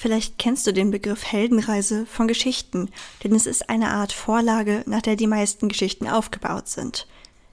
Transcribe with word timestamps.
Vielleicht 0.00 0.38
kennst 0.38 0.66
du 0.66 0.72
den 0.72 0.90
Begriff 0.90 1.30
Heldenreise 1.30 2.06
von 2.06 2.26
Geschichten, 2.26 2.88
denn 3.22 3.34
es 3.34 3.44
ist 3.44 3.68
eine 3.68 3.90
Art 3.90 4.12
Vorlage, 4.14 4.82
nach 4.86 5.02
der 5.02 5.14
die 5.14 5.26
meisten 5.26 5.68
Geschichten 5.68 6.08
aufgebaut 6.08 6.68
sind. 6.68 7.06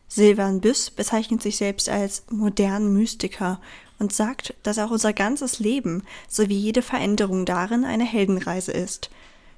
Silvan 0.08 0.62
Büss 0.62 0.89
bezeichnet 0.89 1.41
sich 1.41 1.57
selbst 1.57 1.89
als 1.89 2.23
modernen 2.29 2.94
Mystiker 2.94 3.60
und 3.99 4.13
sagt, 4.13 4.54
dass 4.63 4.79
auch 4.79 4.91
unser 4.91 5.12
ganzes 5.12 5.60
Leben 5.60 6.04
sowie 6.29 6.55
jede 6.55 6.81
Veränderung 6.81 7.44
darin 7.44 7.83
eine 7.83 8.06
Heldenreise 8.06 8.72
ist. 8.72 9.10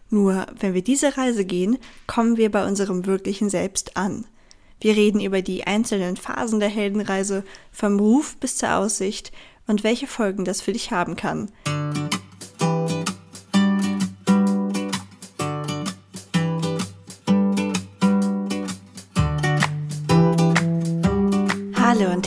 Nur 0.09 0.47
wenn 0.59 0.73
wir 0.73 0.81
diese 0.81 1.15
Reise 1.15 1.45
gehen, 1.45 1.77
kommen 2.07 2.37
wir 2.37 2.49
bei 2.49 2.65
unserem 2.65 3.05
wirklichen 3.05 3.51
Selbst 3.51 3.97
an. 3.97 4.25
Wir 4.81 4.95
reden 4.95 5.21
über 5.21 5.43
die 5.43 5.67
einzelnen 5.67 6.17
Phasen 6.17 6.59
der 6.59 6.69
Heldenreise, 6.69 7.43
vom 7.71 7.99
Ruf 7.99 8.35
bis 8.37 8.57
zur 8.57 8.73
Aussicht 8.73 9.31
und 9.67 9.83
welche 9.83 10.07
Folgen 10.07 10.43
das 10.43 10.61
für 10.61 10.73
dich 10.73 10.89
haben 10.89 11.15
kann. 11.15 11.51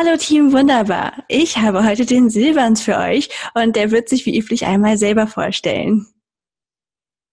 Hallo 0.00 0.16
Team 0.16 0.52
Wunderbar. 0.52 1.24
Ich 1.26 1.56
habe 1.56 1.84
heute 1.84 2.06
den 2.06 2.30
Silvans 2.30 2.80
für 2.80 2.98
euch 2.98 3.30
und 3.54 3.74
der 3.74 3.90
wird 3.90 4.08
sich 4.08 4.26
wie 4.26 4.38
üblich 4.38 4.64
einmal 4.64 4.96
selber 4.96 5.26
vorstellen. 5.26 6.06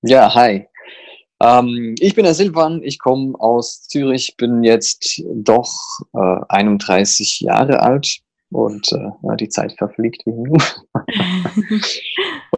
Ja, 0.01 0.33
hi. 0.33 0.65
Ähm, 1.43 1.93
ich 1.99 2.15
bin 2.15 2.23
der 2.23 2.33
Silvan, 2.33 2.81
ich 2.81 2.97
komme 2.97 3.39
aus 3.39 3.83
Zürich, 3.83 4.35
bin 4.35 4.63
jetzt 4.63 5.21
doch 5.31 5.77
äh, 6.15 6.39
31 6.49 7.41
Jahre 7.41 7.83
alt 7.83 8.21
und 8.49 8.91
äh, 8.93 9.35
die 9.39 9.49
Zeit 9.49 9.73
verfliegt 9.73 10.25
wie 10.25 10.31
nu. 10.31 10.57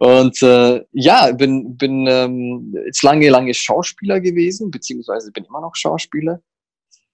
und 0.00 0.42
äh, 0.42 0.86
ja, 0.92 1.32
bin, 1.32 1.76
bin 1.76 2.06
ähm, 2.06 2.74
jetzt 2.86 3.02
lange, 3.02 3.28
lange 3.28 3.52
Schauspieler 3.52 4.20
gewesen, 4.20 4.70
beziehungsweise 4.70 5.32
bin 5.32 5.44
immer 5.44 5.60
noch 5.60 5.74
Schauspieler. 5.74 6.40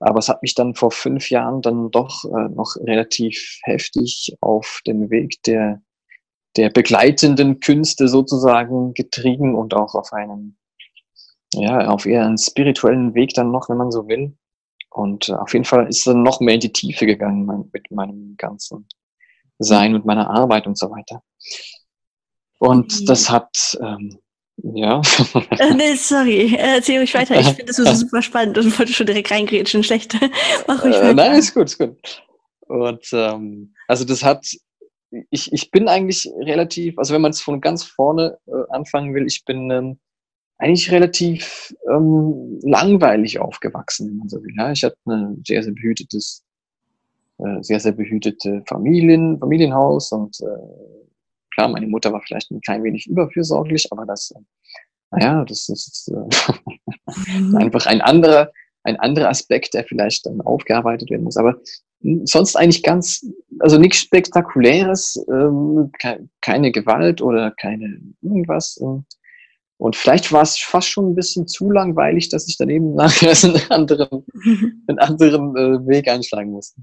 Aber 0.04 0.18
es 0.18 0.28
hat 0.28 0.42
mich 0.42 0.54
dann 0.54 0.74
vor 0.74 0.90
fünf 0.90 1.30
Jahren 1.30 1.62
dann 1.62 1.90
doch 1.90 2.24
äh, 2.24 2.48
noch 2.54 2.76
relativ 2.76 3.58
heftig 3.62 4.36
auf 4.42 4.82
den 4.86 5.08
Weg 5.08 5.42
der, 5.44 5.80
der 6.58 6.68
begleitenden 6.68 7.60
Künste 7.60 8.08
sozusagen 8.08 8.92
getrieben 8.92 9.54
und 9.54 9.72
auch 9.72 9.94
auf 9.94 10.12
einen, 10.12 10.58
ja, 11.54 11.88
auf 11.88 12.04
eher 12.04 12.26
einen 12.26 12.36
spirituellen 12.36 13.14
Weg 13.14 13.32
dann 13.32 13.50
noch, 13.50 13.70
wenn 13.70 13.78
man 13.78 13.90
so 13.90 14.06
will. 14.06 14.36
Und 14.90 15.30
äh, 15.30 15.32
auf 15.32 15.54
jeden 15.54 15.64
Fall 15.64 15.88
ist 15.88 16.06
es 16.06 16.14
noch 16.14 16.40
mehr 16.40 16.56
in 16.56 16.60
die 16.60 16.72
Tiefe 16.72 17.06
gegangen 17.06 17.46
mein, 17.46 17.70
mit 17.72 17.90
meinem 17.90 18.34
ganzen 18.36 18.86
Sein 19.58 19.94
und 19.94 20.04
meiner 20.04 20.28
Arbeit 20.28 20.66
und 20.66 20.76
so 20.76 20.90
weiter. 20.90 21.22
Und 22.58 23.08
das 23.08 23.30
hat 23.30 23.78
ähm, 23.80 24.18
ja. 24.72 25.02
äh, 25.58 25.74
nee, 25.74 25.94
sorry, 25.94 26.54
erzähl 26.56 27.00
mich 27.00 27.14
weiter. 27.14 27.38
Ich 27.38 27.48
finde 27.48 27.66
das 27.66 27.76
so 27.76 27.84
super 27.94 28.22
spannend 28.22 28.56
und 28.56 28.78
wollte 28.78 28.92
schon 28.92 29.06
direkt 29.06 29.30
reingrätschen. 29.30 29.82
Schlecht. 29.82 30.16
Mach 30.66 30.82
ruhig 30.82 30.96
äh, 30.96 31.12
Nein, 31.12 31.38
ist 31.38 31.52
gut, 31.52 31.64
ist 31.64 31.78
gut. 31.78 32.22
Und 32.66 33.06
ähm, 33.12 33.74
also 33.88 34.04
das 34.04 34.24
hat, 34.24 34.46
ich, 35.30 35.52
ich 35.52 35.70
bin 35.70 35.86
eigentlich 35.88 36.30
relativ, 36.38 36.98
also 36.98 37.12
wenn 37.12 37.20
man 37.20 37.32
es 37.32 37.42
von 37.42 37.60
ganz 37.60 37.84
vorne 37.84 38.38
äh, 38.46 38.52
anfangen 38.70 39.14
will, 39.14 39.26
ich 39.26 39.44
bin 39.44 39.70
ähm, 39.70 39.98
eigentlich 40.56 40.90
relativ 40.90 41.74
ähm, 41.90 42.58
langweilig 42.62 43.38
aufgewachsen, 43.38 44.08
wenn 44.08 44.16
man 44.16 44.28
so 44.30 44.42
will. 44.42 44.54
Ja, 44.56 44.72
ich 44.72 44.82
hatte 44.82 44.96
ein 45.06 45.42
sehr, 45.46 45.62
sehr 45.62 45.74
behütetes, 45.74 46.42
äh, 47.38 47.62
sehr, 47.62 47.80
sehr 47.80 47.92
behütete 47.92 48.62
Familien, 48.66 49.38
Familienhaus 49.38 50.10
und 50.12 50.40
äh, 50.40 51.04
Klar, 51.54 51.68
meine 51.68 51.86
Mutter 51.86 52.12
war 52.12 52.20
vielleicht 52.20 52.50
ein 52.50 52.60
klein 52.60 52.82
wenig 52.82 53.06
überfürsorglich, 53.06 53.86
aber 53.90 54.04
das, 54.06 54.32
äh, 54.32 54.40
naja, 55.10 55.44
das 55.44 55.68
ist 55.68 56.12
äh, 56.12 57.32
mhm. 57.38 57.56
einfach 57.56 57.86
ein 57.86 58.00
anderer, 58.00 58.50
ein 58.82 58.98
anderer 58.98 59.28
Aspekt, 59.28 59.74
der 59.74 59.84
vielleicht 59.84 60.26
dann 60.26 60.40
aufgearbeitet 60.40 61.10
werden 61.10 61.24
muss. 61.24 61.36
Aber 61.36 61.56
sonst 62.24 62.56
eigentlich 62.56 62.82
ganz, 62.82 63.26
also 63.60 63.78
nichts 63.78 63.98
Spektakuläres, 63.98 65.24
ähm, 65.30 65.90
ke 65.98 66.28
keine 66.40 66.70
Gewalt 66.70 67.22
oder 67.22 67.50
keine 67.52 68.00
irgendwas. 68.20 68.78
Ähm, 68.82 69.04
und 69.78 69.96
vielleicht 69.96 70.32
war 70.32 70.42
es 70.42 70.58
fast 70.58 70.88
schon 70.88 71.10
ein 71.10 71.14
bisschen 71.14 71.46
zu 71.46 71.70
langweilig, 71.70 72.28
dass 72.28 72.48
ich 72.48 72.56
daneben 72.56 72.94
nachher 72.94 73.34
einen 73.42 73.70
anderen, 73.70 74.24
einen 74.86 74.98
anderen 74.98 75.56
äh, 75.56 75.86
Weg 75.86 76.08
einschlagen 76.08 76.50
musste. 76.50 76.80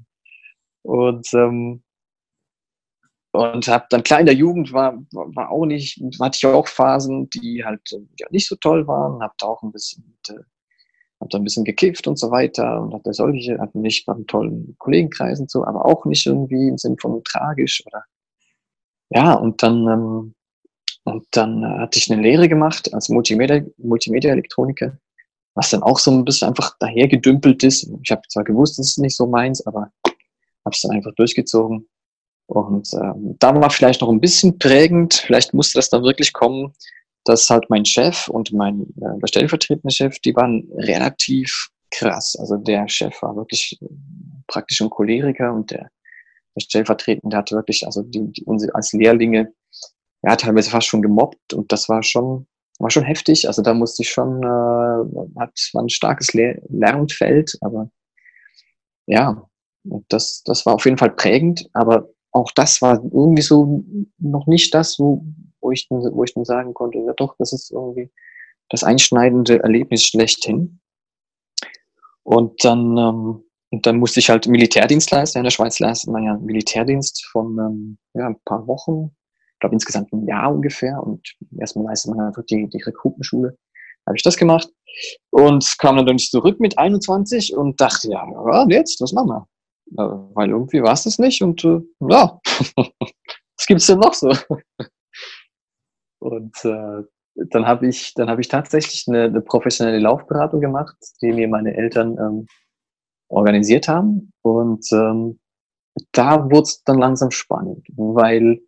Und 0.83 1.27
ähm, 1.33 1.83
und 3.31 3.67
habe 3.67 3.85
dann 3.89 4.03
klar 4.03 4.19
in 4.19 4.25
der 4.25 4.35
Jugend 4.35 4.73
war, 4.73 5.01
war 5.11 5.51
auch 5.51 5.65
nicht, 5.65 6.01
hatte 6.19 6.37
ich 6.37 6.45
auch 6.45 6.67
Phasen, 6.67 7.29
die 7.29 7.63
halt 7.63 7.81
ja, 8.19 8.27
nicht 8.29 8.47
so 8.47 8.55
toll 8.57 8.85
waren, 8.87 9.21
habe 9.21 9.33
da 9.39 9.47
auch 9.47 9.63
ein 9.63 9.71
bisschen, 9.71 10.17
äh, 10.29 10.33
habe 10.33 11.29
da 11.29 11.37
ein 11.37 11.43
bisschen 11.45 11.63
gekifft 11.63 12.07
und 12.07 12.19
so 12.19 12.29
weiter. 12.29 12.81
Und 12.81 12.93
hatte 12.93 13.13
solche, 13.13 13.57
hatte 13.57 13.79
nicht 13.79 14.07
einen 14.09 14.27
tollen 14.27 14.75
Kollegenkreis 14.79 15.39
und 15.39 15.49
so, 15.49 15.65
aber 15.65 15.85
auch 15.85 16.03
nicht 16.05 16.25
irgendwie 16.25 16.67
im 16.67 16.77
Sinn 16.77 16.97
von 16.99 17.23
tragisch 17.23 17.81
oder 17.85 18.03
ja 19.09 19.33
und 19.33 19.63
dann 19.63 19.87
ähm, 19.87 20.35
und 21.03 21.25
dann 21.31 21.63
äh, 21.63 21.79
hatte 21.79 21.99
ich 21.99 22.11
eine 22.11 22.21
Lehre 22.21 22.49
gemacht 22.49 22.93
als 22.93 23.07
Multimedia 23.07 23.61
Multimedia 23.77 24.31
Elektroniker, 24.33 24.97
was 25.55 25.69
dann 25.69 25.83
auch 25.83 25.99
so 25.99 26.11
ein 26.11 26.25
bisschen 26.25 26.49
einfach 26.49 26.75
dahergedümpelt 26.79 27.63
ist. 27.63 27.89
Ich 28.03 28.11
habe 28.11 28.21
zwar 28.27 28.43
gewusst, 28.43 28.77
das 28.77 28.87
ist 28.87 28.97
nicht 28.97 29.15
so 29.15 29.25
meins, 29.25 29.65
aber 29.65 29.91
habe 30.05 30.73
es 30.73 30.81
dann 30.81 30.91
einfach 30.91 31.13
durchgezogen 31.15 31.87
und 32.51 32.89
ähm, 32.95 33.37
da 33.39 33.55
war 33.55 33.69
vielleicht 33.69 34.01
noch 34.01 34.09
ein 34.09 34.19
bisschen 34.19 34.59
prägend, 34.59 35.13
vielleicht 35.13 35.53
musste 35.53 35.77
das 35.77 35.89
dann 35.89 36.03
wirklich 36.03 36.33
kommen, 36.33 36.73
dass 37.23 37.49
halt 37.49 37.69
mein 37.69 37.85
Chef 37.85 38.27
und 38.27 38.51
mein 38.51 38.81
äh, 38.81 39.19
der 39.21 39.27
stellvertretende 39.27 39.93
Chef, 39.93 40.19
die 40.19 40.35
waren 40.35 40.67
relativ 40.75 41.69
krass. 41.91 42.35
Also 42.37 42.57
der 42.57 42.89
Chef 42.89 43.21
war 43.21 43.37
wirklich 43.37 43.79
äh, 43.81 43.85
praktisch 44.47 44.81
ein 44.81 44.89
Choleriker 44.89 45.53
und 45.53 45.71
der, 45.71 45.89
der 46.53 46.61
stellvertretende 46.61 47.37
hatte 47.37 47.55
wirklich, 47.55 47.85
also 47.85 48.01
die, 48.01 48.29
die 48.33 48.43
unsere 48.43 48.75
als 48.75 48.91
Lehrlinge, 48.91 49.53
er 50.21 50.33
hat 50.33 50.41
teilweise 50.41 50.71
fast 50.71 50.87
schon 50.87 51.01
gemobbt 51.01 51.53
und 51.53 51.71
das 51.71 51.87
war 51.87 52.03
schon 52.03 52.47
war 52.79 52.89
schon 52.89 53.03
heftig. 53.03 53.47
Also 53.47 53.61
da 53.61 53.73
musste 53.73 54.03
ich 54.03 54.09
schon, 54.09 54.43
äh, 54.43 55.39
hat 55.39 55.57
war 55.71 55.83
ein 55.83 55.89
starkes 55.89 56.33
Le 56.33 56.61
Lernfeld, 56.67 57.57
aber 57.61 57.89
ja, 59.05 59.47
das, 60.09 60.43
das 60.43 60.65
war 60.65 60.73
auf 60.73 60.83
jeden 60.83 60.97
Fall 60.97 61.11
prägend, 61.11 61.69
aber 61.71 62.09
auch 62.31 62.51
das 62.51 62.81
war 62.81 63.01
irgendwie 63.03 63.41
so 63.41 63.83
noch 64.17 64.47
nicht 64.47 64.73
das, 64.73 64.99
wo, 64.99 65.23
wo, 65.59 65.71
ich, 65.71 65.87
wo 65.89 66.23
ich 66.23 66.33
dann 66.33 66.45
sagen 66.45 66.73
konnte, 66.73 66.99
ja 66.99 67.13
doch, 67.13 67.35
das 67.37 67.53
ist 67.53 67.71
irgendwie 67.71 68.09
das 68.69 68.83
einschneidende 68.83 69.61
Erlebnis 69.61 70.03
schlechthin. 70.05 70.79
Und 72.23 72.63
dann, 72.63 72.97
ähm, 72.97 73.43
und 73.71 73.85
dann 73.85 73.97
musste 73.97 74.19
ich 74.19 74.29
halt 74.29 74.47
Militärdienst 74.47 75.11
leisten. 75.11 75.39
In 75.39 75.43
der 75.43 75.51
Schweiz 75.51 75.79
leistet 75.79 76.11
man 76.11 76.23
ja 76.23 76.37
Militärdienst 76.37 77.25
von 77.25 77.57
ähm, 77.57 77.97
ja, 78.13 78.27
ein 78.27 78.39
paar 78.45 78.67
Wochen, 78.67 79.11
ich 79.53 79.59
glaube 79.59 79.75
insgesamt 79.75 80.11
ein 80.13 80.25
Jahr 80.27 80.53
ungefähr. 80.53 81.01
Und 81.03 81.35
erstmal 81.59 81.85
leistet 81.85 82.15
man 82.15 82.27
einfach 82.27 82.43
die, 82.45 82.69
die 82.69 82.81
Rekrutenschule. 82.81 83.57
Habe 84.07 84.17
ich 84.17 84.23
das 84.23 84.37
gemacht 84.37 84.69
und 85.29 85.77
kam 85.77 85.97
dann 85.97 86.15
nicht 86.15 86.31
zurück 86.31 86.59
mit 86.59 86.77
21 86.77 87.55
und 87.55 87.79
dachte, 87.79 88.09
ja, 88.09 88.25
ja 88.25 88.65
jetzt, 88.69 88.99
was 89.01 89.13
machen 89.13 89.29
wir? 89.29 89.47
Weil 89.95 90.49
irgendwie 90.49 90.81
war 90.81 90.93
es 90.93 91.03
das 91.03 91.19
nicht 91.19 91.41
und 91.41 91.63
äh, 91.63 91.81
ja, 92.09 92.39
was 92.75 93.65
gibt's 93.67 93.87
denn 93.87 93.99
noch 93.99 94.13
so? 94.13 94.31
und 96.19 96.65
äh, 96.65 97.03
dann 97.35 97.65
habe 97.65 97.87
ich, 97.87 98.13
dann 98.13 98.39
ich 98.39 98.47
tatsächlich 98.47 99.05
eine, 99.07 99.23
eine, 99.23 99.41
professionelle 99.41 99.99
Laufberatung 99.99 100.59
gemacht, 100.59 100.95
die 101.21 101.31
mir 101.31 101.47
meine 101.47 101.75
Eltern 101.75 102.17
ähm, 102.17 102.47
organisiert 103.29 103.87
haben. 103.87 104.33
Und 104.41 104.85
ähm, 104.91 105.39
da 106.11 106.45
wurde 106.45 106.63
es 106.63 106.83
dann 106.83 106.97
langsam 106.97 107.31
spannend, 107.31 107.85
weil 107.95 108.59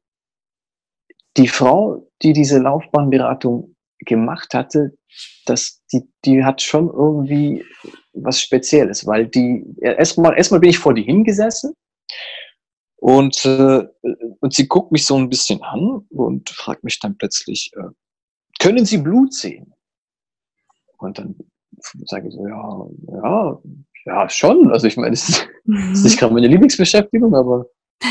die 1.37 1.47
Frau, 1.47 2.09
die 2.21 2.33
diese 2.33 2.59
Laufbahnberatung 2.59 3.75
gemacht 3.99 4.53
hatte, 4.53 4.97
das, 5.45 5.81
die, 5.91 6.03
die 6.25 6.43
hat 6.43 6.61
schon 6.61 6.87
irgendwie 6.87 7.63
was 8.13 8.41
Spezielles, 8.41 9.05
weil 9.05 9.27
die 9.27 9.65
erstmal 9.81 10.37
erstmal 10.37 10.59
bin 10.59 10.69
ich 10.69 10.79
vor 10.79 10.93
die 10.93 11.03
hingesessen 11.03 11.73
und 12.97 13.43
äh, 13.45 13.85
und 14.39 14.53
sie 14.53 14.67
guckt 14.67 14.91
mich 14.91 15.05
so 15.05 15.17
ein 15.17 15.29
bisschen 15.29 15.61
an 15.63 16.05
und 16.09 16.49
fragt 16.49 16.83
mich 16.83 16.99
dann 16.99 17.17
plötzlich, 17.17 17.71
äh, 17.75 17.89
können 18.59 18.85
Sie 18.85 18.97
Blut 18.97 19.33
sehen? 19.33 19.73
Und 20.97 21.17
dann 21.19 21.35
sage 22.05 22.29
ich 22.29 22.33
so, 22.33 22.47
ja, 22.47 22.87
ja, 23.07 23.61
ja, 24.05 24.29
schon. 24.29 24.71
Also 24.71 24.87
ich 24.87 24.95
meine, 24.95 25.11
das 25.11 25.27
ist, 25.29 25.49
ist 25.91 26.03
nicht 26.03 26.19
gerade 26.19 26.33
meine 26.33 26.47
Lieblingsbeschäftigung, 26.47 27.35
aber 27.35 27.65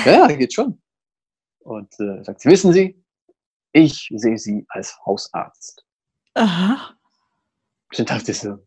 ja, 0.04 0.26
geht 0.26 0.52
schon. 0.52 0.80
Und 1.60 1.92
äh, 2.00 2.22
sagt 2.24 2.40
sie, 2.40 2.50
wissen 2.50 2.72
Sie, 2.72 3.02
ich 3.72 4.10
sehe 4.14 4.36
Sie 4.36 4.66
als 4.68 4.98
Hausarzt. 5.06 5.86
Aha. 6.34 6.94
Dann 7.96 8.06
dachte 8.06 8.32
ich 8.32 8.40
so, 8.40 8.58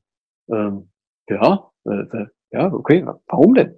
ähm, 0.49 0.89
ja, 1.29 1.71
äh, 1.85 2.17
äh, 2.17 2.27
ja, 2.51 2.73
okay, 2.73 3.05
warum 3.27 3.53
denn? 3.53 3.75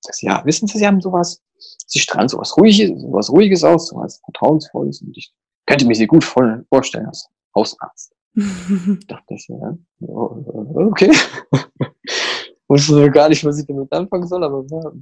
Sie, 0.00 0.26
ja, 0.26 0.44
wissen 0.44 0.68
Sie, 0.68 0.78
Sie 0.78 0.86
haben 0.86 1.00
sowas, 1.00 1.42
Sie 1.58 1.98
strahlen 1.98 2.28
sowas 2.28 2.56
Ruhiges, 2.56 3.00
sowas 3.00 3.30
Ruhiges 3.30 3.64
aus, 3.64 3.88
sowas 3.88 4.20
Vertrauensvolles 4.24 5.02
und 5.02 5.16
ich 5.16 5.32
könnte 5.66 5.86
mir 5.86 5.94
Sie 5.94 6.06
gut 6.06 6.24
vorstellen 6.24 7.06
als 7.06 7.28
Hausarzt. 7.54 8.14
dachte 9.08 9.34
ich, 9.34 9.48
ja, 9.48 9.76
okay. 10.00 11.10
Wusste 12.68 13.10
gar 13.10 13.28
nicht, 13.28 13.44
was 13.44 13.58
ich 13.58 13.66
damit 13.66 13.92
anfangen 13.92 14.26
soll, 14.26 14.44
aber 14.44 14.64
ja, 14.68 14.92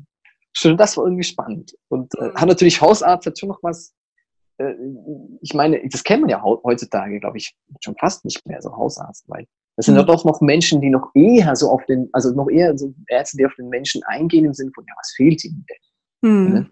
schon 0.53 0.77
das 0.77 0.97
war 0.97 1.05
irgendwie 1.05 1.25
spannend. 1.25 1.77
Und 1.89 2.15
äh, 2.19 2.31
hat 2.35 2.49
natürlich 2.49 2.81
Hausarzt 2.81 3.27
hat 3.27 3.39
schon 3.39 3.49
noch 3.49 3.63
was, 3.63 3.95
äh, 4.59 4.75
ich 5.41 5.55
meine, 5.55 5.81
das 5.89 6.05
kennt 6.05 6.21
man 6.21 6.31
ja 6.31 6.43
heutzutage, 6.43 7.19
glaube 7.21 7.39
ich, 7.39 7.57
schon 7.81 7.97
fast 7.97 8.25
nicht 8.25 8.47
mehr, 8.47 8.63
so 8.63 8.77
Hausarzt, 8.77 9.25
weil 9.29 9.47
das 9.77 9.87
sind 9.87 9.97
mhm. 9.97 10.07
doch 10.07 10.25
noch 10.25 10.41
Menschen, 10.41 10.81
die 10.81 10.91
noch 10.91 11.11
eher 11.15 11.57
so 11.57 11.71
auf 11.71 11.85
den, 11.87 12.09
also 12.13 12.31
noch 12.33 12.49
eher 12.49 12.77
so 12.79 12.95
Ärzte, 13.09 13.37
die 13.37 13.47
auf 13.47 13.55
den 13.57 13.69
Menschen 13.69 14.03
eingehen 14.05 14.45
im 14.45 14.55
Sinne 14.55 14.71
von, 14.75 14.85
ja, 14.87 14.95
was 14.97 15.13
fehlt 15.17 15.45
ihnen 15.45 15.67
denn? 15.69 16.31
Mhm. 16.31 16.53
Ne? 16.53 16.71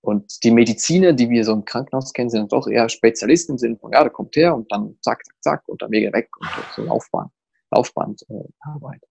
Und 0.00 0.42
die 0.42 0.50
Mediziner, 0.50 1.12
die 1.12 1.30
wir 1.30 1.44
so 1.44 1.52
im 1.52 1.64
Krankenhaus 1.64 2.12
kennen, 2.12 2.30
sind 2.30 2.52
doch 2.52 2.66
eher 2.66 2.88
Spezialisten 2.88 3.52
im 3.52 3.58
Sinne 3.58 3.76
von, 3.76 3.92
ja, 3.92 4.02
der 4.02 4.10
kommt 4.10 4.34
her 4.34 4.54
und 4.54 4.70
dann 4.72 4.96
zack, 5.00 5.24
zack, 5.24 5.36
zack 5.40 5.68
und 5.68 5.80
dann 5.80 5.90
mega 5.90 6.12
weg 6.12 6.28
und 6.40 6.48
so 6.74 6.82
Laufbahn, 6.82 7.30
Laufbandarbeit. 7.70 9.02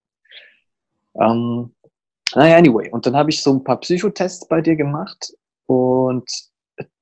Äh, 1.13 1.23
ähm, 1.23 1.73
naja, 2.35 2.57
anyway. 2.57 2.89
Und 2.91 3.05
dann 3.05 3.15
habe 3.15 3.29
ich 3.29 3.41
so 3.41 3.53
ein 3.53 3.63
paar 3.63 3.79
Psychotests 3.79 4.47
bei 4.47 4.61
dir 4.61 4.75
gemacht 4.75 5.33
und 5.67 6.29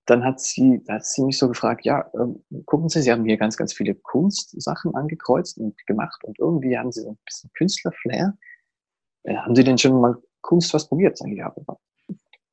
dann 0.10 0.24
hat 0.24 0.40
sie, 0.40 0.82
hat 0.88 1.06
sie 1.06 1.24
mich 1.24 1.38
so 1.38 1.48
gefragt, 1.48 1.86
ja, 1.86 2.10
ähm, 2.16 2.44
gucken 2.66 2.90
Sie, 2.90 3.02
Sie 3.02 3.12
haben 3.12 3.26
hier 3.26 3.38
ganz, 3.38 3.58
ganz 3.58 3.74
viele 3.74 3.96
Kunstsachen 3.96 4.96
angekreuzt 4.96 5.58
und 5.58 5.76
gemacht 5.86 6.24
und 6.24 6.40
irgendwie 6.40 6.78
haben 6.78 6.92
Sie 6.92 7.02
so 7.02 7.12
ein 7.12 7.20
bisschen 7.26 7.52
Künstlerflair. 7.54 8.38
Äh, 9.24 9.36
haben 9.36 9.56
Sie 9.56 9.64
denn 9.64 9.78
schon 9.78 10.00
mal 10.00 10.16
Kunst 10.42 10.74
was 10.74 10.88
probiert? 10.88 11.18
Sag 11.18 11.30
ich, 11.30 11.38
ja, 11.38 11.54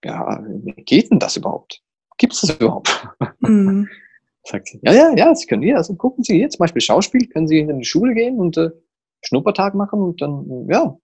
ja, 0.04 0.44
wie 0.46 0.72
geht 0.72 1.10
denn 1.10 1.18
das 1.18 1.36
überhaupt? 1.36 1.82
Gibt 2.18 2.34
es 2.34 2.42
das 2.42 2.56
überhaupt? 2.56 3.08
Mhm. 3.40 3.88
Sagt 4.44 4.68
sie, 4.68 4.78
ja, 4.82 4.92
ja, 4.92 5.12
ja, 5.16 5.34
Sie 5.34 5.46
können 5.46 5.62
hier, 5.62 5.76
also 5.76 5.96
gucken 5.96 6.22
Sie 6.22 6.36
hier 6.36 6.48
zum 6.48 6.60
Beispiel 6.60 6.80
Schauspiel, 6.80 7.26
können 7.26 7.48
Sie 7.48 7.58
in 7.58 7.78
die 7.78 7.84
Schule 7.84 8.14
gehen 8.14 8.38
und 8.38 8.56
äh, 8.56 8.70
Schnuppertag 9.22 9.74
machen 9.74 10.00
und 10.00 10.22
dann, 10.22 10.68
ja. 10.68 10.96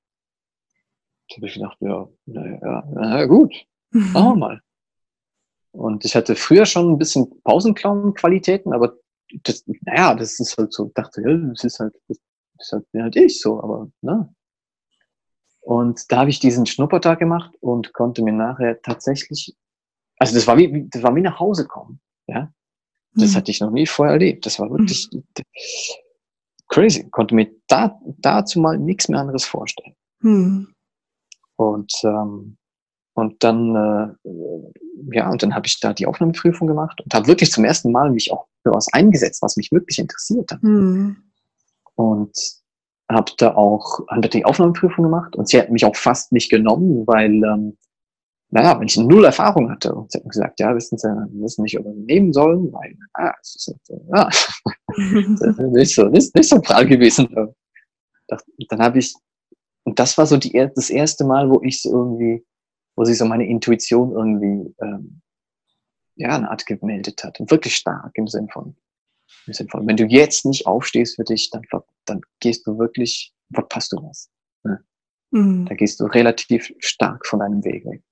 Da 1.29 1.37
habe 1.37 1.47
ich 1.47 1.55
gedacht, 1.55 1.77
ja, 1.81 2.09
naja, 2.27 2.89
na, 2.95 3.27
gut, 3.27 3.53
machen 3.91 4.13
wir 4.13 4.37
mal. 4.37 4.63
Und 5.73 6.05
ich 6.05 6.15
hatte 6.15 6.37
früher 6.37 6.67
schon 6.67 6.93
ein 6.93 6.99
bisschen 6.99 7.31
Pausenclown-Qualitäten, 7.45 8.73
aber 8.73 8.95
das, 9.43 9.65
naja, 9.83 10.15
das 10.15 10.39
ist 10.39 10.57
halt 10.59 10.73
so, 10.73 10.91
dachte, 10.95 11.23
ja, 11.23 11.35
das 11.35 11.65
ist 11.65 11.81
halt, 11.81 11.95
das 12.09 12.19
ist 12.59 12.73
halt, 12.73 12.87
halt 12.95 13.17
ich 13.17 13.41
so, 13.41 13.63
aber, 13.63 13.91
ne. 14.03 14.33
Und 15.61 16.11
da 16.11 16.19
habe 16.19 16.31
ich 16.31 16.41
diesen 16.41 16.67
Schnuppertag 16.67 17.19
gemacht 17.19 17.55
und 17.61 17.93
konnte 17.95 18.23
mir 18.23 18.33
nachher 18.33 18.83
tatsächlich, 18.83 19.57
also 20.19 20.35
das 20.35 20.47
war 20.47 20.59
wie, 20.59 20.89
das 20.91 21.03
war 21.03 21.15
wie 21.15 21.23
nach 21.23 21.41
Hause 21.41 21.67
kommen, 21.67 22.01
ja. 22.27 22.53
Das 23.15 23.33
mhm. 23.33 23.37
hatte 23.37 23.51
ich 23.51 23.61
noch 23.61 23.71
nie 23.71 23.87
vorher 23.87 24.15
erlebt. 24.15 24.47
Das 24.47 24.59
war 24.59 24.71
wirklich 24.71 25.07
mhm. 25.13 25.23
crazy. 26.69 27.11
Konnte 27.11 27.35
mir 27.35 27.51
da, 27.67 28.01
dazu 28.19 28.59
mal 28.59 28.79
nichts 28.79 29.11
mehr 29.11 29.21
anderes 29.21 29.45
vorstellen. 29.45 29.95
Mhm. 30.21 30.73
Und 31.57 31.93
ähm, 32.05 32.57
und 33.15 33.45
dann, 33.45 33.75
äh, 33.75 34.31
ja, 35.11 35.31
und 35.31 35.43
dann 35.43 35.55
habe 35.55 35.67
ich 35.67 35.81
da 35.81 35.93
die 35.93 36.07
Aufnahmeprüfung 36.07 36.67
gemacht 36.67 37.01
und 37.01 37.13
habe 37.15 37.27
wirklich 37.27 37.51
zum 37.51 37.65
ersten 37.65 37.93
Mal 37.93 38.11
mich 38.11 38.33
auch 38.33 38.47
für 38.63 38.73
was 38.73 38.87
eingesetzt, 38.93 39.43
was 39.43 39.57
mich 39.57 39.73
wirklich 39.73 39.99
interessiert 39.99 40.51
hat. 40.53 40.63
Mhm. 40.63 41.17
Und 41.95 42.37
habe 43.11 43.33
da 43.39 43.55
auch 43.55 44.01
hab 44.09 44.31
die 44.31 44.45
Aufnahmeprüfung 44.45 45.05
gemacht 45.05 45.37
und 45.37 45.49
sie 45.49 45.59
hat 45.59 45.71
mich 45.71 45.85
auch 45.85 45.97
fast 45.97 46.33
nicht 46.33 46.51
genommen, 46.51 47.07
weil, 47.07 47.35
ähm, 47.45 47.77
naja, 48.51 48.79
wenn 48.79 48.87
ich 48.87 48.97
null 48.97 49.25
Erfahrung 49.25 49.71
hatte 49.71 49.95
und 49.95 50.11
sie 50.11 50.19
hat 50.19 50.25
mir 50.25 50.31
gesagt, 50.31 50.61
ja, 50.61 50.75
wissen 50.75 50.99
Sie, 50.99 51.09
wir 51.09 51.43
wissen 51.43 51.63
nicht, 51.63 51.79
ob 51.79 51.85
wir 51.85 51.93
nehmen 51.93 52.33
sollen, 52.33 52.73
weil, 52.73 52.97
ah, 53.15 53.33
es 53.41 53.57
ist 53.57 53.75
halt, 53.89 54.03
ja, 54.15 54.29
nicht 55.73 55.95
so, 55.95 56.09
nicht, 56.09 56.35
nicht 56.35 56.49
so 56.49 56.61
prall 56.61 56.87
gewesen. 56.87 57.29
Dann 58.69 58.81
habe 58.81 58.99
ich, 58.99 59.15
und 59.85 59.99
das 59.99 60.17
war 60.17 60.27
so 60.27 60.37
die, 60.37 60.53
das 60.75 60.91
erste 60.91 61.25
Mal, 61.25 61.51
wo 61.51 61.61
ich 61.63 61.83
so 61.83 61.91
irgendwie 61.91 62.45
wo 62.97 63.05
sich 63.05 63.19
so 63.19 63.25
meine 63.25 63.47
Intuition 63.47 64.13
irgendwie 64.13 64.75
ähm, 64.81 65.23
ja 66.17 66.37
eine 66.37 66.51
Art 66.51 66.67
gemeldet 66.67 67.25
hat. 67.25 67.41
Und 67.41 67.51
wirklich 67.51 67.77
stark 67.77 68.13
im 68.15 68.29
Sinn 68.29 68.49
von, 68.49 68.77
im 69.47 69.53
Sinn 69.53 69.69
von, 69.69 69.87
wenn 69.87 69.97
du 69.97 70.05
jetzt 70.05 70.45
nicht 70.45 70.67
aufstehst 70.67 71.17
für 71.17 71.25
dich, 71.25 71.51
dann, 71.51 71.63
dann 72.05 72.21
gehst 72.41 72.67
du 72.67 72.79
wirklich, 72.79 73.33
verpasst 73.53 73.93
du 73.93 73.97
was. 73.97 74.31
Ne? 74.65 74.85
Mhm. 75.31 75.67
Da 75.67 75.75
gehst 75.75 76.01
du 76.01 76.05
relativ 76.05 76.73
stark 76.79 77.27
von 77.27 77.41
deinem 77.41 77.65
Weg 77.65 77.85
weg. 77.87 78.03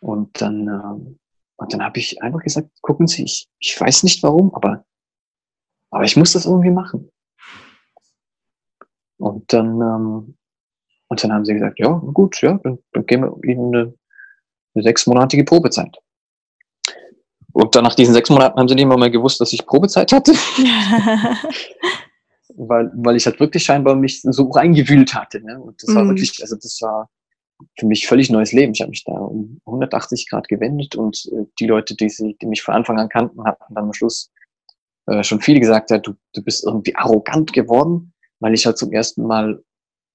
Und 0.00 0.40
dann, 0.40 0.68
ähm, 0.68 1.18
und 1.56 1.72
dann 1.72 1.82
habe 1.82 1.98
ich 1.98 2.20
einfach 2.22 2.42
gesagt, 2.42 2.70
gucken 2.82 3.06
Sie, 3.06 3.24
ich, 3.24 3.48
ich 3.58 3.80
weiß 3.80 4.02
nicht 4.02 4.22
warum, 4.22 4.52
aber, 4.54 4.84
aber 5.90 6.04
ich 6.04 6.16
muss 6.16 6.32
das 6.32 6.44
irgendwie 6.44 6.70
machen. 6.70 7.10
Und 9.18 9.52
dann 9.52 9.80
ähm, 9.80 10.36
und 11.12 11.22
dann 11.22 11.30
haben 11.30 11.44
sie 11.44 11.52
gesagt, 11.52 11.78
ja, 11.78 12.00
gut, 12.14 12.40
ja, 12.40 12.58
dann, 12.64 12.78
dann 12.94 13.04
geben 13.04 13.30
wir 13.42 13.52
ihnen 13.52 13.74
eine, 13.74 13.92
eine 14.74 14.82
sechsmonatige 14.82 15.44
Probezeit. 15.44 15.94
Und 17.52 17.74
dann 17.74 17.84
nach 17.84 17.94
diesen 17.94 18.14
sechs 18.14 18.30
Monaten 18.30 18.58
haben 18.58 18.66
sie 18.66 18.74
nicht 18.74 18.86
mal 18.86 19.10
gewusst, 19.10 19.38
dass 19.38 19.52
ich 19.52 19.66
Probezeit 19.66 20.10
hatte. 20.10 20.32
weil, 22.56 22.90
weil 22.94 23.16
ich 23.16 23.26
halt 23.26 23.38
wirklich 23.40 23.62
scheinbar 23.62 23.94
mich 23.94 24.22
so 24.22 24.48
reingewühlt 24.48 25.14
hatte. 25.14 25.42
Ne? 25.42 25.60
Und 25.60 25.82
das 25.82 25.94
war 25.94 26.04
mhm. 26.04 26.12
wirklich, 26.12 26.40
also 26.40 26.56
das 26.56 26.78
war 26.80 27.10
für 27.78 27.84
mich 27.84 28.06
völlig 28.06 28.30
neues 28.30 28.52
Leben. 28.52 28.72
Ich 28.72 28.80
habe 28.80 28.88
mich 28.88 29.04
da 29.04 29.12
um 29.12 29.60
180 29.66 30.30
Grad 30.30 30.48
gewendet 30.48 30.96
und 30.96 31.28
äh, 31.30 31.44
die 31.60 31.66
Leute, 31.66 31.94
die, 31.94 32.08
sie, 32.08 32.38
die 32.40 32.46
mich 32.46 32.62
von 32.62 32.72
Anfang 32.72 32.98
an 32.98 33.10
kannten, 33.10 33.44
hatten 33.44 33.74
dann 33.74 33.84
am 33.84 33.92
Schluss 33.92 34.30
äh, 35.08 35.22
schon 35.22 35.42
viele 35.42 35.60
gesagt, 35.60 35.90
ja, 35.90 35.98
du, 35.98 36.14
du 36.32 36.42
bist 36.42 36.64
irgendwie 36.64 36.96
arrogant 36.96 37.52
geworden, 37.52 38.14
weil 38.40 38.54
ich 38.54 38.64
halt 38.64 38.78
zum 38.78 38.92
ersten 38.92 39.26
Mal 39.26 39.62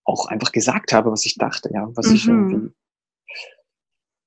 auch 0.08 0.28
einfach 0.28 0.52
gesagt 0.52 0.94
habe, 0.94 1.12
was 1.12 1.26
ich 1.26 1.36
dachte, 1.36 1.70
ja, 1.74 1.88
was 1.94 2.08
mhm. 2.08 2.16
ich 2.16 2.28
irgendwie, 2.28 2.72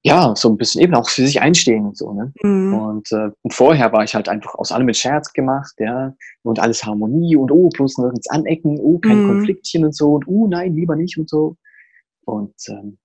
ja, 0.02 0.34
so 0.34 0.48
ein 0.48 0.56
bisschen 0.56 0.80
eben 0.80 0.94
auch 0.94 1.08
für 1.08 1.26
sich 1.26 1.42
einstehen 1.42 1.86
und 1.86 1.96
so, 1.96 2.12
ne? 2.12 2.32
Mhm. 2.42 2.74
Und, 2.74 3.12
äh, 3.12 3.30
und 3.42 3.52
vorher 3.52 3.92
war 3.92 4.02
ich 4.02 4.14
halt 4.14 4.28
einfach 4.28 4.54
aus 4.54 4.72
allem 4.72 4.86
mit 4.86 4.96
Scherz 4.96 5.32
gemacht, 5.32 5.74
ja, 5.78 6.14
und 6.42 6.58
alles 6.58 6.84
Harmonie 6.84 7.36
und 7.36 7.50
oh, 7.50 7.68
bloß 7.68 7.98
nirgends 7.98 8.28
anecken, 8.30 8.78
oh, 8.80 8.98
kein 8.98 9.24
mhm. 9.24 9.28
Konfliktchen 9.28 9.84
und 9.84 9.94
so 9.94 10.14
und 10.14 10.26
oh, 10.26 10.46
nein, 10.46 10.74
lieber 10.74 10.96
nicht 10.96 11.18
und 11.18 11.28
so. 11.28 11.56
Und 12.24 12.54
ähm, 12.68 12.98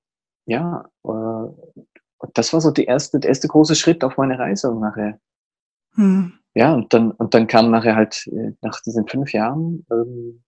ja, 0.46 0.86
äh, 1.04 2.28
das 2.34 2.54
war 2.54 2.62
so 2.62 2.72
die 2.72 2.86
erste, 2.86 3.20
der 3.20 3.30
erste 3.30 3.50
große 3.50 3.76
Schritt 3.76 4.04
auf 4.04 4.18
meine 4.18 4.40
Reise 4.40 4.74
nachher. 4.74 5.20
Mhm. 5.96 6.34
Ja, 6.54 6.74
und 6.74 6.94
dann, 6.94 7.12
und 7.12 7.34
dann 7.34 7.48
kam 7.48 7.72
nachher 7.72 7.98
halt 7.98 8.26
äh, 8.28 8.54
nach 8.62 8.80
diesen 8.82 9.06
fünf 9.08 9.34
Jahren 9.34 9.86
ähm, 9.92 10.45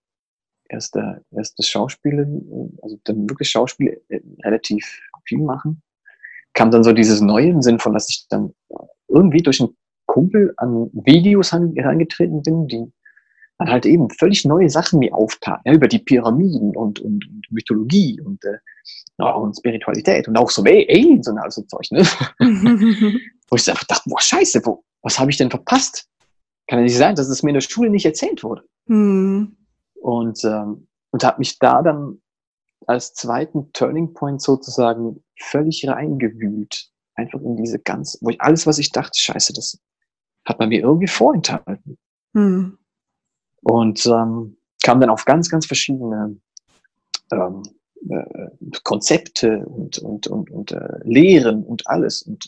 erste, 0.69 1.23
erstes 1.31 1.67
Schauspielen, 1.67 2.77
also 2.81 2.99
dann 3.03 3.29
wirklich 3.29 3.49
Schauspiel 3.49 4.01
äh, 4.09 4.19
relativ 4.43 4.99
viel 5.25 5.39
machen. 5.39 5.81
Kam 6.53 6.71
dann 6.71 6.83
so 6.83 6.93
dieses 6.93 7.21
Neue 7.21 7.49
im 7.49 7.61
Sinn 7.61 7.79
von, 7.79 7.93
dass 7.93 8.09
ich 8.09 8.27
dann 8.29 8.53
irgendwie 9.07 9.41
durch 9.41 9.61
einen 9.61 9.75
Kumpel 10.05 10.53
an 10.57 10.89
Videos 10.93 11.51
herangetreten 11.51 12.41
bin, 12.41 12.67
die, 12.67 12.91
dann 13.57 13.69
halt 13.69 13.85
eben 13.85 14.09
völlig 14.09 14.45
neue 14.45 14.69
Sachen 14.69 14.99
mir 14.99 15.13
auftaten, 15.13 15.63
ja, 15.65 15.73
über 15.73 15.87
die 15.87 15.99
Pyramiden 15.99 16.75
und, 16.75 16.99
und, 16.99 17.27
und 17.27 17.41
Mythologie 17.49 18.21
und, 18.21 18.43
äh, 18.45 18.57
ja, 19.17 19.31
und 19.31 19.57
Spiritualität 19.57 20.27
und 20.27 20.37
auch 20.37 20.49
so 20.51 20.63
Aliens 20.63 21.27
und 21.27 21.39
all 21.39 21.51
so 21.51 21.63
Zeug, 21.63 21.89
ne? 21.91 22.03
wo 23.49 23.55
ich 23.55 23.69
einfach 23.69 23.85
dachte, 23.85 24.09
boah, 24.09 24.21
scheiße, 24.21 24.61
wo, 24.63 24.83
was 25.01 25.19
habe 25.19 25.31
ich 25.31 25.37
denn 25.37 25.49
verpasst? 25.49 26.07
Kann 26.67 26.79
ja 26.79 26.83
nicht 26.83 26.97
sein, 26.97 27.15
dass 27.15 27.29
es 27.29 27.43
mir 27.43 27.49
in 27.49 27.55
der 27.55 27.61
Schule 27.61 27.89
nicht 27.89 28.05
erzählt 28.05 28.43
wurde. 28.43 28.63
Mhm. 28.87 29.56
Und, 30.01 30.43
ähm, 30.43 30.87
und 31.11 31.23
habe 31.23 31.39
mich 31.39 31.59
da 31.59 31.81
dann 31.81 32.21
als 32.85 33.13
zweiten 33.13 33.71
Turning 33.73 34.13
Point 34.13 34.41
sozusagen 34.41 35.23
völlig 35.39 35.87
reingewühlt. 35.87 36.89
Einfach 37.15 37.41
in 37.41 37.57
diese 37.57 37.79
ganz, 37.79 38.17
wo 38.21 38.29
ich 38.29 38.39
alles, 38.41 38.67
was 38.67 38.77
ich 38.77 38.91
dachte, 38.91 39.17
scheiße, 39.19 39.53
das 39.53 39.79
hat 40.45 40.59
man 40.59 40.69
mir 40.69 40.81
irgendwie 40.81 41.07
vorenthalten. 41.07 41.97
Mhm. 42.33 42.77
Und 43.61 44.05
ähm, 44.05 44.57
kam 44.83 45.01
dann 45.01 45.09
auf 45.09 45.25
ganz, 45.25 45.49
ganz 45.49 45.65
verschiedene 45.65 46.37
ähm, 47.31 47.63
äh, 48.09 48.49
Konzepte 48.83 49.65
und, 49.65 49.97
und, 49.99 50.27
und, 50.27 50.51
und 50.51 50.71
äh, 50.71 50.99
Lehren 51.03 51.63
und 51.63 51.87
alles. 51.87 52.21
Und, 52.21 52.47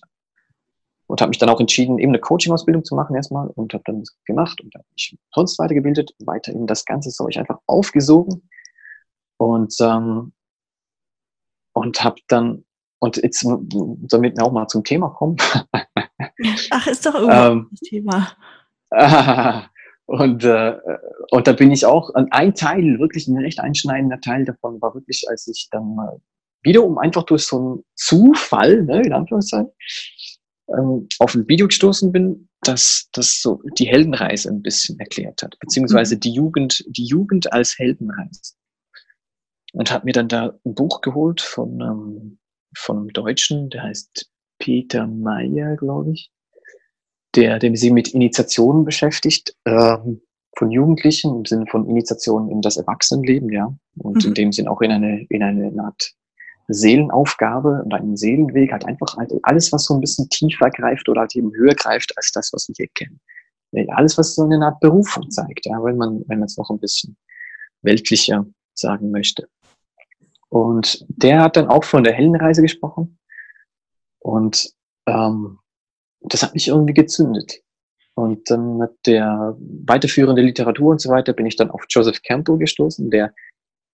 und 1.09 1.21
habe 1.21 1.29
mich 1.29 1.39
dann 1.39 1.49
auch 1.49 1.59
entschieden, 1.59 1.97
eben 1.97 2.11
eine 2.11 2.19
Coaching-Ausbildung 2.19 2.85
zu 2.85 2.93
machen 2.93 3.15
erstmal 3.15 3.47
und 3.47 3.73
habe 3.73 3.83
dann 3.87 4.01
das 4.01 4.15
gemacht 4.25 4.61
und 4.61 4.73
habe 4.75 4.85
mich 4.91 5.17
sonst 5.33 5.57
weitergebildet, 5.57 6.13
weiter 6.19 6.51
in 6.51 6.67
das 6.67 6.85
ganze 6.85 7.09
Zeug 7.09 7.35
einfach 7.37 7.57
aufgesogen 7.65 8.47
und, 9.37 9.73
ähm, 9.81 10.33
und 11.73 12.03
habe 12.03 12.17
dann, 12.27 12.63
und 12.99 13.17
jetzt, 13.17 13.43
damit 13.43 14.37
wir 14.37 14.45
auch 14.45 14.51
mal 14.51 14.67
zum 14.67 14.83
Thema 14.83 15.09
kommen. 15.09 15.37
Ach, 16.71 16.87
ist 16.87 17.03
doch 17.03 17.15
irgendwo 17.15 17.33
ähm, 17.33 17.67
das 17.71 17.79
Thema. 17.81 18.31
Und, 20.11 20.43
äh, 20.43 20.75
und 21.29 21.45
da 21.45 21.51
bin 21.51 21.69
ich 21.69 21.85
auch, 21.85 22.09
ein 22.15 22.55
Teil, 22.55 22.97
wirklich 22.97 23.27
ein 23.27 23.37
recht 23.37 23.59
einschneidender 23.59 24.19
Teil 24.19 24.43
davon 24.43 24.81
war 24.81 24.95
wirklich, 24.95 25.25
als 25.29 25.47
ich 25.47 25.67
dann 25.69 25.93
mal 25.93 26.19
wiederum 26.63 26.97
einfach 26.97 27.23
durch 27.23 27.45
so 27.45 27.57
einen 27.57 27.83
Zufall, 27.95 28.83
ne, 28.83 29.03
in 29.03 29.13
Anführungszeichen, 29.13 29.71
ähm, 30.77 31.07
auf 31.19 31.35
ein 31.35 31.47
Video 31.47 31.67
gestoßen 31.67 32.11
bin, 32.11 32.49
das, 32.61 33.09
das 33.13 33.41
so 33.41 33.61
die 33.77 33.88
Heldenreise 33.88 34.49
ein 34.49 34.61
bisschen 34.61 34.99
erklärt 34.99 35.41
hat, 35.43 35.57
beziehungsweise 35.59 36.15
mhm. 36.15 36.19
die 36.19 36.33
Jugend, 36.33 36.83
die 36.88 37.05
Jugend 37.05 37.51
als 37.53 37.77
Heldenreise. 37.77 38.53
Und 39.73 39.91
habe 39.91 40.05
mir 40.05 40.13
dann 40.13 40.27
da 40.27 40.57
ein 40.65 40.73
Buch 40.73 41.01
geholt 41.01 41.41
von, 41.41 41.79
ähm, 41.79 42.39
von 42.75 42.97
einem 42.97 43.09
Deutschen, 43.09 43.69
der 43.69 43.83
heißt 43.83 44.29
Peter 44.57 45.07
Meyer, 45.07 45.75
glaube 45.77 46.11
ich 46.13 46.31
der, 47.35 47.59
der 47.59 47.75
sich 47.75 47.91
mit 47.91 48.13
Initiationen 48.13 48.85
beschäftigt, 48.85 49.55
ähm, 49.65 50.21
von 50.57 50.71
Jugendlichen 50.71 51.38
im 51.38 51.45
Sinne 51.45 51.65
von 51.67 51.88
Initiationen 51.88 52.49
in 52.49 52.61
das 52.61 52.77
Erwachsenenleben, 52.77 53.51
ja. 53.51 53.73
Und 53.97 54.23
mhm. 54.23 54.29
in 54.29 54.33
dem 54.33 54.51
Sinn 54.51 54.67
auch 54.67 54.81
in 54.81 54.91
eine, 54.91 55.25
in 55.29 55.43
eine 55.43 55.71
Art 55.83 56.13
Seelenaufgabe 56.69 57.83
und 57.83 57.93
einen 57.93 58.15
Seelenweg, 58.15 58.71
halt 58.71 58.85
einfach 58.85 59.17
halt 59.17 59.33
alles, 59.43 59.71
was 59.71 59.85
so 59.85 59.95
ein 59.95 60.01
bisschen 60.01 60.29
tiefer 60.29 60.69
greift 60.69 61.09
oder 61.09 61.21
halt 61.21 61.35
eben 61.35 61.53
höher 61.53 61.75
greift 61.75 62.15
als 62.17 62.31
das, 62.31 62.53
was 62.53 62.67
wir 62.67 62.75
hier 62.77 62.88
kennen. 62.93 63.19
Alles, 63.89 64.17
was 64.17 64.35
so 64.35 64.43
eine 64.43 64.63
Art 64.65 64.79
Berufung 64.79 65.29
zeigt, 65.29 65.65
ja, 65.65 65.83
wenn 65.83 65.97
man, 65.97 66.23
wenn 66.27 66.39
man 66.39 66.47
es 66.47 66.57
noch 66.57 66.69
ein 66.69 66.79
bisschen 66.79 67.17
weltlicher 67.81 68.45
sagen 68.73 69.11
möchte. 69.11 69.47
Und 70.49 71.05
der 71.09 71.41
hat 71.41 71.55
dann 71.55 71.67
auch 71.67 71.83
von 71.83 72.03
der 72.03 72.13
Heldenreise 72.13 72.61
gesprochen. 72.61 73.19
Und 74.19 74.73
ähm, 75.05 75.59
das 76.21 76.43
hat 76.43 76.53
mich 76.53 76.67
irgendwie 76.67 76.93
gezündet. 76.93 77.61
Und 78.15 78.49
dann 78.49 78.77
mit 78.77 78.91
der 79.05 79.55
weiterführenden 79.85 80.45
Literatur 80.45 80.91
und 80.91 81.01
so 81.01 81.09
weiter 81.09 81.33
bin 81.33 81.45
ich 81.45 81.55
dann 81.55 81.71
auf 81.71 81.85
Joseph 81.89 82.21
Campbell 82.21 82.57
gestoßen, 82.57 83.09
der, 83.09 83.33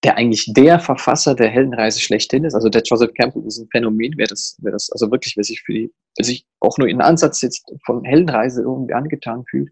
der 0.06 0.18
eigentlich 0.18 0.46
der 0.54 0.80
Verfasser 0.80 1.34
der 1.34 1.50
Heldenreise 1.50 2.00
schlechthin 2.00 2.44
ist. 2.44 2.54
Also 2.54 2.70
der 2.70 2.84
Joseph 2.84 3.12
Campbell 3.16 3.44
ist 3.48 3.58
ein 3.58 3.68
Phänomen, 3.72 4.14
wer 4.18 4.28
das, 4.28 4.56
wer 4.62 4.72
das, 4.72 4.92
also 4.92 5.10
wirklich, 5.10 5.36
wer 5.36 5.44
sich 5.44 5.64
für 5.64 5.74
die, 5.74 5.92
wer 6.16 6.24
sich 6.24 6.46
auch 6.60 6.78
nur 6.78 6.88
in 6.88 7.02
Ansatz 7.02 7.42
jetzt 7.42 7.66
von 7.88 8.04
Heldenreise 8.04 8.62
irgendwie 8.62 8.94
angetan 8.94 9.44
fühlt, 9.50 9.72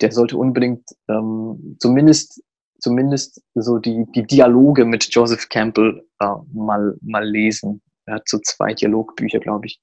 der 0.00 0.10
sollte 0.10 0.36
unbedingt 0.36 0.82
ähm, 1.08 1.76
zumindest 1.78 2.42
zumindest 2.80 3.40
so 3.54 3.78
die, 3.78 4.04
die 4.16 4.26
Dialoge 4.26 4.84
mit 4.84 5.14
Joseph 5.14 5.48
Campbell 5.48 6.02
äh, 6.18 6.26
mal, 6.52 6.96
mal 7.00 7.24
lesen. 7.24 7.80
Er 8.06 8.16
hat 8.16 8.28
so 8.28 8.40
zwei 8.40 8.74
Dialogbücher, 8.74 9.38
glaube 9.38 9.66
ich 9.66 9.80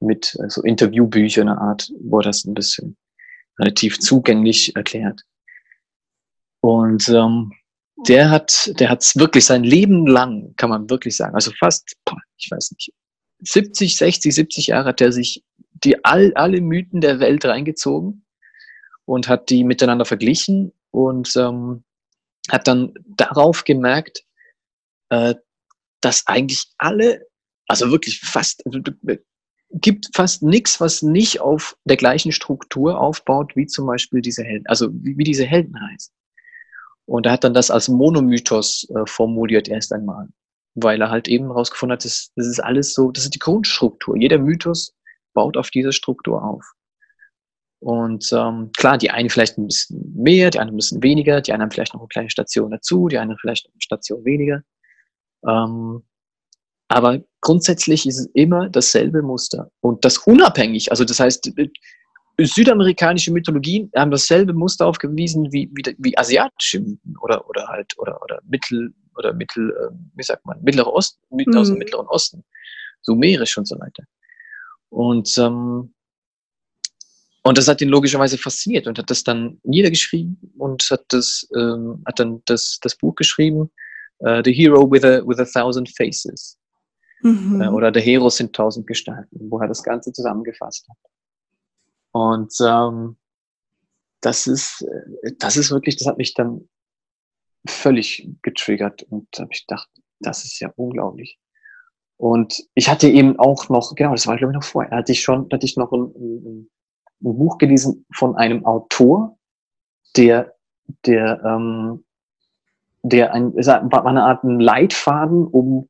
mit 0.00 0.24
so 0.24 0.42
also 0.42 0.62
Interviewbücher 0.62 1.42
eine 1.42 1.58
Art, 1.58 1.92
wo 2.00 2.20
das 2.20 2.44
ein 2.44 2.54
bisschen 2.54 2.96
relativ 3.60 4.00
zugänglich 4.00 4.74
erklärt. 4.74 5.22
Und 6.60 7.08
ähm, 7.08 7.52
der 7.96 8.30
hat, 8.30 8.72
der 8.78 8.90
hat 8.90 9.02
es 9.02 9.16
wirklich 9.16 9.44
sein 9.44 9.64
Leben 9.64 10.06
lang, 10.06 10.54
kann 10.56 10.70
man 10.70 10.90
wirklich 10.90 11.16
sagen, 11.16 11.34
also 11.34 11.52
fast, 11.58 11.96
ich 12.36 12.50
weiß 12.50 12.72
nicht, 12.72 12.92
70, 13.40 13.96
60, 13.96 14.34
70 14.34 14.66
Jahre 14.68 14.88
hat 14.88 15.00
er 15.00 15.12
sich 15.12 15.44
die 15.72 16.04
all, 16.04 16.32
alle 16.34 16.60
Mythen 16.60 17.00
der 17.00 17.20
Welt 17.20 17.44
reingezogen 17.44 18.24
und 19.04 19.28
hat 19.28 19.50
die 19.50 19.64
miteinander 19.64 20.04
verglichen 20.04 20.72
und 20.90 21.34
ähm, 21.36 21.84
hat 22.50 22.66
dann 22.66 22.94
darauf 23.06 23.64
gemerkt, 23.64 24.24
äh, 25.10 25.34
dass 26.00 26.26
eigentlich 26.26 26.66
alle, 26.78 27.26
also 27.66 27.90
wirklich 27.90 28.20
fast, 28.20 28.64
also 28.66 28.80
gibt 29.72 30.08
fast 30.14 30.42
nichts, 30.42 30.80
was 30.80 31.02
nicht 31.02 31.40
auf 31.40 31.76
der 31.84 31.96
gleichen 31.96 32.32
Struktur 32.32 33.00
aufbaut, 33.00 33.56
wie 33.56 33.66
zum 33.66 33.86
Beispiel 33.86 34.20
diese 34.20 34.44
Helden, 34.44 34.66
also 34.66 34.88
wie, 34.92 35.18
wie 35.18 35.24
diese 35.24 35.44
Helden 35.44 35.74
heißen. 35.90 36.12
Und 37.06 37.26
er 37.26 37.32
hat 37.32 37.44
dann 37.44 37.54
das 37.54 37.70
als 37.70 37.88
Monomythos 37.88 38.88
äh, 38.90 39.06
formuliert 39.06 39.68
erst 39.68 39.92
einmal, 39.92 40.28
weil 40.74 41.00
er 41.00 41.10
halt 41.10 41.28
eben 41.28 41.46
herausgefunden 41.46 41.94
hat, 41.94 42.04
das, 42.04 42.30
das 42.36 42.46
ist 42.46 42.60
alles 42.60 42.94
so, 42.94 43.10
das 43.10 43.24
ist 43.24 43.34
die 43.34 43.38
Grundstruktur. 43.38 44.16
Jeder 44.16 44.38
Mythos 44.38 44.94
baut 45.34 45.56
auf 45.56 45.70
diese 45.70 45.92
Struktur 45.92 46.42
auf. 46.42 46.64
Und 47.80 48.32
ähm, 48.32 48.70
klar, 48.76 48.96
die 48.96 49.10
einen 49.10 49.28
vielleicht 49.28 49.58
ein 49.58 49.66
bisschen 49.66 50.14
mehr, 50.16 50.50
die 50.50 50.58
anderen 50.58 50.76
ein 50.76 50.78
bisschen 50.78 51.02
weniger, 51.02 51.42
die 51.42 51.52
anderen 51.52 51.70
vielleicht 51.70 51.92
noch 51.92 52.00
eine 52.00 52.08
kleine 52.08 52.30
Station 52.30 52.70
dazu, 52.70 53.08
die 53.08 53.18
anderen 53.18 53.38
vielleicht 53.38 53.66
eine 53.66 53.80
Station 53.80 54.24
weniger. 54.24 54.62
Ähm, 55.46 56.02
aber 56.88 57.20
grundsätzlich 57.42 58.06
ist 58.06 58.18
es 58.18 58.26
immer 58.32 58.70
dasselbe 58.70 59.20
Muster. 59.20 59.70
Und 59.80 60.04
das 60.04 60.18
unabhängig, 60.18 60.90
also 60.90 61.04
das 61.04 61.20
heißt, 61.20 61.52
südamerikanische 62.38 63.32
Mythologien 63.32 63.90
haben 63.94 64.10
dasselbe 64.10 64.52
Muster 64.52 64.86
aufgewiesen 64.86 65.52
wie, 65.52 65.70
wie, 65.72 65.94
wie 65.98 66.18
asiatische 66.18 66.80
Mythen 66.80 67.16
oder, 67.20 67.48
oder 67.48 67.68
halt, 67.68 67.92
oder, 67.98 68.20
oder 68.22 68.40
Mittel, 68.48 68.92
oder 69.16 69.32
Mittel, 69.32 69.74
ähm, 69.82 70.10
wie 70.14 70.22
sagt 70.22 70.44
man, 70.44 70.60
Mittlerer 70.62 70.92
Osten, 70.92 71.20
Mythen 71.30 71.56
aus 71.56 71.68
dem 71.68 71.74
mhm. 71.74 71.78
Mittleren 71.78 72.06
Osten, 72.08 72.44
sumerisch 73.02 73.56
und 73.56 73.68
so 73.68 73.78
weiter. 73.78 74.04
Und, 74.88 75.36
ähm, 75.38 75.94
und 77.42 77.58
das 77.58 77.68
hat 77.68 77.80
ihn 77.80 77.88
logischerweise 77.88 78.38
fasziniert 78.38 78.86
und 78.86 78.98
hat 78.98 79.10
das 79.10 79.22
dann 79.22 79.58
niedergeschrieben 79.62 80.38
und 80.58 80.82
hat 80.90 81.04
das, 81.08 81.46
ähm, 81.56 82.02
hat 82.06 82.18
dann 82.18 82.42
das, 82.46 82.78
das 82.80 82.96
Buch 82.96 83.14
geschrieben, 83.14 83.70
uh, 84.20 84.40
The 84.42 84.52
Hero 84.52 84.90
with 84.90 85.04
a, 85.04 85.20
with 85.26 85.38
a 85.38 85.44
Thousand 85.44 85.90
Faces. 85.90 86.58
Mhm. 87.22 87.60
Äh, 87.60 87.68
oder 87.68 87.92
der 87.92 88.02
Hero 88.02 88.30
sind 88.30 88.54
tausend 88.54 88.86
Gestalten, 88.86 89.50
wo 89.50 89.58
er 89.60 89.68
das 89.68 89.82
Ganze 89.82 90.12
zusammengefasst 90.12 90.88
hat. 90.88 90.96
Und 92.14 92.54
ähm, 92.60 93.16
das 94.20 94.46
ist, 94.46 94.82
äh, 94.82 95.32
das 95.40 95.56
ist 95.56 95.72
wirklich, 95.72 95.96
das 95.96 96.06
hat 96.06 96.16
mich 96.16 96.32
dann 96.32 96.68
völlig 97.66 98.30
getriggert 98.42 99.02
und 99.10 99.26
habe 99.36 99.50
ich 99.52 99.66
gedacht, 99.66 99.88
das 100.20 100.44
ist 100.44 100.60
ja 100.60 100.72
unglaublich. 100.76 101.40
Und 102.16 102.62
ich 102.74 102.88
hatte 102.88 103.08
eben 103.08 103.36
auch 103.40 103.68
noch, 103.68 103.96
genau, 103.96 104.12
das 104.12 104.28
war 104.28 104.36
glaube 104.36 104.52
ich 104.52 104.54
noch 104.54 104.62
vorher, 104.62 104.96
hatte 104.96 105.10
ich 105.10 105.22
schon, 105.22 105.48
hatte 105.52 105.66
ich 105.66 105.76
noch 105.76 105.90
ein, 105.90 106.02
ein, 106.02 106.70
ein 107.24 107.36
Buch 107.36 107.58
gelesen 107.58 108.06
von 108.14 108.36
einem 108.36 108.64
Autor, 108.64 109.36
der, 110.16 110.54
der, 111.06 111.42
ähm, 111.44 112.04
der 113.02 113.34
ein, 113.34 113.54
war 113.54 114.06
eine 114.06 114.22
Art 114.22 114.44
ein 114.44 114.60
Leitfaden, 114.60 115.48
um 115.48 115.88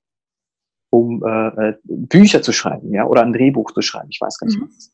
um 0.89 1.25
äh, 1.25 1.49
äh, 1.49 1.75
Bücher 1.83 2.41
zu 2.41 2.53
schreiben, 2.53 2.95
ja, 2.95 3.05
oder 3.05 3.23
ein 3.23 3.33
Drehbuch 3.33 3.73
zu 3.73 3.83
schreiben. 3.83 4.11
Ich 4.11 4.21
weiß 4.21 4.39
gar 4.39 4.47
nicht 4.47 4.61
mhm. 4.61 4.69
was. 4.69 4.93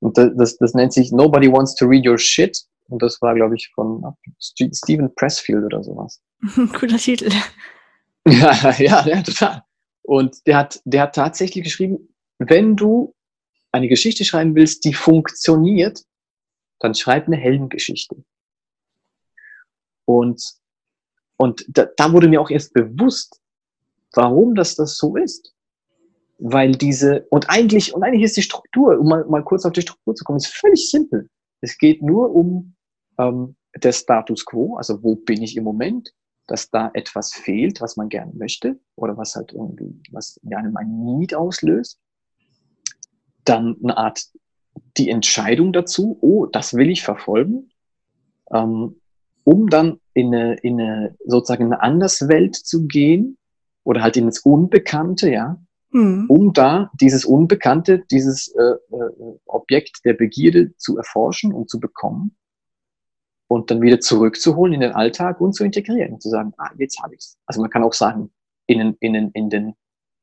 Und 0.00 0.18
das, 0.18 0.30
das, 0.36 0.56
das 0.58 0.74
nennt 0.74 0.92
sich 0.92 1.12
Nobody 1.12 1.50
Wants 1.50 1.74
to 1.76 1.86
Read 1.86 2.06
Your 2.06 2.18
Shit. 2.18 2.58
Und 2.88 3.02
das 3.02 3.20
war, 3.20 3.34
glaube 3.34 3.56
ich, 3.56 3.70
von 3.74 4.02
Stephen 4.40 5.14
Pressfield 5.14 5.64
oder 5.64 5.82
sowas. 5.82 6.20
Cooler 6.74 6.98
Titel. 6.98 7.30
Ja, 8.26 8.74
ja, 8.78 9.06
ja, 9.06 9.22
total. 9.22 9.62
Und 10.02 10.46
der 10.46 10.58
hat, 10.58 10.80
der 10.84 11.02
hat 11.02 11.14
tatsächlich 11.14 11.64
geschrieben, 11.64 12.14
wenn 12.38 12.76
du 12.76 13.14
eine 13.72 13.88
Geschichte 13.88 14.24
schreiben 14.24 14.54
willst, 14.54 14.84
die 14.84 14.94
funktioniert, 14.94 16.02
dann 16.78 16.94
schreib 16.94 17.26
eine 17.26 17.36
Heldengeschichte. 17.36 18.16
Und, 20.04 20.42
und 21.36 21.64
da, 21.68 21.86
da 21.96 22.12
wurde 22.12 22.28
mir 22.28 22.40
auch 22.40 22.50
erst 22.50 22.72
bewusst, 22.72 23.40
warum 24.14 24.54
das 24.54 24.76
das 24.76 24.96
so 24.96 25.16
ist. 25.16 25.55
Weil 26.38 26.72
diese, 26.72 27.26
und 27.30 27.48
eigentlich, 27.48 27.94
und 27.94 28.02
eigentlich 28.02 28.22
ist 28.22 28.36
die 28.36 28.42
Struktur, 28.42 28.98
um 28.98 29.08
mal, 29.08 29.24
mal 29.26 29.42
kurz 29.42 29.64
auf 29.64 29.72
die 29.72 29.80
Struktur 29.82 30.14
zu 30.14 30.24
kommen, 30.24 30.36
ist 30.36 30.54
völlig 30.54 30.90
simpel. 30.90 31.28
Es 31.62 31.78
geht 31.78 32.02
nur 32.02 32.34
um 32.34 32.74
ähm, 33.18 33.56
der 33.82 33.92
Status 33.92 34.44
quo, 34.44 34.76
also 34.76 35.02
wo 35.02 35.16
bin 35.16 35.42
ich 35.42 35.56
im 35.56 35.64
Moment, 35.64 36.12
dass 36.46 36.70
da 36.70 36.90
etwas 36.94 37.32
fehlt, 37.32 37.80
was 37.80 37.96
man 37.96 38.08
gerne 38.08 38.32
möchte 38.34 38.78
oder 38.94 39.16
was 39.16 39.34
halt 39.34 39.52
irgendwie, 39.52 40.00
was 40.12 40.38
ja 40.42 40.58
ein 40.58 41.04
Need 41.04 41.34
auslöst. 41.34 41.98
Dann 43.44 43.76
eine 43.82 43.96
Art 43.96 44.26
die 44.96 45.10
Entscheidung 45.10 45.72
dazu, 45.72 46.18
oh, 46.20 46.46
das 46.46 46.74
will 46.74 46.90
ich 46.90 47.02
verfolgen, 47.02 47.70
ähm, 48.52 49.00
um 49.44 49.68
dann 49.68 50.00
in 50.14 50.34
eine, 50.34 50.54
in 50.56 50.80
eine 50.80 51.16
sozusagen 51.24 51.66
eine 51.66 51.80
Anderswelt 51.80 52.56
zu 52.56 52.86
gehen 52.86 53.38
oder 53.84 54.02
halt 54.02 54.16
ins 54.16 54.40
Unbekannte, 54.40 55.30
ja, 55.30 55.60
hm. 55.92 56.26
um 56.28 56.52
da 56.52 56.90
dieses 57.00 57.24
Unbekannte, 57.24 58.04
dieses 58.10 58.48
äh, 58.48 58.62
äh, 58.62 59.38
Objekt 59.46 60.04
der 60.04 60.14
Begierde 60.14 60.76
zu 60.76 60.96
erforschen 60.96 61.52
und 61.52 61.70
zu 61.70 61.80
bekommen 61.80 62.36
und 63.48 63.70
dann 63.70 63.82
wieder 63.82 64.00
zurückzuholen 64.00 64.74
in 64.74 64.80
den 64.80 64.92
Alltag 64.92 65.40
und 65.40 65.54
zu 65.54 65.64
integrieren 65.64 66.14
und 66.14 66.22
zu 66.22 66.28
sagen, 66.28 66.52
ah, 66.58 66.70
jetzt 66.78 67.00
habe 67.02 67.14
ich's. 67.14 67.38
Also 67.46 67.60
man 67.60 67.70
kann 67.70 67.82
auch 67.82 67.92
sagen, 67.92 68.30
in, 68.66 68.96
in, 69.00 69.14
in, 69.14 69.30
in 69.30 69.50
den, 69.50 69.74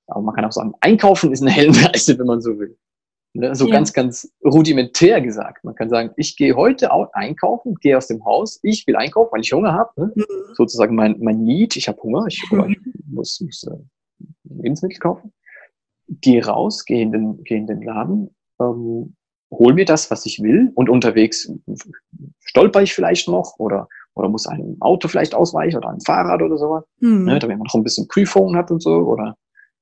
aber 0.08 0.22
man 0.22 0.36
kann 0.36 0.46
auch 0.46 0.52
sagen, 0.52 0.74
einkaufen 0.82 1.32
ist 1.32 1.42
eine 1.42 1.52
Heldenreise, 1.52 2.20
wenn 2.20 2.28
man 2.28 2.42
so 2.42 2.60
will. 2.60 2.78
Ne? 3.34 3.56
So 3.56 3.66
ja. 3.66 3.74
ganz, 3.74 3.94
ganz 3.94 4.32
rudimentär 4.46 5.20
gesagt. 5.22 5.64
Man 5.64 5.76
kann 5.76 5.90
sagen, 5.90 6.12
ich 6.18 6.38
gehe 6.38 6.56
heute 6.56 6.92
einkaufen, 7.14 7.76
gehe 7.76 7.98
aus 7.98 8.08
dem 8.08 8.24
Haus, 8.26 8.60
ich 8.62 8.86
will 8.86 8.96
einkaufen, 8.96 9.32
weil 9.32 9.42
ich 9.42 9.52
Hunger 9.54 9.74
habe. 9.74 9.90
Ne? 10.00 10.14
Mhm. 10.16 10.54
Sozusagen 10.54 10.96
mein, 10.96 11.18
mein 11.20 11.44
Need, 11.44 11.76
ich 11.76 11.88
habe 11.88 12.02
Hunger, 12.02 12.26
ich, 12.28 12.44
mhm. 12.52 12.70
ich 12.70 12.80
muss, 13.08 13.42
muss 13.42 13.64
äh, 13.64 13.78
Lebensmittel 14.44 15.00
kaufen. 15.00 15.34
Gehe 16.08 16.46
raus, 16.46 16.86
gehe 16.86 17.02
in 17.02 17.12
den, 17.12 17.44
gehe 17.44 17.58
in 17.58 17.68
den 17.68 17.82
Laden, 17.82 18.36
ähm, 18.60 19.16
hol 19.52 19.74
mir 19.74 19.86
das, 19.86 20.10
was 20.12 20.26
ich 20.26 20.42
will 20.42 20.72
und 20.76 20.90
unterwegs 20.90 21.52
stolper 22.40 22.82
ich 22.82 22.94
vielleicht 22.94 23.28
noch 23.28 23.56
oder, 23.60 23.88
oder 24.16 24.30
muss 24.30 24.48
einem 24.48 24.78
Auto 24.80 25.08
vielleicht 25.08 25.36
ausweichen 25.36 25.78
oder 25.78 25.90
einem 25.90 26.02
Fahrrad 26.02 26.42
oder 26.42 26.58
sowas, 26.58 26.84
mhm. 27.00 27.26
ne, 27.26 27.40
damit 27.40 27.58
man 27.58 27.66
noch 27.66 27.76
ein 27.76 27.84
bisschen 27.84 28.08
Prüfungen 28.08 28.56
hat 28.56 28.72
und 28.72 28.82
so 28.82 28.92
oder 28.92 29.38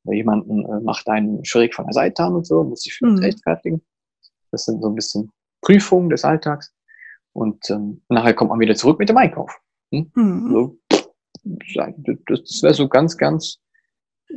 jemanden 0.06 0.66
äh, 0.66 0.80
macht 0.82 1.08
einen 1.08 1.44
schräg 1.46 1.74
von 1.74 1.86
der 1.86 1.94
Seite 1.94 2.24
an 2.24 2.36
und 2.36 2.46
so, 2.46 2.64
muss 2.64 2.82
sich 2.82 2.94
vielleicht 2.94 3.18
mhm. 3.18 3.24
rechtfertigen. 3.24 3.82
Das 4.52 4.66
sind 4.66 4.82
so 4.82 4.90
ein 4.90 4.96
bisschen 4.96 5.32
Prüfungen 5.62 6.10
des 6.10 6.26
Alltags. 6.26 6.74
Und 7.34 7.70
ähm, 7.70 8.02
nachher 8.10 8.34
kommt 8.34 8.50
man 8.50 8.60
wieder 8.60 8.76
zurück 8.76 9.00
mit 9.00 9.10
dem 9.10 9.18
Einkauf. 9.18 9.56
Hm? 9.92 10.12
Mhm. 10.16 10.52
So, 10.52 10.78
das 11.44 12.64
wäre 12.64 12.74
so 12.74 12.90
ganz, 12.90 13.18
ganz 13.18 13.60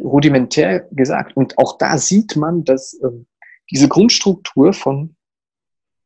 rudimentär 0.05 0.89
gesagt. 0.91 1.37
Und 1.37 1.59
auch 1.59 1.79
da 1.79 1.99
sieht 1.99 2.37
man, 2.37 2.65
dass 2.65 2.99
ähm, 3.03 3.27
diese 3.71 3.89
Grundstruktur 3.89 4.73
von, 4.73 5.17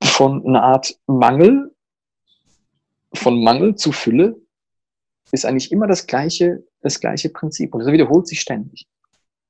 von 0.02 0.46
einer 0.46 0.62
Art 0.62 0.98
Mangel, 1.06 1.74
von 3.12 3.42
Mangel 3.42 3.74
zu 3.74 3.92
Fülle, 3.92 4.36
ist 5.32 5.44
eigentlich 5.44 5.72
immer 5.72 5.86
das 5.86 6.06
gleiche, 6.06 6.64
das 6.80 7.00
gleiche 7.00 7.28
Prinzip. 7.28 7.74
Und 7.74 7.80
das 7.80 7.92
wiederholt 7.92 8.26
sich 8.26 8.40
ständig. 8.40 8.86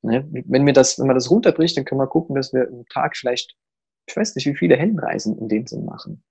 Ne? 0.02 0.26
Wenn, 0.30 0.66
wir 0.66 0.72
das, 0.72 0.98
wenn 0.98 1.06
man 1.06 1.16
das 1.16 1.30
runterbricht, 1.30 1.76
dann 1.76 1.84
können 1.84 2.00
wir 2.00 2.06
gucken, 2.06 2.34
dass 2.34 2.52
wir 2.52 2.68
im 2.68 2.86
Tag 2.86 3.16
vielleicht, 3.16 3.56
ich 4.06 4.16
weiß 4.16 4.34
nicht, 4.34 4.46
wie 4.46 4.56
viele 4.56 4.76
Heldenreisen 4.76 5.38
in 5.38 5.48
dem 5.48 5.66
Sinn 5.66 5.84
machen. 5.84 6.24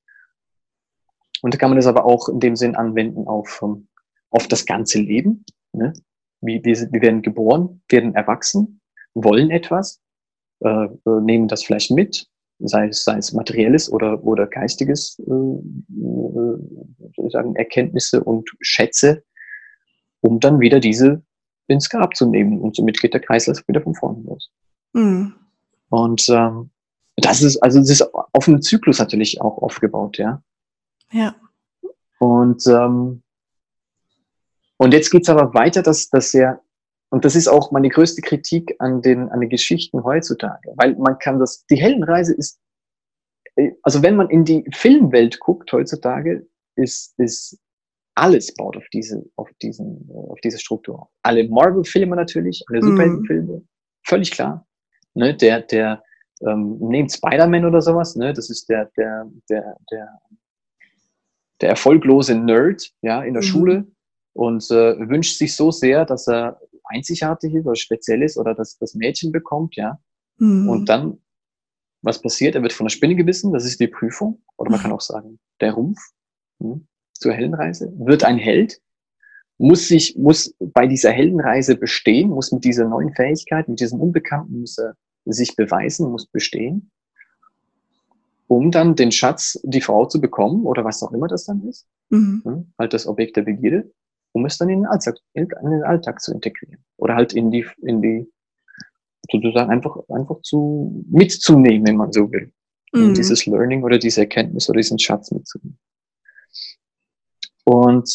Und 1.41 1.53
da 1.53 1.57
kann 1.57 1.69
man 1.69 1.77
das 1.77 1.88
aber 1.88 2.05
auch 2.05 2.29
in 2.29 2.39
dem 2.39 2.55
Sinn 2.55 2.75
anwenden 2.75 3.27
auf, 3.27 3.62
ähm, 3.63 3.88
auf 4.29 4.47
das 4.47 4.65
ganze 4.65 5.00
Leben. 5.00 5.45
Ne? 5.71 5.93
Wir, 6.41 6.63
wir, 6.63 6.75
wir 6.91 7.01
werden 7.01 7.22
geboren, 7.22 7.82
werden 7.89 8.15
erwachsen, 8.15 8.79
wollen 9.13 9.50
etwas, 9.50 10.01
äh, 10.60 10.86
äh, 10.86 11.22
nehmen 11.22 11.48
das 11.48 11.63
vielleicht 11.63 11.91
mit, 11.91 12.27
sei 12.60 12.88
es, 12.88 13.03
sei 13.03 13.17
es 13.17 13.34
materielles 13.34 13.91
oder, 13.91 14.24
oder 14.24 14.48
geistiges, 14.48 15.20
äh, 15.20 15.32
äh, 15.32 17.29
sagen, 17.29 17.56
Erkenntnisse 17.56 18.24
und 18.24 18.50
Schätze, 18.62 19.24
um 20.22 20.39
dann 20.39 20.60
wieder 20.60 20.79
diese 20.79 21.24
ins 21.67 21.89
Grab 21.89 22.15
zu 22.15 22.27
nehmen. 22.27 22.60
Und 22.60 22.75
somit 22.75 23.00
geht 23.00 23.13
der 23.13 23.22
Kreislauf 23.22 23.67
wieder 23.67 23.82
von 23.82 23.96
vorne 23.96 24.24
los. 24.24 24.51
Mhm. 24.94 25.34
Und 25.89 26.27
ähm, 26.29 26.70
das 27.17 27.41
ist, 27.41 27.58
also 27.58 27.79
das 27.79 27.89
ist 27.89 28.01
auf 28.13 28.48
einen 28.48 28.62
Zyklus 28.62 29.00
natürlich 29.00 29.41
auch 29.41 29.58
aufgebaut, 29.58 30.17
ja. 30.17 30.41
Ja. 31.12 31.36
Und, 32.19 32.65
ähm, 32.67 33.23
und 34.77 34.93
jetzt 34.93 35.09
geht's 35.09 35.29
aber 35.29 35.53
weiter, 35.53 35.81
dass, 35.81 36.09
dass 36.09 36.33
er, 36.33 36.61
und 37.09 37.25
das 37.25 37.35
ist 37.35 37.47
auch 37.47 37.71
meine 37.71 37.89
größte 37.89 38.21
Kritik 38.21 38.75
an 38.79 39.01
den, 39.01 39.29
an 39.29 39.39
den 39.39 39.49
Geschichten 39.49 40.03
heutzutage, 40.03 40.73
weil 40.75 40.95
man 40.95 41.17
kann 41.17 41.39
das, 41.39 41.65
die 41.65 41.77
Heldenreise 41.77 42.33
ist, 42.35 42.59
also 43.81 44.03
wenn 44.03 44.15
man 44.15 44.29
in 44.29 44.45
die 44.45 44.63
Filmwelt 44.73 45.39
guckt 45.39 45.71
heutzutage, 45.73 46.47
ist, 46.75 47.17
ist 47.17 47.59
alles 48.13 48.53
baut 48.53 48.77
auf 48.77 48.85
diese, 48.93 49.23
auf 49.35 49.49
diesen, 49.61 50.09
äh, 50.09 50.31
auf 50.31 50.39
diese 50.41 50.59
Struktur. 50.59 51.09
Alle 51.23 51.47
Marvel-Filme 51.47 52.15
natürlich, 52.15 52.63
alle 52.69 52.81
mhm. 52.81 52.89
Superheldenfilme, 52.89 53.61
völlig 54.05 54.31
klar. 54.31 54.67
Ne, 55.15 55.35
der, 55.35 55.61
der, 55.61 56.03
ähm, 56.41 56.77
nehmt 56.79 57.11
Spider-Man 57.11 57.65
oder 57.65 57.81
sowas, 57.81 58.15
ne, 58.15 58.31
das 58.31 58.51
ist 58.51 58.69
der, 58.69 58.91
der, 58.95 59.27
der, 59.49 59.75
der, 59.91 60.19
der 61.61 61.69
erfolglose 61.69 62.35
Nerd, 62.35 62.91
ja, 63.01 63.23
in 63.23 63.33
der 63.33 63.41
mhm. 63.41 63.47
Schule 63.47 63.87
und 64.38 64.69
äh, 64.71 64.97
wünscht 65.10 65.38
sich 65.38 65.56
so 65.56 65.71
sehr, 65.71 66.06
dass 66.06 66.28
er 66.28 66.60
einzigartig 66.86 67.54
ist 67.54 67.65
oder 67.65 67.76
speziell 67.76 68.23
ist 68.23 68.38
oder 68.38 68.56
dass 68.56 68.78
das 68.78 68.95
Mädchen 68.95 69.32
bekommt, 69.32 69.76
ja. 69.76 70.00
Mhm. 70.38 70.69
Und 70.69 70.89
dann, 70.89 71.17
was 72.02 72.21
passiert? 72.21 72.56
Er 72.56 72.62
wird 72.62 72.73
von 72.73 72.86
der 72.86 72.91
Spinne 72.91 73.15
gebissen, 73.15 73.52
das 73.52 73.65
ist 73.65 73.80
die 73.80 73.88
Prüfung. 73.88 74.41
Oder 74.58 74.71
man 74.71 74.80
kann 74.80 74.91
auch 74.91 75.02
sagen, 75.02 75.39
der 75.60 75.73
Rumpf. 75.73 76.00
Hm 76.60 76.88
zur 77.19 77.34
Heldenreise, 77.34 77.91
wird 77.97 78.23
ein 78.23 78.38
Held, 78.38 78.80
muss 79.58 79.88
sich, 79.88 80.15
muss 80.17 80.54
bei 80.60 80.88
dieser 80.88 81.12
Heldenreise 81.12 81.76
bestehen, 81.76 82.30
muss 82.30 82.52
mit 82.52 82.63
dieser 82.63 82.88
neuen 82.88 83.13
Fähigkeit, 83.13 83.67
mit 83.67 83.80
diesem 83.80 84.00
Unbekannten, 84.00 84.62
muss 84.62 84.78
er 84.78 84.95
sich 85.26 85.56
beweisen, 85.56 86.12
muss 86.12 86.28
bestehen, 86.28 86.91
um 88.47 88.71
dann 88.71 88.95
den 88.95 89.12
Schatz, 89.12 89.60
die 89.63 89.82
Frau 89.82 90.06
zu 90.06 90.21
bekommen 90.21 90.65
oder 90.65 90.86
was 90.86 91.04
auch 91.04 91.12
immer 91.12 91.28
das 91.28 91.45
dann 91.45 91.67
ist, 91.67 91.88
mhm. 92.10 92.71
halt 92.78 92.93
das 92.93 93.08
Objekt 93.08 93.36
der 93.36 93.41
Begierde, 93.41 93.91
um 94.38 94.45
es 94.45 94.58
dann 94.58 94.69
in 94.69 94.82
den 94.82 94.86
Alltag, 94.86 95.17
in 95.34 95.47
den 95.47 95.84
Alltag 95.84 96.21
zu 96.21 96.32
integrieren 96.32 96.84
oder 96.97 97.15
halt 97.15 97.34
in 97.34 97.50
die, 97.50 97.65
in 97.82 98.02
die, 98.02 98.32
sozusagen 99.32 99.71
einfach, 99.71 99.97
einfach 100.10 100.41
zu, 100.41 101.04
mitzunehmen, 101.10 101.88
wenn 101.88 101.97
man 101.97 102.12
so 102.12 102.32
will. 102.32 102.54
Mhm. 102.93 103.15
Dieses 103.15 103.45
Learning 103.47 103.84
oder 103.84 103.97
diese 103.97 104.21
Erkenntnis 104.21 104.69
oder 104.69 104.78
diesen 104.78 105.00
Schatz 105.00 105.32
mitzunehmen. 105.32 105.80
Und, 107.63 108.10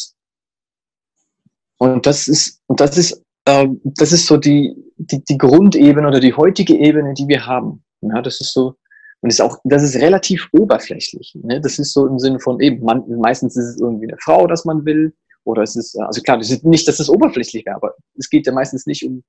und 1.77 2.05
das 2.05 2.27
ist, 2.27 2.61
und 2.67 2.79
das 2.79 2.97
ist, 2.97 3.21
äh, 3.45 3.67
das 3.83 4.13
ist 4.13 4.25
so 4.25 4.37
die, 4.37 4.75
die, 4.95 5.23
die 5.23 5.37
Grundebene 5.37 6.07
oder 6.07 6.21
die 6.21 6.33
heutige 6.33 6.75
Ebene, 6.75 7.13
die 7.13 7.27
wir 7.27 7.45
haben. 7.45 7.83
Ja, 8.01 8.21
das 8.21 8.39
ist 8.39 8.53
so, 8.53 8.77
und 9.21 9.29
ist 9.29 9.41
auch, 9.41 9.57
das 9.65 9.83
ist 9.83 9.95
relativ 9.97 10.49
oberflächlich. 10.53 11.37
Ne? 11.43 11.61
Das 11.61 11.79
ist 11.79 11.93
so 11.93 12.07
im 12.07 12.17
Sinne 12.17 12.39
von 12.39 12.59
eben, 12.61 12.83
man, 12.83 13.03
meistens 13.19 13.55
ist 13.55 13.75
es 13.75 13.79
irgendwie 13.79 14.07
eine 14.07 14.17
Frau, 14.19 14.47
dass 14.47 14.65
man 14.65 14.85
will, 14.85 15.13
oder 15.43 15.63
es 15.63 15.75
ist, 15.75 15.97
also 15.99 16.21
klar, 16.21 16.37
das 16.37 16.49
ist 16.49 16.63
nicht, 16.63 16.87
dass 16.87 16.99
es 16.99 17.09
oberflächlich 17.09 17.65
wäre, 17.65 17.75
aber 17.75 17.95
es 18.17 18.29
geht 18.29 18.47
ja 18.47 18.53
meistens 18.53 18.85
nicht 18.85 19.05
um, 19.05 19.23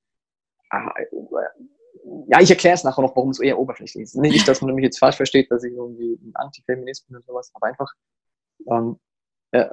ah, 0.70 0.92
ja, 2.28 2.40
ich 2.40 2.50
erkläre 2.50 2.74
es 2.74 2.84
nachher 2.84 3.02
noch, 3.02 3.16
warum 3.16 3.30
es 3.30 3.40
eher 3.40 3.58
oberflächlich 3.58 4.04
ist. 4.04 4.16
Nicht, 4.16 4.46
dass 4.46 4.60
man 4.60 4.74
mich 4.74 4.84
jetzt 4.84 4.98
falsch 4.98 5.16
versteht, 5.16 5.50
dass 5.50 5.64
ich 5.64 5.72
irgendwie 5.72 6.18
ein 6.22 6.32
Antifeminist 6.34 7.06
bin 7.06 7.16
oder 7.16 7.24
sowas, 7.26 7.50
aber 7.54 7.66
einfach, 7.66 7.90
ähm, 8.70 8.98
äh, 9.52 9.66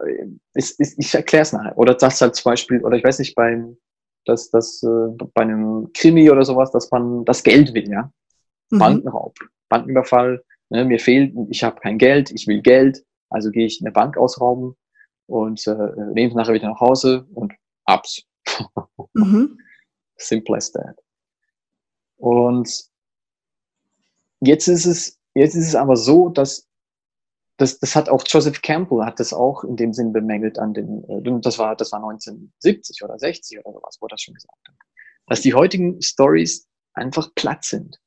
ist, 0.54 0.80
ist, 0.80 0.98
ich 0.98 1.14
erkläre 1.14 1.44
es 1.44 1.54
nachher. 1.54 1.78
Oder 1.78 1.96
das 1.96 2.22
halt 2.22 2.36
zum 2.36 2.52
Beispiel, 2.52 2.84
oder 2.84 2.98
ich 2.98 3.04
weiß 3.04 3.20
nicht, 3.20 3.36
beim, 3.36 3.78
dass 4.26 4.50
das 4.50 4.82
äh, 4.84 5.26
bei 5.34 5.42
einem 5.42 5.90
Krimi 5.94 6.30
oder 6.30 6.44
sowas, 6.44 6.72
dass 6.72 6.90
man 6.92 7.26
das 7.26 7.44
Geld 7.44 7.74
will, 7.74 7.90
ja. 7.90 8.12
Mhm. 8.70 8.80
Bankenraub, 8.80 9.36
Bankenüberfall, 9.70 10.44
ne, 10.70 10.86
mir 10.86 11.00
fehlt, 11.00 11.36
ich 11.50 11.64
habe 11.64 11.80
kein 11.82 11.98
Geld, 11.98 12.32
ich 12.32 12.48
will 12.48 12.62
Geld, 12.62 13.04
also 13.30 13.52
gehe 13.52 13.66
ich 13.66 13.82
eine 13.82 13.92
Bank 13.92 14.18
ausrauben 14.18 14.76
und 15.32 15.66
äh, 15.66 15.74
nehme 16.14 16.30
es 16.30 16.36
nachher 16.36 16.54
wieder 16.54 16.70
nach 16.70 16.82
Hause 16.82 17.26
und 17.34 17.54
abs. 17.86 18.24
Mhm. 19.14 19.58
Simple 20.18 20.58
as 20.58 20.72
that. 20.74 20.98
Und 22.18 22.70
jetzt 24.42 24.68
ist 24.68 24.86
es, 24.86 25.18
jetzt 25.34 25.56
ist 25.56 25.70
es 25.70 25.76
aber 25.76 25.96
so, 25.96 26.30
dass 26.30 26.68
das, 27.58 27.80
das 27.80 27.96
hat 27.96 28.10
auch 28.10 28.24
Joseph 28.28 28.62
Campbell 28.62 29.06
hat 29.06 29.20
das 29.20 29.34
auch 29.34 29.64
in 29.64 29.76
dem 29.76 29.94
Sinn 29.94 30.12
bemängelt 30.12 30.60
an 30.60 30.74
den, 30.74 31.04
äh, 31.10 31.40
das 31.42 31.58
war, 31.58 31.76
das 31.76 31.92
war 31.92 32.00
1970 32.00 33.04
oder 33.04 33.18
60 33.18 33.60
oder 33.60 33.72
sowas, 33.74 33.98
wo 34.00 34.08
er 34.08 34.10
das 34.10 34.22
schon 34.22 34.34
gesagt 34.34 34.68
hat. 34.68 34.76
Dass 35.28 35.42
die 35.42 35.54
heutigen 35.54 36.02
Stories 36.02 36.68
einfach 36.94 37.34
platt 37.36 37.64
sind. 37.64 38.02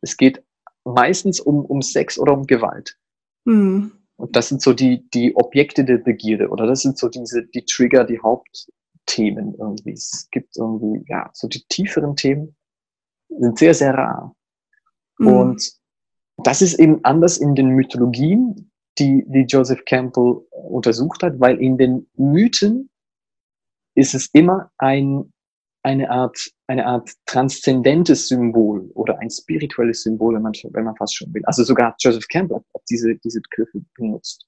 Es 0.00 0.16
geht 0.16 0.42
meistens 0.84 1.40
um, 1.40 1.64
um 1.64 1.82
Sex 1.82 2.18
oder 2.18 2.32
um 2.32 2.46
Gewalt. 2.46 2.96
Mhm. 3.44 4.03
Und 4.16 4.36
das 4.36 4.48
sind 4.48 4.62
so 4.62 4.72
die, 4.72 5.08
die 5.10 5.34
Objekte 5.36 5.84
der 5.84 5.98
Begierde 5.98 6.48
oder 6.48 6.66
das 6.66 6.82
sind 6.82 6.98
so 6.98 7.08
diese, 7.08 7.44
die 7.44 7.64
Trigger, 7.64 8.04
die 8.04 8.20
Hauptthemen 8.20 9.54
irgendwie. 9.58 9.92
Es 9.92 10.28
gibt 10.30 10.56
irgendwie, 10.56 11.04
ja, 11.08 11.30
so 11.32 11.48
die 11.48 11.64
tieferen 11.68 12.14
Themen 12.16 12.56
sind 13.28 13.58
sehr, 13.58 13.74
sehr 13.74 13.94
rar. 13.94 14.34
Mhm. 15.18 15.26
Und 15.26 15.72
das 16.38 16.62
ist 16.62 16.78
eben 16.78 17.04
anders 17.04 17.38
in 17.38 17.54
den 17.54 17.70
Mythologien, 17.70 18.70
die, 18.98 19.24
die 19.26 19.46
Joseph 19.48 19.84
Campbell 19.84 20.46
untersucht 20.50 21.22
hat, 21.22 21.40
weil 21.40 21.60
in 21.60 21.76
den 21.78 22.08
Mythen 22.16 22.90
ist 23.94 24.14
es 24.14 24.28
immer 24.32 24.70
ein, 24.78 25.32
eine 25.84 26.10
Art, 26.10 26.38
eine 26.66 26.86
Art 26.86 27.10
transzendentes 27.26 28.28
Symbol 28.28 28.90
oder 28.94 29.18
ein 29.20 29.30
spirituelles 29.30 30.02
Symbol, 30.02 30.34
wenn 30.34 30.42
man, 30.42 30.52
wenn 30.70 30.84
man 30.84 30.96
fast 30.96 31.14
schon 31.14 31.32
will. 31.34 31.44
Also 31.44 31.62
sogar 31.62 31.94
Joseph 32.00 32.26
Campbell 32.28 32.58
hat 32.74 32.82
diese, 32.90 33.14
diese 33.16 33.40
Begriffe 33.42 33.84
benutzt. 33.96 34.46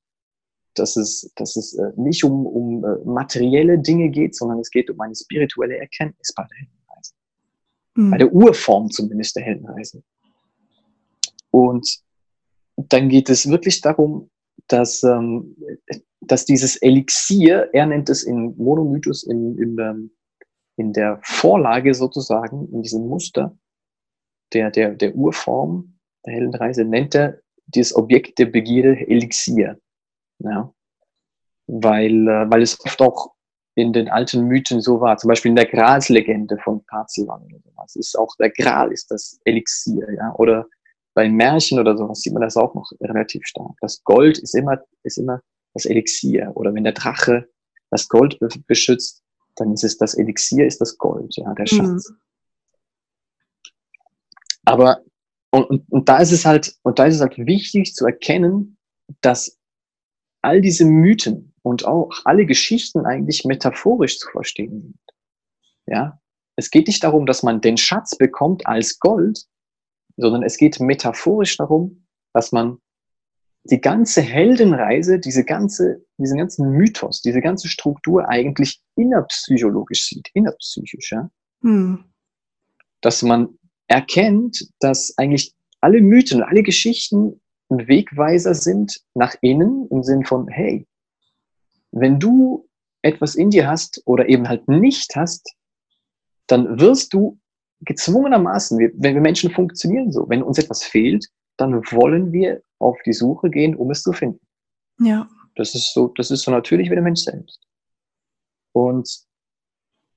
Dass 0.75 0.97
es, 0.97 1.31
dass 1.37 1.57
es 1.57 1.75
äh, 1.75 1.93
nicht 1.97 2.25
um, 2.25 2.47
um 2.47 2.85
äh, 2.85 3.05
materielle 3.05 3.79
Dinge 3.79 4.11
geht, 4.11 4.35
sondern 4.35 4.59
es 4.61 4.71
geht 4.71 4.91
um 4.91 5.01
eine 5.01 5.15
spirituelle 5.15 5.79
Erkenntnis 5.79 6.33
bei 6.35 6.45
der 6.45 6.59
Heldenreise. 6.59 7.13
Mhm. 7.95 8.11
Bei 8.11 8.19
der 8.19 8.33
Urform 8.33 8.91
zumindest 8.91 9.37
der 9.37 9.45
Heldenreise. 9.45 10.03
Und 11.51 11.99
dann 12.77 13.09
geht 13.09 13.31
es 13.31 13.49
wirklich 13.49 13.81
darum, 13.81 14.31
dass, 14.69 15.03
ähm, 15.03 15.57
dass 16.21 16.45
dieses 16.45 16.77
Elixier, 16.77 17.71
er 17.73 17.87
nennt 17.87 18.09
es 18.11 18.23
in 18.23 18.55
Monomythos, 18.57 19.23
in, 19.23 19.57
in, 19.59 19.79
ähm, 19.79 20.11
in 20.77 20.93
der 20.93 21.19
Vorlage 21.23 21.95
sozusagen, 21.95 22.69
in 22.73 22.83
diesem 22.83 23.07
Muster 23.07 23.57
der, 24.53 24.71
der, 24.71 24.95
der 24.95 25.15
Urform 25.15 25.99
der 26.25 26.35
Heldenreise, 26.35 26.85
nennt 26.85 27.15
er 27.15 27.41
dieses 27.67 27.95
Objekt 27.97 28.39
der 28.39 28.47
Begierde 28.47 29.07
Elixier. 29.09 29.79
Ja? 30.39 30.73
Weil, 31.67 32.29
äh, 32.29 32.51
weil 32.51 32.63
es 32.63 32.79
oft 32.85 33.01
auch 33.03 33.33
in 33.75 33.93
den 33.93 34.09
alten 34.09 34.45
Mythen 34.47 34.81
so 34.81 35.01
war, 35.01 35.17
zum 35.19 35.29
Beispiel 35.29 35.51
in 35.51 35.57
der 35.57 35.67
Gralslegende 35.67 36.57
von 36.59 36.85
Parzivan 36.87 37.43
oder 37.43 37.59
sowas, 37.63 37.97
ist 37.97 38.19
auch 38.19 38.35
der 38.37 38.51
Gral 38.51 38.93
ist 38.93 39.11
das 39.11 39.39
Elixier, 39.45 40.07
ja, 40.15 40.35
oder 40.37 40.67
bei 41.15 41.29
Märchen 41.29 41.79
oder 41.79 41.97
sowas 41.97 42.21
sieht 42.21 42.35
man 42.35 42.43
das 42.43 42.57
auch 42.57 42.75
noch 42.75 42.91
relativ 43.01 43.47
stark. 43.47 43.73
Das 43.81 44.03
Gold 44.05 44.39
ist 44.39 44.55
immer, 44.55 44.79
ist 45.03 45.19
immer 45.19 45.41
das 45.73 45.87
Elixier. 45.87 46.53
Oder 46.55 46.75
wenn 46.75 46.85
der 46.85 46.93
Drache 46.93 47.49
das 47.91 48.09
Gold 48.09 48.39
beschützt, 48.67 49.23
dann 49.57 49.73
ist 49.73 49.85
es 49.85 49.97
das 49.97 50.15
Elixier, 50.15 50.67
ist 50.67 50.81
das 50.81 50.97
Gold, 50.99 51.37
ja, 51.37 51.53
der 51.55 51.67
Schatz. 51.67 52.11
Mhm. 52.11 52.17
Aber, 54.65 55.03
und, 55.51 55.65
und, 55.65 55.93
und 55.93 56.09
da 56.09 56.19
ist 56.19 56.33
es 56.33 56.45
halt, 56.45 56.77
und 56.83 56.99
da 56.99 57.07
ist 57.07 57.17
es 57.17 57.21
halt 57.21 57.39
wichtig 57.39 57.95
zu 57.95 58.05
erkennen, 58.05 58.77
dass 59.21 59.59
all 60.43 60.61
diese 60.61 60.85
Mythen 60.85 61.55
und 61.63 61.85
auch 61.85 62.11
alle 62.25 62.47
Geschichten 62.47 63.07
eigentlich 63.07 63.45
metaphorisch 63.45 64.19
zu 64.19 64.29
verstehen 64.31 64.81
sind. 64.81 64.99
Ja, 65.87 66.21
es 66.57 66.71
geht 66.71 66.87
nicht 66.87 67.03
darum, 67.03 67.27
dass 67.27 67.43
man 67.43 67.61
den 67.61 67.77
Schatz 67.77 68.17
bekommt 68.17 68.67
als 68.67 68.99
Gold, 68.99 69.47
sondern 70.17 70.43
es 70.43 70.57
geht 70.57 70.81
metaphorisch 70.81 71.57
darum, 71.57 72.07
dass 72.33 72.53
man 72.53 72.79
die 73.71 73.81
ganze 73.81 74.21
Heldenreise, 74.21 75.19
diese 75.19 75.45
ganze, 75.45 76.05
diesen 76.19 76.39
ganzen 76.39 76.71
Mythos, 76.71 77.23
diese 77.23 77.41
ganze 77.41 77.69
Struktur 77.69 78.29
eigentlich 78.29 78.81
innerpsychologisch 78.97 80.09
sieht, 80.09 80.29
innerpsychisch, 80.35 81.13
ja. 81.13 81.31
Hm. 81.63 82.05
Dass 83.01 83.23
man 83.23 83.59
erkennt, 83.89 84.69
dass 84.81 85.15
eigentlich 85.17 85.55
alle 85.81 86.01
Mythen, 86.01 86.43
alle 86.43 86.63
Geschichten 86.63 87.41
ein 87.69 87.89
Wegweiser 87.89 88.55
sind 88.55 89.01
nach 89.15 89.35
innen 89.41 89.89
im 89.91 90.03
Sinn 90.03 90.25
von, 90.25 90.49
hey, 90.49 90.87
wenn 91.91 92.19
du 92.19 92.69
etwas 93.03 93.35
in 93.35 93.51
dir 93.51 93.69
hast 93.69 94.03
oder 94.05 94.29
eben 94.29 94.49
halt 94.49 94.69
nicht 94.69 95.15
hast, 95.17 95.55
dann 96.47 96.81
wirst 96.81 97.13
du 97.13 97.39
gezwungenermaßen, 97.81 98.79
wenn 98.79 99.15
wir 99.15 99.21
Menschen 99.21 99.51
funktionieren 99.51 100.13
so, 100.13 100.29
wenn 100.29 100.43
uns 100.43 100.59
etwas 100.59 100.83
fehlt, 100.83 101.27
dann 101.57 101.83
wollen 101.91 102.33
wir 102.33 102.63
auf 102.79 102.99
die 103.05 103.13
Suche 103.13 103.51
gehen, 103.51 103.75
um 103.75 103.91
es 103.91 104.03
zu 104.03 104.13
finden. 104.13 104.41
Ja. 105.01 105.29
Das 105.55 105.75
ist 105.75 105.93
so, 105.95 106.09
das 106.09 106.31
ist 106.31 106.43
so 106.43 106.51
natürlich 106.51 106.91
wie 106.91 106.95
der 106.95 107.03
Mensch 107.03 107.21
selbst. 107.21 107.67
Und 108.73 109.09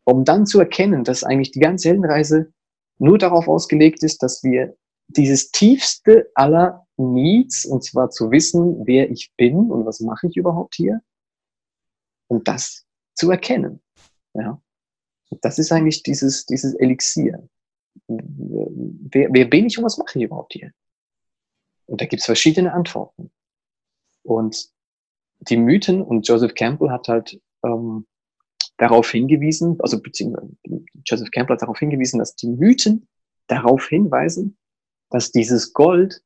um 0.04 0.26
dann 0.26 0.46
zu 0.46 0.60
erkennen, 0.60 1.04
dass 1.04 1.24
eigentlich 1.24 1.52
die 1.52 1.60
ganze 1.60 1.90
Heldenreise 1.90 2.52
nur 2.98 3.18
darauf 3.18 3.48
ausgelegt 3.48 4.04
ist, 4.04 4.22
dass 4.22 4.44
wir 4.44 4.76
dieses 5.08 5.52
tiefste 5.52 6.30
aller 6.36 6.86
Needs, 6.98 7.66
und 7.66 7.84
zwar 7.84 8.10
zu 8.10 8.32
wissen, 8.32 8.86
wer 8.86 9.10
ich 9.10 9.32
bin 9.38 9.72
und 9.72 9.86
was 9.86 10.02
mache 10.02 10.28
ich 10.28 10.36
überhaupt 10.36 10.76
hier, 10.76 11.02
und 12.28 12.48
das 12.48 12.86
zu 13.16 13.32
erkennen. 13.32 13.82
Ja. 14.34 14.62
Das 15.42 15.60
ist 15.60 15.72
eigentlich 15.72 16.04
dieses, 16.04 16.46
dieses 16.46 16.74
Elixier. 16.76 17.48
Wer, 18.08 19.30
wer 19.32 19.46
bin 19.46 19.68
ich 19.68 19.78
und 19.78 19.84
was 19.84 19.98
mache 19.98 20.18
ich 20.18 20.26
überhaupt 20.26 20.54
hier? 20.54 20.72
Und 21.90 22.02
da 22.02 22.06
gibt 22.06 22.22
es 22.22 22.26
verschiedene 22.26 22.74
Antworten. 22.74 23.32
Und 24.24 24.70
die 25.42 25.58
Mythen, 25.58 26.02
und 26.02 26.28
Joseph 26.28 26.54
Campbell 26.54 26.92
hat 26.92 27.08
halt 27.08 27.42
ähm, 27.64 28.06
darauf 28.78 29.10
hingewiesen, 29.12 29.78
also 29.80 30.02
beziehungsweise 30.02 30.52
Joseph 31.06 31.32
Campbell 31.32 31.56
hat 31.56 31.62
darauf 31.62 31.80
hingewiesen, 31.80 32.20
dass 32.20 32.36
die 32.36 32.48
Mythen 32.48 33.08
darauf 33.48 33.88
hinweisen, 33.88 34.58
dass 35.10 35.32
dieses 35.32 35.74
Gold 35.74 36.22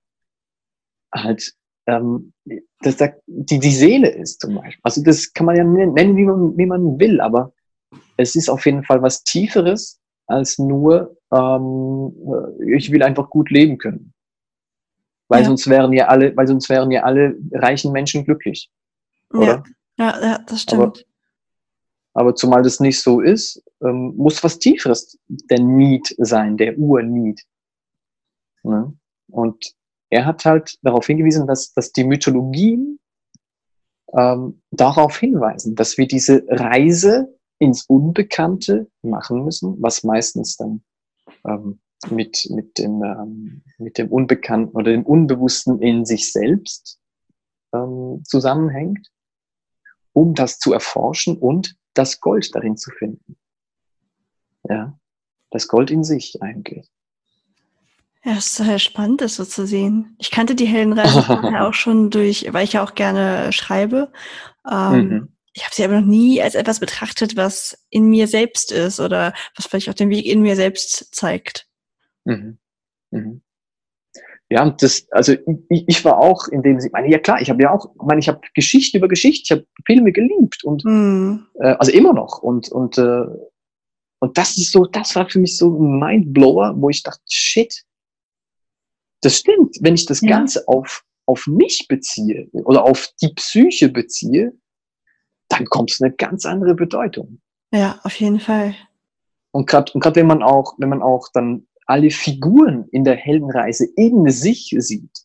halt 1.14 1.56
ähm, 1.86 2.34
dass 2.80 2.98
da 2.98 3.10
die, 3.28 3.60
die 3.60 3.72
Seele 3.72 4.10
ist 4.10 4.42
zum 4.42 4.56
Beispiel. 4.56 4.80
Also 4.84 5.04
das 5.04 5.34
kann 5.34 5.46
man 5.46 5.56
ja 5.56 5.64
nennen, 5.64 6.18
wie 6.18 6.26
man, 6.26 6.58
wie 6.58 6.66
man 6.66 7.00
will, 7.00 7.22
aber 7.22 7.54
es 8.18 8.36
ist 8.36 8.50
auf 8.50 8.66
jeden 8.66 8.84
Fall 8.84 9.02
was 9.02 9.24
Tieferes 9.24 10.00
als 10.28 10.58
nur, 10.58 11.18
ähm, 11.34 12.14
ich 12.68 12.92
will 12.92 13.04
einfach 13.04 13.30
gut 13.30 13.50
leben 13.50 13.78
können. 13.78 14.13
Weil 15.34 15.42
ja. 15.42 15.48
sonst 15.48 15.68
wären 15.68 15.94
ja 15.94 16.10
alle, 16.10 16.38
weil 16.38 16.46
sonst 16.46 16.70
wären 16.70 16.92
ja 16.92 17.02
alle 17.02 17.36
reichen 17.54 17.92
Menschen 17.92 18.24
glücklich. 18.24 18.70
Oder? 19.32 19.64
Ja, 19.98 20.22
ja, 20.22 20.38
das 20.48 20.62
stimmt. 20.62 20.82
Aber, 20.82 20.94
aber 22.14 22.36
zumal 22.36 22.62
das 22.62 22.80
nicht 22.80 23.02
so 23.02 23.20
ist, 23.20 23.64
ähm, 23.82 24.14
muss 24.16 24.44
was 24.44 24.60
Tieferes 24.60 25.18
der 25.28 25.60
Need 25.60 26.14
sein, 26.20 26.56
der 26.56 26.78
Ur-Need. 26.78 27.42
Ne? 28.62 28.94
Und 29.32 29.74
er 30.12 30.28
hat 30.28 30.46
halt 30.46 30.78
darauf 30.84 31.08
hingewiesen, 31.08 31.48
dass, 31.48 31.74
dass 31.74 31.92
die 31.92 32.04
Mythologien 32.04 33.00
ähm, 34.16 34.62
darauf 34.70 35.18
hinweisen, 35.18 35.74
dass 35.74 35.98
wir 35.98 36.06
diese 36.06 36.44
Reise 36.48 37.36
ins 37.58 37.86
Unbekannte 37.88 38.86
machen 39.02 39.44
müssen, 39.44 39.82
was 39.82 40.04
meistens 40.04 40.58
dann 40.58 40.84
ähm, 41.48 41.80
mit, 42.12 42.48
mit, 42.50 42.78
dem, 42.78 43.04
ähm, 43.04 43.62
mit 43.78 43.98
dem 43.98 44.10
Unbekannten 44.10 44.76
oder 44.76 44.92
dem 44.92 45.06
Unbewussten 45.06 45.82
in 45.82 46.06
sich 46.06 46.32
selbst 46.32 47.00
ähm, 47.74 48.22
zusammenhängt, 48.26 49.10
um 50.14 50.34
das 50.34 50.60
zu 50.60 50.74
erforschen 50.74 51.38
und 51.38 51.76
das 51.94 52.20
Gold 52.20 52.54
darin 52.54 52.78
zu 52.78 52.92
finden. 52.92 53.38
Ja, 54.70 54.98
das 55.52 55.68
Gold 55.68 55.92
in 55.92 56.04
sich 56.04 56.42
eigentlich. 56.42 56.90
Ja, 58.24 58.34
es 58.34 58.48
ist 58.48 58.58
total 58.58 58.80
spannend, 58.80 59.22
das 59.22 59.36
so 59.36 59.44
zu 59.44 59.68
sehen. 59.68 60.16
Ich 60.18 60.32
kannte 60.32 60.56
die 60.56 60.66
Heldenreise 60.66 61.30
auch 61.62 61.74
schon 61.74 62.10
durch, 62.10 62.48
weil 62.54 62.64
ich 62.64 62.74
ja 62.74 62.84
auch 62.84 62.96
gerne 62.96 63.52
schreibe. 63.52 64.12
Ähm, 64.70 65.08
mhm 65.08 65.34
ich 65.54 65.64
habe 65.64 65.76
sie 65.76 65.84
aber 65.84 66.02
noch 66.02 66.08
nie 66.08 66.42
als 66.42 66.56
etwas 66.56 66.80
betrachtet, 66.80 67.36
was 67.36 67.78
in 67.90 68.08
mir 68.08 68.28
selbst 68.28 68.72
ist 68.72 69.00
oder 69.00 69.34
was 69.56 69.68
vielleicht 69.68 69.90
auch 69.90 69.94
den 69.94 70.10
Weg 70.10 70.26
in 70.26 70.42
mir 70.42 70.56
selbst 70.56 71.14
zeigt. 71.14 71.68
Mhm. 72.26 72.58
Mhm. 73.12 73.42
Ja, 74.50 74.70
das, 74.70 75.08
also 75.12 75.34
ich, 75.70 75.86
ich 75.88 76.06
war 76.06 76.20
auch 76.20 76.48
in 76.48 76.62
dem, 76.62 76.78
ich 76.78 76.92
meine, 76.92 77.10
ja 77.10 77.18
klar, 77.18 77.42
ich 77.42 77.50
habe 77.50 77.64
ja 77.64 77.72
auch, 77.72 77.88
ich 77.96 78.02
meine, 78.02 78.20
ich 78.20 78.28
habe 78.28 78.42
Geschichte 78.54 78.98
über 78.98 79.08
Geschichte, 79.08 79.42
ich 79.44 79.52
habe 79.52 79.68
Filme 79.86 80.12
geliebt 80.12 80.64
und 80.64 80.86
mhm. 80.86 81.48
äh, 81.60 81.76
also 81.80 81.92
immer 81.92 82.14
noch 82.14 82.40
und 82.40 82.70
und 82.70 82.98
äh, 82.98 83.26
und 84.20 84.38
das 84.38 84.58
ist 84.58 84.72
so, 84.72 84.86
das 84.86 85.16
war 85.16 85.30
für 85.30 85.40
mich 85.40 85.58
so 85.58 85.78
ein 85.78 86.00
Mindblower, 86.00 86.76
wo 86.78 86.90
ich 86.90 87.04
dachte, 87.04 87.24
shit, 87.28 87.84
das 89.22 89.38
stimmt, 89.38 89.78
wenn 89.82 89.96
ich 89.96 90.06
das 90.06 90.22
ja. 90.22 90.30
Ganze 90.30 90.68
auf 90.68 91.04
auf 91.26 91.48
mich 91.48 91.88
beziehe 91.88 92.50
oder 92.52 92.84
auf 92.84 93.10
die 93.22 93.34
Psyche 93.34 93.90
beziehe, 93.90 94.54
dann 95.48 95.66
kommt 95.66 95.92
es 95.92 96.02
eine 96.02 96.14
ganz 96.14 96.46
andere 96.46 96.76
Bedeutung. 96.76 97.40
Ja, 97.72 98.00
auf 98.04 98.16
jeden 98.20 98.40
Fall. 98.40 98.76
Und 99.52 99.68
gerade 99.68 99.92
und 99.94 100.02
grad 100.02 100.16
wenn 100.16 100.28
man 100.28 100.44
auch, 100.44 100.76
wenn 100.78 100.90
man 100.90 101.02
auch 101.02 101.30
dann 101.34 101.66
alle 101.94 102.10
Figuren 102.10 102.88
in 102.90 103.04
der 103.04 103.16
Heldenreise 103.16 103.86
in 103.96 104.28
sich 104.32 104.76
sieht, 104.80 105.16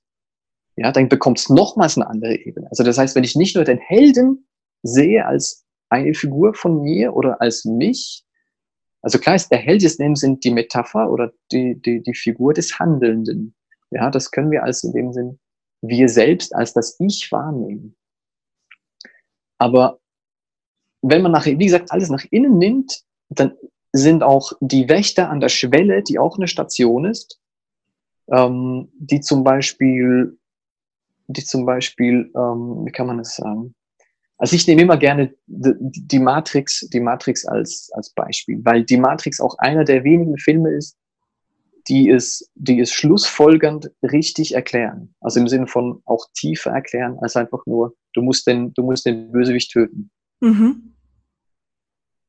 ja, 0.77 0.93
dann 0.93 1.09
bekommt 1.09 1.39
es 1.39 1.49
nochmals 1.49 1.97
eine 1.97 2.07
andere 2.07 2.37
Ebene. 2.37 2.69
Also 2.69 2.85
das 2.85 2.99
heißt, 2.99 3.17
wenn 3.17 3.25
ich 3.25 3.37
nicht 3.37 3.57
nur 3.57 3.65
den 3.65 3.79
Helden 3.79 4.47
sehe 4.83 5.25
als 5.25 5.65
eine 5.89 6.13
Figur 6.13 6.53
von 6.53 6.83
mir 6.83 7.17
oder 7.17 7.41
als 7.41 7.65
mich, 7.65 8.23
also 9.01 9.19
klar 9.19 9.35
ist 9.35 9.49
der 9.49 9.61
Held 9.61 9.83
ist 9.83 9.99
in 9.99 10.09
dem 10.09 10.17
Sinn 10.17 10.41
die 10.41 10.51
Metapher 10.51 11.11
oder 11.11 11.33
die, 11.51 11.81
die, 11.81 12.03
die 12.03 12.15
Figur 12.15 12.53
des 12.53 12.79
Handelnden. 12.79 13.55
Ja, 13.91 14.11
das 14.11 14.31
können 14.31 14.51
wir 14.51 14.63
als 14.63 14.85
in 14.85 14.93
dem 14.93 15.11
Sinn 15.15 15.39
wir 15.81 16.11
selbst 16.11 16.55
als 16.55 16.75
das 16.75 16.97
Ich 17.01 17.33
wahrnehmen. 17.33 17.97
Aber 19.57 20.01
wenn 21.01 21.23
man 21.23 21.33
nach, 21.33 21.47
wie 21.47 21.57
gesagt, 21.57 21.93
alles 21.93 22.11
nach 22.11 22.27
innen 22.31 22.59
nimmt, 22.59 23.05
dann 23.31 23.57
sind 23.93 24.23
auch 24.23 24.53
die 24.61 24.89
Wächter 24.89 25.31
an 25.31 25.41
der 25.41 25.49
Schwelle, 25.49 26.03
die 26.03 26.19
auch 26.19 26.37
eine 26.37 26.49
Station 26.49 27.05
ist, 27.05 27.41
ähm, 28.31 28.91
die 28.99 29.21
zum 29.21 29.45
Beispiel, 29.45 30.39
die 31.29 31.45
zum 31.45 31.65
Beispiel, 31.65 32.31
ähm, 32.35 32.85
wie 32.85 32.93
kann 32.93 33.07
man 33.07 33.19
das 33.19 33.37
sagen, 33.37 33.75
also 34.39 34.55
ich 34.55 34.67
nehme 34.69 34.83
immer 34.83 34.97
gerne 34.97 35.35
die 35.47 36.21
Matrix, 36.21 36.89
die 36.93 37.01
Matrix 37.01 37.45
als, 37.45 37.91
als 37.93 38.11
Beispiel, 38.11 38.61
weil 38.65 38.85
die 38.85 38.97
Matrix 38.97 39.41
auch 39.41 39.59
einer 39.59 39.85
der 39.85 40.05
wenigen 40.05 40.39
Filme 40.39 40.71
ist, 40.71 40.97
die 41.89 42.09
es, 42.09 42.49
die 42.55 42.79
es 42.79 42.93
schlussfolgernd 42.93 43.91
richtig 44.03 44.55
erklären. 44.55 45.15
Also 45.21 45.41
im 45.41 45.49
Sinne 45.49 45.67
von 45.67 46.03
auch 46.05 46.27
tiefer 46.35 46.71
erklären, 46.71 47.19
als 47.21 47.35
einfach 47.35 47.67
nur, 47.67 47.97
du 48.13 48.23
musst 48.23 48.47
den, 48.47 48.73
du 48.75 48.85
musst 48.85 49.07
den 49.07 49.33
Bösewicht 49.33 49.73
töten. 49.73 50.11
Mhm. 50.41 50.95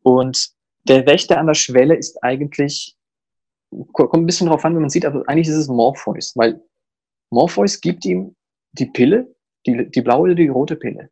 Und 0.01 0.51
der 0.89 1.05
Wächter 1.05 1.37
an 1.37 1.47
der 1.47 1.53
Schwelle 1.53 1.95
ist 1.95 2.21
eigentlich, 2.23 2.97
kommt 3.93 4.13
ein 4.13 4.25
bisschen 4.25 4.47
darauf 4.47 4.65
an, 4.65 4.75
wie 4.75 4.79
man 4.79 4.89
sieht, 4.89 5.05
aber 5.05 5.23
eigentlich 5.27 5.47
ist 5.47 5.55
es 5.55 5.67
Morpheus, 5.67 6.33
weil 6.35 6.61
Morpheus 7.29 7.79
gibt 7.79 8.05
ihm 8.05 8.35
die 8.73 8.87
Pille, 8.87 9.33
die, 9.65 9.89
die 9.89 10.01
blaue 10.01 10.23
oder 10.23 10.35
die 10.35 10.47
rote 10.47 10.75
Pille. 10.75 11.09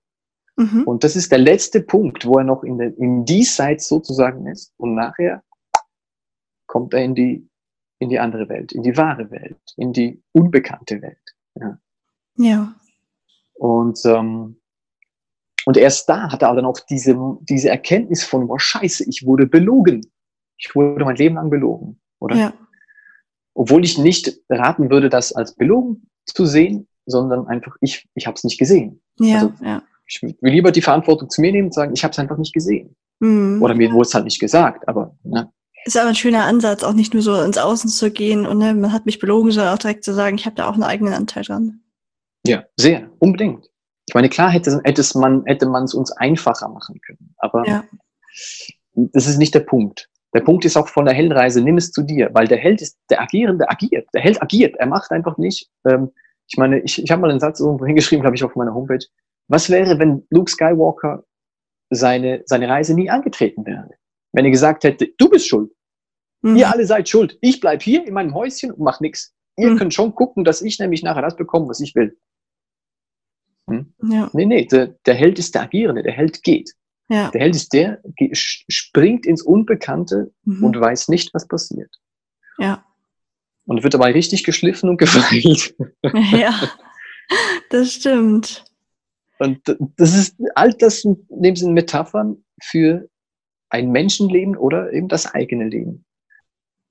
Mhm. 0.56 0.84
Und 0.84 1.04
das 1.04 1.16
ist 1.16 1.32
der 1.32 1.40
letzte 1.40 1.82
Punkt, 1.82 2.26
wo 2.26 2.40
er 2.40 2.44
noch 2.44 2.63
in 2.63 2.78
der, 2.80 2.98
im 2.98 3.26
Diesseits 3.26 3.88
sozusagen 3.88 4.48
ist. 4.48 4.74
Und 4.78 4.96
nachher 4.96 5.44
kommt 6.66 6.94
er 6.94 7.04
in 7.04 7.13
die, 7.13 7.48
in 8.00 8.10
die 8.10 8.20
andere 8.20 8.50
Welt, 8.50 8.72
in 8.72 8.82
die 8.82 8.98
wahre 8.98 9.30
Welt, 9.30 9.60
in 9.78 9.94
die 9.94 10.22
unbekannte 10.32 11.02
Welt. 11.02 11.36
Ja. 11.56 11.80
ja. 12.38 12.76
Und, 13.54 14.00
ähm, 14.06 14.60
und 15.68 15.76
erst 15.76 16.08
da 16.08 16.32
hat 16.32 16.44
er 16.44 16.56
dann 16.56 16.64
auch 16.64 16.80
diese, 16.80 17.18
diese 17.42 17.68
Erkenntnis 17.68 18.24
von, 18.24 18.48
boah, 18.48 18.58
scheiße, 18.58 19.04
ich 19.10 19.26
wurde 19.26 19.48
belogen. 19.48 20.00
Ich 20.58 20.74
wurde 20.74 21.04
mein 21.04 21.18
Leben 21.18 21.36
lang 21.36 21.50
belogen. 21.50 22.00
Oder? 22.20 22.38
Ja. 22.38 22.54
Obwohl 23.54 23.84
ich 23.84 23.98
nicht 23.98 24.40
raten 24.48 24.90
würde, 24.90 25.10
das 25.10 25.34
als 25.34 25.56
belogen 25.56 26.10
zu 26.26 26.46
sehen, 26.46 26.88
sondern 27.06 27.48
einfach, 27.48 27.76
ich, 27.82 28.08
ich 28.16 28.28
habe 28.28 28.36
es 28.36 28.46
nicht 28.46 28.58
gesehen. 28.58 29.02
Ja, 29.20 29.40
also, 29.40 29.54
ja. 29.62 29.84
Ich 30.06 30.24
will 30.24 30.38
lieber 30.54 30.72
die 30.72 30.82
Verantwortung 30.82 31.30
zu 31.30 31.42
mir 31.42 31.52
nehmen 31.52 31.68
und 31.68 31.74
sagen, 31.74 31.92
ich 31.94 32.02
habe 32.02 32.14
es 32.14 32.20
einfach 32.20 32.38
nicht 32.38 32.54
gesehen. 32.54 32.96
Mhm. 33.20 33.62
Oder 33.62 33.76
mir 33.76 33.92
wurde 33.92 34.08
es 34.08 34.14
halt 34.14 34.24
nicht 34.24 34.40
gesagt, 34.40 34.88
aber 34.88 35.18
ne. 35.24 35.52
Ist 35.84 35.98
aber 35.98 36.08
ein 36.08 36.16
schöner 36.16 36.46
Ansatz, 36.46 36.86
auch 36.86 36.94
nicht 36.94 37.14
nur 37.14 37.24
so 37.24 37.42
ins 37.42 37.58
Außen 37.58 37.90
zu 37.90 38.10
gehen 38.10 38.46
und 38.46 38.60
ne, 38.60 38.74
man 38.74 38.94
hat 38.94 39.06
mich 39.06 39.20
belogen, 39.20 39.52
sondern 39.52 39.74
auch 39.74 39.80
direkt 39.80 40.06
zu 40.06 40.14
sagen, 40.14 40.38
ich 40.38 40.46
habe 40.46 40.56
da 40.56 40.70
auch 40.70 40.76
einen 40.76 40.84
eigenen 40.84 41.14
Anteil 41.14 41.44
dran. 41.44 41.82
Ja, 42.46 42.64
sehr, 42.78 43.10
unbedingt. 43.20 43.68
Ich 44.08 44.15
meine, 44.15 44.30
klar 44.30 44.50
hätte, 44.50 44.82
hätte 44.84 45.04
man 45.20 45.43
hätte 45.46 45.67
man 45.67 45.84
es 45.84 45.93
uns 45.93 46.12
einfacher 46.13 46.70
machen 46.70 47.00
können, 47.06 47.36
aber 47.38 47.67
ja. 47.67 47.84
das 48.96 49.28
ist 49.28 49.38
nicht 49.38 49.54
der 49.54 49.62
Punkt. 49.62 50.10
Der 50.34 50.41
Punkt 50.41 50.65
ist 50.65 50.78
auch 50.78 50.88
von 50.88 51.06
der 51.06 51.13
Heldreise, 51.13 51.62
nimm 51.62 51.78
es 51.78 51.91
zu 51.91 52.04
dir, 52.04 52.30
weil 52.34 52.48
der 52.48 52.58
Held 52.58 52.82
ist, 52.82 52.98
der 53.10 53.22
Agierende 53.22 53.70
agiert, 53.70 54.08
der 54.13 54.22
Held 54.22 54.41
agiert, 54.41 54.76
er 54.78 54.88
macht 54.88 55.12
einfach 55.12 55.38
nicht. 55.38 55.70
Ähm, 55.86 56.12
ich 56.50 56.58
meine, 56.58 56.80
ich, 56.80 57.04
ich 57.04 57.12
habe 57.12 57.22
mal 57.22 57.30
einen 57.32 57.39
Satz 57.39 57.60
irgendwo 57.60 57.86
hingeschrieben, 57.86 58.22
glaube 58.22 58.36
ich, 58.36 58.43
auf 58.43 58.56
meiner 58.56 58.74
Homepage. 58.74 59.06
Was 59.48 59.70
wäre, 59.70 60.00
wenn 60.00 60.26
Luke 60.30 60.50
Skywalker 60.50 61.24
seine, 61.89 62.43
seine 62.46 62.70
Reise 62.70 62.93
nie 62.93 63.10
angetreten 63.10 63.65
wäre? 63.65 63.89
Wenn 64.34 64.46
er 64.46 64.52
gesagt 64.52 64.84
hätte, 64.84 65.08
du 65.17 65.30
bist 65.30 65.48
schuld. 65.48 65.72
Mhm. 66.41 66.58
Ihr 66.58 66.70
alle 66.70 66.86
seid 66.86 67.10
schuld. 67.10 67.38
Ich 67.41 67.60
bleib 67.60 67.82
hier 67.82 68.06
in 68.06 68.13
meinem 68.13 68.34
Häuschen 68.34 68.72
und 68.72 68.80
mach 68.80 69.00
nichts. 69.00 69.34
Ihr 69.58 69.72
mhm. 69.72 69.78
könnt 69.78 69.93
schon 69.93 70.13
gucken, 70.13 70.43
dass 70.43 70.62
ich 70.62 70.80
nämlich 70.80 71.04
nachher 71.04 71.22
das 71.22 71.36
bekomme, 71.36 71.67
was 71.67 71.80
ich 71.80 71.96
will. 71.96 72.17
Hm? 73.70 73.94
Ja. 74.04 74.30
Nee, 74.34 74.46
nee, 74.46 74.66
der, 74.66 74.88
der 75.06 75.16
Held 75.16 75.40
ist 75.40 75.56
der 75.56 75.64
Agierende, 75.64 76.04
der 76.04 76.14
Held 76.14 76.44
geht. 76.44 76.74
Ja. 77.10 77.30
Der 77.32 77.42
Held 77.42 77.56
ist 77.56 77.74
der, 77.74 78.02
springt 78.34 79.26
ins 79.26 79.42
Unbekannte 79.42 80.32
mhm. 80.44 80.64
und 80.64 80.80
weiß 80.80 81.08
nicht, 81.10 81.34
was 81.34 81.48
passiert. 81.48 81.90
Ja. 82.58 82.84
Und 83.66 83.84
wird 83.84 83.94
dabei 83.94 84.12
richtig 84.12 84.44
geschliffen 84.44 84.90
und 84.90 84.98
gefeilt. 84.98 85.76
Ja, 86.32 86.54
das 87.70 87.94
stimmt. 87.94 88.64
Und 89.40 89.62
das 89.98 90.16
ist 90.16 90.36
all 90.56 90.74
das 90.74 91.04
dem 91.04 91.56
Sinne 91.56 91.74
Metaphern 91.74 92.44
für 92.64 93.08
ein 93.70 93.92
Menschenleben 93.92 94.56
oder 94.56 94.92
eben 94.94 95.10
das 95.10 95.26
eigene 95.34 95.68
Leben. 95.68 96.06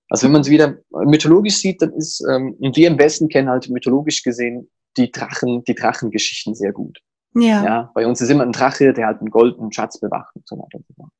Also 0.08 0.24
wenn 0.24 0.32
man 0.32 0.42
es 0.42 0.50
wieder 0.50 0.78
mythologisch 0.90 1.56
sieht, 1.56 1.82
dann 1.82 1.92
ist, 1.94 2.22
ähm, 2.30 2.54
wir 2.60 2.88
im 2.88 2.98
Westen 2.98 3.28
kennen 3.28 3.48
halt 3.48 3.68
mythologisch 3.68 4.22
gesehen 4.22 4.70
die 4.96 5.10
Drachen, 5.10 5.64
die 5.64 5.74
Drachengeschichten 5.74 6.54
sehr 6.54 6.72
gut. 6.72 7.00
Ja. 7.34 7.64
ja. 7.64 7.90
Bei 7.94 8.06
uns 8.06 8.20
ist 8.20 8.30
immer 8.30 8.44
ein 8.44 8.52
Drache, 8.52 8.92
der 8.92 9.06
halt 9.06 9.20
einen 9.20 9.30
goldenen 9.30 9.72
Schatz 9.72 9.98
bewacht 10.00 10.34
und 10.34 10.46
so 10.48 10.56
weiter 10.56 10.78
und 10.78 10.86
so 10.86 10.94
fort. 10.94 11.12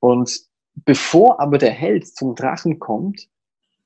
Und 0.00 0.40
bevor 0.74 1.40
aber 1.40 1.58
der 1.58 1.70
Held 1.70 2.06
zum 2.06 2.34
Drachen 2.34 2.78
kommt, 2.78 3.28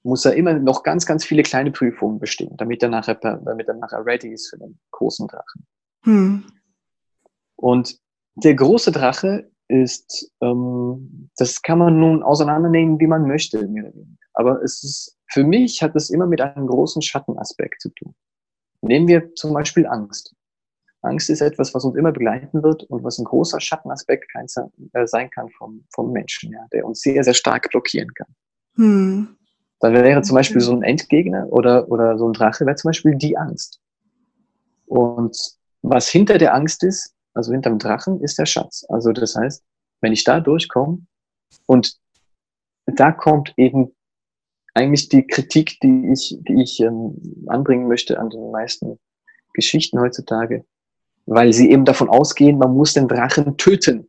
muss 0.03 0.25
er 0.25 0.35
immer 0.35 0.55
noch 0.55 0.83
ganz, 0.83 1.05
ganz 1.05 1.25
viele 1.25 1.43
kleine 1.43 1.71
Prüfungen 1.71 2.19
bestehen, 2.19 2.57
damit 2.57 2.83
er 2.83 2.89
nachher, 2.89 3.15
damit 3.17 3.69
er 3.69 3.75
nachher 3.75 4.05
ready 4.05 4.33
ist 4.33 4.49
für 4.49 4.59
den 4.59 4.79
großen 4.91 5.29
Drachen. 5.29 5.67
Hm. 6.05 6.45
Und 7.57 7.99
der 8.37 8.55
große 8.55 8.93
Drache 8.93 9.51
ist, 9.69 10.33
ähm, 10.41 11.31
das 11.37 11.63
kann 11.63 11.79
man 11.79 12.01
nun 12.01 12.23
auseinandernehmen, 12.23 12.99
wie 12.99 13.07
man 13.07 13.27
möchte. 13.27 13.69
Aber 14.33 14.63
es 14.63 14.83
ist, 14.83 15.19
für 15.27 15.45
mich 15.45 15.83
hat 15.83 15.95
es 15.95 16.11
immer 16.11 16.27
mit 16.27 16.41
einem 16.41 16.67
großen 16.67 17.03
Schattenaspekt 17.03 17.83
zu 17.83 17.91
tun. 17.91 18.15
Nehmen 18.83 19.09
wir 19.09 19.35
zum 19.35 19.53
Beispiel 19.53 19.87
Angst. 19.87 20.35
Angst 21.03 21.31
ist 21.31 21.41
etwas, 21.41 21.75
was 21.75 21.85
uns 21.85 21.97
immer 21.97 22.13
begleiten 22.13 22.63
wird 22.63 22.85
und 22.85 23.03
was 23.03 23.19
ein 23.19 23.25
großer 23.25 23.61
Schattenaspekt 23.61 24.31
äh, 24.35 25.07
sein 25.07 25.31
kann 25.31 25.49
vom, 25.51 25.85
vom 25.95 26.13
Menschen, 26.13 26.53
ja, 26.53 26.67
der 26.73 26.85
uns 26.85 27.01
sehr, 27.01 27.25
sehr 27.25 27.35
stark 27.35 27.71
blockieren 27.71 28.13
kann. 28.15 28.35
Hm. 28.77 29.37
Dann 29.81 29.95
wäre 29.95 30.23
zum 30.23 30.35
Beispiel 30.35 30.61
so 30.61 30.73
ein 30.73 30.83
Endgegner 30.83 31.47
oder, 31.51 31.91
oder 31.91 32.19
so 32.19 32.29
ein 32.29 32.35
Drache, 32.35 32.67
wäre 32.67 32.77
zum 32.77 32.91
Beispiel 32.91 33.17
die 33.17 33.37
Angst. 33.37 33.81
Und 34.87 35.37
was 35.83 36.09
hinter 36.09 36.37
der 36.37 36.55
Angst 36.55 36.85
ist, 36.85 37.15
also 37.33 37.53
hinter 37.53 37.71
dem 37.71 37.79
Drachen, 37.79 38.21
ist 38.21 38.39
der 38.39 38.47
Schatz. 38.47 38.85
Also 38.89 39.13
das 39.13 39.35
heißt, 39.35 39.65
wenn 40.03 40.13
ich 40.13 40.25
da 40.25 40.41
durchkomme 40.41 41.07
und 41.67 41.97
da 42.87 43.13
kommt 43.13 43.55
eben 43.57 43.95
eigentlich 44.75 45.09
die 45.09 45.27
Kritik, 45.27 45.79
die 45.81 46.11
ich, 46.13 46.39
die 46.41 46.63
ich 46.63 46.81
ähm, 46.81 47.45
anbringen 47.49 47.89
möchte 47.89 48.19
an 48.19 48.31
den 48.31 48.51
meisten 48.51 48.99
Geschichten 49.55 50.01
heutzutage, 50.01 50.65
weil 51.27 51.53
sie 51.53 51.71
eben 51.71 51.85
davon 51.85 52.09
ausgehen, 52.09 52.59
man 52.59 52.75
muss 52.75 52.95
den 52.95 53.09
Drachen 53.09 53.57
töten. 53.57 54.09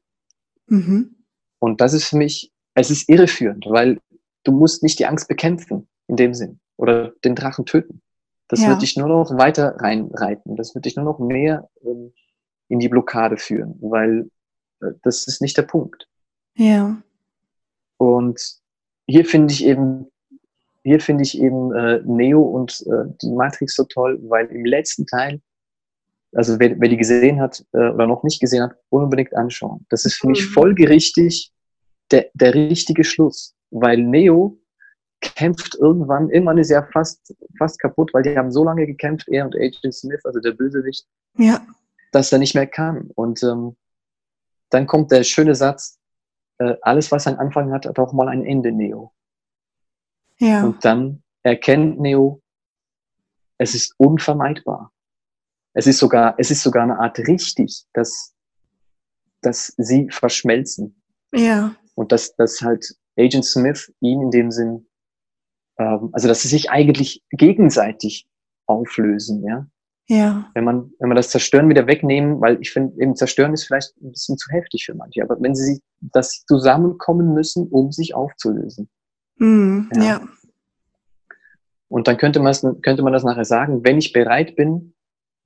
Mhm. 0.68 1.16
Und 1.60 1.82
das 1.82 1.94
ist 1.94 2.06
für 2.06 2.18
mich, 2.18 2.52
es 2.74 2.90
ist 2.90 3.10
irreführend, 3.10 3.66
weil 3.68 4.00
du 4.44 4.52
musst 4.52 4.84
nicht 4.84 5.00
die 5.00 5.06
Angst 5.06 5.28
bekämpfen 5.28 5.88
in 6.08 6.16
dem 6.16 6.34
Sinn 6.34 6.60
oder 6.78 7.14
den 7.24 7.36
Drachen 7.36 7.66
töten. 7.66 8.02
Das 8.48 8.62
ja. 8.62 8.70
wird 8.70 8.82
dich 8.82 8.98
nur 8.98 9.08
noch 9.08 9.38
weiter 9.38 9.78
reinreiten. 9.78 10.58
Das 10.58 10.76
wird 10.76 10.86
dich 10.86 10.96
nur 10.96 11.06
noch 11.06 11.20
mehr 11.20 11.70
ähm, 11.86 12.12
in 12.68 12.80
die 12.80 12.90
Blockade 12.90 13.38
führen, 13.38 13.78
weil 13.82 14.30
äh, 14.82 14.92
das 15.04 15.28
ist 15.28 15.42
nicht 15.42 15.58
der 15.58 15.64
Punkt. 15.64 16.08
Ja. 16.56 17.02
Und 17.98 18.42
hier 19.08 19.26
finde 19.26 19.54
ich 19.54 19.66
eben, 19.66 20.08
hier 20.84 21.00
finde 21.00 21.24
ich 21.24 21.40
eben 21.40 21.74
äh, 21.74 22.02
Neo 22.06 22.42
und 22.42 22.82
äh, 22.88 23.12
die 23.22 23.32
Matrix 23.32 23.76
so 23.76 23.84
toll, 23.84 24.20
weil 24.24 24.48
im 24.48 24.66
letzten 24.66 25.06
Teil 25.06 25.42
also 26.34 26.60
wer, 26.60 26.80
wer 26.80 26.90
die 26.90 26.98
gesehen 26.98 27.42
hat 27.42 27.64
äh, 27.74 27.90
oder 27.90 28.08
noch 28.08 28.24
nicht 28.24 28.40
gesehen 28.40 28.64
hat, 28.64 28.76
unbedingt 28.90 29.36
anschauen. 29.36 29.86
Das 29.90 30.06
ist 30.06 30.16
für 30.16 30.28
mich 30.28 30.48
mhm. 30.48 30.54
folgerichtig 30.54 31.52
der, 32.12 32.28
der 32.34 32.54
richtige 32.54 33.04
Schluss, 33.04 33.56
weil 33.70 33.98
Neo 33.98 34.58
kämpft 35.22 35.76
irgendwann, 35.76 36.30
irgendwann 36.30 36.58
ist 36.58 36.72
er 36.72 36.88
fast, 36.92 37.36
fast 37.58 37.80
kaputt, 37.80 38.14
weil 38.14 38.24
die 38.24 38.38
haben 38.38 38.52
so 38.52 38.64
lange 38.64 38.88
gekämpft, 38.88 39.28
er 39.28 39.46
und 39.46 39.56
Agent 39.56 39.94
Smith, 39.94 40.22
also 40.26 40.40
der 40.40 40.52
Bösewicht, 40.52 41.06
ja. 41.38 41.62
dass 42.12 42.32
er 42.32 42.40
nicht 42.40 42.56
mehr 42.56 42.68
kann. 42.68 43.12
Und 43.16 43.44
ähm, 43.44 43.76
dann 44.70 44.88
kommt 44.88 45.12
der 45.12 45.24
schöne 45.24 45.54
Satz, 45.54 46.00
äh, 46.58 46.76
alles, 46.82 47.12
was 47.12 47.28
einen 47.28 47.38
Anfang 47.38 47.72
hat, 47.72 47.86
hat 47.86 48.00
auch 48.00 48.14
mal 48.14 48.30
ein 48.30 48.46
Ende, 48.46 48.72
Neo. 48.72 49.14
Ja. 50.42 50.66
Und 50.66 50.84
dann 50.84 51.24
erkennt 51.44 52.00
Neo, 52.00 52.42
es 53.58 53.76
ist 53.76 53.94
unvermeidbar. 53.98 54.92
Es 55.74 55.88
ist 55.88 56.00
sogar, 56.00 56.36
es 56.38 56.52
ist 56.52 56.64
sogar 56.64 56.84
eine 56.84 57.00
Art 57.00 57.20
richtig, 57.20 57.86
dass, 57.94 58.34
dass 59.42 59.74
sie 59.78 60.10
verschmelzen. 60.10 61.02
Ja. 61.34 61.76
Und 61.94 62.12
dass, 62.12 62.36
dass 62.36 62.62
halt 62.62 62.86
Agent 63.18 63.46
Smith 63.46 63.94
ihn 64.02 64.22
in 64.22 64.32
dem 64.32 64.52
Sinn, 64.52 64.88
ähm, 65.78 66.10
also 66.12 66.28
dass 66.28 66.42
sie 66.42 66.48
sich 66.48 66.72
eigentlich 66.72 67.24
gegenseitig 67.30 68.28
auflösen, 68.66 69.44
ja. 69.46 69.68
Ja. 70.08 70.50
Wenn 70.56 70.66
man, 70.66 70.92
wenn 71.00 71.08
man 71.08 71.16
das 71.16 71.30
Zerstören 71.30 71.70
wieder 71.70 71.88
wegnehmen, 71.88 72.42
weil 72.42 72.60
ich 72.60 72.72
finde, 72.72 73.00
eben 73.02 73.16
Zerstören 73.16 73.54
ist 73.54 73.66
vielleicht 73.66 73.96
ein 74.02 74.12
bisschen 74.12 74.38
zu 74.38 74.50
heftig 74.50 74.86
für 74.86 74.96
manche, 74.96 75.22
aber 75.22 75.40
wenn 75.40 75.56
sie, 75.56 75.82
dass 76.02 76.32
sie 76.32 76.46
zusammenkommen 76.48 77.34
müssen, 77.34 77.68
um 77.70 77.92
sich 77.92 78.14
aufzulösen. 78.16 78.90
Mm, 79.42 79.90
ja. 79.96 80.04
ja. 80.04 80.28
Und 81.88 82.08
dann 82.08 82.18
könnte 82.18 82.40
man, 82.40 82.56
könnte 82.82 83.02
man 83.02 83.12
das 83.12 83.24
nachher 83.24 83.44
sagen, 83.44 83.84
wenn 83.84 83.98
ich 83.98 84.14
bereit 84.14 84.56
bin, 84.56 84.94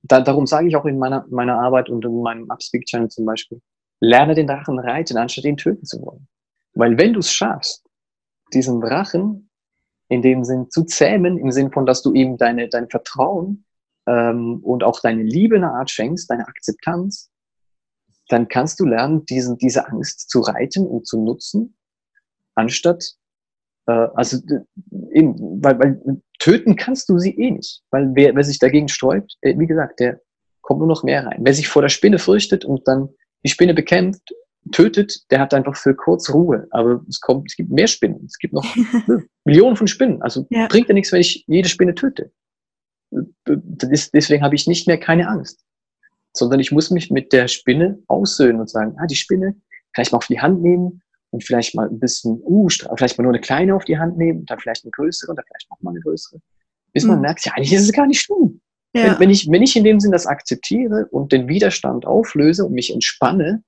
da, 0.02 0.20
darum 0.20 0.46
sage 0.46 0.68
ich 0.68 0.76
auch 0.76 0.84
in 0.84 0.98
meiner, 0.98 1.26
meiner 1.30 1.58
Arbeit 1.58 1.88
und 1.88 2.04
in 2.04 2.20
meinem 2.20 2.50
Upspeak-Channel 2.50 3.08
zum 3.08 3.24
Beispiel, 3.24 3.60
lerne 4.00 4.34
den 4.34 4.46
Drachen 4.46 4.78
reiten, 4.78 5.16
anstatt 5.16 5.46
ihn 5.46 5.56
töten 5.56 5.84
zu 5.86 6.00
wollen. 6.02 6.28
Weil 6.74 6.98
wenn 6.98 7.14
du 7.14 7.20
es 7.20 7.32
schaffst, 7.32 7.84
diesen 8.52 8.80
Drachen 8.82 9.50
in 10.08 10.20
dem 10.20 10.44
Sinn 10.44 10.70
zu 10.70 10.84
zähmen, 10.84 11.38
im 11.38 11.50
Sinn 11.50 11.72
von, 11.72 11.86
dass 11.86 12.02
du 12.02 12.12
ihm 12.12 12.36
deine, 12.36 12.68
dein 12.68 12.90
Vertrauen 12.90 13.64
ähm, 14.06 14.60
und 14.62 14.84
auch 14.84 15.00
deine 15.00 15.22
Liebe 15.22 15.56
eine 15.56 15.72
Art 15.72 15.90
schenkst, 15.90 16.30
deine 16.30 16.46
Akzeptanz, 16.46 17.30
dann 18.28 18.46
kannst 18.48 18.78
du 18.78 18.84
lernen, 18.84 19.24
diesen, 19.24 19.56
diese 19.56 19.88
Angst 19.88 20.28
zu 20.28 20.40
reiten 20.40 20.86
und 20.86 21.06
zu 21.06 21.18
nutzen, 21.18 21.76
anstatt, 22.54 23.16
äh, 23.86 24.08
also 24.14 24.38
eben, 25.12 25.34
weil, 25.62 25.78
weil 25.78 26.20
töten 26.38 26.76
kannst 26.76 27.08
du 27.08 27.18
sie 27.18 27.36
eh 27.36 27.50
nicht. 27.50 27.82
Weil 27.90 28.10
wer, 28.14 28.34
wer 28.34 28.44
sich 28.44 28.58
dagegen 28.58 28.88
sträubt, 28.88 29.36
der, 29.42 29.58
wie 29.58 29.66
gesagt, 29.66 30.00
der 30.00 30.20
kommt 30.60 30.80
nur 30.80 30.88
noch 30.88 31.04
mehr 31.04 31.26
rein. 31.26 31.40
Wer 31.42 31.54
sich 31.54 31.68
vor 31.68 31.82
der 31.82 31.88
Spinne 31.88 32.18
fürchtet 32.18 32.64
und 32.64 32.86
dann 32.88 33.08
die 33.44 33.50
Spinne 33.50 33.74
bekämpft, 33.74 34.34
tötet, 34.72 35.30
der 35.30 35.38
hat 35.38 35.54
einfach 35.54 35.76
für 35.76 35.94
kurz 35.94 36.32
Ruhe. 36.32 36.66
Aber 36.70 37.04
es 37.08 37.20
kommt, 37.20 37.48
es 37.48 37.56
gibt 37.56 37.70
mehr 37.70 37.86
Spinnen. 37.86 38.24
Es 38.26 38.38
gibt 38.38 38.52
noch 38.52 38.66
Millionen 39.44 39.76
von 39.76 39.86
Spinnen. 39.86 40.22
Also 40.22 40.46
ja. 40.50 40.66
bringt 40.66 40.88
ja 40.88 40.94
nichts, 40.94 41.12
wenn 41.12 41.20
ich 41.20 41.44
jede 41.46 41.68
Spinne 41.68 41.94
töte. 41.94 42.32
Deswegen 43.46 44.42
habe 44.42 44.56
ich 44.56 44.66
nicht 44.66 44.88
mehr 44.88 44.98
keine 44.98 45.28
Angst. 45.28 45.64
Sondern 46.32 46.58
ich 46.58 46.72
muss 46.72 46.90
mich 46.90 47.10
mit 47.10 47.32
der 47.32 47.46
Spinne 47.48 48.02
aussöhnen 48.08 48.60
und 48.60 48.68
sagen, 48.68 48.96
ah, 48.98 49.06
die 49.06 49.14
Spinne, 49.14 49.54
vielleicht 49.94 50.12
mal 50.12 50.18
auf 50.18 50.26
die 50.26 50.40
Hand 50.40 50.62
nehmen 50.62 51.02
und 51.30 51.44
vielleicht 51.44 51.74
mal 51.74 51.88
ein 51.88 51.98
bisschen, 51.98 52.40
uh, 52.44 52.68
vielleicht 52.68 53.18
mal 53.18 53.24
nur 53.24 53.32
eine 53.32 53.40
kleine 53.40 53.74
auf 53.74 53.84
die 53.84 53.98
Hand 53.98 54.16
nehmen, 54.16 54.46
dann 54.46 54.58
vielleicht 54.58 54.84
eine 54.84 54.90
größere 54.90 55.30
und 55.30 55.36
dann 55.36 55.44
vielleicht 55.46 55.70
noch 55.70 55.80
mal 55.80 55.90
eine 55.90 56.00
größere. 56.00 56.40
Bis 56.92 57.04
man 57.04 57.16
mhm. 57.16 57.22
merkt, 57.22 57.44
ja, 57.44 57.52
eigentlich 57.52 57.72
ist 57.72 57.82
es 57.82 57.92
gar 57.92 58.06
nicht 58.06 58.20
schlimm. 58.20 58.60
Ja. 58.94 59.04
Wenn, 59.04 59.20
wenn, 59.20 59.30
ich, 59.30 59.50
wenn 59.50 59.62
ich 59.62 59.76
in 59.76 59.84
dem 59.84 60.00
Sinn 60.00 60.12
das 60.12 60.26
akzeptiere 60.26 61.06
und 61.10 61.32
den 61.32 61.48
Widerstand 61.48 62.06
auflöse 62.06 62.64
und 62.64 62.72
mich 62.72 62.92
entspanne, 62.92 63.62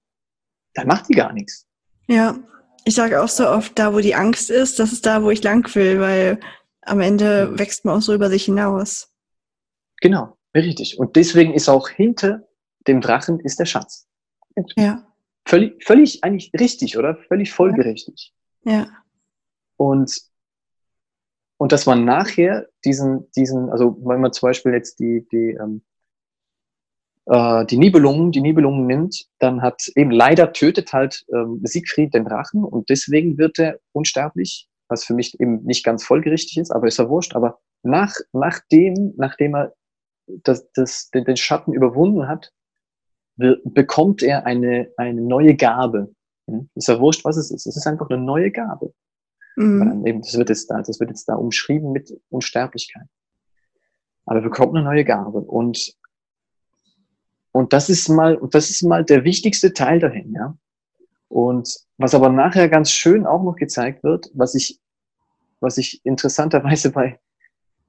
dann 0.74 0.86
macht 0.86 1.08
die 1.08 1.14
gar 1.14 1.32
nichts. 1.32 1.66
Ja, 2.06 2.38
ich 2.84 2.94
sage 2.94 3.22
auch 3.22 3.28
so 3.28 3.46
oft, 3.46 3.78
da 3.78 3.92
wo 3.92 4.00
die 4.00 4.14
Angst 4.14 4.50
ist, 4.50 4.78
das 4.78 4.92
ist 4.92 5.04
da, 5.04 5.22
wo 5.22 5.30
ich 5.30 5.42
lang 5.42 5.74
will, 5.74 6.00
weil 6.00 6.40
am 6.82 7.00
Ende 7.00 7.48
mhm. 7.50 7.58
wächst 7.58 7.84
man 7.84 7.98
auch 7.98 8.02
so 8.02 8.14
über 8.14 8.30
sich 8.30 8.44
hinaus. 8.44 9.12
Genau, 10.00 10.38
richtig. 10.54 10.98
Und 10.98 11.16
deswegen 11.16 11.52
ist 11.52 11.68
auch 11.68 11.88
hinter 11.88 12.48
dem 12.86 13.00
Drachen 13.00 13.40
ist 13.40 13.58
der 13.58 13.66
Schatz. 13.66 14.08
Ja. 14.76 15.07
Völlig, 15.48 15.82
völlig 15.82 16.22
eigentlich 16.24 16.52
richtig, 16.60 16.98
oder? 16.98 17.16
Völlig 17.16 17.52
folgerichtig. 17.52 18.34
Ja. 18.64 18.86
Und, 19.78 20.14
und 21.56 21.72
dass 21.72 21.86
man 21.86 22.04
nachher 22.04 22.68
diesen, 22.84 23.30
diesen, 23.34 23.70
also 23.70 23.96
wenn 24.04 24.20
man 24.20 24.34
zum 24.34 24.46
Beispiel 24.46 24.74
jetzt 24.74 25.00
die, 25.00 25.26
die, 25.32 25.56
ähm, 25.58 25.80
äh, 27.24 27.64
die 27.64 27.78
Nibelungen, 27.78 28.30
die 28.30 28.42
Nibelungen 28.42 28.86
nimmt, 28.86 29.24
dann 29.38 29.62
hat 29.62 29.90
eben 29.96 30.10
leider 30.10 30.52
tötet 30.52 30.92
halt 30.92 31.24
ähm, 31.32 31.62
Siegfried 31.64 32.12
den 32.12 32.26
Drachen 32.26 32.62
und 32.62 32.90
deswegen 32.90 33.38
wird 33.38 33.58
er 33.58 33.78
unsterblich, 33.92 34.68
was 34.88 35.06
für 35.06 35.14
mich 35.14 35.40
eben 35.40 35.64
nicht 35.64 35.82
ganz 35.82 36.04
folgerichtig 36.04 36.58
ist, 36.58 36.72
aber 36.72 36.88
ist 36.88 36.98
ja 36.98 37.08
wurscht. 37.08 37.34
Aber 37.34 37.58
nach, 37.82 38.14
nachdem, 38.34 39.14
nachdem 39.16 39.54
er 39.54 39.72
das, 40.26 40.70
das, 40.72 41.08
den, 41.08 41.24
den 41.24 41.38
Schatten 41.38 41.72
überwunden 41.72 42.28
hat, 42.28 42.52
bekommt 43.64 44.22
er 44.22 44.46
eine, 44.46 44.90
eine 44.96 45.20
neue 45.20 45.54
Gabe. 45.54 46.12
Ist 46.74 46.88
ja 46.88 46.98
wurscht, 46.98 47.24
was 47.24 47.36
es 47.36 47.50
ist. 47.50 47.66
Es 47.66 47.76
ist 47.76 47.86
einfach 47.86 48.10
eine 48.10 48.22
neue 48.22 48.50
Gabe. 48.50 48.92
Mhm. 49.56 50.06
Eben, 50.06 50.22
das, 50.22 50.36
wird 50.36 50.48
jetzt 50.48 50.70
da, 50.70 50.82
das 50.82 50.98
wird 50.98 51.10
jetzt 51.10 51.28
da 51.28 51.34
umschrieben 51.34 51.92
mit 51.92 52.12
Unsterblichkeit. 52.30 53.06
Aber 54.24 54.40
er 54.40 54.42
bekommt 54.42 54.74
eine 54.74 54.84
neue 54.84 55.04
Gabe. 55.04 55.40
Und 55.40 55.98
und 57.58 57.72
das 57.72 57.88
ist 57.88 58.08
mal, 58.08 58.38
das 58.52 58.70
ist 58.70 58.82
mal 58.82 59.04
der 59.04 59.24
wichtigste 59.24 59.72
Teil 59.72 59.98
dahin, 59.98 60.32
ja. 60.32 60.56
Und 61.28 61.76
was 61.96 62.14
aber 62.14 62.28
nachher 62.28 62.68
ganz 62.68 62.90
schön 62.90 63.26
auch 63.26 63.42
noch 63.42 63.56
gezeigt 63.56 64.04
wird, 64.04 64.30
was 64.32 64.54
ich, 64.54 64.78
was 65.60 65.76
ich 65.76 66.00
interessanterweise 66.04 66.92
bei, 66.92 67.18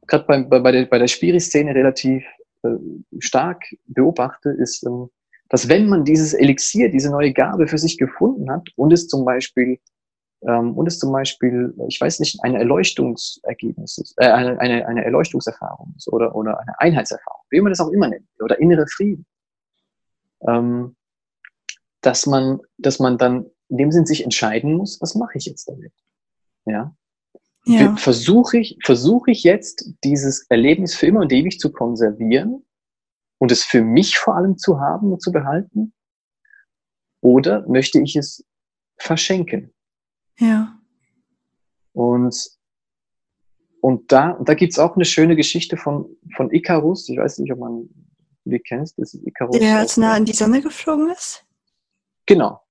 gerade 0.08 0.26
bei, 0.26 0.42
bei, 0.42 0.60
bei 0.60 0.72
der, 0.72 0.86
bei 0.88 0.98
der 0.98 1.08
Spiri-Szene 1.08 1.76
relativ 1.76 2.26
äh, 2.64 2.70
stark 3.20 3.64
beobachte, 3.86 4.50
ist, 4.50 4.84
ähm, 4.88 5.10
dass 5.50 5.68
wenn 5.68 5.88
man 5.88 6.06
dieses 6.06 6.34
Elixier, 6.34 6.90
diese 6.90 7.10
neue 7.10 7.34
Gabe 7.34 7.68
für 7.68 7.78
sich 7.78 7.98
gefunden 7.98 8.50
hat 8.52 8.70
und 8.76 8.94
es 8.94 9.08
zum 9.08 9.26
Beispiel 9.26 9.80
ähm, 10.42 10.78
und 10.78 10.88
es 10.88 11.00
zum 11.00 11.12
Beispiel, 11.12 11.74
ich 11.88 12.00
weiß 12.00 12.20
nicht, 12.20 12.42
eine 12.44 12.60
Erleuchtungsergebnis 12.60 13.98
ist, 13.98 14.14
äh, 14.18 14.28
eine, 14.28 14.60
eine, 14.60 14.88
eine 14.88 15.04
Erleuchtungserfahrung 15.04 15.94
ist 15.98 16.08
oder, 16.08 16.36
oder 16.36 16.60
eine 16.60 16.80
Einheitserfahrung, 16.80 17.42
wie 17.50 17.62
man 17.62 17.72
das 17.72 17.82
auch 17.82 17.90
immer 17.90 18.08
nennt, 18.08 18.28
oder 18.40 18.60
innere 18.60 18.86
Frieden, 18.88 19.26
ähm, 20.48 20.96
dass 22.02 22.26
man, 22.26 22.60
dass 22.78 23.00
man 23.00 23.18
dann 23.18 23.48
in 23.68 23.78
dem 23.78 23.92
Sinn 23.92 24.06
sich 24.06 24.24
entscheiden 24.24 24.76
muss, 24.76 25.02
was 25.02 25.16
mache 25.16 25.38
ich 25.38 25.46
jetzt 25.46 25.68
damit? 25.68 25.92
Ja. 26.66 26.96
ja. 27.66 27.96
Versuche 27.98 28.60
ich, 28.60 28.78
versuche 28.84 29.32
ich 29.32 29.44
jetzt 29.44 29.94
dieses 30.04 30.46
Erlebnis 30.50 30.96
für 30.96 31.08
immer 31.08 31.22
und 31.22 31.34
ewig 31.34 31.60
zu 31.60 31.72
konservieren 31.72 32.64
und 33.40 33.52
es 33.52 33.64
für 33.64 33.82
mich 33.82 34.18
vor 34.18 34.36
allem 34.36 34.58
zu 34.58 34.80
haben 34.80 35.12
und 35.12 35.22
zu 35.22 35.32
behalten? 35.32 35.94
Oder 37.22 37.68
möchte 37.68 38.00
ich 38.00 38.16
es 38.16 38.46
verschenken? 38.98 39.74
Ja. 40.38 40.80
Und, 41.94 42.36
und 43.82 44.12
da, 44.12 44.40
da 44.44 44.54
gibt's 44.54 44.78
auch 44.80 44.96
eine 44.96 45.06
schöne 45.06 45.36
Geschichte 45.36 45.76
von, 45.76 46.16
von 46.36 46.52
Icarus. 46.52 47.10
Ich 47.10 47.18
weiß 47.18 47.40
nicht, 47.40 47.52
ob 47.52 47.60
man 47.60 47.90
die 48.46 48.60
kennst, 48.60 48.98
das 49.00 49.14
ist 49.14 49.26
Icarus. 49.26 49.58
Der 49.58 49.80
als 49.80 49.98
nah 49.98 50.14
an 50.14 50.26
die 50.26 50.34
Sonne 50.34 50.62
geflogen 50.62 51.10
ist? 51.10 51.46
Genau. 52.26 52.62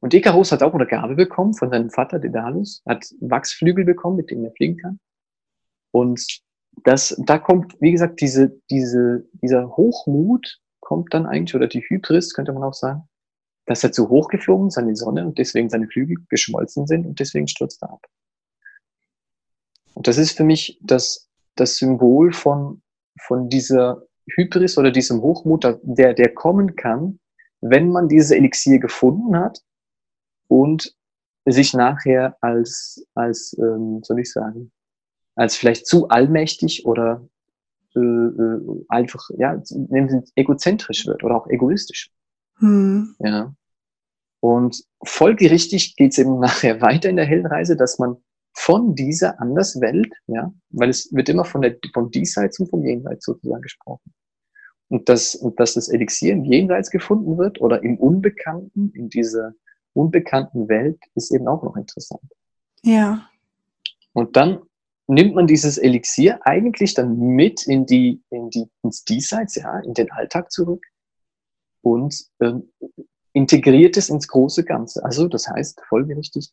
Und 0.00 0.14
Icarus 0.14 0.52
hat 0.52 0.62
auch 0.62 0.74
eine 0.74 0.86
Gabe 0.86 1.14
bekommen 1.14 1.54
von 1.54 1.70
seinem 1.70 1.90
Vater, 1.90 2.18
Daedalus, 2.18 2.82
hat 2.86 3.06
Wachsflügel 3.20 3.84
bekommen, 3.84 4.16
mit 4.16 4.30
denen 4.30 4.44
er 4.44 4.52
fliegen 4.52 4.76
kann. 4.76 5.00
Und 5.90 6.40
das, 6.84 7.20
da 7.24 7.38
kommt, 7.38 7.80
wie 7.80 7.92
gesagt, 7.92 8.20
diese, 8.20 8.60
diese, 8.70 9.26
dieser 9.42 9.76
Hochmut 9.76 10.60
kommt 10.80 11.12
dann 11.14 11.26
eigentlich, 11.26 11.54
oder 11.54 11.66
die 11.66 11.80
Hybris, 11.80 12.34
könnte 12.34 12.52
man 12.52 12.62
auch 12.62 12.74
sagen, 12.74 13.08
dass 13.66 13.82
er 13.82 13.92
zu 13.92 14.08
hoch 14.08 14.28
geflogen 14.28 14.68
ist 14.68 14.78
an 14.78 14.88
die 14.88 14.94
Sonne 14.94 15.26
und 15.26 15.38
deswegen 15.38 15.68
seine 15.68 15.88
Flügel 15.88 16.16
geschmolzen 16.28 16.86
sind 16.86 17.06
und 17.06 17.18
deswegen 17.18 17.48
stürzt 17.48 17.82
er 17.82 17.90
ab. 17.90 18.06
Und 19.94 20.06
das 20.06 20.18
ist 20.18 20.36
für 20.36 20.44
mich 20.44 20.78
das, 20.82 21.28
das 21.56 21.76
Symbol 21.76 22.32
von, 22.32 22.82
von 23.20 23.48
dieser 23.48 24.02
Hybris 24.34 24.78
oder 24.78 24.90
diesem 24.90 25.22
Hochmut, 25.22 25.64
der, 25.82 26.14
der 26.14 26.34
kommen 26.34 26.76
kann, 26.76 27.18
wenn 27.60 27.90
man 27.90 28.08
dieses 28.08 28.30
Elixier 28.30 28.78
gefunden 28.78 29.36
hat 29.36 29.60
und 30.48 30.94
sich 31.46 31.74
nachher 31.74 32.36
als, 32.40 33.06
als 33.14 33.56
ähm, 33.58 34.00
soll 34.02 34.20
ich 34.20 34.32
sagen, 34.32 34.70
als 35.36 35.56
vielleicht 35.56 35.86
zu 35.86 36.08
allmächtig 36.08 36.84
oder 36.86 37.26
äh, 37.94 38.00
äh 38.00 38.84
einfach, 38.88 39.30
ja, 39.38 39.62
egozentrisch 40.34 41.06
wird 41.06 41.22
oder 41.22 41.36
auch 41.36 41.46
egoistisch. 41.48 42.10
Hm. 42.58 43.14
Ja. 43.20 43.54
Und 44.40 44.84
folgerichtig 45.04 45.96
geht 45.96 46.12
es 46.12 46.18
eben 46.18 46.38
nachher 46.40 46.80
weiter 46.80 47.08
in 47.08 47.16
der 47.16 47.26
Heldenreise, 47.26 47.76
dass 47.76 47.98
man 47.98 48.16
von 48.52 48.94
dieser 48.94 49.38
Anderswelt, 49.40 50.12
ja, 50.26 50.52
weil 50.70 50.88
es 50.88 51.12
wird 51.12 51.28
immer 51.28 51.44
von 51.44 51.60
der, 51.60 51.76
vom 51.92 52.10
Diesseits 52.10 52.58
und 52.58 52.70
vom 52.70 52.84
Jenseits 52.84 53.26
sozusagen 53.26 53.60
gesprochen. 53.60 54.14
Und 54.88 55.08
dass, 55.08 55.34
und 55.34 55.60
dass 55.60 55.74
das 55.74 55.88
Elixier 55.88 56.32
im 56.32 56.44
Jenseits 56.44 56.90
gefunden 56.90 57.36
wird 57.36 57.60
oder 57.60 57.82
im 57.82 57.98
Unbekannten, 57.98 58.92
in 58.94 59.10
dieser 59.10 59.52
unbekannten 59.92 60.68
Welt, 60.68 60.98
ist 61.14 61.34
eben 61.34 61.48
auch 61.48 61.62
noch 61.62 61.76
interessant. 61.76 62.22
Ja. 62.82 63.28
Und 64.12 64.36
dann 64.36 64.60
nimmt 65.06 65.34
man 65.34 65.46
dieses 65.46 65.78
Elixier 65.78 66.40
eigentlich 66.44 66.94
dann 66.94 67.18
mit 67.18 67.66
in 67.66 67.86
die, 67.86 68.22
in 68.30 68.50
die, 68.50 68.68
ins 68.82 69.04
Diesseits, 69.04 69.54
ja, 69.54 69.78
in 69.80 69.94
den 69.94 70.10
Alltag 70.10 70.50
zurück 70.50 70.84
und 71.82 72.26
ähm, 72.40 72.72
integriert 73.32 73.96
es 73.96 74.08
ins 74.08 74.28
große 74.28 74.64
Ganze. 74.64 75.04
Also 75.04 75.28
das 75.28 75.48
heißt 75.48 75.80
folgerichtig, 75.88 76.50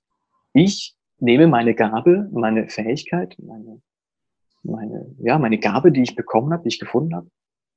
ich 0.53 0.95
nehme 1.19 1.47
meine 1.47 1.73
Gabe, 1.73 2.29
meine 2.31 2.69
Fähigkeit, 2.69 3.35
meine, 3.39 3.81
meine, 4.61 5.15
ja, 5.19 5.39
meine 5.39 5.57
Gabe, 5.57 5.91
die 5.91 6.03
ich 6.03 6.15
bekommen 6.15 6.53
habe, 6.53 6.63
die 6.63 6.69
ich 6.69 6.79
gefunden 6.79 7.15
habe, 7.15 7.29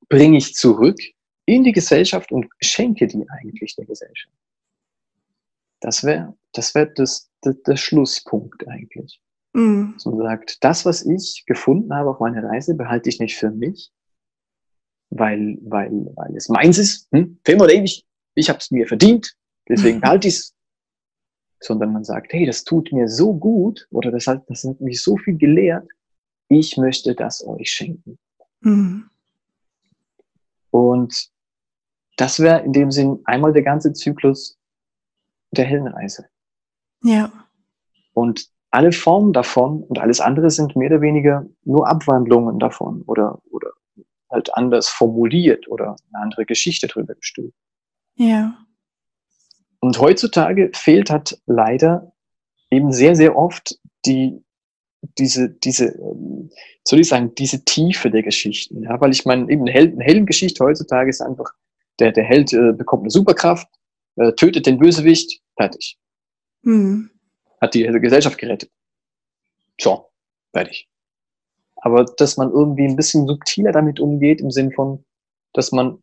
bringe 0.09 0.37
ich 0.37 0.53
zurück 0.53 0.99
in 1.45 1.63
die 1.63 1.71
Gesellschaft 1.71 2.31
und 2.31 2.47
schenke 2.61 3.07
die 3.07 3.25
eigentlich 3.29 3.75
der 3.75 3.85
Gesellschaft. 3.85 4.35
Das 5.79 6.03
wäre 6.03 6.35
das, 6.53 6.75
wär 6.75 6.87
das, 6.87 7.29
das, 7.41 7.61
der 7.63 7.77
Schlusspunkt 7.77 8.67
eigentlich. 8.67 9.21
Mhm. 9.57 9.95
So 9.97 10.15
sagt, 10.21 10.63
das, 10.63 10.85
was 10.85 11.03
ich 11.03 11.43
gefunden 11.47 11.91
habe 11.91 12.11
auf 12.11 12.19
meiner 12.19 12.43
Reise, 12.43 12.75
behalte 12.75 13.09
ich 13.09 13.19
nicht 13.19 13.37
für 13.37 13.49
mich, 13.49 13.91
weil, 15.09 15.57
weil, 15.63 15.91
weil 16.15 16.35
es 16.35 16.47
meins 16.47 16.77
ist, 16.77 17.07
hm? 17.11 17.39
für 17.43 17.53
immer 17.53 17.63
oder 17.63 17.73
ewig, 17.73 18.05
ich 18.35 18.49
habe 18.49 18.59
es 18.59 18.69
mir 18.69 18.85
verdient, 18.85 19.35
deswegen 19.67 19.99
behalte 20.01 20.27
ich 20.27 20.35
es. 20.35 20.53
Sondern 21.59 21.91
man 21.91 22.03
sagt, 22.03 22.33
hey, 22.33 22.45
das 22.45 22.65
tut 22.65 22.91
mir 22.91 23.07
so 23.07 23.33
gut 23.33 23.87
oder 23.89 24.11
das 24.11 24.27
hat, 24.27 24.47
das 24.47 24.63
hat 24.63 24.79
mich 24.79 25.01
so 25.01 25.17
viel 25.17 25.39
gelehrt, 25.39 25.89
ich 26.49 26.77
möchte 26.77 27.15
das 27.15 27.43
euch 27.43 27.71
schenken. 27.71 28.19
Mhm. 28.59 29.09
Und 30.69 31.31
das 32.17 32.39
wäre 32.39 32.63
in 32.63 32.73
dem 32.73 32.91
Sinn 32.91 33.21
einmal 33.25 33.53
der 33.53 33.63
ganze 33.63 33.91
Zyklus 33.91 34.59
der 35.49 35.65
Heldenreise. 35.65 36.27
Ja. 37.01 37.31
Und 38.13 38.51
alle 38.71 38.91
Formen 38.91 39.33
davon 39.33 39.83
und 39.83 39.99
alles 39.99 40.19
andere 40.19 40.49
sind 40.49 40.75
mehr 40.75 40.89
oder 40.91 41.01
weniger 41.01 41.45
nur 41.63 41.87
Abwandlungen 41.87 42.59
davon 42.59 43.03
oder, 43.07 43.41
oder 43.49 43.71
halt 44.29 44.53
anders 44.55 44.89
formuliert 44.89 45.67
oder 45.67 45.95
eine 46.11 46.23
andere 46.23 46.45
Geschichte 46.45 46.87
drüber 46.87 47.15
gestülpt. 47.15 47.55
Ja. 48.15 48.57
und 49.79 49.99
heutzutage 49.99 50.71
fehlt 50.73 51.11
halt 51.11 51.39
leider 51.45 52.11
eben 52.71 52.91
sehr, 52.91 53.15
sehr 53.15 53.37
oft 53.37 53.79
die, 54.05 54.43
diese, 55.17 55.49
diese, 55.49 55.89
ähm, 55.99 56.49
soll 56.83 56.99
ich 56.99 57.07
sagen, 57.09 57.33
diese 57.35 57.63
Tiefe 57.63 58.09
der 58.09 58.23
Geschichten. 58.23 58.83
Ja, 58.83 58.99
weil 58.99 59.11
ich 59.11 59.25
meine, 59.25 59.49
eben 59.51 59.61
eine, 59.61 59.71
Held, 59.71 59.93
eine 59.93 60.03
Heldengeschichte 60.03 60.63
heutzutage 60.63 61.09
ist 61.09 61.21
einfach, 61.21 61.53
der, 61.99 62.11
der 62.11 62.23
Held 62.23 62.53
äh, 62.53 62.73
bekommt 62.73 63.03
eine 63.03 63.11
Superkraft, 63.11 63.67
äh, 64.15 64.33
tötet 64.33 64.65
den 64.65 64.79
Bösewicht, 64.79 65.41
fertig. 65.55 65.97
Mhm. 66.63 67.11
Hat 67.61 67.73
die 67.73 67.83
Gesellschaft 67.83 68.37
gerettet. 68.37 68.71
So, 69.79 70.09
fertig. 70.53 70.87
Aber 71.77 72.05
dass 72.05 72.37
man 72.37 72.51
irgendwie 72.51 72.85
ein 72.85 72.95
bisschen 72.95 73.27
subtiler 73.27 73.71
damit 73.71 73.99
umgeht, 73.99 74.41
im 74.41 74.51
Sinn 74.51 74.71
von, 74.71 75.05
dass 75.53 75.71
man 75.71 76.01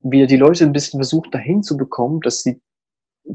wieder 0.00 0.26
die 0.26 0.36
Leute 0.36 0.64
ein 0.64 0.72
bisschen 0.72 0.98
versucht, 0.98 1.32
dahin 1.34 1.62
zu 1.62 1.76
bekommen, 1.76 2.20
dass 2.20 2.42
sie 2.42 2.60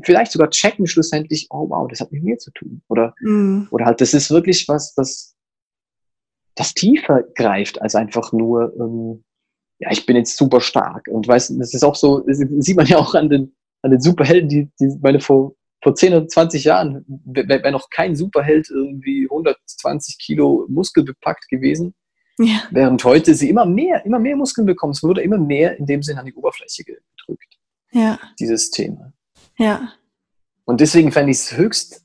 vielleicht 0.03 0.31
sogar 0.31 0.49
checken 0.49 0.85
schlussendlich, 0.85 1.47
oh 1.49 1.69
wow, 1.69 1.87
das 1.87 2.01
hat 2.01 2.11
mit 2.11 2.23
mir 2.23 2.37
zu 2.37 2.51
tun. 2.51 2.81
Oder, 2.89 3.13
mhm. 3.21 3.67
oder 3.71 3.85
halt, 3.85 4.01
das 4.01 4.13
ist 4.13 4.29
wirklich 4.31 4.67
was, 4.67 4.93
das, 4.95 5.35
das 6.55 6.73
tiefer 6.73 7.23
greift 7.35 7.81
als 7.81 7.95
einfach 7.95 8.33
nur, 8.33 8.73
ähm, 8.79 9.23
ja, 9.79 9.91
ich 9.91 10.05
bin 10.05 10.17
jetzt 10.17 10.35
super 10.35 10.59
stark. 10.59 11.07
Und 11.07 11.27
weißt 11.27 11.57
das 11.59 11.73
ist 11.73 11.83
auch 11.83 11.95
so, 11.95 12.19
das 12.21 12.37
sieht 12.37 12.75
man 12.75 12.87
ja 12.87 12.97
auch 12.97 13.13
an 13.15 13.29
den, 13.29 13.55
an 13.81 13.91
den 13.91 14.01
Superhelden, 14.01 14.49
die, 14.49 14.69
die 14.79 14.97
meine 15.01 15.19
vor, 15.19 15.53
vor 15.87 15.95
10 15.95 16.13
oder 16.15 16.27
20 16.27 16.65
Jahren 16.65 17.05
wäre 17.23 17.71
noch 17.71 17.89
kein 17.89 18.13
Superheld 18.13 18.69
irgendwie 18.69 19.23
120 19.23 20.19
Kilo 20.19 20.65
Muskel 20.67 21.05
bepackt 21.05 21.47
gewesen. 21.47 21.95
Ja. 22.37 22.63
Während 22.71 23.01
heute 23.05 23.33
sie 23.33 23.49
immer 23.49 23.65
mehr, 23.65 24.05
immer 24.05 24.19
mehr 24.19 24.35
Muskeln 24.35 24.67
bekommen. 24.67 24.91
Es 24.91 25.01
wurde 25.01 25.21
immer 25.21 25.37
mehr 25.37 25.77
in 25.77 25.85
dem 25.85 26.03
Sinn 26.03 26.17
an 26.17 26.25
die 26.25 26.33
Oberfläche 26.33 26.83
gedrückt. 26.83 27.57
Ja. 27.93 28.19
Dieses 28.37 28.69
Thema. 28.69 29.13
Ja. 29.57 29.93
Und 30.65 30.81
deswegen 30.81 31.13
fände 31.13 31.31
ich 31.31 31.37
es 31.37 31.55
höchst 31.55 32.03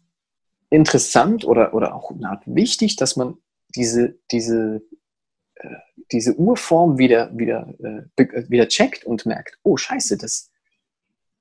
interessant 0.71 1.45
oder, 1.45 1.75
oder 1.75 1.97
auch 1.97 2.13
eine 2.13 2.31
Art 2.31 2.45
wichtig, 2.47 2.95
dass 2.95 3.17
man 3.17 3.35
diese, 3.75 4.17
diese, 4.31 4.81
äh, 5.57 5.75
diese 6.13 6.37
Urform 6.37 6.99
wieder, 6.99 7.37
wieder, 7.37 7.75
äh, 7.81 8.49
wieder 8.49 8.69
checkt 8.69 9.05
und 9.05 9.27
merkt, 9.27 9.59
oh 9.65 9.77
scheiße, 9.77 10.19
das, 10.19 10.52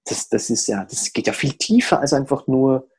das, 0.06 0.30
das 0.30 0.50
ist 0.50 0.68
ja, 0.68 0.86
das 0.86 1.14
geht 1.14 1.28
ja 1.28 1.34
viel 1.34 1.54
tiefer 1.54 2.00
als 2.00 2.14
einfach 2.14 2.48
nur, 2.48 2.90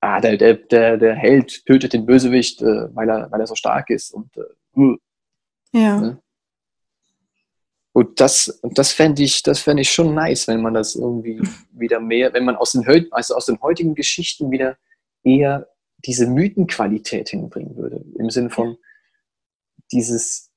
ah, 0.00 0.20
der, 0.20 0.36
der, 0.36 0.54
der, 0.54 0.96
der 0.96 1.14
Held 1.14 1.64
tötet 1.66 1.92
den 1.92 2.06
Bösewicht, 2.06 2.62
äh, 2.62 2.94
weil, 2.94 3.08
er, 3.08 3.30
weil 3.30 3.40
er 3.40 3.46
so 3.46 3.54
stark 3.54 3.90
ist 3.90 4.12
und 4.12 4.36
äh, 4.36 4.96
ja. 5.72 6.00
Ne? 6.00 6.22
Und 7.92 8.20
das, 8.20 8.60
das 8.62 8.92
fände 8.92 9.22
ich, 9.22 9.42
das 9.42 9.60
fände 9.60 9.82
ich 9.82 9.90
schon 9.90 10.14
nice, 10.14 10.46
wenn 10.46 10.62
man 10.62 10.74
das 10.74 10.94
irgendwie 10.94 11.42
wieder 11.72 11.98
mehr, 12.00 12.32
wenn 12.32 12.44
man 12.44 12.56
aus 12.56 12.72
den, 12.72 12.86
also 13.10 13.34
aus 13.34 13.46
den 13.46 13.60
heutigen 13.60 13.94
Geschichten 13.94 14.50
wieder 14.50 14.76
eher 15.24 15.68
diese 16.04 16.26
Mythenqualität 16.28 17.30
hinbringen 17.30 17.76
würde. 17.76 18.04
Im 18.16 18.30
Sinne 18.30 18.50
von 18.50 18.76
dieses, 19.92 20.50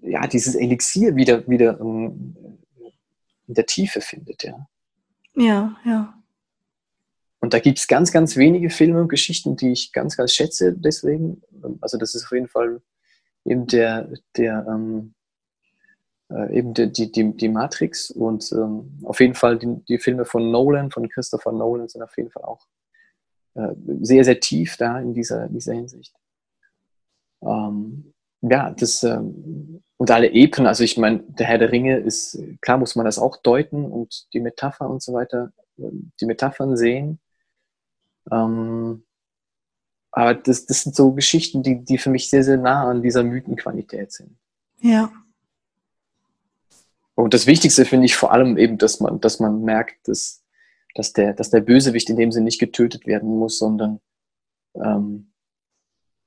ja, 0.00 0.26
dieses 0.26 0.54
Elixier 0.54 1.14
wieder, 1.14 1.46
wieder 1.46 1.78
in 1.78 3.54
der 3.54 3.66
Tiefe 3.66 4.00
findet, 4.00 4.44
ja. 4.44 4.66
Ja, 5.34 5.76
ja. 5.84 6.14
Und 7.40 7.54
da 7.54 7.58
gibt 7.58 7.78
es 7.78 7.88
ganz, 7.88 8.12
ganz 8.12 8.36
wenige 8.36 8.68
Filme 8.70 9.00
und 9.00 9.08
Geschichten, 9.08 9.56
die 9.56 9.72
ich 9.72 9.92
ganz, 9.92 10.16
ganz 10.16 10.32
schätze, 10.32 10.74
deswegen. 10.74 11.42
Also 11.80 11.96
das 11.96 12.14
ist 12.14 12.24
auf 12.24 12.32
jeden 12.32 12.48
Fall 12.48 12.82
eben 13.44 13.66
der, 13.66 14.10
der 14.36 14.66
ähm, 14.68 15.14
äh, 16.30 16.58
eben 16.58 16.74
die, 16.74 16.92
die, 16.92 17.10
die, 17.10 17.36
die 17.36 17.48
Matrix 17.48 18.10
und 18.10 18.52
ähm, 18.52 18.98
auf 19.04 19.20
jeden 19.20 19.34
Fall 19.34 19.58
die, 19.58 19.82
die 19.88 19.98
Filme 19.98 20.24
von 20.24 20.50
Nolan, 20.50 20.90
von 20.90 21.08
Christopher 21.08 21.52
Nolan 21.52 21.88
sind 21.88 22.02
auf 22.02 22.16
jeden 22.16 22.30
Fall 22.30 22.44
auch 22.44 22.66
äh, 23.54 23.74
sehr, 24.02 24.24
sehr 24.24 24.38
tief 24.38 24.76
da 24.76 25.00
in 25.00 25.14
dieser, 25.14 25.48
dieser 25.48 25.74
Hinsicht. 25.74 26.14
Ähm, 27.42 28.12
ja, 28.42 28.70
das 28.70 29.02
ähm, 29.02 29.79
und 30.00 30.10
alle 30.10 30.32
Epen, 30.32 30.66
also 30.66 30.82
ich 30.82 30.96
meine, 30.96 31.22
der 31.24 31.46
Herr 31.46 31.58
der 31.58 31.72
Ringe 31.72 31.98
ist, 31.98 32.42
klar 32.62 32.78
muss 32.78 32.96
man 32.96 33.04
das 33.04 33.18
auch 33.18 33.36
deuten 33.36 33.84
und 33.84 34.32
die 34.32 34.40
Metapher 34.40 34.88
und 34.88 35.02
so 35.02 35.12
weiter, 35.12 35.52
ähm, 35.76 36.10
die 36.18 36.24
Metaphern 36.24 36.74
sehen. 36.74 37.20
Ähm, 38.32 39.04
aber 40.10 40.32
das, 40.32 40.64
das 40.64 40.84
sind 40.84 40.96
so 40.96 41.12
Geschichten, 41.12 41.62
die, 41.62 41.84
die 41.84 41.98
für 41.98 42.08
mich 42.08 42.30
sehr, 42.30 42.44
sehr 42.44 42.56
nah 42.56 42.88
an 42.88 43.02
dieser 43.02 43.22
Mythenqualität 43.22 44.10
sind. 44.10 44.38
Ja. 44.78 45.12
Und 47.14 47.34
das 47.34 47.46
Wichtigste 47.46 47.84
finde 47.84 48.06
ich 48.06 48.16
vor 48.16 48.32
allem 48.32 48.56
eben, 48.56 48.78
dass 48.78 49.00
man, 49.00 49.20
dass 49.20 49.38
man 49.38 49.64
merkt, 49.64 50.08
dass, 50.08 50.42
dass, 50.94 51.12
der, 51.12 51.34
dass 51.34 51.50
der 51.50 51.60
Bösewicht 51.60 52.08
in 52.08 52.16
dem 52.16 52.32
Sinne 52.32 52.44
nicht 52.44 52.58
getötet 52.58 53.06
werden 53.06 53.28
muss, 53.28 53.58
sondern, 53.58 54.00
ähm, 54.76 55.30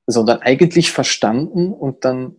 sondern 0.06 0.44
eigentlich 0.44 0.92
verstanden 0.92 1.74
und 1.74 2.06
dann 2.06 2.36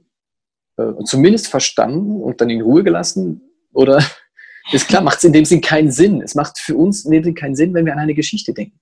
äh, 0.77 0.93
zumindest 1.05 1.49
verstanden 1.49 2.23
und 2.23 2.41
dann 2.41 2.51
in 2.51 2.63
Ruhe 2.63 2.85
gelassen. 2.85 3.43
Oder 3.73 4.05
ist 4.73 4.89
klar, 4.89 5.03
macht 5.03 5.19
es 5.19 5.25
in 5.25 5.33
dem 5.33 5.45
Sinn 5.45 5.61
keinen 5.61 5.91
Sinn. 5.91 6.21
Es 6.21 6.35
macht 6.35 6.59
für 6.59 6.77
uns 6.77 7.05
in 7.05 7.13
dem 7.13 7.25
Sinn 7.25 7.35
keinen 7.35 7.57
Sinn, 7.57 7.75
wenn 7.75 7.87
wir 7.87 7.93
an 7.93 7.99
eine 7.99 8.15
Geschichte 8.15 8.53
denken. 8.53 8.79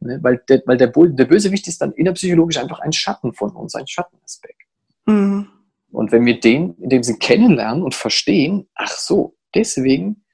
Ne? 0.00 0.18
Weil, 0.22 0.42
der, 0.48 0.62
weil 0.66 0.76
der, 0.76 0.88
der 0.88 1.24
Bösewicht 1.24 1.66
ist 1.68 1.80
dann 1.80 1.92
innerpsychologisch 1.92 2.58
einfach 2.58 2.80
ein 2.80 2.92
Schatten 2.92 3.32
von 3.32 3.50
uns, 3.50 3.74
ein 3.74 3.86
Schattenaspekt. 3.86 4.62
Mhm. 5.06 5.48
Und 5.90 6.12
wenn 6.12 6.26
wir 6.26 6.38
den 6.38 6.74
in 6.74 6.90
dem 6.90 7.02
Sinn 7.02 7.18
kennenlernen 7.18 7.82
und 7.82 7.94
verstehen, 7.94 8.68
ach 8.74 8.90
so, 8.90 9.36
deswegen 9.54 10.24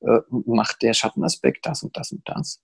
äh, 0.00 0.20
macht 0.28 0.82
der 0.82 0.94
Schattenaspekt 0.94 1.66
das 1.66 1.82
und 1.82 1.96
das 1.96 2.12
und 2.12 2.22
das. 2.24 2.60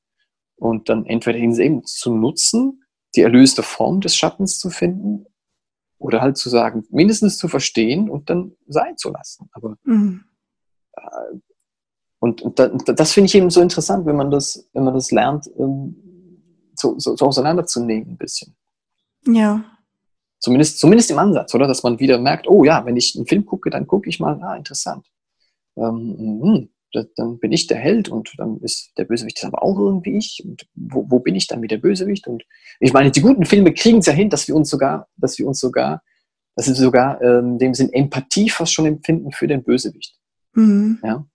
Und 0.57 0.89
dann 0.89 1.05
entweder 1.07 1.39
ihn 1.39 1.55
eben 1.55 1.84
zu 1.84 2.14
nutzen, 2.14 2.82
die 3.14 3.22
erlöste 3.22 3.62
Form 3.62 4.01
des 4.01 4.16
Schattens 4.16 4.59
zu 4.59 4.70
finden, 4.70 5.26
oder 5.99 6.20
halt 6.20 6.36
zu 6.36 6.49
sagen, 6.49 6.84
mindestens 6.90 7.38
zu 7.38 7.49
verstehen 7.49 8.11
und 8.11 8.28
dann 8.30 8.53
sein 8.66 8.97
zu 8.97 9.11
lassen. 9.11 9.49
Aber 9.53 9.76
mhm. 9.84 10.24
äh, 10.92 11.38
und, 12.18 12.42
und, 12.42 12.59
da, 12.59 12.68
das 12.68 13.12
finde 13.12 13.26
ich 13.26 13.34
eben 13.34 13.51
so 13.51 13.61
interessant, 13.61 14.07
wenn 14.07 14.16
man 14.16 14.30
das, 14.30 14.68
wenn 14.72 14.84
man 14.84 14.94
das 14.94 15.11
lernt, 15.11 15.49
ähm, 15.59 15.97
so, 16.74 16.99
so, 16.99 17.16
so 17.16 17.26
auseinanderzunehmen 17.26 18.14
ein 18.14 18.16
bisschen. 18.16 18.57
Ja. 19.26 19.64
Zumindest, 20.38 20.78
zumindest 20.78 21.11
im 21.11 21.18
Ansatz, 21.18 21.55
oder? 21.55 21.66
Dass 21.66 21.82
man 21.82 21.99
wieder 21.99 22.18
merkt, 22.18 22.49
oh 22.49 22.64
ja, 22.64 22.84
wenn 22.84 22.97
ich 22.97 23.16
einen 23.16 23.26
Film 23.26 23.47
gucke, 23.47 23.70
dann 23.70 23.86
gucke 23.86 24.09
ich 24.09 24.20
mal, 24.20 24.40
ah, 24.42 24.57
interessant. 24.57 25.07
Ähm, 25.76 26.68
dann 27.05 27.38
bin 27.38 27.53
ich 27.53 27.66
der 27.66 27.78
Held 27.78 28.09
und 28.09 28.32
dann 28.38 28.59
ist 28.61 28.92
der 28.97 29.05
Bösewicht 29.05 29.44
aber 29.44 29.62
auch 29.62 29.78
irgendwie 29.78 30.16
ich. 30.16 30.42
Und 30.44 30.66
wo, 30.74 31.05
wo 31.09 31.18
bin 31.18 31.34
ich 31.34 31.47
dann 31.47 31.61
mit 31.61 31.70
der 31.70 31.78
Bösewicht? 31.78 32.26
Und 32.26 32.44
ich 32.80 32.92
meine, 32.92 33.11
die 33.11 33.20
guten 33.20 33.44
Filme 33.44 33.72
kriegen 33.72 33.99
es 33.99 34.07
ja 34.07 34.12
hin, 34.12 34.30
dass 34.30 34.49
wir 34.49 34.57
uns 34.57 34.70
sogar, 34.70 35.09
dass 35.16 35.38
wir 35.38 35.47
uns 35.47 35.61
sogar, 35.61 36.03
dass 36.55 36.66
wir 36.66 36.74
sogar 36.74 37.20
ähm, 37.22 37.59
dem 37.59 37.74
Sinn 37.74 37.92
Empathie 37.92 38.51
fast 38.51 38.72
schon 38.72 38.86
empfinden 38.86 39.32
für 39.32 39.47
den 39.47 39.62
Bösewicht. 39.62 40.16
Mhm. 40.55 40.99
Ja. 41.03 41.26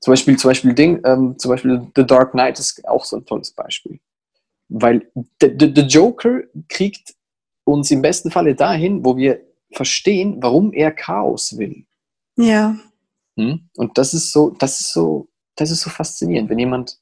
Zum 0.00 0.12
Beispiel, 0.12 0.36
zum 0.36 0.50
Beispiel 0.50 0.74
Ding, 0.74 1.00
ähm, 1.04 1.38
zum 1.38 1.50
Beispiel 1.50 1.86
The 1.96 2.06
Dark 2.06 2.32
Knight 2.32 2.58
ist 2.58 2.86
auch 2.86 3.04
so 3.04 3.16
ein 3.16 3.24
tolles 3.24 3.52
Beispiel. 3.52 3.98
Weil 4.68 5.10
der 5.40 5.86
Joker 5.86 6.42
kriegt 6.68 7.14
uns 7.64 7.90
im 7.90 8.02
besten 8.02 8.30
Falle 8.30 8.54
dahin, 8.54 9.04
wo 9.04 9.16
wir 9.16 9.40
verstehen, 9.72 10.36
warum 10.40 10.72
er 10.72 10.92
Chaos 10.92 11.58
will. 11.58 11.86
Ja. 12.36 12.76
Hm? 13.36 13.68
Und 13.76 13.98
das 13.98 14.14
ist 14.14 14.32
so, 14.32 14.50
das 14.50 14.80
ist 14.80 14.92
so, 14.92 15.28
das 15.56 15.70
ist 15.70 15.82
so 15.82 15.90
faszinierend, 15.90 16.50
wenn 16.50 16.58
jemand, 16.58 16.98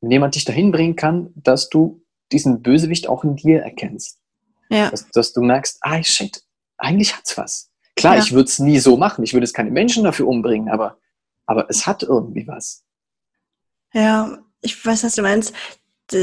wenn 0.00 0.10
jemand 0.10 0.34
dich 0.34 0.44
dahin 0.44 0.72
bringen 0.72 0.96
kann, 0.96 1.30
dass 1.34 1.68
du 1.68 2.02
diesen 2.32 2.62
Bösewicht 2.62 3.08
auch 3.08 3.24
in 3.24 3.36
dir 3.36 3.62
erkennst. 3.62 4.18
Ja. 4.70 4.90
Dass, 4.90 5.08
dass 5.10 5.32
du 5.32 5.40
merkst, 5.40 5.78
ah, 5.80 6.02
shit, 6.02 6.42
eigentlich 6.76 7.16
hat's 7.16 7.36
was. 7.38 7.70
Klar, 7.96 8.16
ja. 8.16 8.22
ich 8.22 8.32
würde 8.32 8.48
es 8.48 8.58
nie 8.58 8.78
so 8.78 8.96
machen, 8.96 9.24
ich 9.24 9.32
würde 9.32 9.44
es 9.44 9.52
keine 9.52 9.70
Menschen 9.70 10.04
dafür 10.04 10.28
umbringen, 10.28 10.68
aber, 10.68 10.98
aber 11.46 11.68
es 11.68 11.86
hat 11.86 12.02
irgendwie 12.02 12.46
was. 12.46 12.84
Ja, 13.92 14.38
ich 14.60 14.84
weiß, 14.84 15.04
was 15.04 15.14
du 15.14 15.22
meinst. 15.22 15.52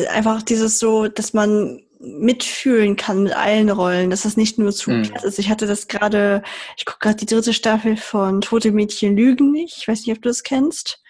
Einfach 0.09 0.41
dieses 0.41 0.79
so, 0.79 1.07
dass 1.07 1.33
man 1.33 1.84
mitfühlen 2.05 2.95
kann 2.95 3.23
mit 3.23 3.35
allen 3.35 3.69
Rollen, 3.69 4.09
dass 4.09 4.23
das 4.23 4.37
nicht 4.37 4.57
nur 4.59 4.71
zu 4.71 4.91
mhm. 4.91 5.11
ist. 5.23 5.39
Ich 5.39 5.49
hatte 5.49 5.67
das 5.67 5.87
gerade, 5.87 6.43
ich 6.77 6.85
gucke 6.85 6.99
gerade 6.99 7.17
die 7.17 7.25
dritte 7.25 7.53
Staffel 7.53 7.97
von 7.97 8.41
Tote 8.41 8.71
Mädchen 8.71 9.15
lügen 9.15 9.51
nicht. 9.51 9.77
Ich 9.77 9.87
weiß 9.87 10.05
nicht, 10.05 10.15
ob 10.15 10.21
du 10.21 10.29
das 10.29 10.43
kennst. 10.43 11.01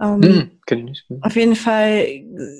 Ähm, 0.00 0.20
mhm, 0.20 0.60
kenn 0.66 0.86
ich 0.86 1.04
nicht. 1.08 1.24
Auf 1.24 1.34
jeden 1.34 1.56
Fall, 1.56 2.06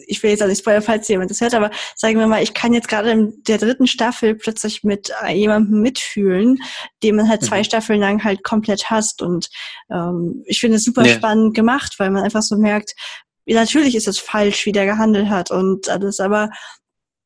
ich 0.06 0.22
will 0.22 0.30
jetzt 0.30 0.42
auch 0.42 0.48
nicht 0.48 0.58
spoilern, 0.58 0.82
falls 0.82 1.06
jemand 1.06 1.30
das 1.30 1.40
hört, 1.40 1.54
aber 1.54 1.70
sagen 1.94 2.18
wir 2.18 2.26
mal, 2.26 2.42
ich 2.42 2.52
kann 2.52 2.72
jetzt 2.72 2.88
gerade 2.88 3.12
in 3.12 3.42
der 3.46 3.58
dritten 3.58 3.86
Staffel 3.86 4.34
plötzlich 4.34 4.82
mit 4.82 5.12
jemandem 5.28 5.80
mitfühlen, 5.80 6.58
den 7.02 7.14
man 7.14 7.28
halt 7.28 7.44
zwei 7.44 7.60
mhm. 7.60 7.64
Staffeln 7.64 8.00
lang 8.00 8.24
halt 8.24 8.42
komplett 8.42 8.90
hasst. 8.90 9.22
Und 9.22 9.50
ähm, 9.90 10.42
ich 10.46 10.58
finde 10.58 10.78
es 10.78 10.84
super 10.84 11.06
ja. 11.06 11.14
spannend 11.14 11.54
gemacht, 11.54 11.94
weil 11.98 12.10
man 12.10 12.24
einfach 12.24 12.42
so 12.42 12.56
merkt, 12.56 12.94
natürlich 13.46 13.94
ist 13.94 14.08
es 14.08 14.18
falsch, 14.18 14.66
wie 14.66 14.72
der 14.72 14.86
gehandelt 14.86 15.28
hat 15.28 15.50
und 15.50 15.88
alles, 15.88 16.20
aber 16.20 16.50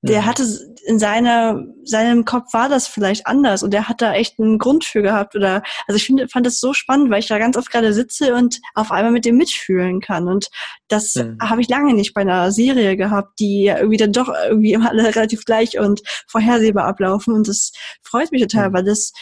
der 0.03 0.23
mhm. 0.23 0.27
hatte 0.27 0.45
in 0.85 0.99
seiner, 0.99 1.65
seinem 1.85 2.25
Kopf 2.25 2.53
war 2.53 2.69
das 2.69 2.89
vielleicht 2.89 3.27
anders 3.27 3.63
und 3.63 3.73
der 3.73 3.89
hat 3.89 4.03
da 4.03 4.15
echt 4.15 4.39
einen 4.41 4.59
Grund 4.59 4.85
für 4.85 5.01
gehabt 5.01 5.37
oder, 5.37 5.63
also 5.87 5.97
ich 5.97 6.05
finde, 6.05 6.29
fand 6.29 6.45
das 6.45 6.59
so 6.59 6.73
spannend, 6.73 7.11
weil 7.11 7.21
ich 7.21 7.29
da 7.29 7.39
ganz 7.39 7.57
oft 7.57 7.71
gerade 7.71 7.93
sitze 7.93 8.35
und 8.35 8.61
auf 8.75 8.91
einmal 8.91 9.13
mit 9.13 9.25
dem 9.25 9.37
mitfühlen 9.37 10.01
kann 10.01 10.27
und 10.27 10.49
das 10.89 11.15
mhm. 11.15 11.39
habe 11.41 11.61
ich 11.61 11.69
lange 11.69 11.95
nicht 11.95 12.15
bei 12.15 12.23
einer 12.23 12.51
Serie 12.51 12.97
gehabt, 12.97 13.39
die 13.39 13.63
ja 13.63 13.79
irgendwie 13.79 13.97
dann 13.97 14.13
doch 14.13 14.29
irgendwie 14.29 14.73
immer 14.73 14.91
alle 14.91 15.05
relativ 15.15 15.45
gleich 15.45 15.79
und 15.79 16.03
vorhersehbar 16.27 16.85
ablaufen 16.85 17.33
und 17.35 17.47
das 17.47 17.73
freut 18.03 18.33
mich 18.33 18.43
total, 18.43 18.71
mhm. 18.71 18.75
weil 18.75 18.85
das 18.85 19.13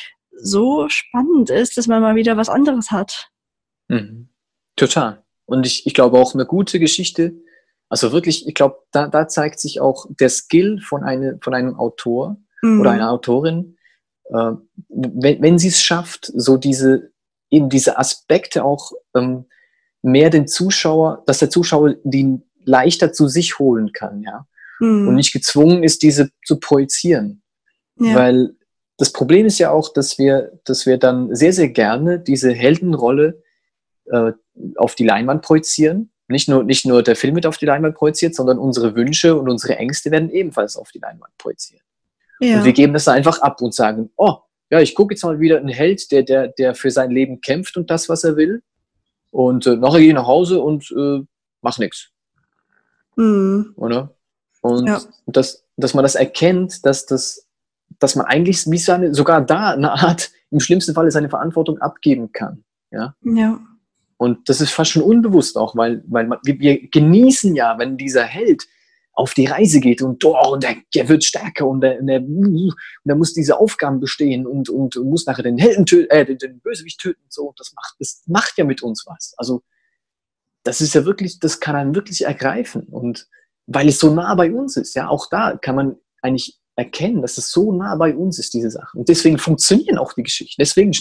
so 0.42 0.88
spannend 0.88 1.50
ist, 1.50 1.76
dass 1.76 1.88
man 1.88 2.00
mal 2.00 2.14
wieder 2.14 2.38
was 2.38 2.48
anderes 2.48 2.90
hat. 2.90 3.30
Mhm. 3.88 4.30
Total. 4.76 5.22
Und 5.44 5.66
ich, 5.66 5.86
ich 5.86 5.92
glaube 5.92 6.18
auch 6.18 6.32
eine 6.32 6.46
gute 6.46 6.78
Geschichte, 6.78 7.34
also 7.90 8.12
wirklich, 8.12 8.46
ich 8.46 8.54
glaube, 8.54 8.76
da, 8.92 9.08
da 9.08 9.26
zeigt 9.28 9.58
sich 9.58 9.80
auch 9.80 10.06
der 10.08 10.30
Skill 10.30 10.80
von, 10.80 11.02
eine, 11.02 11.38
von 11.42 11.54
einem 11.54 11.74
Autor 11.74 12.36
mhm. 12.62 12.80
oder 12.80 12.92
einer 12.92 13.10
Autorin, 13.10 13.76
äh, 14.26 14.52
wenn, 14.88 15.42
wenn 15.42 15.58
sie 15.58 15.68
es 15.68 15.82
schafft, 15.82 16.30
so 16.34 16.56
diese, 16.56 17.10
eben 17.50 17.68
diese 17.68 17.98
Aspekte 17.98 18.64
auch 18.64 18.92
ähm, 19.14 19.46
mehr 20.02 20.30
den 20.30 20.46
Zuschauer, 20.46 21.24
dass 21.26 21.40
der 21.40 21.50
Zuschauer 21.50 21.96
die 22.04 22.40
leichter 22.64 23.12
zu 23.12 23.26
sich 23.26 23.58
holen 23.58 23.92
kann, 23.92 24.22
ja. 24.22 24.46
Mhm. 24.78 25.08
Und 25.08 25.14
nicht 25.16 25.32
gezwungen 25.32 25.82
ist, 25.82 26.02
diese 26.02 26.30
zu 26.44 26.60
projizieren. 26.60 27.42
Ja. 27.96 28.14
Weil 28.14 28.54
das 28.98 29.12
Problem 29.12 29.46
ist 29.46 29.58
ja 29.58 29.72
auch, 29.72 29.92
dass 29.92 30.16
wir, 30.16 30.52
dass 30.64 30.86
wir 30.86 30.96
dann 30.96 31.34
sehr, 31.34 31.52
sehr 31.52 31.68
gerne 31.70 32.20
diese 32.20 32.52
Heldenrolle 32.52 33.42
äh, 34.06 34.32
auf 34.76 34.94
die 34.94 35.04
Leinwand 35.04 35.42
projizieren 35.42 36.12
nicht 36.30 36.48
nur, 36.48 36.64
nicht 36.64 36.86
nur 36.86 37.02
der 37.02 37.16
Film 37.16 37.34
wird 37.34 37.46
auf 37.46 37.58
die 37.58 37.66
Leinwand 37.66 37.94
projiziert, 37.94 38.34
sondern 38.34 38.58
unsere 38.58 38.94
Wünsche 38.94 39.36
und 39.36 39.48
unsere 39.48 39.76
Ängste 39.76 40.10
werden 40.10 40.30
ebenfalls 40.30 40.76
auf 40.76 40.90
die 40.90 40.98
Leinwand 40.98 41.36
projiziert. 41.38 41.82
Ja. 42.40 42.58
Und 42.58 42.64
wir 42.64 42.72
geben 42.72 42.92
das 42.92 43.08
einfach 43.08 43.40
ab 43.42 43.60
und 43.60 43.74
sagen, 43.74 44.10
oh, 44.16 44.36
ja, 44.70 44.80
ich 44.80 44.94
gucke 44.94 45.14
jetzt 45.14 45.24
mal 45.24 45.40
wieder 45.40 45.58
einen 45.58 45.68
Held, 45.68 46.10
der, 46.12 46.22
der, 46.22 46.48
der 46.48 46.74
für 46.74 46.90
sein 46.90 47.10
Leben 47.10 47.40
kämpft 47.40 47.76
und 47.76 47.90
das, 47.90 48.08
was 48.08 48.24
er 48.24 48.36
will. 48.36 48.62
Und 49.30 49.66
äh, 49.66 49.76
nachher 49.76 49.98
gehe 49.98 50.08
ich 50.08 50.14
nach 50.14 50.26
Hause 50.26 50.60
und 50.60 50.90
äh, 50.92 51.20
mach 51.60 51.78
nichts. 51.78 52.08
Mhm. 53.16 53.72
Oder? 53.76 54.14
Und 54.62 54.86
ja. 54.86 55.00
dass, 55.26 55.64
dass 55.76 55.94
man 55.94 56.04
das 56.04 56.14
erkennt, 56.14 56.84
dass, 56.86 57.06
das, 57.06 57.46
dass 57.98 58.14
man 58.14 58.26
eigentlich 58.26 58.70
wie 58.70 58.78
seine, 58.78 59.14
sogar 59.14 59.40
da 59.40 59.70
eine 59.70 59.92
Art, 59.92 60.30
im 60.50 60.60
schlimmsten 60.60 60.94
Falle 60.94 61.10
seine 61.10 61.28
Verantwortung 61.28 61.78
abgeben 61.78 62.32
kann. 62.32 62.64
Ja. 62.90 63.14
ja. 63.22 63.60
Und 64.20 64.50
das 64.50 64.60
ist 64.60 64.72
fast 64.72 64.90
schon 64.90 65.02
unbewusst 65.02 65.56
auch, 65.56 65.74
weil, 65.76 66.04
weil 66.06 66.26
man, 66.26 66.38
wir 66.44 66.90
genießen 66.90 67.56
ja, 67.56 67.78
wenn 67.78 67.96
dieser 67.96 68.24
Held 68.24 68.66
auf 69.14 69.32
die 69.32 69.46
Reise 69.46 69.80
geht 69.80 70.02
und, 70.02 70.22
oh, 70.26 70.52
und 70.52 70.62
der, 70.62 70.76
der 70.94 71.08
wird 71.08 71.24
stärker 71.24 71.66
und 71.66 71.80
der, 71.80 72.02
der, 72.02 72.20
und 72.20 72.74
der 73.04 73.16
muss 73.16 73.32
diese 73.32 73.58
Aufgaben 73.58 73.98
bestehen 73.98 74.46
und, 74.46 74.68
und, 74.68 74.94
und 74.98 75.08
muss 75.08 75.24
nachher 75.24 75.44
den 75.44 75.56
Helden 75.56 75.86
töten, 75.86 76.10
äh, 76.10 76.26
den, 76.26 76.36
den 76.36 76.60
Bösewicht 76.60 77.00
töten. 77.00 77.22
So, 77.30 77.54
das 77.56 77.72
macht, 77.74 77.94
das 77.98 78.22
macht 78.26 78.58
ja 78.58 78.66
mit 78.66 78.82
uns 78.82 79.04
was. 79.06 79.32
Also, 79.38 79.62
das 80.64 80.82
ist 80.82 80.94
ja 80.94 81.06
wirklich, 81.06 81.38
das 81.38 81.58
kann 81.58 81.74
einen 81.74 81.94
wirklich 81.94 82.26
ergreifen. 82.26 82.82
Und 82.90 83.26
weil 83.66 83.88
es 83.88 84.00
so 84.00 84.14
nah 84.14 84.34
bei 84.34 84.52
uns 84.52 84.76
ist, 84.76 84.94
ja, 84.96 85.08
auch 85.08 85.30
da 85.30 85.56
kann 85.56 85.76
man 85.76 85.96
eigentlich 86.20 86.60
erkennen, 86.76 87.22
dass 87.22 87.38
es 87.38 87.50
so 87.50 87.72
nah 87.72 87.96
bei 87.96 88.14
uns 88.14 88.38
ist, 88.38 88.52
diese 88.52 88.70
Sachen. 88.70 88.98
Und 88.98 89.08
deswegen 89.08 89.38
funktionieren 89.38 89.96
auch 89.96 90.12
die 90.12 90.24
Geschichten. 90.24 90.60
Deswegen 90.60 90.92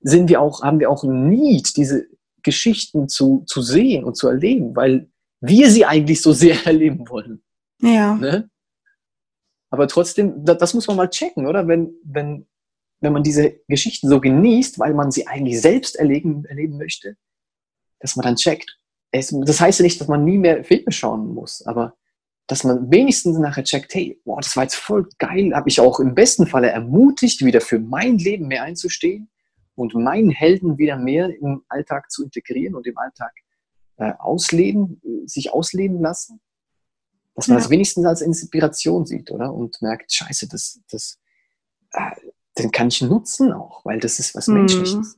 sind 0.00 0.28
wir 0.28 0.40
auch, 0.40 0.62
haben 0.62 0.80
wir 0.80 0.90
auch 0.90 1.04
ein 1.04 1.28
Need, 1.28 1.76
diese 1.76 2.06
Geschichten 2.42 3.08
zu, 3.08 3.44
zu 3.46 3.62
sehen 3.62 4.04
und 4.04 4.16
zu 4.16 4.28
erleben, 4.28 4.74
weil 4.76 5.10
wir 5.40 5.70
sie 5.70 5.84
eigentlich 5.84 6.22
so 6.22 6.32
sehr 6.32 6.56
erleben 6.66 7.08
wollen. 7.08 7.42
Ja. 7.80 8.14
Ne? 8.14 8.50
Aber 9.70 9.86
trotzdem, 9.88 10.44
das, 10.44 10.58
das 10.58 10.74
muss 10.74 10.86
man 10.86 10.96
mal 10.96 11.08
checken, 11.08 11.46
oder? 11.46 11.66
Wenn, 11.68 11.94
wenn, 12.02 12.46
wenn 13.00 13.12
man 13.12 13.22
diese 13.22 13.60
Geschichten 13.68 14.08
so 14.08 14.20
genießt, 14.20 14.78
weil 14.78 14.94
man 14.94 15.10
sie 15.10 15.26
eigentlich 15.26 15.60
selbst 15.60 15.96
erleben, 15.96 16.44
erleben 16.44 16.76
möchte, 16.76 17.16
dass 18.00 18.16
man 18.16 18.24
dann 18.24 18.36
checkt. 18.36 18.78
Es, 19.12 19.34
das 19.44 19.60
heißt 19.60 19.80
ja 19.80 19.84
nicht, 19.84 20.00
dass 20.00 20.08
man 20.08 20.24
nie 20.24 20.38
mehr 20.38 20.64
Filme 20.64 20.92
schauen 20.92 21.34
muss, 21.34 21.62
aber 21.66 21.96
dass 22.46 22.64
man 22.64 22.90
wenigstens 22.90 23.38
nachher 23.38 23.64
checkt, 23.64 23.94
hey, 23.94 24.20
boah, 24.24 24.40
das 24.40 24.56
war 24.56 24.64
jetzt 24.64 24.74
voll 24.74 25.08
geil, 25.18 25.54
habe 25.54 25.68
ich 25.68 25.80
auch 25.80 26.00
im 26.00 26.14
besten 26.14 26.46
Falle 26.46 26.68
ermutigt, 26.68 27.44
wieder 27.44 27.60
für 27.60 27.78
mein 27.78 28.18
Leben 28.18 28.48
mehr 28.48 28.64
einzustehen 28.64 29.30
und 29.76 29.94
meinen 29.94 30.30
Helden 30.30 30.76
wieder 30.78 30.96
mehr 30.96 31.30
im 31.40 31.62
Alltag 31.68 32.10
zu 32.10 32.24
integrieren 32.24 32.74
und 32.74 32.86
im 32.86 32.98
Alltag 32.98 33.32
äh, 33.96 34.12
ausleben, 34.18 35.00
sich 35.26 35.52
ausleben 35.52 36.00
lassen. 36.00 36.40
Dass 37.34 37.48
man 37.48 37.58
ja. 37.58 37.62
das 37.62 37.70
wenigstens 37.70 38.04
als 38.04 38.20
Inspiration 38.20 39.06
sieht, 39.06 39.30
oder? 39.30 39.54
Und 39.54 39.80
merkt, 39.80 40.12
scheiße, 40.12 40.48
das, 40.48 40.80
das, 40.90 41.18
äh, 41.92 42.10
den 42.58 42.72
kann 42.72 42.88
ich 42.88 43.00
nutzen 43.00 43.52
auch, 43.52 43.84
weil 43.84 44.00
das 44.00 44.18
ist 44.18 44.34
was 44.34 44.48
mhm. 44.48 44.54
Menschliches. 44.54 45.16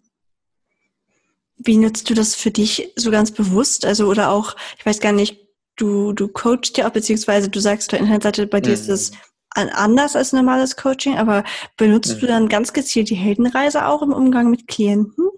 Wie 1.57 1.77
nutzt 1.77 2.11
du 2.11 2.15
das 2.15 2.35
für 2.35 2.51
dich 2.51 2.93
so 2.97 3.11
ganz 3.11 3.31
bewusst? 3.31 3.85
Also, 3.85 4.09
oder 4.09 4.31
auch, 4.31 4.57
ich 4.79 4.85
weiß 4.85 5.01
gar 5.01 5.13
nicht, 5.13 5.42
du, 5.77 6.13
du 6.13 6.29
coachst 6.29 6.77
ja 6.79 6.89
auch, 6.89 6.93
beziehungsweise 6.93 7.49
du 7.49 7.61
sagst 7.61 7.89
auf 7.89 7.91
der 7.91 8.01
Internetseite, 8.01 8.47
bei 8.47 8.61
dir 8.61 8.71
mhm. 8.71 8.75
ist 8.75 8.89
das 8.89 9.13
anders 9.55 10.17
als 10.17 10.33
normales 10.33 10.77
Coaching, 10.77 11.19
aber 11.19 11.45
benutzt 11.77 12.17
mhm. 12.17 12.21
du 12.21 12.27
dann 12.27 12.49
ganz 12.49 12.73
gezielt 12.73 13.11
die 13.11 13.15
Heldenreise 13.15 13.87
auch 13.87 14.03
im 14.03 14.13
Umgang 14.13 14.51
mit 14.51 14.67
Klienten? 14.67 15.29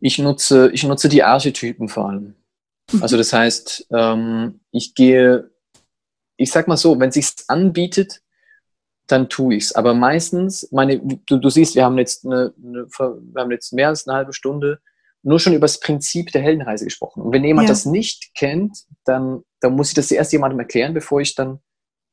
Ich 0.00 0.18
nutze, 0.18 0.70
ich 0.72 0.84
nutze 0.84 1.08
die 1.08 1.22
Archetypen 1.22 1.88
vor 1.88 2.10
allem. 2.10 2.34
Mhm. 2.92 3.02
Also 3.02 3.16
das 3.16 3.32
heißt, 3.32 3.86
ähm, 3.90 4.60
ich 4.70 4.94
gehe, 4.94 5.50
ich 6.36 6.50
sag 6.50 6.68
mal 6.68 6.76
so, 6.76 6.98
wenn 7.00 7.08
es 7.08 7.14
sich 7.14 7.32
anbietet, 7.48 8.20
dann 9.06 9.28
tue 9.28 9.54
ich 9.54 9.64
es. 9.64 9.72
Aber 9.72 9.94
meistens, 9.94 10.68
meine, 10.70 10.98
du, 10.98 11.38
du 11.38 11.50
siehst, 11.50 11.74
wir 11.74 11.84
haben 11.84 11.98
jetzt 11.98 12.24
eine, 12.24 12.52
eine, 12.62 12.86
wir 12.86 13.42
haben 13.42 13.50
jetzt 13.50 13.72
mehr 13.72 13.88
als 13.88 14.06
eine 14.06 14.16
halbe 14.16 14.32
Stunde 14.32 14.80
nur 15.24 15.40
schon 15.40 15.54
über 15.54 15.64
das 15.64 15.80
Prinzip 15.80 16.30
der 16.32 16.42
Heldenreise 16.42 16.84
gesprochen. 16.84 17.22
Und 17.22 17.32
wenn 17.32 17.44
jemand 17.44 17.68
ja. 17.68 17.72
das 17.72 17.86
nicht 17.86 18.34
kennt, 18.34 18.84
dann, 19.04 19.42
dann 19.60 19.74
muss 19.74 19.88
ich 19.88 19.94
das 19.94 20.08
zuerst 20.08 20.32
jemandem 20.32 20.60
erklären, 20.60 20.94
bevor 20.94 21.20
ich 21.20 21.34
dann 21.34 21.60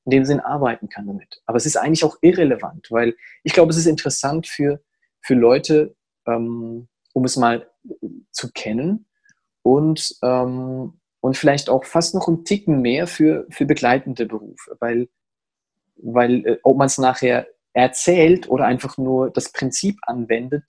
in 0.05 0.11
dem 0.11 0.25
Sinn 0.25 0.39
arbeiten 0.39 0.89
kann 0.89 1.05
damit. 1.05 1.41
Aber 1.45 1.57
es 1.57 1.65
ist 1.65 1.75
eigentlich 1.75 2.03
auch 2.05 2.17
irrelevant, 2.21 2.87
weil 2.89 3.15
ich 3.43 3.53
glaube, 3.53 3.71
es 3.71 3.77
ist 3.77 3.85
interessant 3.85 4.47
für, 4.47 4.81
für 5.21 5.35
Leute, 5.35 5.95
ähm, 6.25 6.87
um 7.13 7.25
es 7.25 7.35
mal 7.35 7.69
zu 8.31 8.51
kennen 8.51 9.07
und, 9.61 10.15
ähm, 10.23 10.99
und 11.19 11.37
vielleicht 11.37 11.69
auch 11.69 11.83
fast 11.83 12.15
noch 12.15 12.27
ein 12.27 12.45
Ticken 12.45 12.81
mehr 12.81 13.07
für, 13.07 13.45
für 13.49 13.65
begleitende 13.65 14.25
Berufe, 14.25 14.77
weil, 14.79 15.09
weil 15.97 16.45
äh, 16.45 16.57
ob 16.63 16.77
man 16.77 16.87
es 16.87 16.97
nachher 16.97 17.47
erzählt 17.73 18.49
oder 18.49 18.65
einfach 18.65 18.97
nur 18.97 19.29
das 19.29 19.51
Prinzip 19.51 19.99
anwendet, 20.03 20.63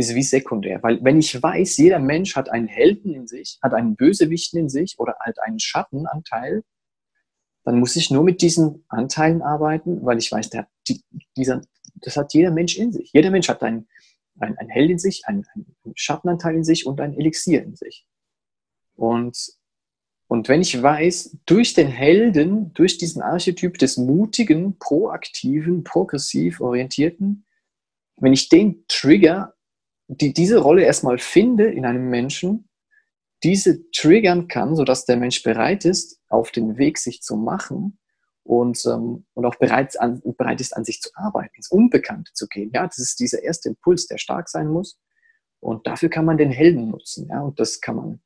ist 0.00 0.14
wie 0.14 0.22
sekundär. 0.22 0.82
Weil 0.82 1.02
wenn 1.04 1.18
ich 1.18 1.40
weiß, 1.40 1.76
jeder 1.76 1.98
Mensch 1.98 2.34
hat 2.36 2.48
einen 2.50 2.66
Helden 2.66 3.14
in 3.14 3.26
sich, 3.26 3.58
hat 3.62 3.74
einen 3.74 3.96
Bösewichten 3.96 4.58
in 4.58 4.68
sich 4.68 4.98
oder 4.98 5.16
halt 5.20 5.38
einen 5.40 5.60
Schattenanteil, 5.60 6.64
dann 7.64 7.78
muss 7.78 7.96
ich 7.96 8.10
nur 8.10 8.24
mit 8.24 8.42
diesen 8.42 8.84
Anteilen 8.88 9.42
arbeiten, 9.42 10.04
weil 10.04 10.18
ich 10.18 10.32
weiß, 10.32 10.50
der, 10.50 10.68
die, 10.88 11.02
dieser, 11.36 11.60
das 11.96 12.16
hat 12.16 12.34
jeder 12.34 12.50
Mensch 12.50 12.76
in 12.76 12.92
sich. 12.92 13.10
Jeder 13.12 13.30
Mensch 13.30 13.48
hat 13.48 13.62
einen, 13.62 13.88
einen, 14.38 14.56
einen 14.58 14.70
Held 14.70 14.90
in 14.90 14.98
sich, 14.98 15.26
einen, 15.26 15.44
einen 15.54 15.76
Schattenanteil 15.94 16.56
in 16.56 16.64
sich 16.64 16.86
und 16.86 17.00
ein 17.00 17.14
Elixier 17.14 17.62
in 17.62 17.76
sich. 17.76 18.06
Und, 18.94 19.36
und 20.26 20.48
wenn 20.48 20.62
ich 20.62 20.80
weiß, 20.80 21.38
durch 21.46 21.74
den 21.74 21.88
Helden, 21.88 22.72
durch 22.74 22.98
diesen 22.98 23.22
Archetyp 23.22 23.78
des 23.78 23.96
mutigen, 23.96 24.78
proaktiven, 24.78 25.84
progressiv 25.84 26.60
orientierten, 26.60 27.46
wenn 28.16 28.32
ich 28.32 28.48
den 28.48 28.84
Trigger, 28.88 29.54
die, 30.10 30.32
diese 30.32 30.58
Rolle 30.58 30.82
erstmal 30.82 31.18
finde 31.18 31.66
in 31.66 31.86
einem 31.86 32.10
Menschen, 32.10 32.68
diese 33.42 33.90
triggern 33.90 34.48
kann, 34.48 34.74
sodass 34.74 35.06
der 35.06 35.16
Mensch 35.16 35.42
bereit 35.42 35.84
ist, 35.84 36.20
auf 36.28 36.50
den 36.50 36.78
Weg 36.78 36.98
sich 36.98 37.22
zu 37.22 37.36
machen 37.36 37.98
und, 38.42 38.84
ähm, 38.86 39.24
und 39.34 39.46
auch 39.46 39.54
bereit, 39.54 39.98
an, 40.00 40.20
bereit 40.36 40.60
ist, 40.60 40.76
an 40.76 40.84
sich 40.84 41.00
zu 41.00 41.10
arbeiten, 41.14 41.54
ins 41.54 41.70
Unbekannte 41.70 42.32
zu 42.34 42.48
gehen. 42.48 42.70
Ja, 42.74 42.86
das 42.86 42.98
ist 42.98 43.20
dieser 43.20 43.42
erste 43.42 43.68
Impuls, 43.68 44.08
der 44.08 44.18
stark 44.18 44.48
sein 44.48 44.68
muss. 44.68 44.98
Und 45.60 45.86
dafür 45.86 46.08
kann 46.08 46.24
man 46.24 46.38
den 46.38 46.50
Helden 46.50 46.90
nutzen. 46.90 47.28
Ja, 47.28 47.42
und 47.42 47.60
das 47.60 47.80
kann 47.80 47.96
man, 47.96 48.20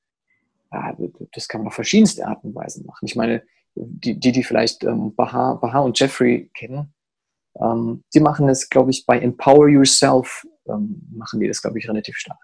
ja, 0.73 0.97
das 1.33 1.49
kann 1.49 1.61
man 1.61 1.69
auf 1.69 1.75
verschiedenste 1.75 2.27
Arten 2.27 2.49
und 2.49 2.55
Weisen 2.55 2.87
machen. 2.87 3.07
Ich 3.07 3.17
meine, 3.17 3.43
die, 3.75 4.19
die, 4.19 4.33
die 4.33 4.43
vielleicht 4.43 4.85
ähm, 4.85 5.15
Baha, 5.15 5.55
Baha 5.55 5.81
und 5.81 5.99
Jeffrey 5.99 6.51
kennen, 6.55 6.94
ähm, 7.61 8.03
die 8.15 8.21
machen 8.21 8.49
es, 8.49 8.69
glaube 8.69 8.91
ich, 8.91 9.07
bei 9.07 9.19
Empower 9.19 9.69
Yourself, 9.69 10.47
ähm, 10.69 11.09
machen 11.15 11.41
die 11.41 11.49
das, 11.49 11.63
glaube 11.63 11.79
ich, 11.79 11.89
relativ 11.89 12.17
stark. 12.17 12.39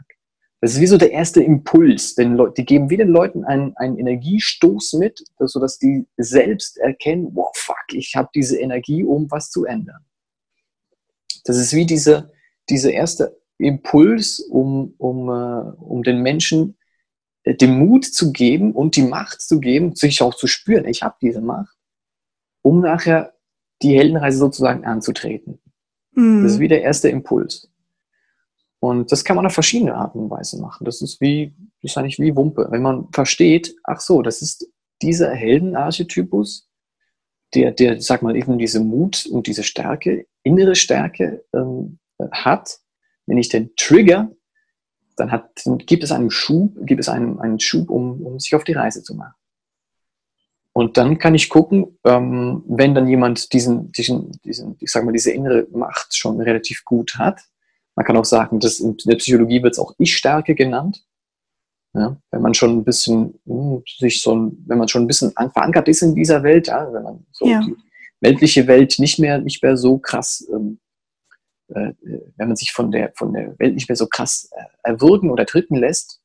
Das 0.61 0.74
ist 0.74 0.80
wie 0.80 0.86
so 0.86 0.98
der 0.98 1.11
erste 1.11 1.42
Impuls. 1.42 2.14
Denn 2.14 2.38
die 2.56 2.64
geben 2.64 2.90
wieder 2.90 3.04
den 3.04 3.12
Leuten 3.12 3.44
einen, 3.44 3.74
einen 3.76 3.98
Energiestoß 3.98 4.94
mit, 4.94 5.22
sodass 5.38 5.78
die 5.78 6.06
selbst 6.18 6.78
erkennen, 6.78 7.30
wow, 7.32 7.50
fuck, 7.54 7.76
ich 7.92 8.14
habe 8.14 8.28
diese 8.34 8.58
Energie, 8.58 9.02
um 9.02 9.30
was 9.30 9.50
zu 9.50 9.64
ändern. 9.64 10.04
Das 11.44 11.56
ist 11.56 11.72
wie 11.72 11.86
diese, 11.86 12.30
dieser 12.68 12.92
erste 12.92 13.40
Impuls, 13.56 14.40
um, 14.40 14.94
um, 14.98 15.28
uh, 15.28 15.72
um 15.78 16.02
den 16.02 16.20
Menschen 16.20 16.76
äh, 17.44 17.54
den 17.54 17.78
Mut 17.78 18.04
zu 18.04 18.32
geben 18.32 18.72
und 18.72 18.96
die 18.96 19.02
Macht 19.02 19.40
zu 19.40 19.61
geben, 19.61 19.94
sich 19.94 20.22
auch 20.22 20.34
zu 20.34 20.46
spüren, 20.46 20.86
ich 20.86 21.02
habe 21.02 21.16
diese 21.20 21.40
Macht, 21.40 21.74
um 22.62 22.80
nachher 22.80 23.34
die 23.82 23.96
Heldenreise 23.96 24.38
sozusagen 24.38 24.84
anzutreten. 24.84 25.60
Mhm. 26.12 26.42
Das 26.42 26.52
ist 26.52 26.60
wie 26.60 26.68
der 26.68 26.82
erste 26.82 27.08
Impuls. 27.08 27.70
Und 28.80 29.12
das 29.12 29.24
kann 29.24 29.36
man 29.36 29.46
auf 29.46 29.52
verschiedene 29.52 29.94
Arten 29.94 30.18
und 30.18 30.30
Weisen 30.30 30.60
machen. 30.60 30.84
Das 30.84 31.02
ist 31.02 31.20
wie, 31.20 31.54
das 31.82 31.92
ist 31.92 31.98
eigentlich 31.98 32.18
wie 32.18 32.34
Wumpe. 32.34 32.68
Wenn 32.70 32.82
man 32.82 33.08
versteht, 33.12 33.74
ach 33.84 34.00
so, 34.00 34.22
das 34.22 34.40
ist 34.40 34.66
dieser 35.02 35.30
Heldenarchetypus, 35.34 36.68
der, 37.54 37.72
der, 37.72 38.00
sag 38.00 38.22
mal, 38.22 38.36
eben 38.36 38.58
diese 38.58 38.80
Mut 38.80 39.26
und 39.26 39.46
diese 39.46 39.64
Stärke, 39.64 40.26
innere 40.42 40.76
Stärke 40.76 41.44
ähm, 41.52 41.98
hat. 42.32 42.78
Wenn 43.26 43.38
ich 43.38 43.48
den 43.48 43.74
Trigger, 43.76 44.30
dann, 45.16 45.30
hat, 45.30 45.50
dann 45.64 45.78
gibt 45.78 46.02
es 46.02 46.12
einen 46.12 46.30
Schub, 46.30 46.74
gibt 46.86 47.00
es 47.00 47.08
einen, 47.08 47.38
einen 47.38 47.60
Schub, 47.60 47.90
um, 47.90 48.22
um 48.22 48.38
sich 48.38 48.54
auf 48.54 48.64
die 48.64 48.72
Reise 48.72 49.02
zu 49.02 49.14
machen. 49.14 49.34
Und 50.72 50.96
dann 50.96 51.18
kann 51.18 51.34
ich 51.34 51.48
gucken, 51.48 51.98
ähm, 52.04 52.62
wenn 52.68 52.94
dann 52.94 53.08
jemand 53.08 53.52
diesen, 53.52 53.90
diesen, 53.92 54.30
diesen, 54.42 54.76
ich 54.78 54.90
sag 54.90 55.04
mal, 55.04 55.12
diese 55.12 55.32
innere 55.32 55.66
Macht 55.72 56.16
schon 56.16 56.40
relativ 56.40 56.84
gut 56.84 57.16
hat. 57.18 57.40
Man 57.96 58.06
kann 58.06 58.16
auch 58.16 58.24
sagen, 58.24 58.60
dass 58.60 58.78
in 58.78 58.96
der 59.04 59.16
Psychologie 59.16 59.62
wird 59.62 59.72
es 59.72 59.78
auch 59.78 59.94
Ich-Stärke 59.98 60.54
genannt. 60.54 61.04
Ja, 61.92 62.16
wenn 62.30 62.42
man 62.42 62.54
schon 62.54 62.78
ein 62.78 62.84
bisschen 62.84 63.40
mh, 63.46 63.74
hm, 63.76 63.82
sich 63.98 64.22
so 64.22 64.36
ein, 64.36 64.64
wenn 64.66 64.78
man 64.78 64.86
schon 64.86 65.02
ein 65.02 65.06
bisschen 65.08 65.32
verankert 65.32 65.88
ist 65.88 66.02
in 66.02 66.14
dieser 66.14 66.44
Welt, 66.44 66.68
ja, 66.68 66.92
wenn 66.92 67.02
man 67.02 67.26
so 67.32 67.46
ja. 67.46 67.60
die 67.60 67.74
weltliche 68.20 68.68
Welt 68.68 68.94
nicht 69.00 69.18
mehr, 69.18 69.38
nicht 69.38 69.60
mehr 69.60 69.76
so 69.76 69.98
krass, 69.98 70.48
ähm, 70.52 70.78
äh, 71.74 71.92
wenn 72.36 72.46
man 72.48 72.56
sich 72.56 72.70
von 72.70 72.92
der, 72.92 73.12
von 73.16 73.32
der 73.32 73.58
Welt 73.58 73.74
nicht 73.74 73.88
mehr 73.88 73.96
so 73.96 74.06
krass 74.06 74.48
äh, 74.52 74.62
erwürgen 74.84 75.30
oder 75.30 75.44
drücken 75.44 75.76
lässt, 75.76 76.20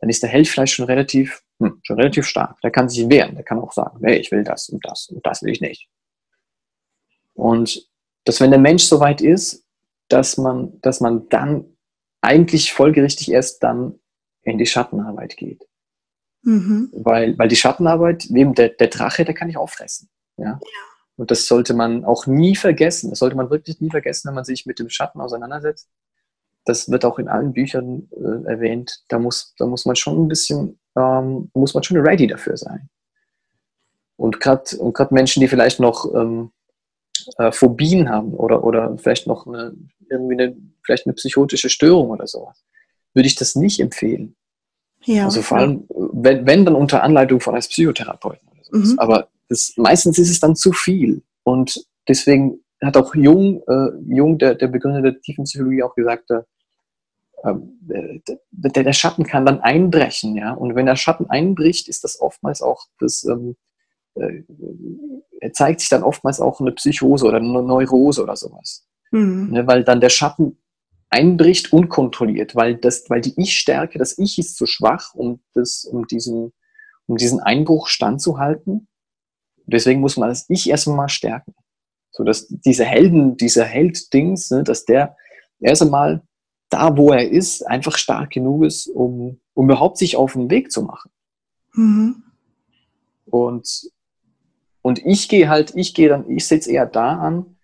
dann 0.00 0.10
ist 0.10 0.22
der 0.22 0.30
Held 0.30 0.48
vielleicht 0.48 0.74
schon 0.74 0.86
relativ 0.86 1.42
hm, 1.60 1.80
schon 1.82 1.96
relativ 1.96 2.26
stark. 2.26 2.60
Der 2.60 2.70
kann 2.70 2.88
sich 2.88 3.08
wehren, 3.08 3.34
der 3.34 3.44
kann 3.44 3.58
auch 3.58 3.72
sagen, 3.72 3.98
hey, 4.02 4.18
ich 4.18 4.30
will 4.30 4.44
das 4.44 4.68
und 4.68 4.84
das 4.84 5.08
und 5.08 5.24
das 5.26 5.42
will 5.42 5.52
ich 5.52 5.60
nicht. 5.60 5.88
Und 7.34 7.88
dass 8.24 8.40
wenn 8.40 8.50
der 8.50 8.60
Mensch 8.60 8.84
so 8.84 9.00
weit 9.00 9.20
ist, 9.20 9.64
dass 10.08 10.36
man, 10.36 10.80
dass 10.80 11.00
man 11.00 11.28
dann 11.28 11.76
eigentlich 12.20 12.72
folgerichtig 12.72 13.30
erst 13.30 13.62
dann 13.62 13.98
in 14.42 14.58
die 14.58 14.66
Schattenarbeit 14.66 15.36
geht. 15.36 15.64
Mhm. 16.42 16.90
Weil, 16.92 17.38
weil 17.38 17.48
die 17.48 17.56
Schattenarbeit, 17.56 18.26
neben 18.30 18.54
der, 18.54 18.70
der 18.70 18.88
Drache, 18.88 19.24
der 19.24 19.34
kann 19.34 19.48
ich 19.48 19.56
auffressen. 19.56 20.08
Ja? 20.36 20.44
ja? 20.44 20.60
Und 21.16 21.30
das 21.30 21.46
sollte 21.46 21.74
man 21.74 22.04
auch 22.04 22.26
nie 22.26 22.54
vergessen. 22.54 23.10
Das 23.10 23.18
sollte 23.18 23.36
man 23.36 23.50
wirklich 23.50 23.80
nie 23.80 23.90
vergessen, 23.90 24.28
wenn 24.28 24.34
man 24.34 24.44
sich 24.44 24.66
mit 24.66 24.78
dem 24.78 24.88
Schatten 24.88 25.20
auseinandersetzt. 25.20 25.88
Das 26.64 26.90
wird 26.90 27.04
auch 27.04 27.18
in 27.18 27.28
allen 27.28 27.52
Büchern 27.52 28.08
äh, 28.12 28.48
erwähnt. 28.48 29.04
Da 29.08 29.18
muss, 29.18 29.54
da 29.58 29.66
muss 29.66 29.84
man 29.84 29.96
schon 29.96 30.24
ein 30.24 30.28
bisschen 30.28 30.78
ähm, 30.98 31.50
muss 31.54 31.74
man 31.74 31.82
schon 31.82 31.98
ready 31.98 32.26
dafür 32.26 32.56
sein. 32.56 32.88
Und 34.16 34.40
gerade 34.40 34.76
und 34.78 34.94
grad 34.94 35.12
Menschen, 35.12 35.40
die 35.40 35.48
vielleicht 35.48 35.78
noch 35.78 36.12
ähm, 36.14 36.50
äh, 37.36 37.52
Phobien 37.52 38.08
haben 38.08 38.34
oder, 38.34 38.64
oder 38.64 38.96
vielleicht 38.98 39.26
noch 39.26 39.46
eine, 39.46 39.74
irgendwie 40.10 40.34
eine, 40.34 40.56
vielleicht 40.82 41.06
eine 41.06 41.14
psychotische 41.14 41.68
Störung 41.68 42.10
oder 42.10 42.26
sowas, 42.26 42.64
würde 43.14 43.28
ich 43.28 43.36
das 43.36 43.54
nicht 43.54 43.80
empfehlen. 43.80 44.34
Ja, 45.04 45.26
also 45.26 45.42
vor 45.42 45.58
allem, 45.58 45.84
wenn, 45.88 46.46
wenn 46.46 46.64
dann 46.64 46.74
unter 46.74 47.02
Anleitung 47.02 47.40
von 47.40 47.54
einem 47.54 47.62
Psychotherapeuten. 47.62 48.48
Oder 48.48 48.64
sowas. 48.64 48.92
Mhm. 48.92 48.98
Aber 48.98 49.28
das, 49.48 49.74
meistens 49.76 50.18
ist 50.18 50.30
es 50.30 50.40
dann 50.40 50.56
zu 50.56 50.72
viel. 50.72 51.22
Und 51.44 51.86
deswegen 52.08 52.60
hat 52.82 52.96
auch 52.96 53.14
Jung, 53.14 53.62
äh, 53.68 53.90
Jung 54.08 54.38
der, 54.38 54.54
der 54.54 54.68
Begründer 54.68 55.02
der 55.02 55.20
Tiefenpsychologie, 55.20 55.82
auch 55.82 55.94
gesagt, 55.94 56.30
äh, 56.30 56.42
der, 57.44 58.82
der 58.84 58.92
Schatten 58.92 59.24
kann 59.24 59.46
dann 59.46 59.60
einbrechen, 59.60 60.36
ja. 60.36 60.52
Und 60.52 60.74
wenn 60.74 60.86
der 60.86 60.96
Schatten 60.96 61.26
einbricht, 61.26 61.88
ist 61.88 62.04
das 62.04 62.20
oftmals 62.20 62.62
auch 62.62 62.86
das, 62.98 63.24
ähm, 63.24 63.56
äh, 64.14 65.50
zeigt 65.52 65.80
sich 65.80 65.88
dann 65.88 66.02
oftmals 66.02 66.40
auch 66.40 66.60
eine 66.60 66.72
Psychose 66.72 67.26
oder 67.26 67.38
eine 67.38 67.62
Neurose 67.62 68.22
oder 68.22 68.36
sowas. 68.36 68.86
Mhm. 69.10 69.50
Ne, 69.50 69.66
weil 69.66 69.84
dann 69.84 70.00
der 70.00 70.10
Schatten 70.10 70.58
einbricht 71.10 71.72
unkontrolliert, 71.72 72.54
weil, 72.54 72.76
das, 72.76 73.08
weil 73.08 73.20
die 73.20 73.40
Ich-Stärke, 73.40 73.98
das 73.98 74.18
Ich 74.18 74.38
ist 74.38 74.56
zu 74.56 74.66
schwach, 74.66 75.14
um, 75.14 75.40
das, 75.54 75.84
um, 75.84 76.06
diesen, 76.06 76.52
um 77.06 77.16
diesen 77.16 77.40
Einbruch 77.40 77.88
standzuhalten. 77.88 78.88
Deswegen 79.66 80.00
muss 80.00 80.16
man 80.16 80.28
das 80.28 80.46
Ich 80.48 80.68
erstmal 80.68 80.96
mal 80.96 81.08
stärken. 81.08 81.54
So 82.10 82.24
dass 82.24 82.48
diese 82.48 82.84
Helden, 82.84 83.36
dieser 83.36 83.64
Held-Dings, 83.64 84.50
ne, 84.50 84.64
dass 84.64 84.84
der 84.84 85.16
erst 85.60 85.82
einmal 85.82 86.22
da, 86.68 86.96
wo 86.96 87.12
er 87.12 87.28
ist, 87.28 87.66
einfach 87.66 87.96
stark 87.96 88.30
genug 88.30 88.64
ist, 88.64 88.88
um, 88.88 89.40
um 89.54 89.66
überhaupt 89.66 89.98
sich 89.98 90.16
auf 90.16 90.34
den 90.34 90.50
Weg 90.50 90.70
zu 90.70 90.82
machen. 90.82 91.10
Mhm. 91.74 92.22
Und, 93.26 93.90
und 94.82 95.04
ich 95.04 95.28
gehe 95.28 95.48
halt, 95.48 95.72
ich 95.74 95.94
gehe 95.94 96.08
dann, 96.08 96.28
ich 96.30 96.46
setze 96.46 96.70
eher 96.70 96.86
da 96.86 97.18
an, 97.18 97.56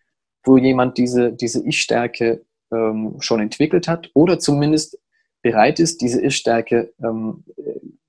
wo 0.42 0.57
jemand 0.57 0.98
diese, 0.98 1.32
diese 1.32 1.66
Ich-Stärke 1.66 2.44
ähm, 2.70 3.16
schon 3.20 3.40
entwickelt 3.40 3.88
hat 3.88 4.11
oder 4.14 4.38
zumindest 4.38 4.98
bereit 5.42 5.80
ist, 5.80 6.00
diese 6.00 6.20
Ich-Stärke 6.22 6.92
ähm, 7.02 7.44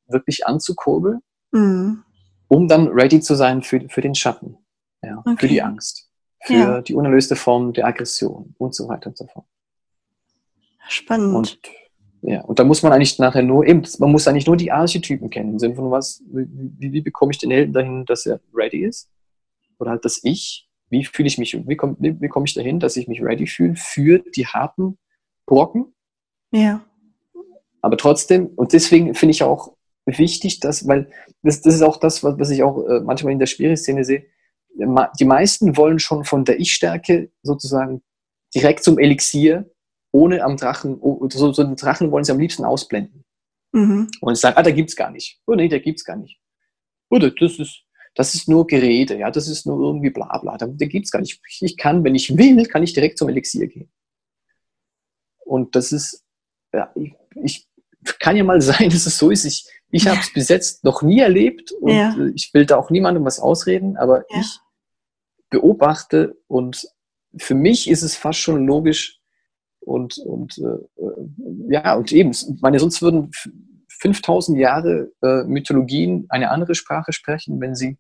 wirklich 0.08 0.46
anzukurbeln, 0.46 1.22
mhm. 1.52 2.04
um 2.48 2.68
dann 2.68 2.88
ready 2.90 3.20
zu 3.20 3.36
sein 3.36 3.64
für, 3.64 3.82
für 3.90 4.02
den 4.02 4.16
Schatten, 4.16 4.58
ja, 5.02 5.20
okay. 5.20 5.36
für 5.40 5.48
die 5.48 5.62
Angst, 5.62 6.10
für 6.44 6.54
ja. 6.54 6.82
die 6.82 6.94
unerlöste 6.94 7.36
Form 7.36 7.74
der 7.74 7.88
Aggression 7.88 8.54
und 8.58 8.76
so 8.76 8.88
weiter 8.88 9.08
und 9.08 9.18
so 9.18 9.28
fort. 9.28 9.46
Spannend. 10.88 11.36
Und, 11.36 11.60
ja, 12.22 12.42
und 12.42 12.60
da 12.60 12.64
muss 12.64 12.84
man 12.84 12.92
eigentlich 12.92 13.20
nachher 13.20 13.44
nur, 13.44 13.66
eben, 13.66 13.84
man 14.00 14.12
muss 14.12 14.28
eigentlich 14.28 14.48
nur 14.48 14.58
die 14.58 14.72
Archetypen 14.72 15.30
kennen, 15.30 15.54
im 15.54 15.60
Sinne 15.60 15.76
von 15.76 15.92
was, 15.92 16.24
wie, 16.28 16.92
wie 16.92 17.02
bekomme 17.02 17.32
ich 17.32 17.38
den 17.38 17.52
Helden 17.52 17.74
dahin, 17.74 18.06
dass 18.06 18.26
er 18.26 18.40
ready 18.54 18.84
ist? 18.84 19.10
Oder 19.78 19.92
halt 19.92 20.06
das 20.06 20.22
Ich, 20.24 20.68
wie 20.90 21.06
fühle 21.06 21.28
ich 21.28 21.38
mich, 21.38 21.56
wie 21.68 21.76
komme 21.76 21.96
wie 22.00 22.28
komm 22.28 22.46
ich 22.46 22.54
dahin, 22.54 22.80
dass 22.80 22.98
ich 22.98 23.08
mich 23.08 23.22
ready 23.22 23.48
fühle 23.48 23.76
für 23.76 24.20
die 24.20 24.48
harten 24.48 24.98
Brocken? 25.46 25.94
Ja. 26.52 26.86
Aber 27.82 27.98
trotzdem, 27.98 28.48
und 28.56 28.74
deswegen 28.74 29.14
finde 29.14 29.32
ich 29.32 29.44
auch 29.44 29.76
wichtig, 30.06 30.60
dass, 30.60 30.88
weil 30.88 31.10
das, 31.44 31.62
das 31.62 31.76
ist 31.76 31.82
auch 31.82 31.98
das, 31.98 32.24
was, 32.24 32.40
was 32.40 32.50
ich 32.50 32.64
auch 32.64 32.84
äh, 32.88 33.02
manchmal 33.02 33.34
in 33.34 33.40
der 33.40 33.46
Schwierigszene 33.46 34.04
sehe, 34.04 34.26
die 34.78 35.26
meisten 35.26 35.78
wollen 35.78 36.00
schon 36.00 36.26
von 36.26 36.44
der 36.44 36.60
Ich-Stärke 36.60 37.32
sozusagen 37.44 38.02
direkt 38.54 38.84
zum 38.84 39.00
Elixier 39.00 39.70
ohne 40.16 40.44
am 40.44 40.56
Drachen, 40.56 40.98
so, 41.30 41.52
so 41.52 41.62
einen 41.62 41.76
Drachen 41.76 42.10
wollen 42.10 42.24
sie 42.24 42.32
am 42.32 42.40
liebsten 42.40 42.64
ausblenden. 42.64 43.26
Mhm. 43.74 44.10
Und 44.22 44.38
sagen, 44.38 44.56
ah, 44.58 44.64
da 44.64 44.72
gibt 44.72 44.90
es 44.90 44.96
gar 44.96 45.12
nicht. 45.12 45.42
Oh 45.46 45.56
nee, 45.56 45.68
da 45.68 45.78
gibt 45.78 46.00
es 46.00 46.06
gar 46.06 46.16
nicht. 46.16 46.40
Oder 47.10 47.32
das 47.32 47.60
ist, 47.60 47.84
das 48.16 48.34
ist 48.34 48.48
nur 48.48 48.66
Gerede, 48.66 49.18
ja, 49.18 49.30
das 49.30 49.50
ist 49.50 49.66
nur 49.66 49.78
irgendwie 49.78 50.12
bla 50.12 50.38
bla, 50.38 50.58
da, 50.58 50.68
da 50.68 50.86
gibt 50.86 51.06
es 51.06 51.12
gar 51.12 51.20
nicht. 51.20 51.42
Ich 51.60 51.76
kann, 51.76 52.06
wenn 52.06 52.16
ich 52.16 52.38
will, 52.38 52.66
kann 52.66 52.82
ich 52.82 52.94
direkt 52.94 53.18
zum 53.18 53.28
Elixier 53.28 53.68
gehen. 53.68 53.92
Und 55.40 55.76
das 55.76 55.92
ist, 55.92 56.24
ja, 56.74 56.94
ich, 56.96 57.14
ich 57.44 57.68
kann 58.20 58.38
ja 58.38 58.46
mal 58.46 58.62
sein, 58.62 58.90
dass 58.90 59.06
es 59.06 59.18
so 59.18 59.32
ist. 59.32 59.44
Ich, 59.44 59.68
ich 59.92 60.08
habe 60.08 60.22
es 60.22 60.32
bis 60.32 60.48
jetzt 60.48 60.86
noch 60.86 61.02
nie 61.02 61.20
erlebt 61.20 61.74
und 61.74 61.94
ja. 61.94 62.16
ich 62.34 62.54
will 62.54 62.66
da 62.66 62.78
auch 62.78 62.90
niemandem 62.90 63.26
was 63.26 63.40
ausreden, 63.40 63.98
aber 63.98 64.24
ja. 64.30 64.40
ich 64.40 64.60
beobachte 65.50 66.38
und 66.48 66.88
für 67.38 67.56
mich 67.56 67.90
ist 67.90 68.02
es 68.02 68.16
fast 68.16 68.40
schon 68.40 68.66
logisch, 68.66 69.20
und, 69.86 70.18
und 70.18 70.58
äh, 70.58 71.02
äh 71.02 71.30
ja, 71.70 71.96
und 71.96 72.12
eben, 72.12 72.32
meine, 72.62 72.80
sonst 72.80 73.02
würden 73.02 73.32
5000 74.00 74.58
Jahre 74.58 75.12
äh, 75.22 75.44
Mythologien 75.44 76.26
eine 76.30 76.52
andere 76.52 76.76
Sprache 76.76 77.14
sprechen, 77.14 77.60
wenn 77.62 77.76
sie 77.76 77.98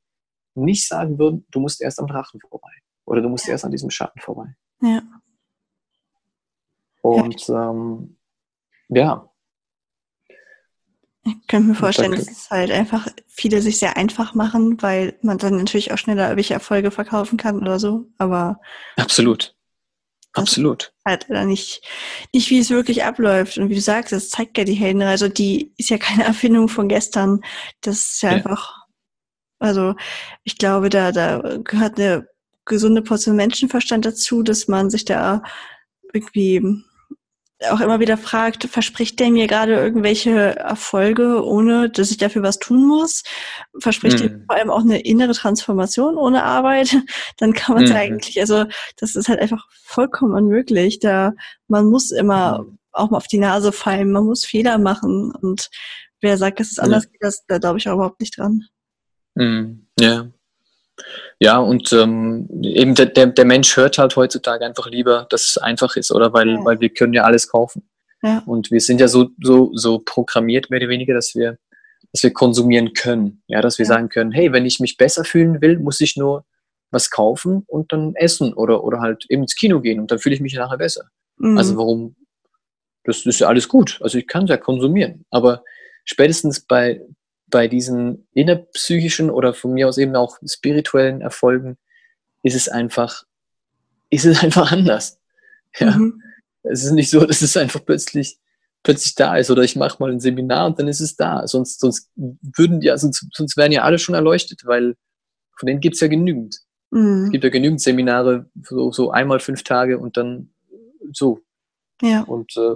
nicht 0.55 0.87
sagen 0.87 1.19
würden, 1.19 1.45
du 1.51 1.59
musst 1.59 1.81
erst 1.81 1.99
am 1.99 2.07
Drachen 2.07 2.39
vorbei 2.39 2.71
oder 3.05 3.21
du 3.21 3.29
musst 3.29 3.45
ja. 3.45 3.51
erst 3.51 3.65
an 3.65 3.71
diesem 3.71 3.89
Schatten 3.89 4.19
vorbei. 4.19 4.55
Ja. 4.81 5.01
Und 7.01 7.47
ja. 7.47 7.71
Ähm, 7.71 8.17
ja. 8.89 9.29
Ich 11.23 11.47
könnte 11.47 11.69
mir 11.69 11.75
vorstellen, 11.75 12.11
dass 12.11 12.29
es 12.29 12.51
halt 12.51 12.71
einfach 12.71 13.07
viele 13.27 13.61
sich 13.61 13.79
sehr 13.79 13.97
einfach 13.97 14.35
machen, 14.35 14.81
weil 14.81 15.17
man 15.21 15.39
dann 15.39 15.57
natürlich 15.57 15.91
auch 15.91 15.97
schneller 15.97 16.25
irgendwelche 16.25 16.53
Erfolge 16.53 16.91
verkaufen 16.91 17.37
kann 17.37 17.57
oder 17.57 17.79
so. 17.79 18.05
Aber 18.17 18.59
absolut. 18.95 19.54
Absolut. 20.35 20.93
Halt 21.05 21.29
oder 21.29 21.45
nicht, 21.45 21.81
nicht, 22.33 22.49
wie 22.49 22.59
es 22.59 22.69
wirklich 22.69 23.03
abläuft. 23.03 23.57
Und 23.57 23.69
wie 23.69 23.75
du 23.75 23.81
sagst, 23.81 24.11
das 24.11 24.29
zeigt 24.29 24.57
ja 24.57 24.65
die 24.65 24.73
Heldenreise. 24.73 25.29
Die 25.29 25.73
ist 25.77 25.89
ja 25.89 25.97
keine 25.97 26.23
Erfindung 26.25 26.67
von 26.67 26.87
gestern. 26.89 27.41
Das 27.81 27.97
ist 27.97 28.21
ja, 28.21 28.31
ja. 28.31 28.35
einfach, 28.37 28.85
also 29.59 29.95
ich 30.43 30.57
glaube, 30.57 30.89
da, 30.89 31.11
da 31.11 31.57
gehört 31.63 31.99
eine 31.99 32.27
gesunde 32.65 33.01
Portion 33.01 33.35
Menschenverstand 33.35 34.05
dazu, 34.05 34.43
dass 34.43 34.67
man 34.67 34.89
sich 34.89 35.05
da 35.05 35.41
irgendwie 36.13 36.83
auch 37.69 37.79
immer 37.79 37.99
wieder 37.99 38.17
fragt, 38.17 38.65
verspricht 38.65 39.19
der 39.19 39.29
mir 39.29 39.47
gerade 39.47 39.73
irgendwelche 39.73 40.55
Erfolge, 40.57 41.43
ohne 41.43 41.89
dass 41.89 42.11
ich 42.11 42.17
dafür 42.17 42.43
was 42.43 42.59
tun 42.59 42.85
muss? 42.85 43.23
Verspricht 43.79 44.21
mhm. 44.21 44.43
vor 44.45 44.55
allem 44.55 44.69
auch 44.69 44.81
eine 44.81 44.99
innere 45.01 45.33
Transformation 45.33 46.17
ohne 46.17 46.43
Arbeit? 46.43 46.95
Dann 47.37 47.53
kann 47.53 47.75
man 47.75 47.85
es 47.85 47.91
mhm. 47.91 47.95
eigentlich, 47.95 48.39
also 48.39 48.65
das 48.97 49.15
ist 49.15 49.29
halt 49.29 49.39
einfach 49.39 49.67
vollkommen 49.83 50.33
unmöglich. 50.33 50.99
Da 50.99 51.33
man 51.67 51.85
muss 51.85 52.11
immer 52.11 52.63
mhm. 52.63 52.77
auch 52.91 53.09
mal 53.09 53.17
auf 53.17 53.27
die 53.27 53.39
Nase 53.39 53.71
fallen, 53.71 54.11
man 54.11 54.25
muss 54.25 54.45
Fehler 54.45 54.77
machen 54.77 55.31
und 55.41 55.69
wer 56.21 56.37
sagt, 56.37 56.59
dass 56.59 56.71
es 56.71 56.79
anders 56.79 57.05
ja. 57.05 57.09
geht, 57.11 57.23
das, 57.23 57.45
da 57.47 57.57
glaube 57.57 57.77
ich 57.77 57.87
auch 57.87 57.95
überhaupt 57.95 58.19
nicht 58.19 58.37
dran. 58.37 58.65
Mhm. 59.35 59.87
Ja. 59.99 60.27
Ja, 61.39 61.57
und 61.57 61.91
ähm, 61.91 62.47
eben 62.63 62.95
der, 62.95 63.07
der, 63.07 63.27
der 63.27 63.45
Mensch 63.45 63.75
hört 63.75 63.97
halt 63.97 64.15
heutzutage 64.15 64.65
einfach 64.65 64.89
lieber, 64.89 65.27
dass 65.29 65.45
es 65.45 65.57
einfach 65.57 65.95
ist, 65.97 66.11
oder? 66.11 66.31
Weil, 66.33 66.49
ja. 66.49 66.65
weil 66.65 66.79
wir 66.79 66.89
können 66.89 67.13
ja 67.13 67.23
alles 67.23 67.49
kaufen. 67.49 67.89
Ja. 68.23 68.41
Und 68.45 68.71
wir 68.71 68.79
sind 68.79 69.01
ja 69.01 69.07
so, 69.07 69.29
so, 69.41 69.71
so 69.73 69.99
programmiert, 69.99 70.69
mehr 70.69 70.79
oder 70.79 70.89
weniger, 70.89 71.13
dass 71.13 71.35
wir, 71.35 71.57
dass 72.11 72.23
wir 72.23 72.31
konsumieren 72.31 72.93
können. 72.93 73.43
Ja, 73.47 73.61
dass 73.61 73.77
wir 73.77 73.85
ja. 73.85 73.89
sagen 73.89 74.09
können, 74.09 74.31
hey, 74.31 74.53
wenn 74.53 74.65
ich 74.65 74.79
mich 74.79 74.97
besser 74.97 75.25
fühlen 75.25 75.61
will, 75.61 75.77
muss 75.79 75.99
ich 75.99 76.15
nur 76.15 76.45
was 76.91 77.11
kaufen 77.11 77.63
und 77.67 77.91
dann 77.91 78.15
essen 78.15 78.53
oder, 78.53 78.83
oder 78.83 79.01
halt 79.01 79.25
eben 79.29 79.43
ins 79.43 79.55
Kino 79.55 79.81
gehen 79.81 79.99
und 79.99 80.11
dann 80.11 80.19
fühle 80.19 80.35
ich 80.35 80.41
mich 80.41 80.53
nachher 80.53 80.77
besser. 80.77 81.09
Mhm. 81.37 81.57
Also 81.57 81.77
warum, 81.77 82.15
das 83.03 83.25
ist 83.25 83.39
ja 83.39 83.47
alles 83.47 83.67
gut. 83.67 83.99
Also 84.01 84.17
ich 84.17 84.27
kann 84.27 84.45
es 84.45 84.49
ja 84.49 84.57
konsumieren. 84.57 85.25
Aber 85.29 85.63
spätestens 86.05 86.61
bei, 86.61 87.01
bei 87.47 87.67
diesen 87.67 88.27
innerpsychischen 88.33 89.29
oder 89.29 89.53
von 89.53 89.73
mir 89.73 89.87
aus 89.87 89.97
eben 89.97 90.15
auch 90.15 90.37
spirituellen 90.45 91.21
Erfolgen 91.21 91.77
ist 92.43 92.55
es 92.55 92.67
einfach, 92.69 93.23
ist 94.09 94.25
es 94.25 94.39
einfach 94.43 94.71
anders. 94.71 95.19
Ja. 95.77 95.97
Mhm. 95.97 96.21
Es 96.63 96.83
ist 96.83 96.91
nicht 96.91 97.09
so, 97.09 97.25
dass 97.25 97.41
es 97.41 97.55
einfach 97.57 97.83
plötzlich, 97.85 98.39
plötzlich 98.81 99.15
da 99.15 99.37
ist 99.37 99.51
oder 99.51 99.61
ich 99.61 99.75
mache 99.75 99.97
mal 99.99 100.11
ein 100.11 100.19
Seminar 100.19 100.67
und 100.67 100.79
dann 100.79 100.87
ist 100.87 101.01
es 101.01 101.15
da. 101.15 101.45
Sonst, 101.47 101.79
sonst 101.79 102.09
würden 102.15 102.81
ja, 102.81 102.97
sonst, 102.97 103.27
sonst 103.33 103.57
wären 103.57 103.71
ja 103.71 103.83
alle 103.83 103.99
schon 103.99 104.15
erleuchtet, 104.15 104.65
weil 104.65 104.95
von 105.57 105.67
denen 105.67 105.79
gibt 105.79 105.95
es 105.95 106.01
ja 106.01 106.07
genügend. 106.07 106.59
Mhm. 106.91 107.25
Es 107.25 107.31
gibt 107.31 107.43
ja 107.43 107.49
genügend 107.49 107.81
Seminare, 107.81 108.49
so, 108.63 108.91
so 108.91 109.11
einmal 109.11 109.39
fünf 109.39 109.63
Tage 109.63 109.99
und 109.99 110.17
dann 110.17 110.49
so. 111.11 111.41
Ja. 112.01 112.21
Und 112.21 112.55
äh, 112.57 112.75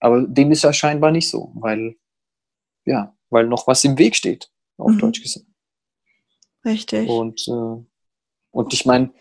aber 0.00 0.22
dem 0.26 0.50
ist 0.50 0.64
ja 0.64 0.72
scheinbar 0.72 1.12
nicht 1.12 1.30
so, 1.30 1.52
weil 1.54 1.96
ja, 2.84 3.14
weil 3.32 3.46
noch 3.46 3.66
was 3.66 3.82
im 3.84 3.98
Weg 3.98 4.14
steht, 4.14 4.50
auf 4.76 4.92
mhm. 4.92 4.98
Deutsch 4.98 5.22
gesagt. 5.22 5.46
Richtig. 6.64 7.08
Und, 7.08 7.46
äh, 7.48 7.84
und 8.50 8.72
ich 8.72 8.86
meine, 8.86 9.12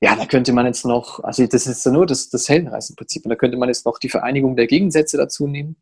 ja, 0.00 0.16
da 0.16 0.26
könnte 0.26 0.52
man 0.52 0.66
jetzt 0.66 0.84
noch, 0.84 1.22
also 1.22 1.46
das 1.46 1.66
ist 1.66 1.84
ja 1.84 1.92
nur 1.92 2.06
das, 2.06 2.28
das 2.30 2.48
Heldenreisenprinzip, 2.48 3.24
und 3.24 3.30
da 3.30 3.36
könnte 3.36 3.56
man 3.56 3.68
jetzt 3.68 3.84
noch 3.84 3.98
die 3.98 4.08
Vereinigung 4.08 4.56
der 4.56 4.66
Gegensätze 4.66 5.16
dazu 5.16 5.46
nehmen 5.46 5.76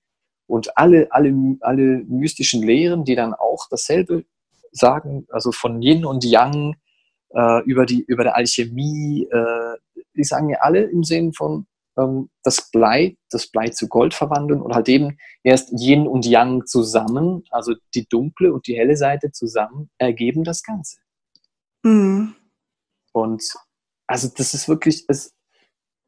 und 0.46 0.76
alle, 0.76 1.08
alle, 1.10 1.34
alle 1.60 2.04
mystischen 2.06 2.62
Lehren, 2.62 3.04
die 3.04 3.14
dann 3.14 3.34
auch 3.34 3.66
dasselbe 3.70 4.24
sagen, 4.72 5.26
also 5.30 5.52
von 5.52 5.82
Yin 5.82 6.04
und 6.04 6.24
Yang 6.24 6.76
äh, 7.30 7.62
über, 7.64 7.86
die, 7.86 8.04
über 8.06 8.24
der 8.24 8.36
Alchemie, 8.36 9.28
äh, 9.30 10.02
die 10.14 10.24
sagen 10.24 10.50
ja 10.50 10.58
alle 10.60 10.82
im 10.82 11.04
Sinn 11.04 11.32
von 11.32 11.66
das 12.42 12.70
Blei, 12.70 13.16
das 13.30 13.46
Blei 13.46 13.68
zu 13.68 13.88
Gold 13.88 14.12
verwandeln 14.12 14.60
und 14.60 14.74
halt 14.74 14.88
eben 14.88 15.16
erst 15.42 15.72
Yin 15.72 16.06
und 16.06 16.26
Yang 16.26 16.66
zusammen, 16.66 17.44
also 17.50 17.74
die 17.94 18.06
dunkle 18.06 18.52
und 18.52 18.66
die 18.66 18.76
helle 18.76 18.96
Seite 18.96 19.32
zusammen, 19.32 19.90
ergeben 19.98 20.44
das 20.44 20.62
Ganze. 20.62 20.98
Mhm. 21.82 22.34
Und 23.12 23.42
also 24.06 24.28
das 24.36 24.52
ist 24.52 24.68
wirklich, 24.68 25.04
es, 25.08 25.34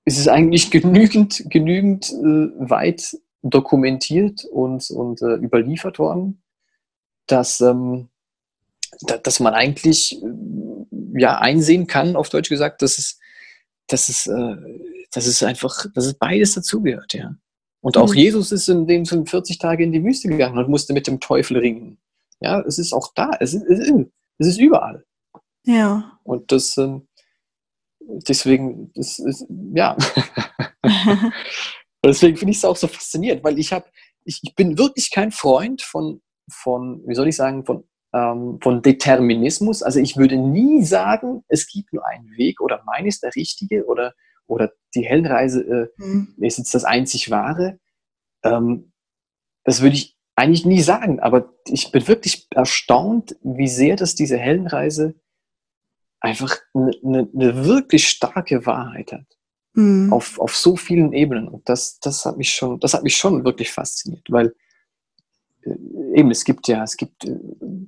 es 0.04 0.18
ist 0.18 0.28
eigentlich 0.28 0.70
genügend, 0.70 1.44
genügend 1.48 2.10
äh, 2.12 2.70
weit 2.70 3.16
dokumentiert 3.42 4.44
und, 4.44 4.90
und 4.90 5.22
äh, 5.22 5.36
überliefert 5.36 5.98
worden, 5.98 6.42
dass, 7.26 7.60
ähm, 7.60 8.08
da, 9.02 9.16
dass 9.16 9.40
man 9.40 9.54
eigentlich 9.54 10.22
äh, 10.22 11.20
ja 11.20 11.38
einsehen 11.38 11.86
kann, 11.86 12.14
auf 12.14 12.28
Deutsch 12.28 12.50
gesagt, 12.50 12.82
dass 12.82 12.98
es, 12.98 13.18
dass 13.86 14.10
es 14.10 14.26
dass 15.12 15.26
es 15.26 15.42
einfach, 15.42 15.86
dass 15.94 16.06
es 16.06 16.14
beides 16.14 16.54
dazugehört, 16.54 17.14
ja. 17.14 17.34
Und 17.80 17.96
auch 17.96 18.10
mhm. 18.10 18.18
Jesus 18.18 18.52
ist 18.52 18.68
in 18.68 18.86
dem 18.86 19.06
40 19.06 19.58
Tage 19.58 19.84
in 19.84 19.92
die 19.92 20.02
Wüste 20.02 20.28
gegangen 20.28 20.58
und 20.58 20.68
musste 20.68 20.92
mit 20.92 21.06
dem 21.06 21.20
Teufel 21.20 21.58
ringen. 21.58 21.98
Ja, 22.40 22.60
es 22.60 22.78
ist 22.78 22.92
auch 22.92 23.12
da, 23.14 23.30
es 23.40 23.54
ist, 23.54 23.64
es 24.38 24.46
ist 24.46 24.58
überall. 24.58 25.04
Ja. 25.64 26.18
Und 26.24 26.50
das, 26.50 26.76
ähm, 26.76 27.06
deswegen, 28.00 28.92
das 28.94 29.18
ist, 29.18 29.46
ja. 29.74 29.96
deswegen 32.04 32.36
finde 32.36 32.50
ich 32.50 32.58
es 32.58 32.64
auch 32.64 32.76
so 32.76 32.88
faszinierend, 32.88 33.44
weil 33.44 33.58
ich 33.58 33.72
habe, 33.72 33.86
ich, 34.24 34.40
ich 34.42 34.54
bin 34.54 34.76
wirklich 34.76 35.10
kein 35.10 35.30
Freund 35.30 35.82
von, 35.82 36.20
von, 36.50 37.02
wie 37.06 37.14
soll 37.14 37.28
ich 37.28 37.36
sagen, 37.36 37.64
von 37.64 37.84
ähm, 38.12 38.58
von 38.62 38.82
Determinismus. 38.82 39.82
Also 39.82 40.00
ich 40.00 40.16
würde 40.16 40.36
nie 40.36 40.82
sagen, 40.82 41.44
es 41.48 41.66
gibt 41.66 41.92
nur 41.92 42.06
einen 42.06 42.30
Weg 42.36 42.60
oder 42.60 42.82
mein 42.86 43.06
ist 43.06 43.22
der 43.22 43.34
richtige 43.34 43.86
oder 43.86 44.14
oder 44.48 44.72
die 44.94 45.06
Heldenreise 45.06 45.92
äh, 45.98 46.02
mhm. 46.02 46.34
ist 46.38 46.58
jetzt 46.58 46.74
das 46.74 46.84
einzig 46.84 47.30
wahre. 47.30 47.78
Ähm, 48.42 48.92
das 49.64 49.82
würde 49.82 49.96
ich 49.96 50.16
eigentlich 50.34 50.64
nie 50.64 50.80
sagen, 50.80 51.20
aber 51.20 51.52
ich 51.66 51.92
bin 51.92 52.06
wirklich 52.08 52.46
erstaunt, 52.50 53.36
wie 53.42 53.68
sehr 53.68 53.96
das 53.96 54.14
diese 54.14 54.38
Heldenreise 54.38 55.14
einfach 56.20 56.56
eine, 56.74 56.92
eine, 57.04 57.28
eine 57.34 57.64
wirklich 57.64 58.08
starke 58.08 58.64
Wahrheit 58.66 59.12
hat. 59.12 59.26
Mhm. 59.74 60.12
Auf, 60.12 60.38
auf 60.40 60.56
so 60.56 60.76
vielen 60.76 61.12
Ebenen. 61.12 61.48
Und 61.48 61.68
das, 61.68 61.98
das, 62.00 62.24
hat 62.24 62.38
mich 62.38 62.50
schon, 62.50 62.80
das 62.80 62.94
hat 62.94 63.02
mich 63.02 63.16
schon 63.16 63.44
wirklich 63.44 63.70
fasziniert, 63.70 64.26
weil 64.30 64.54
eben, 66.14 66.30
es 66.30 66.44
gibt 66.44 66.68
ja, 66.68 66.82
es 66.82 66.96
gibt 66.96 67.24
äh, 67.24 67.38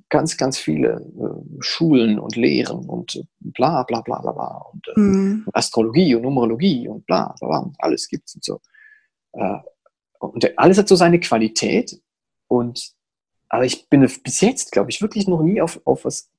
ganz, 0.09 0.37
ganz 0.37 0.57
viele 0.57 1.01
äh, 1.19 1.61
Schulen 1.61 2.19
und 2.19 2.35
Lehren 2.35 2.87
und 2.87 3.15
äh, 3.15 3.23
bla 3.39 3.83
bla 3.83 4.01
bla 4.01 4.21
bla 4.21 4.31
bla 4.31 4.65
und 4.71 4.87
mhm. 4.95 5.45
Astrologie 5.53 6.15
und 6.15 6.23
Numerologie 6.23 6.87
und 6.87 7.05
bla 7.05 7.35
bla 7.39 7.47
bla 7.47 7.57
und 7.59 7.75
alles 7.79 8.07
gibt's 8.07 8.35
und 8.35 8.43
so. 8.43 8.59
Und 10.19 10.59
alles 10.59 10.77
hat 10.77 10.89
so 10.89 10.95
seine 10.95 11.19
Qualität 11.21 12.01
und 12.47 12.93
aber 13.47 13.65
ich 13.65 13.89
bin 13.89 14.01
bis 14.23 14.41
jetzt, 14.41 14.71
glaube 14.71 14.89
ich, 14.91 15.01
wirklich 15.01 15.27
noch 15.27 15.41
nie 15.41 15.61
auf, 15.61 15.81
auf 15.85 16.05
was 16.05 16.29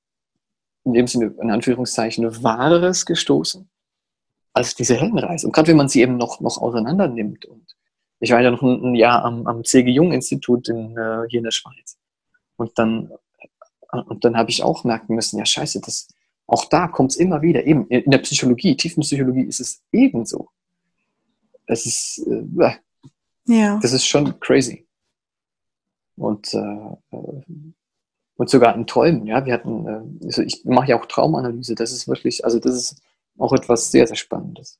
in 0.84 0.94
dem 0.94 1.06
Sinne, 1.06 1.34
in 1.40 1.50
Anführungszeichen, 1.50 2.42
Wahres 2.42 3.06
gestoßen 3.06 3.68
als 4.52 4.74
diese 4.74 4.96
Heldenreise. 4.96 5.46
Und 5.46 5.52
gerade 5.52 5.68
wenn 5.68 5.76
man 5.76 5.88
sie 5.88 6.00
eben 6.00 6.16
noch, 6.16 6.40
noch 6.40 6.58
auseinander 6.58 7.08
nimmt 7.08 7.44
und 7.44 7.76
ich 8.22 8.30
war 8.30 8.40
ja 8.40 8.52
noch 8.52 8.62
ein, 8.62 8.94
Jahr 8.94 9.24
am, 9.24 9.48
am 9.48 9.64
C.G. 9.64 9.90
Jung-Institut 9.90 10.68
in, 10.68 10.96
äh, 10.96 11.24
hier 11.28 11.38
in 11.38 11.44
der 11.44 11.50
Schweiz. 11.50 11.98
Und 12.54 12.78
dann, 12.78 13.10
äh, 13.90 13.98
und 13.98 14.24
dann 14.24 14.36
habe 14.36 14.48
ich 14.48 14.62
auch 14.62 14.84
merken 14.84 15.16
müssen, 15.16 15.38
ja 15.38 15.44
scheiße, 15.44 15.80
das, 15.80 16.06
auch 16.46 16.66
da 16.66 16.86
kommt 16.86 17.10
es 17.10 17.16
immer 17.16 17.42
wieder, 17.42 17.66
eben 17.66 17.88
in 17.88 18.08
der 18.12 18.18
Psychologie, 18.18 18.76
Tiefenpsychologie 18.76 19.42
ist 19.42 19.58
es 19.58 19.82
ebenso. 19.90 20.50
Es 21.66 21.84
ist, 21.84 22.24
äh, 22.28 22.76
ja. 23.46 23.80
das 23.82 23.92
ist 23.92 24.06
schon 24.06 24.38
crazy. 24.38 24.86
Und, 26.14 26.54
äh, 26.54 26.96
und 28.36 28.50
sogar 28.50 28.76
in 28.76 28.86
Träumen, 28.86 29.26
ja, 29.26 29.44
wir 29.44 29.52
hatten, 29.52 30.20
äh, 30.20 30.26
also 30.26 30.42
ich 30.42 30.64
mache 30.64 30.90
ja 30.90 31.00
auch 31.00 31.06
Traumanalyse, 31.06 31.74
das 31.74 31.90
ist 31.90 32.06
wirklich, 32.06 32.44
also 32.44 32.60
das 32.60 32.76
ist 32.76 33.02
auch 33.36 33.52
etwas 33.52 33.90
sehr, 33.90 34.06
sehr 34.06 34.14
Spannendes. 34.14 34.78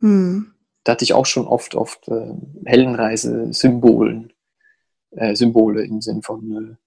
Hm 0.00 0.54
da 0.84 0.92
hatte 0.92 1.04
ich 1.04 1.12
auch 1.12 1.26
schon 1.26 1.46
oft, 1.46 1.74
oft 1.74 2.08
äh, 2.08 2.32
Heldenreise-Symbolen, 2.64 4.32
äh, 5.12 5.34
Symbole 5.34 5.84
im 5.84 6.00
Sinn 6.00 6.22
von 6.22 6.78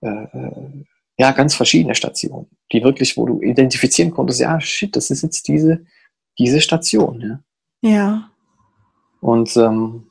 äh, 0.00 0.06
äh, 0.06 0.84
ja, 1.18 1.32
ganz 1.32 1.54
verschiedene 1.54 1.94
Stationen, 1.94 2.46
die 2.72 2.82
wirklich, 2.82 3.16
wo 3.16 3.26
du 3.26 3.42
identifizieren 3.42 4.10
konntest, 4.10 4.40
ja, 4.40 4.58
shit, 4.58 4.96
das 4.96 5.10
ist 5.10 5.22
jetzt 5.22 5.46
diese, 5.48 5.84
diese 6.38 6.62
Station. 6.62 7.42
Ja. 7.82 7.90
ja. 7.90 8.30
Und, 9.20 9.54
ähm, 9.58 10.10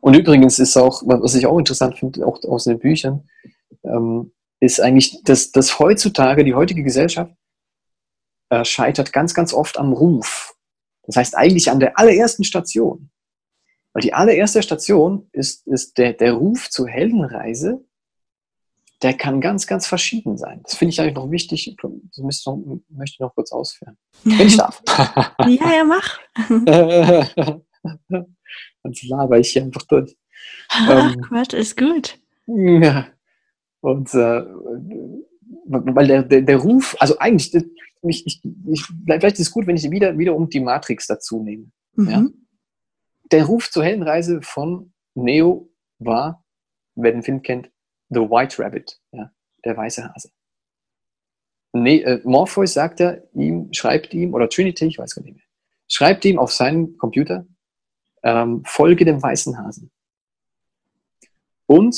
und 0.00 0.14
übrigens 0.14 0.58
ist 0.58 0.76
auch, 0.76 1.02
was 1.06 1.34
ich 1.34 1.46
auch 1.46 1.58
interessant 1.58 1.98
finde, 1.98 2.26
auch 2.26 2.42
aus 2.44 2.64
den 2.64 2.78
Büchern, 2.78 3.26
ähm, 3.84 4.32
ist 4.60 4.80
eigentlich, 4.80 5.22
dass, 5.24 5.50
dass 5.50 5.78
heutzutage 5.78 6.44
die 6.44 6.54
heutige 6.54 6.82
Gesellschaft 6.82 7.32
äh, 8.50 8.64
scheitert 8.64 9.12
ganz, 9.14 9.32
ganz 9.32 9.54
oft 9.54 9.78
am 9.78 9.94
Ruf. 9.94 10.53
Das 11.06 11.16
heißt 11.16 11.36
eigentlich 11.36 11.70
an 11.70 11.80
der 11.80 11.98
allerersten 11.98 12.44
Station. 12.44 13.10
Weil 13.92 14.02
die 14.02 14.14
allererste 14.14 14.62
Station 14.62 15.28
ist, 15.32 15.66
ist 15.66 15.98
der, 15.98 16.14
der 16.14 16.32
Ruf 16.32 16.68
zur 16.68 16.88
Heldenreise, 16.88 17.84
der 19.02 19.14
kann 19.14 19.40
ganz, 19.40 19.66
ganz 19.66 19.86
verschieden 19.86 20.36
sein. 20.36 20.60
Das 20.64 20.76
finde 20.76 20.90
ich 20.90 21.00
eigentlich 21.00 21.14
noch 21.14 21.30
wichtig. 21.30 21.76
Das 22.16 22.46
noch, 22.46 22.56
möchte 22.88 23.14
ich 23.14 23.20
noch 23.20 23.34
kurz 23.34 23.52
ausführen. 23.52 23.96
Wenn 24.24 24.46
ich 24.46 24.56
darf. 24.56 24.82
ja, 25.46 25.72
ja, 25.76 25.84
mach. 25.84 26.18
Dann 28.08 28.92
laber 29.08 29.38
ich 29.38 29.50
hier 29.50 29.62
einfach 29.62 29.82
durch. 29.82 30.16
ähm, 30.90 31.20
Quatsch, 31.20 31.52
ist 31.52 31.76
gut. 31.76 32.18
Ja. 32.46 33.06
Und 33.80 34.12
äh, 34.14 34.42
weil 35.66 36.06
der, 36.06 36.22
der, 36.22 36.42
der 36.42 36.56
Ruf, 36.56 36.96
also 36.98 37.18
eigentlich, 37.18 37.54
ich, 38.02 38.26
ich, 38.26 38.42
ich, 38.66 38.84
vielleicht 39.06 39.38
ist 39.38 39.48
es 39.48 39.50
gut, 39.50 39.66
wenn 39.66 39.76
ich 39.76 39.90
wieder, 39.90 40.16
wieder 40.18 40.34
um 40.34 40.48
die 40.48 40.60
Matrix 40.60 41.06
dazu 41.06 41.42
nehme. 41.42 41.70
Mhm. 41.94 42.08
Ja? 42.08 42.26
Der 43.32 43.44
Ruf 43.44 43.70
zur 43.70 43.84
Heldenreise 43.84 44.40
von 44.42 44.92
Neo 45.14 45.70
war, 45.98 46.44
wer 46.94 47.12
den 47.12 47.22
Film 47.22 47.42
kennt, 47.42 47.70
The 48.10 48.20
White 48.20 48.62
Rabbit, 48.62 49.00
ja? 49.12 49.30
der 49.64 49.76
weiße 49.76 50.12
Hase. 50.12 50.30
Nee, 51.72 52.02
äh, 52.02 52.20
Morpheus 52.24 52.74
sagt 52.74 53.00
er 53.00 53.24
ihm, 53.34 53.72
schreibt 53.72 54.14
ihm, 54.14 54.32
oder 54.34 54.48
Trinity, 54.48 54.86
ich 54.86 54.98
weiß 54.98 55.14
gar 55.14 55.22
nicht 55.22 55.34
mehr, 55.34 55.44
schreibt 55.88 56.24
ihm 56.24 56.38
auf 56.38 56.52
seinen 56.52 56.96
Computer, 56.98 57.46
ähm, 58.22 58.62
folge 58.64 59.04
dem 59.04 59.20
weißen 59.20 59.58
Hasen. 59.58 59.90
Und 61.66 61.96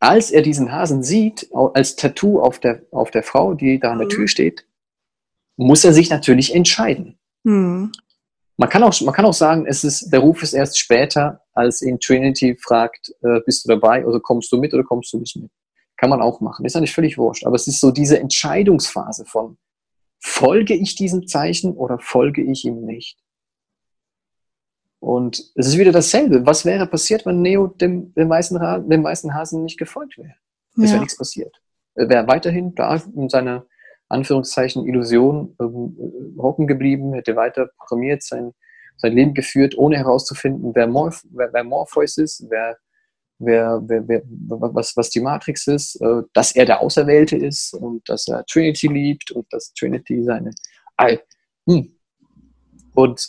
als 0.00 0.30
er 0.30 0.42
diesen 0.42 0.72
Hasen 0.72 1.02
sieht, 1.02 1.48
als 1.52 1.96
Tattoo 1.96 2.40
auf 2.40 2.58
der, 2.58 2.82
auf 2.92 3.10
der 3.10 3.22
Frau, 3.22 3.54
die 3.54 3.80
da 3.80 3.92
an 3.92 3.98
der 3.98 4.08
Tür 4.08 4.22
mhm. 4.22 4.28
steht, 4.28 4.66
muss 5.56 5.84
er 5.84 5.92
sich 5.92 6.08
natürlich 6.10 6.54
entscheiden. 6.54 7.18
Mhm. 7.44 7.92
Man, 8.56 8.68
kann 8.68 8.82
auch, 8.82 9.00
man 9.00 9.14
kann 9.14 9.24
auch 9.24 9.34
sagen, 9.34 9.66
es 9.66 9.84
ist, 9.84 10.10
der 10.10 10.20
Ruf 10.20 10.42
ist 10.42 10.52
erst 10.52 10.78
später, 10.78 11.42
als 11.52 11.82
ihn 11.82 11.98
Trinity 11.98 12.56
fragt, 12.56 13.12
äh, 13.22 13.40
bist 13.44 13.64
du 13.64 13.68
dabei 13.68 14.06
oder 14.06 14.20
kommst 14.20 14.52
du 14.52 14.58
mit 14.58 14.72
oder 14.72 14.84
kommst 14.84 15.12
du 15.12 15.18
nicht 15.18 15.36
mit. 15.36 15.50
Kann 15.96 16.10
man 16.10 16.22
auch 16.22 16.40
machen. 16.40 16.64
Ist 16.64 16.76
eigentlich 16.76 16.94
völlig 16.94 17.18
wurscht. 17.18 17.44
Aber 17.44 17.56
es 17.56 17.66
ist 17.66 17.80
so 17.80 17.90
diese 17.90 18.20
Entscheidungsphase 18.20 19.24
von, 19.26 19.58
folge 20.20 20.74
ich 20.74 20.94
diesem 20.94 21.26
Zeichen 21.26 21.72
oder 21.72 21.98
folge 21.98 22.42
ich 22.42 22.64
ihm 22.64 22.84
nicht? 22.84 23.18
Und 25.00 25.52
es 25.54 25.68
ist 25.68 25.78
wieder 25.78 25.92
dasselbe. 25.92 26.44
Was 26.44 26.64
wäre 26.64 26.86
passiert, 26.86 27.24
wenn 27.24 27.40
Neo 27.40 27.68
dem, 27.68 28.12
dem, 28.14 28.28
weißen, 28.28 28.58
dem 28.88 29.04
weißen 29.04 29.32
Hasen 29.34 29.62
nicht 29.62 29.78
gefolgt 29.78 30.18
wäre? 30.18 30.34
Es 30.76 30.84
ja. 30.84 30.90
wäre 30.90 31.00
nichts 31.00 31.16
passiert. 31.16 31.60
Er 31.94 32.08
wäre 32.08 32.26
weiterhin 32.26 32.74
da 32.74 33.00
in 33.14 33.28
seiner 33.28 33.66
Anführungszeichen 34.08 34.86
Illusion 34.86 35.54
ähm, 35.60 35.96
hocken 36.38 36.66
geblieben, 36.66 37.12
hätte 37.12 37.36
weiter 37.36 37.70
programmiert, 37.78 38.22
sein, 38.22 38.52
sein 38.96 39.12
Leben 39.12 39.34
geführt, 39.34 39.76
ohne 39.76 39.98
herauszufinden, 39.98 40.74
wer, 40.74 40.86
Morph 40.86 41.22
wer, 41.30 41.52
wer 41.52 41.64
Morpheus 41.64 42.16
ist, 42.16 42.46
wer, 42.48 42.78
wer, 43.38 43.80
wer, 43.84 44.08
wer, 44.08 44.22
was, 44.26 44.96
was 44.96 45.10
die 45.10 45.20
Matrix 45.20 45.66
ist, 45.66 46.00
äh, 46.00 46.22
dass 46.32 46.54
er 46.54 46.64
der 46.64 46.80
Auserwählte 46.80 47.36
ist 47.36 47.74
und 47.74 48.08
dass 48.08 48.26
er 48.28 48.44
Trinity 48.46 48.88
liebt 48.88 49.30
und 49.30 49.46
dass 49.52 49.72
Trinity 49.74 50.22
seine. 50.24 50.52
Hm. 51.68 51.92
Und, 52.94 53.28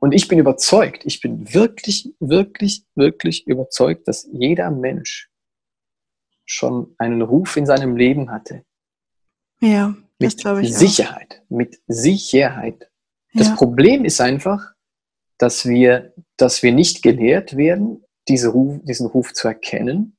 und 0.00 0.12
ich 0.12 0.28
bin 0.28 0.38
überzeugt, 0.38 1.04
ich 1.04 1.20
bin 1.20 1.52
wirklich, 1.54 2.14
wirklich, 2.20 2.86
wirklich 2.94 3.46
überzeugt, 3.46 4.08
dass 4.08 4.28
jeder 4.32 4.70
Mensch 4.70 5.30
schon 6.46 6.94
einen 6.98 7.22
Ruf 7.22 7.56
in 7.56 7.66
seinem 7.66 7.96
Leben 7.96 8.30
hatte. 8.30 8.64
Ja, 9.60 9.94
das 10.18 10.36
glaube 10.36 10.62
ich. 10.62 10.70
Mit 10.70 10.78
Sicherheit, 10.78 11.42
auch. 11.44 11.56
mit 11.56 11.80
Sicherheit. 11.86 12.90
Das 13.34 13.48
ja. 13.48 13.54
Problem 13.54 14.04
ist 14.04 14.20
einfach, 14.20 14.72
dass 15.38 15.66
wir, 15.66 16.14
dass 16.36 16.62
wir 16.62 16.72
nicht 16.72 17.02
gelehrt 17.02 17.56
werden, 17.56 18.04
diese 18.26 18.48
Ruf, 18.48 18.80
diesen 18.82 19.06
Ruf 19.06 19.32
zu 19.34 19.48
erkennen 19.48 20.16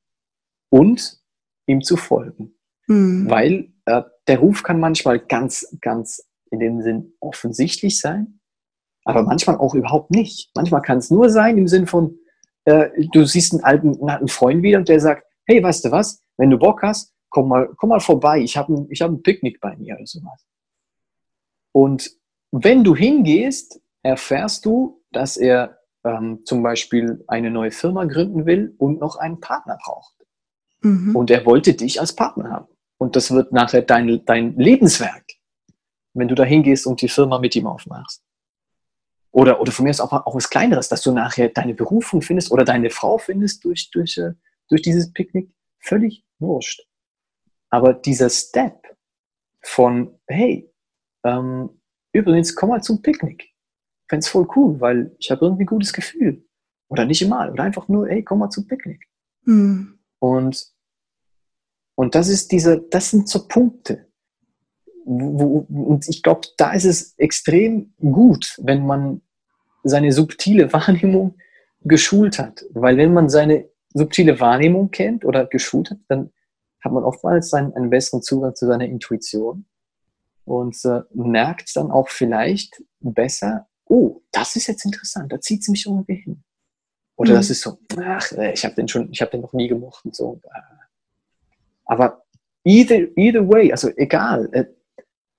und 0.70 1.20
ihm 1.66 1.82
zu 1.82 1.98
folgen. 1.98 2.56
Mhm. 2.88 3.30
Weil 3.30 3.74
äh, 3.86 4.04
der 4.28 4.40
Ruf 4.40 4.64
kann 4.64 4.80
manchmal 4.80 5.20
ganz, 5.20 5.76
ganz 5.82 6.24
in 6.52 6.60
dem 6.60 6.82
Sinn 6.82 7.14
offensichtlich 7.20 8.00
sein, 8.00 8.41
aber 9.04 9.24
manchmal 9.24 9.58
auch 9.58 9.74
überhaupt 9.74 10.12
nicht. 10.12 10.52
Manchmal 10.56 10.82
kann 10.82 11.00
es 11.00 11.10
nur 11.10 11.30
sein 11.30 11.58
im 11.58 11.68
Sinn 11.68 11.88
von, 11.88 12.18
äh, 12.66 12.90
du 13.12 13.26
siehst 13.26 13.54
einen 13.54 13.64
alten, 13.64 14.10
einen 14.10 14.28
Freund 14.28 14.64
wieder 14.64 14.78
und 14.78 14.90
der 14.90 15.00
sagt, 15.00 15.24
hey, 15.46 15.62
weißt 15.62 15.86
du 15.86 15.92
was, 15.92 16.24
wenn 16.38 16.50
du 16.50 16.58
Bock 16.58 16.84
hast, 16.84 17.14
komm 17.30 17.50
mal, 17.50 17.70
komm 17.78 17.90
mal 17.90 18.00
vorbei, 18.00 18.40
ich 18.40 18.58
habe 18.58 18.74
ein, 18.74 18.88
hab 18.92 19.12
ein 19.12 19.24
Picknick 19.24 19.60
bei 19.60 19.76
mir 19.78 19.96
oder 19.96 20.06
sowas. 20.06 20.46
Und 21.72 22.12
wenn 22.52 22.84
du 22.84 22.96
hingehst, 22.96 23.82
erfährst 24.04 24.66
du, 24.66 25.02
dass 25.12 25.38
er 25.38 25.78
ähm, 26.04 26.42
zum 26.46 26.64
Beispiel 26.64 27.24
eine 27.28 27.50
neue 27.50 27.72
Firma 27.72 28.06
gründen 28.06 28.46
will 28.46 28.76
und 28.78 29.00
noch 29.00 29.16
einen 29.18 29.40
Partner 29.40 29.78
braucht. 29.84 30.16
Mhm. 30.82 31.16
Und 31.16 31.32
er 31.32 31.46
wollte 31.46 31.74
dich 31.74 32.00
als 32.00 32.14
Partner 32.16 32.50
haben. 32.50 32.68
Und 32.98 33.16
das 33.16 33.32
wird 33.32 33.52
nachher 33.52 33.82
dein, 33.82 34.24
dein 34.26 34.56
Lebenswerk, 34.58 35.26
wenn 36.14 36.28
du 36.28 36.36
da 36.36 36.44
hingehst 36.44 36.86
und 36.86 37.02
die 37.02 37.10
Firma 37.10 37.40
mit 37.40 37.56
ihm 37.56 37.68
aufmachst. 37.68 38.24
Oder, 39.32 39.62
oder 39.62 39.72
von 39.72 39.84
mir 39.84 39.92
ist 39.92 40.02
auch, 40.02 40.12
auch 40.12 40.36
was 40.36 40.50
Kleineres, 40.50 40.90
dass 40.90 41.02
du 41.02 41.12
nachher 41.14 41.50
deine 41.50 41.74
Berufung 41.74 42.22
findest 42.22 42.52
oder 42.52 42.66
deine 42.66 42.90
Frau 42.90 43.18
findest 43.18 43.64
durch, 43.64 43.90
durch, 43.92 44.18
äh, 44.18 44.34
durch 44.70 44.82
dieses 44.82 45.14
Picknick. 45.14 45.52
Völlig 45.80 46.26
wurscht. 46.40 46.86
Aber 47.70 47.94
dieser 47.94 48.30
Step 48.30 48.96
von, 49.64 50.20
hey, 50.28 50.70
ähm, 51.24 51.82
übrigens, 52.14 52.56
komm 52.56 52.70
mal 52.70 52.84
zum 52.84 53.02
Picknick 53.02 53.52
fände 54.12 54.26
es 54.26 54.28
voll 54.28 54.46
cool, 54.58 54.80
weil 54.82 55.16
ich 55.20 55.32
habe 55.32 55.46
irgendwie 55.46 55.64
ein 55.64 55.68
gutes 55.68 55.94
Gefühl. 55.94 56.46
Oder 56.90 57.06
nicht 57.06 57.22
immer. 57.22 57.50
Oder 57.50 57.64
einfach 57.64 57.88
nur, 57.88 58.10
hey, 58.10 58.22
komm 58.22 58.40
mal 58.40 58.50
zum 58.50 58.68
Picknick. 58.68 59.08
Mhm. 59.46 60.00
Und, 60.20 60.68
und 61.96 62.14
das 62.14 62.28
ist 62.28 62.52
diese, 62.52 62.82
das 62.82 63.10
sind 63.10 63.30
so 63.30 63.48
Punkte. 63.48 64.11
Wo, 65.14 65.66
und 65.70 66.08
ich 66.08 66.24
glaube, 66.24 66.48
da 66.58 66.72
ist 66.72 66.86
es 66.86 67.16
extrem 67.18 67.94
gut, 68.00 68.58
wenn 68.62 68.86
man 68.86 69.22
seine 69.84 70.12
subtile 70.14 70.72
Wahrnehmung 70.72 71.36
geschult 71.82 72.40
hat. 72.40 72.64
Weil 72.72 72.98
wenn 72.98 73.14
man 73.14 73.30
seine 73.30 73.68
subtile 73.94 74.40
Wahrnehmung 74.40 74.92
kennt 74.92 75.26
oder 75.26 75.46
geschult 75.46 75.92
hat, 75.92 75.98
dann 76.08 76.32
hat 76.80 76.94
man 76.94 77.04
oftmals 77.04 77.54
einen, 77.54 77.74
einen 77.74 77.90
besseren 77.90 78.22
Zugang 78.22 78.56
zu 78.56 78.68
seiner 78.68 78.86
Intuition 78.86 79.66
und 80.46 80.78
äh, 80.86 81.02
merkt 81.14 81.76
dann 81.76 81.92
auch 81.92 82.10
vielleicht 82.10 82.82
besser, 83.00 83.68
oh, 83.86 84.22
das 84.32 84.56
ist 84.56 84.68
jetzt 84.68 84.86
interessant, 84.86 85.32
da 85.32 85.42
zieht 85.42 85.62
es 85.62 85.68
mich 85.68 85.86
irgendwie 85.86 86.16
hin. 86.16 86.44
Oder 87.18 87.32
mhm. 87.32 87.36
das 87.36 87.50
ist 87.50 87.62
so, 87.62 87.78
ach, 88.02 88.32
äh, 88.32 88.54
ich 88.54 88.64
habe 88.64 88.76
den 88.76 88.88
schon, 88.88 89.12
ich 89.12 89.22
habe 89.22 89.32
den 89.32 89.42
noch 89.42 89.54
nie 89.54 89.68
gemocht 89.68 90.06
und 90.06 90.16
so. 90.16 90.42
Aber 91.86 92.24
either, 92.64 93.08
either 93.18 93.48
way, 93.48 93.72
also 93.72 93.90
egal. 93.98 94.50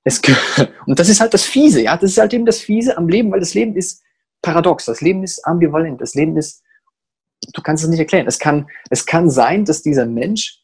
Es, 0.05 0.21
und 0.87 0.99
das 0.99 1.09
ist 1.09 1.21
halt 1.21 1.35
das 1.35 1.45
Fiese, 1.45 1.83
ja, 1.83 1.97
das 1.97 2.13
ist 2.13 2.19
halt 2.19 2.35
eben 2.35 2.47
das 2.47 2.61
Fiese 2.61 2.97
am 2.97 3.09
Leben, 3.09 3.31
weil 3.31 3.41
das 3.41 3.55
Leben 3.55 3.77
ist 3.77 4.03
paradox, 4.43 4.85
das 4.85 5.01
Leben 5.01 5.23
ist 5.23 5.47
ambivalent, 5.47 6.01
das 6.01 6.15
Leben 6.15 6.37
ist, 6.37 6.63
du 7.53 7.63
kannst 7.63 7.85
es 7.85 7.91
nicht 7.91 8.01
erklären. 8.01 8.27
Es 8.27 8.39
kann, 8.39 8.69
es 8.91 9.07
kann 9.07 9.31
sein, 9.31 9.65
dass 9.65 9.83
dieser 9.83 10.07
Mensch, 10.07 10.61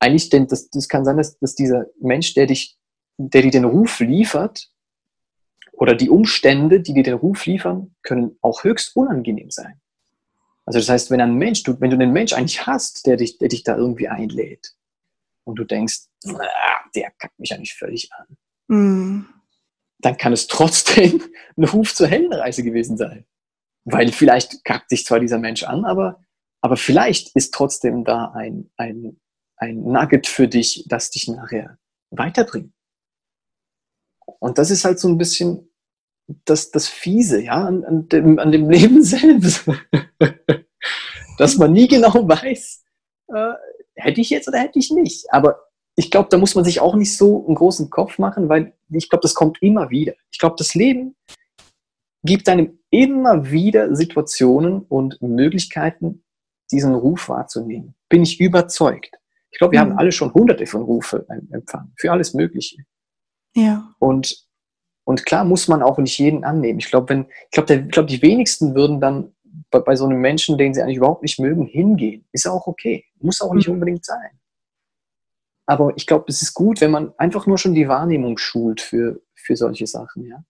eigentlich, 0.00 0.30
denn 0.30 0.46
das, 0.48 0.70
das 0.70 0.88
kann 0.88 1.04
sein, 1.04 1.16
dass, 1.16 1.38
dass 1.38 1.54
dieser 1.54 1.86
Mensch, 2.00 2.34
der 2.34 2.46
dich, 2.46 2.76
der 3.18 3.42
dir 3.42 3.50
den 3.50 3.64
Ruf 3.64 4.00
liefert, 4.00 4.70
oder 5.72 5.94
die 5.94 6.10
Umstände, 6.10 6.80
die 6.80 6.92
dir 6.92 7.02
den 7.02 7.14
Ruf 7.14 7.46
liefern, 7.46 7.94
können 8.02 8.36
auch 8.42 8.64
höchst 8.64 8.94
unangenehm 8.96 9.50
sein. 9.50 9.80
Also 10.66 10.78
das 10.78 10.90
heißt, 10.90 11.10
wenn 11.10 11.22
ein 11.22 11.36
Mensch, 11.36 11.62
du, 11.62 11.80
wenn 11.80 11.90
du 11.90 11.96
einen 11.96 12.12
Mensch 12.12 12.34
eigentlich 12.34 12.66
hast, 12.66 13.06
der 13.06 13.16
dich, 13.16 13.38
der 13.38 13.48
dich 13.48 13.64
da 13.64 13.76
irgendwie 13.76 14.08
einlädt 14.08 14.74
und 15.44 15.56
du 15.56 15.64
denkst, 15.64 16.02
der 16.94 17.10
kackt 17.18 17.38
mich 17.38 17.54
eigentlich 17.54 17.74
völlig 17.74 18.12
an, 18.12 18.26
mm. 18.70 19.26
dann 19.98 20.16
kann 20.16 20.32
es 20.32 20.46
trotzdem 20.46 21.22
ein 21.56 21.64
Ruf 21.64 21.94
zur 21.94 22.06
Heldenreise 22.06 22.62
gewesen 22.62 22.96
sein. 22.96 23.26
Weil 23.84 24.12
vielleicht 24.12 24.64
kackt 24.64 24.90
dich 24.90 25.04
zwar 25.04 25.20
dieser 25.20 25.38
Mensch 25.38 25.62
an, 25.64 25.84
aber, 25.84 26.22
aber 26.60 26.76
vielleicht 26.76 27.34
ist 27.34 27.54
trotzdem 27.54 28.04
da 28.04 28.32
ein, 28.32 28.70
ein, 28.76 29.18
ein 29.56 29.82
Nugget 29.82 30.26
für 30.26 30.48
dich, 30.48 30.84
das 30.88 31.10
dich 31.10 31.28
nachher 31.28 31.78
weiterbringt. 32.10 32.72
Und 34.38 34.58
das 34.58 34.70
ist 34.70 34.84
halt 34.84 34.98
so 34.98 35.08
ein 35.08 35.18
bisschen 35.18 35.70
das, 36.44 36.70
das 36.70 36.88
Fiese, 36.88 37.42
ja, 37.42 37.64
an, 37.64 37.84
an, 37.84 38.08
dem, 38.08 38.38
an 38.38 38.52
dem 38.52 38.70
Leben 38.70 39.02
selbst. 39.02 39.68
Dass 41.38 41.56
man 41.56 41.72
nie 41.72 41.88
genau 41.88 42.28
weiß, 42.28 42.84
äh, 43.28 43.52
hätte 43.94 44.20
ich 44.20 44.30
jetzt 44.30 44.48
oder 44.48 44.58
hätte 44.58 44.78
ich 44.78 44.90
nicht. 44.90 45.32
Aber 45.32 45.69
ich 45.96 46.10
glaube, 46.10 46.28
da 46.30 46.38
muss 46.38 46.54
man 46.54 46.64
sich 46.64 46.80
auch 46.80 46.94
nicht 46.94 47.16
so 47.16 47.44
einen 47.46 47.54
großen 47.54 47.90
Kopf 47.90 48.18
machen, 48.18 48.48
weil 48.48 48.74
ich 48.90 49.08
glaube, 49.08 49.22
das 49.22 49.34
kommt 49.34 49.62
immer 49.62 49.90
wieder. 49.90 50.14
Ich 50.30 50.38
glaube, 50.38 50.56
das 50.58 50.74
Leben 50.74 51.16
gibt 52.22 52.48
einem 52.48 52.78
immer 52.90 53.50
wieder 53.50 53.94
Situationen 53.94 54.82
und 54.82 55.20
Möglichkeiten, 55.20 56.24
diesen 56.70 56.94
Ruf 56.94 57.28
wahrzunehmen. 57.28 57.94
Bin 58.08 58.22
ich 58.22 58.40
überzeugt. 58.40 59.16
Ich 59.50 59.58
glaube, 59.58 59.72
wir 59.72 59.84
mhm. 59.84 59.90
haben 59.90 59.98
alle 59.98 60.12
schon 60.12 60.32
hunderte 60.32 60.66
von 60.66 60.82
Rufe 60.82 61.26
empfangen, 61.50 61.92
für 61.96 62.12
alles 62.12 62.34
Mögliche. 62.34 62.84
Ja. 63.54 63.94
Und 63.98 64.48
und 65.04 65.26
klar 65.26 65.44
muss 65.44 65.66
man 65.66 65.82
auch 65.82 65.98
nicht 65.98 66.18
jeden 66.18 66.44
annehmen. 66.44 66.78
Ich 66.78 66.88
glaube, 66.88 67.08
wenn, 67.08 67.26
ich 67.46 67.50
glaube, 67.50 67.74
ich 67.74 67.90
glaube, 67.90 68.08
die 68.08 68.22
wenigsten 68.22 68.76
würden 68.76 69.00
dann 69.00 69.34
bei, 69.70 69.80
bei, 69.80 69.96
so 69.96 70.04
einem 70.04 70.20
Menschen, 70.20 70.56
den 70.56 70.72
sie 70.72 70.82
eigentlich 70.82 70.98
überhaupt 70.98 71.22
nicht 71.22 71.40
mögen, 71.40 71.66
hingehen. 71.66 72.26
Ist 72.30 72.46
auch 72.46 72.68
okay. 72.68 73.04
Muss 73.18 73.40
auch 73.40 73.52
nicht 73.52 73.66
mhm. 73.66 73.74
unbedingt 73.74 74.04
sein. 74.04 74.39
Aber 75.70 75.92
ich 75.94 76.08
glaube, 76.08 76.24
es 76.26 76.42
ist 76.42 76.52
gut, 76.54 76.80
wenn 76.80 76.90
man 76.90 77.12
einfach 77.16 77.46
nur 77.46 77.56
schon 77.56 77.74
die 77.74 77.86
Wahrnehmung 77.86 78.38
schult 78.38 78.80
für, 78.80 79.20
für 79.36 79.54
solche 79.54 79.86
Sachen, 79.86 80.26
ja. 80.26 80.42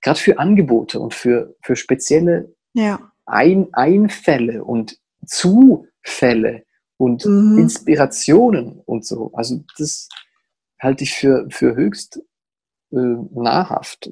Gerade 0.00 0.20
für 0.20 0.38
Angebote 0.38 1.00
und 1.00 1.14
für, 1.14 1.56
für 1.62 1.74
spezielle 1.74 2.54
ja. 2.72 3.10
Ein, 3.24 3.66
Einfälle 3.72 4.62
und 4.62 5.00
Zufälle 5.26 6.62
und 6.96 7.26
mhm. 7.26 7.58
Inspirationen 7.58 8.78
und 8.84 9.04
so. 9.04 9.32
Also 9.32 9.64
das 9.78 10.08
halte 10.80 11.02
ich 11.02 11.14
für, 11.14 11.48
für 11.50 11.74
höchst 11.74 12.22
äh, 12.92 13.16
nahrhaft, 13.32 14.08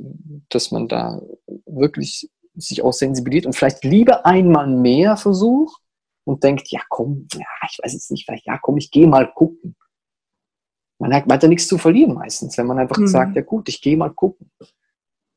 dass 0.49 0.73
man 0.73 0.89
da 0.89 1.23
wirklich 1.65 2.29
sich 2.57 2.83
auch 2.83 2.93
sensibilisiert 2.93 3.47
und 3.47 3.55
vielleicht 3.55 3.85
lieber 3.85 4.27
einmal 4.27 4.67
mehr 4.67 5.17
versucht 5.17 5.81
und 6.25 6.43
denkt, 6.43 6.73
ja 6.73 6.81
komm, 6.89 7.29
ja, 7.35 7.47
ich 7.71 7.79
weiß 7.81 7.93
jetzt 7.93 8.11
nicht, 8.11 8.25
vielleicht, 8.25 8.47
ja 8.47 8.59
komm, 8.61 8.79
ich 8.79 8.91
gehe 8.91 9.07
mal 9.07 9.33
gucken. 9.33 9.77
Man 10.99 11.13
hat 11.13 11.29
weiter 11.29 11.49
nichts 11.49 11.67
zu 11.67 11.77
verlieren 11.79 12.15
meistens, 12.15 12.57
wenn 12.57 12.67
man 12.67 12.79
einfach 12.79 12.99
mhm. 12.99 13.09
sagt, 13.09 13.37
ja 13.37 13.43
gut, 13.43 13.69
ich 13.69 13.81
gehe 13.81 13.97
mal 13.97 14.11
gucken. 14.11 14.51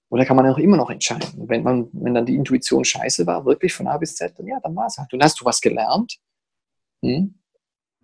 Oder 0.09 0.25
kann 0.25 0.37
man 0.37 0.47
auch 0.47 0.57
immer 0.57 0.77
noch 0.77 0.89
entscheiden. 0.89 1.49
Wenn 1.49 1.63
man, 1.63 1.89
wenn 1.91 2.13
dann 2.13 2.25
die 2.25 2.35
Intuition 2.35 2.85
scheiße 2.85 3.27
war, 3.27 3.45
wirklich 3.45 3.73
von 3.73 3.87
A 3.87 3.97
bis 3.97 4.15
Z, 4.15 4.37
dann 4.37 4.47
ja, 4.47 4.59
dann 4.61 4.75
war 4.75 4.87
es 4.87 4.97
halt. 4.97 5.11
Und 5.13 5.23
hast 5.23 5.41
du 5.41 5.45
was 5.45 5.59
gelernt? 5.59 6.17
Hm? 7.03 7.35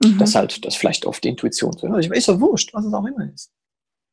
Mhm. 0.03 0.17
Das 0.17 0.35
halt, 0.35 0.65
das 0.65 0.75
vielleicht 0.75 1.05
auf 1.05 1.19
die 1.19 1.29
Intuition 1.29 1.77
zu 1.77 1.87
hören. 1.87 1.99
Ich 2.01 2.09
weiß 2.09 2.27
ja 2.27 2.39
wurscht, 2.41 2.73
was 2.73 2.85
es 2.85 2.93
auch 2.93 3.05
immer 3.05 3.31
ist. 3.33 3.51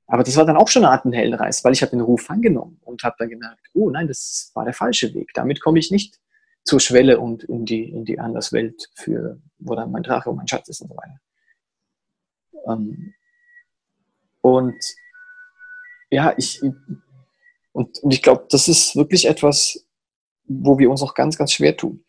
aber 0.06 0.22
das 0.22 0.36
war 0.36 0.44
dann 0.44 0.56
auch 0.56 0.68
schon 0.68 0.84
eine 0.84 0.92
Art 0.92 1.04
ein 1.04 1.12
Heldenreis, 1.12 1.64
weil 1.64 1.72
ich 1.72 1.82
habe 1.82 1.90
den 1.90 2.00
Ruf 2.00 2.30
angenommen 2.30 2.78
und 2.82 3.02
habe 3.02 3.16
dann 3.18 3.28
gemerkt, 3.28 3.66
oh 3.74 3.90
nein, 3.90 4.06
das 4.06 4.52
war 4.54 4.64
der 4.64 4.74
falsche 4.74 5.12
Weg. 5.14 5.30
Damit 5.34 5.60
komme 5.60 5.78
ich 5.78 5.90
nicht 5.90 6.20
zur 6.64 6.78
Schwelle 6.78 7.18
und 7.18 7.42
in 7.44 7.64
die, 7.64 7.90
in 7.90 8.04
die 8.04 8.20
Anderswelt, 8.20 8.90
für, 8.94 9.40
wo 9.58 9.74
dann 9.74 9.90
mein 9.90 10.02
Drache 10.02 10.30
und 10.30 10.36
mein 10.36 10.48
Schatz 10.48 10.68
ist 10.68 10.80
und 10.82 10.88
so 10.88 10.96
weiter. 10.96 11.20
Ähm, 12.68 13.14
und 14.40 14.76
ja, 16.10 16.34
ich, 16.36 16.60
und, 17.72 17.98
und 18.02 18.10
ich 18.12 18.22
glaube, 18.22 18.46
das 18.50 18.68
ist 18.68 18.96
wirklich 18.96 19.26
etwas, 19.26 19.86
wo 20.44 20.78
wir 20.78 20.90
uns 20.90 21.02
auch 21.02 21.14
ganz, 21.14 21.38
ganz 21.38 21.52
schwer 21.52 21.76
tun. 21.76 22.04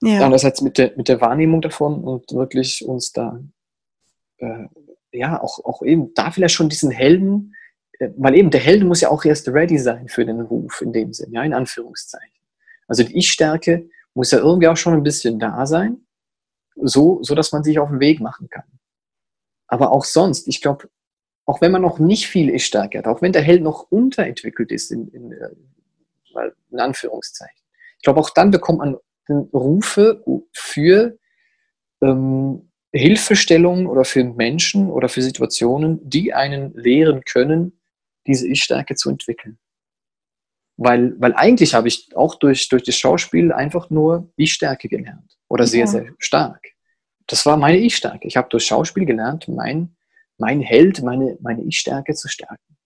Ja. 0.00 0.24
Einerseits 0.24 0.60
mit 0.60 0.78
der, 0.78 0.92
mit 0.96 1.08
der 1.08 1.20
Wahrnehmung 1.20 1.60
davon 1.60 2.02
und 2.04 2.32
wirklich 2.32 2.84
uns 2.84 3.12
da, 3.12 3.40
äh, 4.38 4.66
ja, 5.12 5.40
auch, 5.40 5.64
auch 5.64 5.82
eben 5.82 6.12
da 6.14 6.30
vielleicht 6.30 6.54
schon 6.54 6.68
diesen 6.68 6.90
Helden, 6.90 7.54
äh, 7.98 8.10
weil 8.16 8.36
eben 8.36 8.50
der 8.50 8.60
Helden 8.60 8.88
muss 8.88 9.00
ja 9.00 9.10
auch 9.10 9.24
erst 9.24 9.48
ready 9.48 9.78
sein 9.78 10.08
für 10.08 10.24
den 10.24 10.40
Ruf 10.40 10.80
in 10.80 10.92
dem 10.92 11.12
Sinn, 11.12 11.32
ja, 11.32 11.42
in 11.42 11.54
Anführungszeichen. 11.54 12.30
Also 12.88 13.04
die 13.04 13.16
Ich-Stärke 13.16 13.88
muss 14.14 14.30
ja 14.30 14.38
irgendwie 14.38 14.68
auch 14.68 14.76
schon 14.76 14.94
ein 14.94 15.02
bisschen 15.02 15.38
da 15.38 15.66
sein, 15.66 16.04
so, 16.76 17.22
so 17.22 17.34
dass 17.34 17.52
man 17.52 17.62
sich 17.62 17.78
auf 17.78 17.88
den 17.88 18.00
Weg 18.00 18.20
machen 18.20 18.48
kann. 18.50 18.64
Aber 19.66 19.92
auch 19.92 20.04
sonst, 20.04 20.48
ich 20.48 20.60
glaube, 20.60 20.88
auch 21.44 21.60
wenn 21.60 21.72
man 21.72 21.82
noch 21.82 21.98
nicht 21.98 22.28
viel 22.28 22.50
Ich-Stärke 22.50 22.98
hat, 22.98 23.06
auch 23.06 23.22
wenn 23.22 23.32
der 23.32 23.42
Held 23.42 23.62
noch 23.62 23.90
unterentwickelt 23.90 24.70
ist, 24.70 24.90
in, 24.90 25.08
in, 25.08 25.32
äh, 25.32 26.50
in 26.70 26.80
Anführungszeichen, 26.80 27.62
ich 27.96 28.02
glaube, 28.02 28.20
auch 28.20 28.30
dann 28.30 28.50
bekommt 28.50 28.78
man 28.80 28.96
Rufe 29.52 30.24
für 30.52 31.16
ähm, 32.02 32.70
Hilfestellung 32.92 33.86
oder 33.86 34.04
für 34.04 34.24
Menschen 34.24 34.90
oder 34.90 35.08
für 35.08 35.22
Situationen, 35.22 36.00
die 36.08 36.34
einen 36.34 36.74
lehren 36.74 37.24
können, 37.24 37.80
diese 38.26 38.48
Ich-Stärke 38.48 38.94
zu 38.94 39.10
entwickeln. 39.10 39.58
Weil, 40.76 41.14
weil 41.20 41.34
eigentlich 41.34 41.74
habe 41.74 41.88
ich 41.88 42.14
auch 42.16 42.34
durch, 42.34 42.68
durch 42.68 42.82
das 42.82 42.96
Schauspiel 42.96 43.52
einfach 43.52 43.90
nur 43.90 44.30
Ich-Stärke 44.36 44.88
gelernt 44.88 45.38
oder 45.48 45.66
sehr, 45.66 45.80
ja. 45.80 45.86
sehr 45.86 46.06
stark. 46.18 46.72
Das 47.26 47.46
war 47.46 47.56
meine 47.56 47.78
Ich-Stärke. 47.78 48.26
Ich 48.26 48.36
habe 48.36 48.48
durch 48.48 48.64
Schauspiel 48.64 49.06
gelernt, 49.06 49.48
mein, 49.48 49.96
mein 50.42 50.60
Held, 50.60 51.02
meine, 51.02 51.38
meine 51.40 51.62
Ich-Stärke 51.62 52.14
zu 52.14 52.28
stärken. 52.28 52.76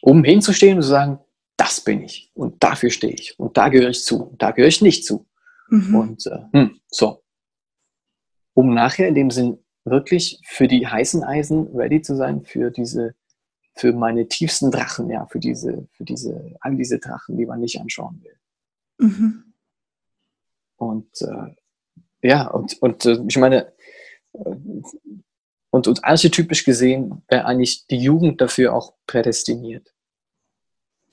Um 0.00 0.22
hinzustehen 0.22 0.76
und 0.76 0.82
zu 0.82 0.88
sagen, 0.88 1.18
das 1.56 1.80
bin 1.80 2.02
ich 2.02 2.30
und 2.34 2.62
dafür 2.62 2.90
stehe 2.90 3.12
ich 3.12 3.38
und 3.38 3.56
da 3.56 3.68
gehöre 3.68 3.90
ich 3.90 4.04
zu 4.04 4.24
und 4.30 4.40
da 4.40 4.52
gehöre 4.52 4.68
ich 4.68 4.82
nicht 4.82 5.04
zu. 5.04 5.26
Mhm. 5.68 5.94
Und 5.94 6.26
äh, 6.26 6.44
hm, 6.52 6.80
so. 6.86 7.22
Um 8.54 8.72
nachher 8.72 9.08
in 9.08 9.16
dem 9.16 9.30
Sinn 9.30 9.58
wirklich 9.84 10.40
für 10.44 10.68
die 10.68 10.86
heißen 10.86 11.24
Eisen 11.24 11.68
ready 11.74 12.02
zu 12.02 12.16
sein, 12.16 12.44
für 12.44 12.70
diese 12.70 13.14
für 13.74 13.92
meine 13.92 14.28
tiefsten 14.28 14.70
Drachen, 14.70 15.08
ja, 15.10 15.26
für 15.26 15.40
diese, 15.40 15.88
für 15.92 16.04
diese, 16.04 16.54
all 16.60 16.76
diese 16.76 16.98
Drachen, 16.98 17.36
die 17.36 17.46
man 17.46 17.60
nicht 17.60 17.80
anschauen 17.80 18.22
will. 18.22 19.08
Mhm. 19.08 19.54
Und 20.76 21.22
äh, 21.22 22.28
ja, 22.28 22.48
und, 22.48 22.80
und 22.82 23.06
äh, 23.06 23.24
ich 23.26 23.38
meine, 23.38 23.72
äh, 24.34 24.56
und, 25.72 25.88
und 25.88 26.04
archetypisch 26.04 26.64
gesehen 26.64 27.22
wäre 27.28 27.46
eigentlich 27.46 27.86
die 27.88 27.98
Jugend 27.98 28.40
dafür 28.40 28.74
auch 28.74 28.94
prädestiniert. 29.06 29.92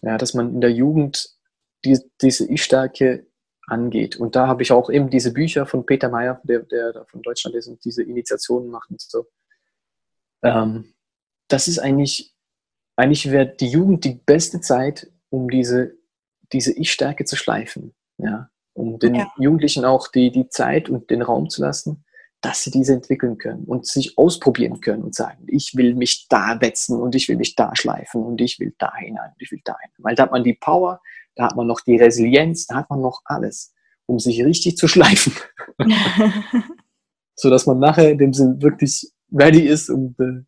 Ja, 0.01 0.17
dass 0.17 0.33
man 0.33 0.53
in 0.53 0.61
der 0.61 0.71
Jugend 0.71 1.35
die, 1.83 1.99
diese 2.21 2.45
Ich-Stärke 2.45 3.25
angeht. 3.65 4.17
Und 4.17 4.35
da 4.35 4.47
habe 4.47 4.61
ich 4.61 4.71
auch 4.71 4.89
eben 4.89 5.09
diese 5.09 5.33
Bücher 5.33 5.65
von 5.65 5.85
Peter 5.85 6.09
Meyer, 6.09 6.39
der, 6.43 6.59
der 6.59 7.05
von 7.05 7.21
Deutschland 7.21 7.55
ist 7.55 7.67
und 7.67 7.83
diese 7.83 8.03
Initiationen 8.03 8.69
macht 8.69 8.91
und 8.91 9.01
so. 9.01 9.25
Ähm, 10.43 10.93
das 11.47 11.67
ist 11.67 11.79
eigentlich 11.79 12.35
eigentlich 12.99 13.31
wäre 13.31 13.47
die 13.47 13.69
Jugend 13.69 14.03
die 14.03 14.15
beste 14.25 14.59
Zeit, 14.59 15.09
um 15.29 15.49
diese, 15.49 15.95
diese 16.51 16.73
Ich-Stärke 16.73 17.23
zu 17.23 17.37
schleifen. 17.37 17.95
Ja? 18.17 18.49
Um 18.73 18.99
den 18.99 19.15
ja. 19.15 19.31
Jugendlichen 19.37 19.85
auch 19.85 20.09
die, 20.09 20.31
die 20.31 20.49
Zeit 20.49 20.89
und 20.89 21.09
den 21.09 21.21
Raum 21.21 21.49
zu 21.49 21.61
lassen, 21.61 22.03
dass 22.41 22.63
sie 22.63 22.71
diese 22.71 22.93
entwickeln 22.93 23.37
können 23.37 23.65
und 23.65 23.85
sich 23.85 24.17
ausprobieren 24.17 24.79
können 24.79 25.03
und 25.03 25.13
sagen, 25.13 25.45
ich 25.47 25.75
will 25.75 25.93
mich 25.93 26.27
da 26.29 26.59
wetzen 26.61 26.97
und 26.99 27.15
ich 27.15 27.27
will 27.27 27.35
mich 27.35 27.55
da 27.55 27.75
schleifen 27.75 28.23
und 28.23 28.39
ich 28.39 28.59
will 28.59 28.73
da 28.77 28.95
hinein 28.95 29.31
und 29.33 29.41
ich 29.41 29.51
will 29.51 29.61
da 29.65 29.75
hinein. 29.79 29.95
Weil 29.97 30.15
da 30.15 30.23
hat 30.23 30.31
man 30.31 30.43
die 30.43 30.53
Power, 30.53 31.01
da 31.35 31.45
hat 31.45 31.55
man 31.55 31.67
noch 31.67 31.81
die 31.81 31.97
Resilienz, 31.97 32.67
da 32.67 32.75
hat 32.75 32.89
man 32.89 33.01
noch 33.01 33.21
alles, 33.25 33.73
um 34.05 34.19
sich 34.19 34.43
richtig 34.43 34.77
zu 34.77 34.87
schleifen. 34.87 35.33
so 37.35 37.49
dass 37.49 37.65
man 37.65 37.79
nachher 37.79 38.11
in 38.11 38.17
dem 38.17 38.33
Sinn 38.33 38.61
wirklich 38.61 39.11
ready 39.31 39.65
ist, 39.65 39.89
um 39.89 40.15
äh, 40.19 40.43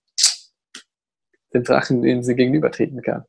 den 1.53 1.63
Drachen, 1.63 2.01
den 2.01 2.23
sie 2.23 2.35
gegenübertreten 2.35 3.01
kann. 3.01 3.25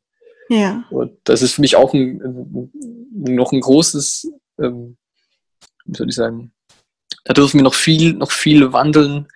Ja. 0.48 0.84
Und 0.90 1.18
das 1.24 1.42
ist 1.42 1.54
für 1.54 1.60
mich 1.60 1.76
auch 1.76 1.94
ein, 1.94 2.70
noch 3.12 3.52
ein 3.52 3.60
großes, 3.60 4.32
ähm, 4.60 4.96
wie 5.84 5.96
soll 5.96 6.08
ich 6.08 6.14
sagen, 6.14 6.52
da 7.24 7.34
dürfen 7.34 7.58
wir 7.58 7.64
noch 7.64 7.74
viel, 7.74 8.14
noch 8.14 8.30
viel 8.30 8.72
wandeln, 8.72 9.28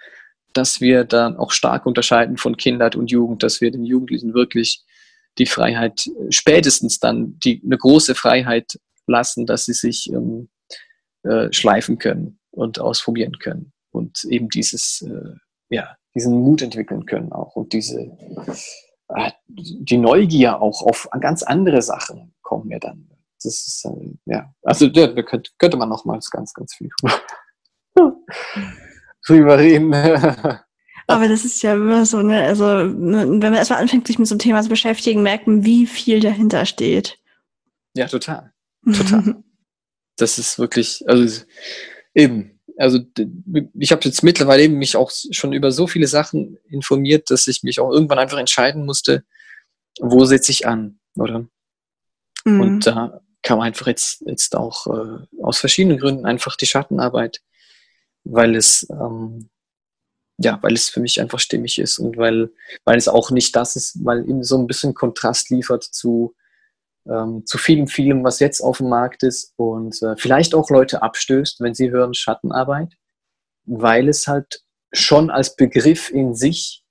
dass 0.52 0.80
wir 0.80 1.04
dann 1.04 1.36
auch 1.36 1.50
stark 1.50 1.86
unterscheiden 1.86 2.36
von 2.36 2.56
Kindheit 2.56 2.96
und 2.96 3.10
Jugend, 3.10 3.42
dass 3.42 3.60
wir 3.60 3.70
den 3.70 3.84
Jugendlichen 3.84 4.34
wirklich 4.34 4.84
die 5.38 5.46
Freiheit, 5.46 6.10
spätestens 6.30 6.98
dann 6.98 7.38
die, 7.44 7.62
eine 7.64 7.76
große 7.76 8.14
Freiheit 8.14 8.78
lassen, 9.06 9.46
dass 9.46 9.66
sie 9.66 9.74
sich 9.74 10.10
ähm, 10.10 10.48
äh, 11.24 11.52
schleifen 11.52 11.98
können 11.98 12.38
und 12.50 12.80
ausprobieren 12.80 13.38
können 13.38 13.72
und 13.90 14.24
eben 14.24 14.48
dieses, 14.48 15.02
äh, 15.02 15.36
ja, 15.68 15.96
diesen 16.14 16.40
Mut 16.40 16.62
entwickeln 16.62 17.04
können 17.04 17.32
auch 17.32 17.54
und 17.56 17.72
diese 17.72 18.00
äh, 19.08 19.30
die 19.46 19.98
Neugier 19.98 20.60
auch 20.60 20.82
auf 20.82 21.08
ganz 21.20 21.42
andere 21.42 21.82
Sachen 21.82 22.34
kommen 22.42 22.68
mir 22.68 22.80
dann. 22.80 23.08
Das 23.42 23.66
ist 23.66 23.84
äh, 23.84 24.14
ja, 24.24 24.52
also 24.62 24.88
da 24.88 25.08
könnte, 25.22 25.50
könnte 25.58 25.76
man 25.76 25.88
nochmals 25.88 26.30
ganz, 26.30 26.54
ganz 26.54 26.74
viel 26.74 26.88
drüber 29.26 29.58
reden. 29.58 29.92
Aber 31.08 31.28
das 31.28 31.44
ist 31.44 31.62
ja 31.62 31.74
immer 31.74 32.04
so, 32.04 32.22
ne, 32.22 32.42
also 32.42 32.84
ne, 32.84 33.26
wenn 33.28 33.38
man 33.38 33.54
erstmal 33.54 33.80
anfängt, 33.80 34.06
sich 34.06 34.18
mit 34.18 34.26
so 34.26 34.34
einem 34.34 34.40
Thema 34.40 34.62
zu 34.62 34.68
beschäftigen, 34.68 35.22
merkt 35.22 35.46
man, 35.46 35.64
wie 35.64 35.86
viel 35.86 36.20
dahinter 36.20 36.66
steht. 36.66 37.18
Ja, 37.94 38.06
total. 38.08 38.52
Total. 38.84 39.36
das 40.16 40.38
ist 40.38 40.58
wirklich, 40.58 41.04
also 41.06 41.44
eben, 42.14 42.58
also 42.76 42.98
ich 43.78 43.92
habe 43.92 44.02
jetzt 44.04 44.22
mittlerweile 44.22 44.64
eben 44.64 44.74
mich 44.74 44.96
auch 44.96 45.10
schon 45.30 45.52
über 45.52 45.70
so 45.70 45.86
viele 45.86 46.08
Sachen 46.08 46.58
informiert, 46.68 47.30
dass 47.30 47.46
ich 47.46 47.62
mich 47.62 47.80
auch 47.80 47.90
irgendwann 47.90 48.18
einfach 48.18 48.38
entscheiden 48.38 48.84
musste, 48.84 49.24
wo 50.00 50.24
setze 50.24 50.52
ich 50.52 50.66
an, 50.66 50.98
oder? 51.14 51.46
Mhm. 52.44 52.60
Und 52.60 52.86
da 52.86 53.20
kam 53.42 53.60
einfach 53.60 53.86
jetzt, 53.86 54.22
jetzt 54.26 54.56
auch 54.56 54.86
äh, 54.88 55.42
aus 55.42 55.58
verschiedenen 55.58 55.98
Gründen 55.98 56.26
einfach 56.26 56.56
die 56.56 56.66
Schattenarbeit, 56.66 57.40
weil 58.26 58.56
es, 58.56 58.86
ähm, 58.90 59.48
ja, 60.38 60.58
weil 60.62 60.74
es 60.74 60.88
für 60.88 61.00
mich 61.00 61.20
einfach 61.20 61.38
stimmig 61.38 61.78
ist 61.78 61.98
und 61.98 62.16
weil, 62.16 62.50
weil 62.84 62.98
es 62.98 63.08
auch 63.08 63.30
nicht 63.30 63.56
das 63.56 63.76
ist, 63.76 64.04
weil 64.04 64.28
eben 64.28 64.42
so 64.42 64.58
ein 64.58 64.66
bisschen 64.66 64.94
Kontrast 64.94 65.50
liefert 65.50 65.82
zu, 65.82 66.34
ähm, 67.08 67.44
zu 67.46 67.56
vielem, 67.58 67.86
vielem, 67.86 68.24
was 68.24 68.40
jetzt 68.40 68.60
auf 68.60 68.78
dem 68.78 68.88
Markt 68.88 69.22
ist 69.22 69.54
und 69.56 70.00
äh, 70.02 70.16
vielleicht 70.16 70.54
auch 70.54 70.68
Leute 70.70 71.02
abstößt, 71.02 71.60
wenn 71.60 71.74
sie 71.74 71.90
hören 71.90 72.14
Schattenarbeit, 72.14 72.94
weil 73.64 74.08
es 74.08 74.26
halt 74.26 74.62
schon 74.92 75.30
als 75.30 75.56
Begriff 75.56 76.10
in 76.10 76.34
sich 76.34 76.84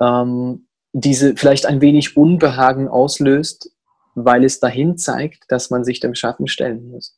ähm, 0.00 0.68
diese 0.92 1.36
vielleicht 1.36 1.66
ein 1.66 1.80
wenig 1.80 2.16
Unbehagen 2.16 2.88
auslöst, 2.88 3.70
weil 4.14 4.44
es 4.44 4.60
dahin 4.60 4.96
zeigt, 4.96 5.44
dass 5.48 5.70
man 5.70 5.84
sich 5.84 6.00
dem 6.00 6.14
Schatten 6.14 6.48
stellen 6.48 6.90
muss. 6.90 7.15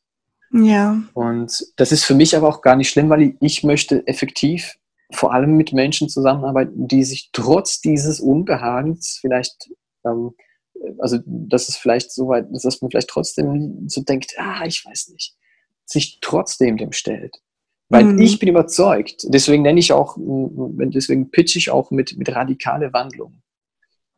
Ja. 0.51 1.01
Und 1.13 1.65
das 1.75 1.91
ist 1.91 2.03
für 2.03 2.15
mich 2.15 2.35
aber 2.35 2.47
auch 2.47 2.61
gar 2.61 2.75
nicht 2.75 2.89
schlimm, 2.89 3.09
weil 3.09 3.35
ich 3.39 3.63
möchte 3.63 4.05
effektiv 4.07 4.77
vor 5.11 5.33
allem 5.33 5.57
mit 5.57 5.73
Menschen 5.73 6.09
zusammenarbeiten, 6.09 6.87
die 6.87 7.03
sich 7.03 7.29
trotz 7.33 7.81
dieses 7.81 8.19
Unbehagens 8.19 9.17
vielleicht 9.21 9.69
ähm, 10.05 10.31
also 10.97 11.19
dass 11.25 11.69
es 11.69 11.77
vielleicht 11.77 12.11
so 12.11 12.27
weit 12.27 12.49
ist, 12.51 12.65
dass 12.65 12.81
man 12.81 12.91
vielleicht 12.91 13.09
trotzdem 13.09 13.87
so 13.87 14.01
denkt, 14.01 14.33
ah, 14.37 14.65
ich 14.65 14.85
weiß 14.85 15.09
nicht, 15.09 15.35
sich 15.85 16.19
trotzdem 16.21 16.77
dem 16.77 16.91
stellt. 16.91 17.37
Weil 17.89 18.05
mhm. 18.05 18.19
ich 18.19 18.39
bin 18.39 18.49
überzeugt, 18.49 19.25
deswegen 19.29 19.63
nenne 19.63 19.79
ich 19.79 19.91
auch, 19.93 20.15
deswegen 20.19 21.31
pitch 21.31 21.55
ich 21.55 21.71
auch 21.71 21.89
mit, 21.91 22.17
mit 22.17 22.33
radikale 22.35 22.93
Wandlung. 22.93 23.41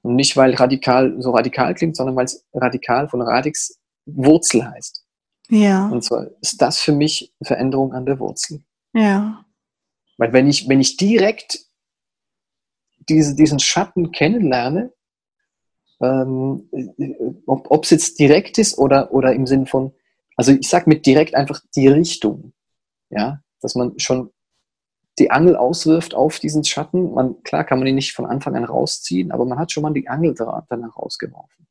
Und 0.02 0.16
nicht, 0.16 0.36
weil 0.36 0.56
radikal 0.56 1.16
so 1.20 1.32
radikal 1.32 1.74
klingt, 1.74 1.96
sondern 1.96 2.16
weil 2.16 2.26
es 2.26 2.46
radikal 2.54 3.08
von 3.08 3.22
Radix 3.22 3.80
Wurzel 4.06 4.70
heißt. 4.70 5.06
Ja. 5.50 5.90
Und 5.90 6.04
zwar 6.04 6.28
ist 6.42 6.62
das 6.62 6.80
für 6.80 6.94
mich 6.94 7.34
Veränderung 7.44 7.94
an 7.94 8.06
der 8.06 8.20
Wurzel. 8.20 8.64
Ja. 8.94 9.46
Weil 10.18 10.34
wenn 10.34 10.48
ich, 10.48 10.70
wenn 10.70 10.80
ich 10.80 10.98
direkt 10.98 11.60
diese, 13.10 13.36
diesen 13.36 13.60
Schatten 13.60 14.12
kennenlerne, 14.12 14.94
ähm, 16.02 16.70
ob 17.46 17.84
es 17.84 17.90
jetzt 17.92 18.20
direkt 18.20 18.58
ist 18.58 18.78
oder, 18.78 19.14
oder 19.14 19.34
im 19.34 19.46
Sinn 19.46 19.68
von, 19.68 19.94
also 20.36 20.52
ich 20.52 20.68
sage 20.68 20.90
mit 20.90 21.06
direkt 21.06 21.36
einfach 21.36 21.62
die 21.76 21.88
Richtung, 21.88 22.54
ja, 23.10 23.42
dass 23.62 23.76
man 23.76 24.00
schon 24.00 24.32
die 25.20 25.30
Angel 25.30 25.56
auswirft 25.56 26.16
auf 26.16 26.40
diesen 26.40 26.64
Schatten. 26.64 27.14
Man, 27.14 27.44
klar 27.44 27.64
kann 27.64 27.80
man 27.80 27.88
ihn 27.88 27.96
nicht 27.96 28.14
von 28.14 28.26
Anfang 28.26 28.56
an 28.56 28.64
rausziehen, 28.64 29.32
aber 29.32 29.46
man 29.46 29.60
hat 29.60 29.72
schon 29.72 29.84
mal 29.84 29.94
die 29.94 30.08
Angel 30.08 30.34
danach 30.34 30.98
rausgeworfen. 30.98 31.68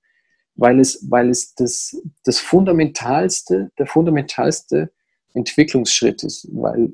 Weil 0.60 0.78
es, 0.78 1.10
weil 1.10 1.30
es 1.30 1.54
das, 1.54 1.96
das 2.24 2.38
fundamentalste, 2.38 3.70
der 3.78 3.86
fundamentalste 3.86 4.92
Entwicklungsschritt 5.32 6.22
ist. 6.22 6.46
Weil, 6.52 6.92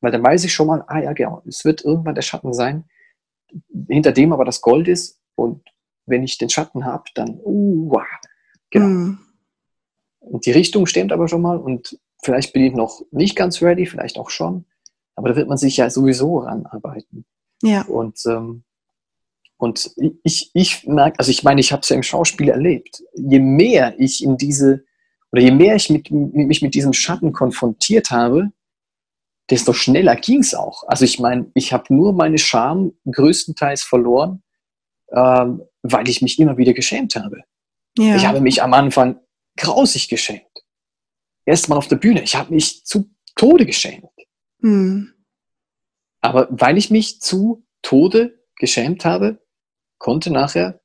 weil 0.00 0.10
dann 0.10 0.24
weiß 0.24 0.42
ich 0.42 0.52
schon 0.52 0.66
mal, 0.66 0.84
ah 0.88 0.98
ja, 0.98 1.12
genau, 1.12 1.42
es 1.46 1.64
wird 1.64 1.84
irgendwann 1.84 2.16
der 2.16 2.22
Schatten 2.22 2.52
sein, 2.52 2.84
hinter 3.88 4.10
dem 4.10 4.32
aber 4.32 4.44
das 4.44 4.60
Gold 4.62 4.88
ist. 4.88 5.20
Und 5.36 5.62
wenn 6.06 6.24
ich 6.24 6.38
den 6.38 6.50
Schatten 6.50 6.84
habe, 6.84 7.04
dann, 7.14 7.38
uh, 7.44 7.92
wow, 7.92 8.06
genau. 8.70 8.86
Mm. 8.86 9.18
Und 10.18 10.46
die 10.46 10.50
Richtung 10.52 10.86
stimmt 10.86 11.12
aber 11.12 11.28
schon 11.28 11.42
mal 11.42 11.58
und 11.58 12.00
vielleicht 12.20 12.52
bin 12.52 12.64
ich 12.64 12.74
noch 12.74 13.02
nicht 13.12 13.36
ganz 13.36 13.62
ready, 13.62 13.86
vielleicht 13.86 14.18
auch 14.18 14.30
schon. 14.30 14.64
Aber 15.14 15.28
da 15.28 15.36
wird 15.36 15.48
man 15.48 15.58
sich 15.58 15.76
ja 15.76 15.88
sowieso 15.88 16.38
ranarbeiten. 16.38 17.26
Ja. 17.62 17.82
Und, 17.82 18.18
ähm, 18.26 18.64
und 19.62 19.94
ich, 20.24 20.50
ich 20.54 20.88
merke, 20.88 21.20
also 21.20 21.30
ich 21.30 21.44
meine, 21.44 21.60
ich 21.60 21.70
habe 21.70 21.82
es 21.82 21.88
ja 21.88 21.94
im 21.94 22.02
Schauspiel 22.02 22.48
erlebt. 22.48 23.00
Je 23.14 23.38
mehr 23.38 23.94
ich 23.96 24.20
in 24.20 24.36
diese, 24.36 24.84
oder 25.30 25.40
je 25.40 25.52
mehr 25.52 25.76
ich 25.76 25.88
mit, 25.88 26.10
mich 26.10 26.62
mit 26.62 26.74
diesem 26.74 26.92
Schatten 26.92 27.32
konfrontiert 27.32 28.10
habe, 28.10 28.50
desto 29.50 29.72
schneller 29.72 30.16
ging 30.16 30.40
es 30.40 30.52
auch. 30.52 30.82
Also 30.88 31.04
ich 31.04 31.20
meine, 31.20 31.48
ich 31.54 31.72
habe 31.72 31.94
nur 31.94 32.12
meine 32.12 32.38
Scham 32.38 32.94
größtenteils 33.08 33.84
verloren, 33.84 34.42
ähm, 35.12 35.62
weil 35.82 36.08
ich 36.08 36.22
mich 36.22 36.40
immer 36.40 36.58
wieder 36.58 36.72
geschämt 36.72 37.14
habe. 37.14 37.44
Ja. 37.96 38.16
Ich 38.16 38.26
habe 38.26 38.40
mich 38.40 38.64
am 38.64 38.74
Anfang 38.74 39.20
grausig 39.56 40.08
geschämt. 40.08 40.42
Erstmal 41.44 41.78
auf 41.78 41.86
der 41.86 41.96
Bühne. 41.96 42.22
Ich 42.22 42.34
habe 42.34 42.52
mich 42.52 42.84
zu 42.84 43.14
Tode 43.36 43.64
geschämt. 43.64 44.10
Mhm. 44.58 45.12
Aber 46.20 46.48
weil 46.50 46.78
ich 46.78 46.90
mich 46.90 47.20
zu 47.20 47.64
Tode 47.80 48.42
geschämt 48.56 49.04
habe, 49.04 49.41
konnte 50.02 50.32
nachher 50.32 50.80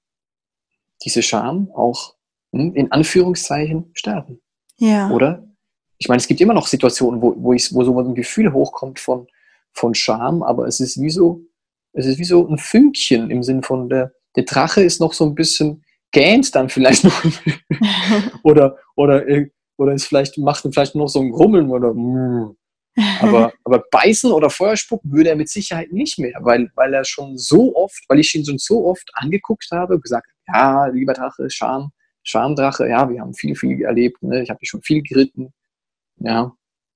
diese 1.03 1.24
Scham 1.24 1.72
auch 1.74 2.13
hm, 2.51 2.76
in 2.76 2.91
Anführungszeichen 2.91 3.89
sterben. 3.93 4.39
Ja. 4.78 5.09
Oder? 5.09 5.43
Ich 5.97 6.07
meine, 6.07 6.20
es 6.20 6.28
gibt 6.28 6.39
immer 6.39 6.53
noch 6.53 6.68
Situationen, 6.68 7.20
wo, 7.20 7.34
wo, 7.36 7.53
ich, 7.53 7.74
wo 7.74 7.84
so 7.84 7.99
ein 7.99 8.13
Gefühl 8.13 8.53
hochkommt 8.53 8.99
von, 8.99 9.28
von 9.74 9.95
Scham, 9.95 10.43
aber 10.43 10.68
es 10.68 10.80
ist 10.80 11.01
wie 11.01 11.09
so, 11.09 11.41
es 11.93 12.05
ist 12.05 12.20
wie 12.20 12.26
so 12.26 12.47
ein 12.47 12.59
Fünkchen 12.59 13.32
im 13.32 13.41
Sinn 13.41 13.63
von 13.63 13.89
der, 13.89 14.13
der 14.36 14.43
Drache 14.43 14.84
ist 14.84 15.01
noch 15.01 15.13
so 15.13 15.26
ein 15.26 15.34
bisschen 15.34 15.84
gähnt 16.11 16.53
dann 16.55 16.70
vielleicht 16.70 17.03
noch 17.03 17.24
oder 18.43 18.78
oder 18.95 19.26
oder 19.78 19.93
ist 19.93 20.05
vielleicht 20.05 20.38
macht 20.38 20.65
vielleicht 20.72 20.95
noch 20.95 21.09
so 21.09 21.20
ein 21.20 21.32
Grummeln 21.32 21.70
oder 21.72 21.93
aber, 23.20 23.54
aber 23.64 23.84
beißen 23.91 24.32
oder 24.32 24.50
Feuer 24.50 24.76
spucken 24.76 25.12
würde 25.12 25.30
er 25.30 25.36
mit 25.36 25.50
Sicherheit 25.50 25.91
nicht 25.91 26.20
mehr, 26.20 26.39
weil, 26.41 26.70
weil 26.76 26.93
er 26.93 27.06
schon 27.06 27.38
so 27.38 27.76
oft, 27.76 28.04
weil 28.08 28.20
ich 28.20 28.34
ihn 28.36 28.45
schon 28.45 28.58
so 28.58 28.86
oft 28.86 29.10
angeguckt 29.14 29.68
habe, 29.72 30.00
gesagt, 30.00 30.28
ja, 30.48 30.88
lieber 30.88 31.14
Drache, 31.14 31.50
Scham, 31.50 31.91
Schamdrache, 32.24 32.88
ja, 32.88 33.10
wir 33.10 33.22
haben 33.22 33.34
viel, 33.34 33.56
viel 33.56 33.82
erlebt, 33.82 34.22
ne? 34.24 34.43
ich 34.43 34.50
habe 34.50 34.60
dich 34.60 34.70
schon 34.70 34.82
viel 34.82 35.02
geritten, 35.02 35.54
ja, 36.18 36.52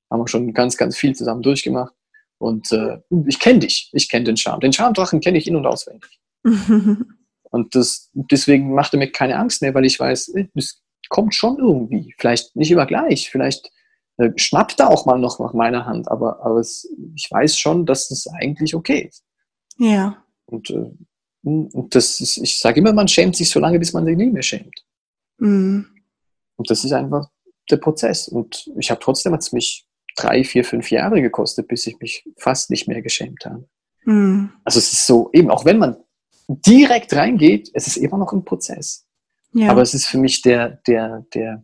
haben 0.10 0.20
wir 0.20 0.28
schon 0.28 0.54
ganz, 0.54 0.78
ganz 0.78 0.98
viel 0.98 1.16
zusammen 1.16 1.42
durchgemacht 1.42 1.94
und 2.38 2.72
äh, 2.72 2.98
ich 3.28 3.40
kenne 3.40 3.60
dich, 3.60 3.90
ich 3.94 4.10
kenne 4.10 4.26
den 4.26 4.38
Scham. 4.38 4.60
Den 4.60 4.74
Schamdrachen 4.74 5.22
kenne 5.22 5.38
ich 5.38 5.48
in- 5.48 5.56
und 5.56 5.68
auswendig. 5.68 6.20
und 6.44 7.76
das, 7.76 8.10
deswegen 8.14 8.74
macht 8.74 8.94
er 8.94 9.00
mir 9.00 9.12
keine 9.12 9.38
Angst 9.38 9.62
mehr, 9.62 9.76
weil 9.76 9.86
ich 9.86 10.00
weiß, 10.00 10.30
äh, 10.30 10.48
es 10.56 10.82
kommt 11.10 11.36
schon 11.36 11.60
irgendwie, 11.60 12.16
vielleicht 12.18 12.56
nicht 12.56 12.72
immer 12.72 12.86
gleich, 12.86 13.30
vielleicht 13.30 13.70
äh, 14.18 14.30
schnappt 14.36 14.80
er 14.80 14.90
auch 14.90 15.06
mal 15.06 15.20
noch 15.20 15.40
nach 15.40 15.54
meiner 15.54 15.86
Hand, 15.86 16.10
aber, 16.10 16.44
aber 16.44 16.60
es, 16.60 16.90
ich 17.16 17.30
weiß 17.30 17.58
schon, 17.58 17.86
dass 17.86 18.12
es 18.12 18.28
eigentlich 18.28 18.76
okay 18.76 19.08
ist. 19.10 19.24
Ja. 19.78 20.24
Und, 20.46 20.70
äh, 20.70 20.92
und 21.44 21.96
das 21.96 22.22
ist, 22.22 22.38
ich 22.38 22.60
sage 22.60 22.80
immer, 22.80 22.94
man 22.94 23.08
schämt 23.08 23.36
sich 23.36 23.50
so 23.50 23.60
lange, 23.60 23.80
bis 23.80 23.94
man 23.94 24.06
sich 24.06 24.16
nie 24.16 24.30
mehr 24.30 24.44
schämt. 24.44 24.86
Mhm. 25.38 25.88
Und 26.56 26.70
das 26.70 26.84
ist 26.84 26.92
einfach 26.92 27.30
der 27.70 27.78
Prozess. 27.78 28.28
Und 28.28 28.70
ich 28.78 28.92
habe 28.92 29.02
trotzdem, 29.02 29.34
hat 29.34 29.42
es 29.42 29.52
mich 29.52 29.88
drei, 30.16 30.44
vier, 30.44 30.64
fünf 30.64 30.92
Jahre 30.92 31.22
gekostet, 31.22 31.68
bis 31.68 31.88
ich 31.88 31.98
mich 32.00 32.28
fast 32.38 32.70
nicht 32.70 32.88
mehr 32.88 33.02
geschämt 33.02 33.46
habe. 33.46 33.68
Mhm. 34.06 34.52
Also 34.64 34.80
es 34.80 34.94
ist 34.94 35.08
so, 35.08 35.30
eben, 35.34 35.50
auch 35.50 35.66
wenn 35.66 35.80
man 35.80 35.98
direkt 36.48 37.14
reingeht, 37.14 37.72
es 37.74 37.88
ist 37.88 37.98
immer 37.98 38.18
noch 38.18 38.34
ein 38.34 38.46
Prozess. 38.46 39.08
Ja. 39.54 39.72
Aber 39.72 39.82
es 39.82 39.94
ist 39.94 40.08
für 40.08 40.18
mich 40.18 40.42
der, 40.42 40.82
der, 40.88 41.26
der, 41.34 41.64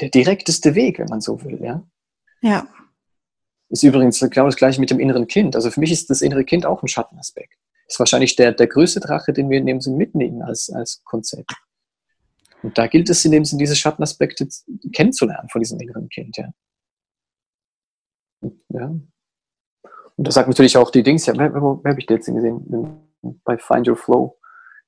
der 0.00 0.10
direkteste 0.10 0.74
Weg, 0.74 0.98
wenn 0.98 1.08
man 1.08 1.20
so 1.20 1.42
will, 1.42 1.62
ja. 1.62 1.86
Ja. 2.42 2.68
Ist 3.68 3.82
übrigens 3.82 4.20
genau 4.20 4.46
das 4.46 4.56
gleiche 4.56 4.80
mit 4.80 4.90
dem 4.90 5.00
inneren 5.00 5.26
Kind. 5.26 5.56
Also 5.56 5.70
für 5.70 5.80
mich 5.80 5.90
ist 5.90 6.08
das 6.10 6.22
innere 6.22 6.44
Kind 6.44 6.66
auch 6.66 6.82
ein 6.82 6.88
Schattenaspekt. 6.88 7.54
Ist 7.88 7.98
wahrscheinlich 7.98 8.36
der, 8.36 8.52
der 8.52 8.66
größte 8.66 9.00
Drache, 9.00 9.32
den 9.32 9.50
wir 9.50 9.58
in 9.58 9.66
dem 9.66 9.80
Sinn 9.80 9.96
mitnehmen 9.96 10.42
als, 10.42 10.70
als 10.70 11.02
Konzept. 11.04 11.52
Und 12.62 12.78
da 12.78 12.86
gilt 12.86 13.10
es 13.10 13.24
in 13.24 13.32
dem 13.32 13.44
Sinn, 13.44 13.58
diese 13.58 13.76
Schattenaspekte 13.76 14.48
kennenzulernen 14.92 15.48
von 15.48 15.60
diesem 15.60 15.80
inneren 15.80 16.08
Kind, 16.08 16.36
ja. 16.36 16.52
ja. 18.70 18.86
Und 20.16 20.26
da 20.26 20.30
sagt 20.30 20.48
natürlich 20.48 20.76
auch 20.76 20.90
die 20.90 21.02
Dings, 21.02 21.26
ja, 21.26 21.34
wer, 21.36 21.52
wer, 21.52 21.60
wer 21.60 21.90
habe 21.90 22.00
ich 22.00 22.08
jetzt 22.08 22.26
gesehen? 22.26 23.08
Bei 23.44 23.58
Find 23.58 23.88
Your 23.88 23.96
Flow. 23.96 24.38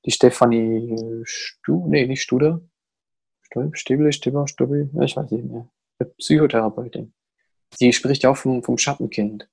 Die 0.05 0.11
Stefanie 0.11 1.21
Stu, 1.25 1.85
nee, 1.87 2.07
nicht 2.07 2.21
Studer, 2.21 2.61
Stäble, 3.73 4.11
Stibber, 4.13 4.47
Stubbi, 4.47 4.89
ich 5.01 5.15
weiß 5.15 5.31
nicht 5.31 5.45
mehr. 5.45 5.67
Psychotherapeutin. 6.17 7.13
Die 7.79 7.93
spricht 7.93 8.23
ja 8.23 8.31
auch 8.31 8.37
vom, 8.37 8.63
vom 8.63 8.77
Schattenkind. 8.77 9.47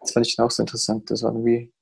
Das 0.00 0.12
fand 0.12 0.26
ich 0.26 0.36
dann 0.36 0.46
auch 0.46 0.50
so 0.50 0.62
interessant. 0.62 1.10
Das 1.10 1.22
war 1.22 1.32
irgendwie, 1.32 1.72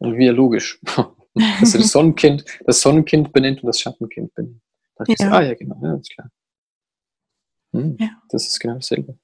irgendwie 0.00 0.28
logisch. 0.28 0.80
Dass 1.34 1.72
sie 1.72 1.78
das 1.78 1.92
Sonnenkind, 1.92 2.44
das 2.66 2.80
Sonnenkind 2.80 3.32
benennt 3.32 3.62
und 3.62 3.68
das 3.68 3.80
Schattenkind 3.80 4.34
benennt. 4.34 4.60
Da 4.96 5.04
ja. 5.08 5.14
Ich 5.18 5.24
ah 5.24 5.42
ja, 5.42 5.54
genau, 5.54 5.80
ja, 5.82 5.94
ist 5.94 6.10
klar. 6.10 6.30
Hm, 7.72 7.96
ja. 7.98 8.10
Das 8.28 8.46
ist 8.46 8.60
genau 8.60 8.74
dasselbe. 8.74 9.18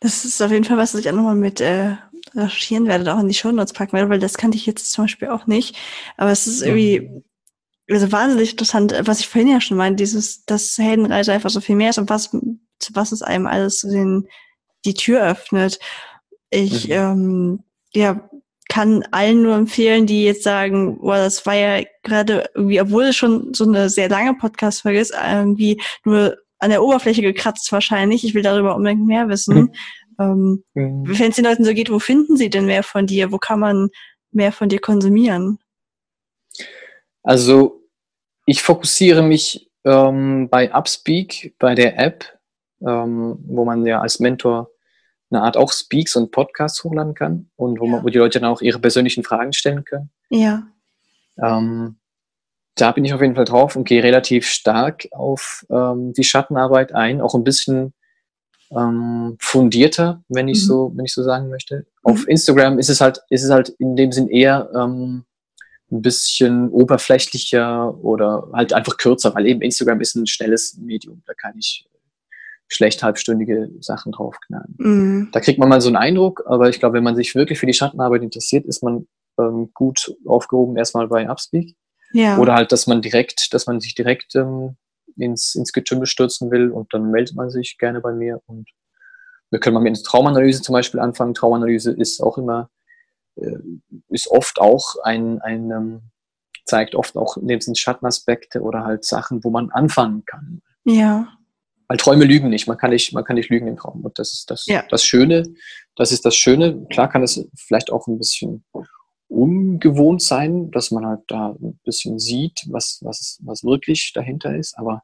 Das 0.00 0.24
ist 0.24 0.40
auf 0.42 0.50
jeden 0.50 0.64
Fall 0.64 0.76
was, 0.76 0.92
was 0.92 1.00
ich 1.00 1.08
auch 1.08 1.14
nochmal 1.14 1.34
mit 1.34 1.60
äh, 1.60 1.96
recherchieren 2.34 2.86
werde, 2.86 3.14
auch 3.14 3.20
in 3.20 3.28
die 3.28 3.34
Shownotes 3.34 3.72
packen 3.72 3.94
werde, 3.94 4.10
weil 4.10 4.18
das 4.18 4.36
kannte 4.36 4.56
ich 4.56 4.66
jetzt 4.66 4.92
zum 4.92 5.04
Beispiel 5.04 5.28
auch 5.28 5.46
nicht. 5.46 5.76
Aber 6.16 6.30
es 6.30 6.46
ist 6.46 6.62
irgendwie, 6.62 7.22
also 7.90 8.12
wahnsinnig 8.12 8.52
interessant, 8.52 8.94
was 9.04 9.20
ich 9.20 9.28
vorhin 9.28 9.50
ja 9.50 9.60
schon 9.60 9.76
meinte, 9.76 10.02
dieses, 10.02 10.44
dass 10.44 10.76
Heldenreise 10.78 11.32
einfach 11.32 11.50
so 11.50 11.60
viel 11.60 11.76
mehr 11.76 11.90
ist 11.90 11.98
und 11.98 12.10
was, 12.10 12.30
was 12.92 13.12
es 13.12 13.22
einem 13.22 13.46
alles 13.46 13.80
den, 13.80 14.28
die 14.84 14.94
Tür 14.94 15.22
öffnet. 15.22 15.78
Ich, 16.50 16.88
mhm. 16.88 16.92
ähm, 16.94 17.64
ja, 17.94 18.28
kann 18.68 19.02
allen 19.12 19.42
nur 19.42 19.54
empfehlen, 19.54 20.06
die 20.06 20.24
jetzt 20.24 20.42
sagen, 20.42 20.98
boah, 21.00 21.16
das 21.16 21.46
war 21.46 21.54
ja 21.54 21.82
gerade 22.02 22.50
irgendwie, 22.54 22.80
obwohl 22.80 23.04
es 23.04 23.16
schon 23.16 23.54
so 23.54 23.64
eine 23.64 23.88
sehr 23.88 24.10
lange 24.10 24.34
Podcast-Folge 24.34 25.00
ist, 25.00 25.14
irgendwie 25.14 25.80
nur 26.04 26.36
an 26.58 26.70
der 26.70 26.82
Oberfläche 26.82 27.22
gekratzt 27.22 27.72
wahrscheinlich. 27.72 28.24
Ich 28.24 28.34
will 28.34 28.42
darüber 28.42 28.76
unbedingt 28.76 29.06
mehr 29.06 29.28
wissen. 29.28 29.54
Mhm. 29.54 29.72
Ähm, 30.20 30.64
mhm. 30.74 31.18
Wenn 31.18 31.30
es 31.30 31.36
den 31.36 31.44
Leuten 31.44 31.64
so 31.64 31.72
geht, 31.72 31.90
wo 31.90 31.98
finden 31.98 32.36
sie 32.36 32.50
denn 32.50 32.66
mehr 32.66 32.82
von 32.82 33.06
dir? 33.06 33.32
Wo 33.32 33.38
kann 33.38 33.60
man 33.60 33.88
mehr 34.32 34.52
von 34.52 34.68
dir 34.68 34.80
konsumieren? 34.80 35.58
Also 37.22 37.77
ich 38.48 38.62
fokussiere 38.62 39.22
mich 39.22 39.70
ähm, 39.84 40.48
bei 40.50 40.74
Upspeak, 40.74 41.54
bei 41.58 41.74
der 41.74 41.98
App, 41.98 42.24
ähm, 42.80 43.38
wo 43.46 43.66
man 43.66 43.84
ja 43.84 44.00
als 44.00 44.20
Mentor 44.20 44.70
eine 45.30 45.42
Art 45.42 45.58
auch 45.58 45.70
Speaks 45.70 46.16
und 46.16 46.30
Podcasts 46.30 46.82
hochladen 46.82 47.12
kann 47.12 47.50
und 47.56 47.78
wo, 47.78 47.86
man, 47.86 48.02
wo 48.02 48.08
die 48.08 48.16
Leute 48.16 48.40
dann 48.40 48.50
auch 48.50 48.62
ihre 48.62 48.78
persönlichen 48.78 49.22
Fragen 49.22 49.52
stellen 49.52 49.84
können. 49.84 50.10
Ja. 50.30 50.66
Ähm, 51.36 51.98
da 52.74 52.92
bin 52.92 53.04
ich 53.04 53.12
auf 53.12 53.20
jeden 53.20 53.34
Fall 53.34 53.44
drauf 53.44 53.76
und 53.76 53.86
gehe 53.86 54.02
relativ 54.02 54.46
stark 54.46 55.06
auf 55.10 55.66
ähm, 55.68 56.14
die 56.14 56.24
Schattenarbeit 56.24 56.94
ein, 56.94 57.20
auch 57.20 57.34
ein 57.34 57.44
bisschen 57.44 57.92
ähm, 58.70 59.36
fundierter, 59.40 60.22
wenn 60.28 60.48
ich 60.48 60.62
mhm. 60.62 60.66
so, 60.66 60.92
wenn 60.96 61.04
ich 61.04 61.12
so 61.12 61.22
sagen 61.22 61.50
möchte. 61.50 61.80
Mhm. 62.02 62.12
Auf 62.12 62.26
Instagram 62.26 62.78
ist 62.78 62.88
es 62.88 63.02
halt, 63.02 63.20
ist 63.28 63.44
es 63.44 63.50
halt 63.50 63.68
in 63.78 63.94
dem 63.94 64.10
Sinn 64.10 64.28
eher 64.28 64.70
ähm, 64.74 65.26
ein 65.90 66.02
bisschen 66.02 66.68
oberflächlicher 66.68 67.96
oder 68.02 68.48
halt 68.52 68.72
einfach 68.72 68.96
kürzer, 68.96 69.34
weil 69.34 69.46
eben 69.46 69.62
Instagram 69.62 70.00
ist 70.00 70.14
ein 70.16 70.26
schnelles 70.26 70.76
Medium. 70.78 71.22
Da 71.26 71.34
kann 71.34 71.54
ich 71.56 71.86
schlecht 72.68 73.02
halbstündige 73.02 73.70
Sachen 73.80 74.12
draufknallen. 74.12 74.74
Mhm. 74.78 75.28
Da 75.32 75.40
kriegt 75.40 75.58
man 75.58 75.68
mal 75.68 75.80
so 75.80 75.88
einen 75.88 75.96
Eindruck, 75.96 76.42
aber 76.46 76.68
ich 76.68 76.78
glaube, 76.78 76.96
wenn 76.96 77.04
man 77.04 77.16
sich 77.16 77.34
wirklich 77.34 77.58
für 77.58 77.66
die 77.66 77.72
Schattenarbeit 77.72 78.22
interessiert, 78.22 78.66
ist 78.66 78.82
man 78.82 79.06
ähm, 79.38 79.70
gut 79.72 80.14
aufgehoben 80.26 80.76
erstmal 80.76 81.08
bei 81.08 81.28
Upspeak. 81.28 81.74
Ja. 82.12 82.38
Oder 82.38 82.54
halt, 82.54 82.72
dass 82.72 82.86
man 82.86 83.00
direkt, 83.00 83.54
dass 83.54 83.66
man 83.66 83.80
sich 83.80 83.94
direkt 83.94 84.34
ähm, 84.34 84.76
ins, 85.16 85.54
ins 85.54 85.72
Getümmel 85.72 86.06
stürzen 86.06 86.50
will 86.50 86.70
und 86.70 86.92
dann 86.92 87.10
meldet 87.10 87.36
man 87.36 87.50
sich 87.50 87.78
gerne 87.78 88.00
bei 88.00 88.12
mir 88.12 88.40
und 88.46 88.68
wir 89.50 89.60
können 89.60 89.74
mal 89.74 89.80
mit 89.80 89.96
einer 89.96 90.02
Traumanalyse 90.02 90.60
zum 90.60 90.74
Beispiel 90.74 91.00
anfangen. 91.00 91.32
Traumanalyse 91.32 91.92
ist 91.92 92.20
auch 92.20 92.36
immer 92.36 92.68
ist 94.08 94.28
oft 94.28 94.60
auch 94.60 94.96
ein, 95.02 95.40
ein 95.40 95.70
ähm, 95.70 96.02
zeigt 96.64 96.94
oft 96.94 97.16
auch 97.16 97.36
dem 97.40 97.60
Sinn 97.60 97.74
Schattenaspekte 97.74 98.60
oder 98.60 98.84
halt 98.84 99.04
Sachen, 99.04 99.42
wo 99.42 99.50
man 99.50 99.70
anfangen 99.70 100.24
kann. 100.24 100.62
Ja. 100.84 101.28
Weil 101.88 101.96
Träume 101.96 102.24
lügen 102.24 102.50
nicht, 102.50 102.68
man 102.68 102.76
kann 102.76 102.90
nicht, 102.90 103.14
man 103.14 103.24
kann 103.24 103.36
nicht 103.36 103.48
lügen 103.48 103.66
im 103.66 103.76
Traum. 103.76 104.04
Und 104.04 104.18
das 104.18 104.34
ist 104.34 104.50
das, 104.50 104.66
ja. 104.66 104.84
das 104.90 105.04
Schöne, 105.04 105.44
das 105.96 106.12
ist 106.12 106.24
das 106.24 106.36
Schöne. 106.36 106.86
Klar 106.90 107.08
kann 107.08 107.22
es 107.22 107.48
vielleicht 107.56 107.90
auch 107.90 108.06
ein 108.06 108.18
bisschen 108.18 108.64
ungewohnt 109.28 110.22
sein, 110.22 110.70
dass 110.70 110.90
man 110.90 111.06
halt 111.06 111.20
da 111.28 111.56
ein 111.60 111.80
bisschen 111.84 112.18
sieht, 112.18 112.66
was, 112.68 112.98
was, 113.02 113.38
was 113.42 113.64
wirklich 113.64 114.12
dahinter 114.14 114.54
ist, 114.56 114.78
aber 114.78 115.02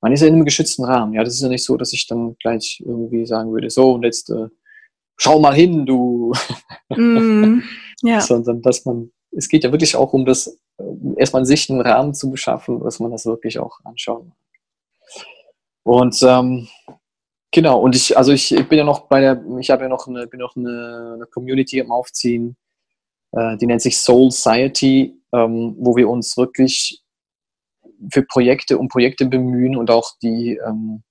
man 0.00 0.12
ist 0.12 0.20
ja 0.20 0.26
in 0.26 0.34
einem 0.34 0.44
geschützten 0.44 0.84
Rahmen. 0.84 1.14
Ja, 1.14 1.22
das 1.22 1.34
ist 1.34 1.42
ja 1.42 1.48
nicht 1.48 1.64
so, 1.64 1.76
dass 1.76 1.92
ich 1.92 2.06
dann 2.06 2.36
gleich 2.40 2.82
irgendwie 2.84 3.24
sagen 3.24 3.52
würde, 3.52 3.70
so 3.70 3.92
und 3.92 4.02
jetzt 4.02 4.30
äh, 4.30 4.48
schau 5.22 5.38
mal 5.38 5.54
hin, 5.54 5.86
du. 5.86 6.32
Mm, 6.88 7.60
ja. 8.02 8.20
Sondern 8.20 8.60
dass 8.60 8.84
man, 8.84 9.12
es 9.30 9.48
geht 9.48 9.62
ja 9.62 9.70
wirklich 9.70 9.94
auch 9.94 10.12
um 10.12 10.26
das, 10.26 10.58
äh, 10.78 10.84
erstmal 11.16 11.46
sich 11.46 11.70
einen 11.70 11.80
Rahmen 11.80 12.12
zu 12.12 12.30
beschaffen, 12.30 12.80
dass 12.80 12.98
man 12.98 13.12
das 13.12 13.24
wirklich 13.24 13.58
auch 13.58 13.78
anschauen 13.84 14.28
mag. 14.28 14.36
Und 15.84 16.22
ähm, 16.22 16.68
genau, 17.50 17.80
und 17.80 17.94
ich, 17.94 18.16
also 18.16 18.32
ich, 18.32 18.52
ich 18.52 18.68
bin 18.68 18.78
ja 18.78 18.84
noch 18.84 19.08
bei 19.08 19.20
der, 19.20 19.44
ich 19.60 19.70
habe 19.70 19.84
ja 19.84 19.88
noch 19.88 20.06
eine, 20.06 20.26
bin 20.26 20.40
noch 20.40 20.56
eine, 20.56 21.14
eine 21.14 21.26
Community 21.26 21.80
am 21.80 21.92
Aufziehen, 21.92 22.56
äh, 23.32 23.56
die 23.58 23.66
nennt 23.66 23.82
sich 23.82 23.98
Soul 23.98 24.30
Society, 24.30 25.20
ähm, 25.32 25.76
wo 25.78 25.96
wir 25.96 26.08
uns 26.08 26.36
wirklich 26.36 27.02
für 28.12 28.22
Projekte 28.24 28.78
um 28.78 28.88
Projekte 28.88 29.26
bemühen 29.26 29.76
und 29.76 29.90
auch 29.90 30.12
die, 30.20 30.60
ähm, 30.66 31.02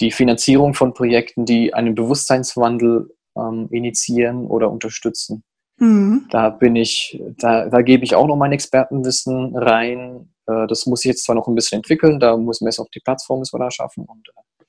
die 0.00 0.10
Finanzierung 0.10 0.74
von 0.74 0.94
Projekten, 0.94 1.44
die 1.44 1.74
einen 1.74 1.94
Bewusstseinswandel 1.94 3.14
ähm, 3.36 3.68
initiieren 3.70 4.46
oder 4.46 4.70
unterstützen. 4.70 5.44
Mhm. 5.78 6.26
Da 6.30 6.50
bin 6.50 6.76
ich, 6.76 7.20
da, 7.38 7.68
da 7.68 7.82
gebe 7.82 8.04
ich 8.04 8.14
auch 8.14 8.26
noch 8.26 8.36
mein 8.36 8.52
Expertenwissen 8.52 9.56
rein. 9.56 10.32
Äh, 10.46 10.66
das 10.66 10.86
muss 10.86 11.04
ich 11.04 11.10
jetzt 11.10 11.24
zwar 11.24 11.34
noch 11.34 11.48
ein 11.48 11.54
bisschen 11.54 11.78
entwickeln, 11.78 12.20
da 12.20 12.36
muss 12.36 12.60
man 12.60 12.68
erst 12.68 12.80
auf 12.80 12.90
die 12.90 13.00
Plattform 13.00 13.40
wir 13.40 13.58
da 13.58 13.70
schaffen 13.70 14.04
und 14.04 14.28
äh, 14.28 14.64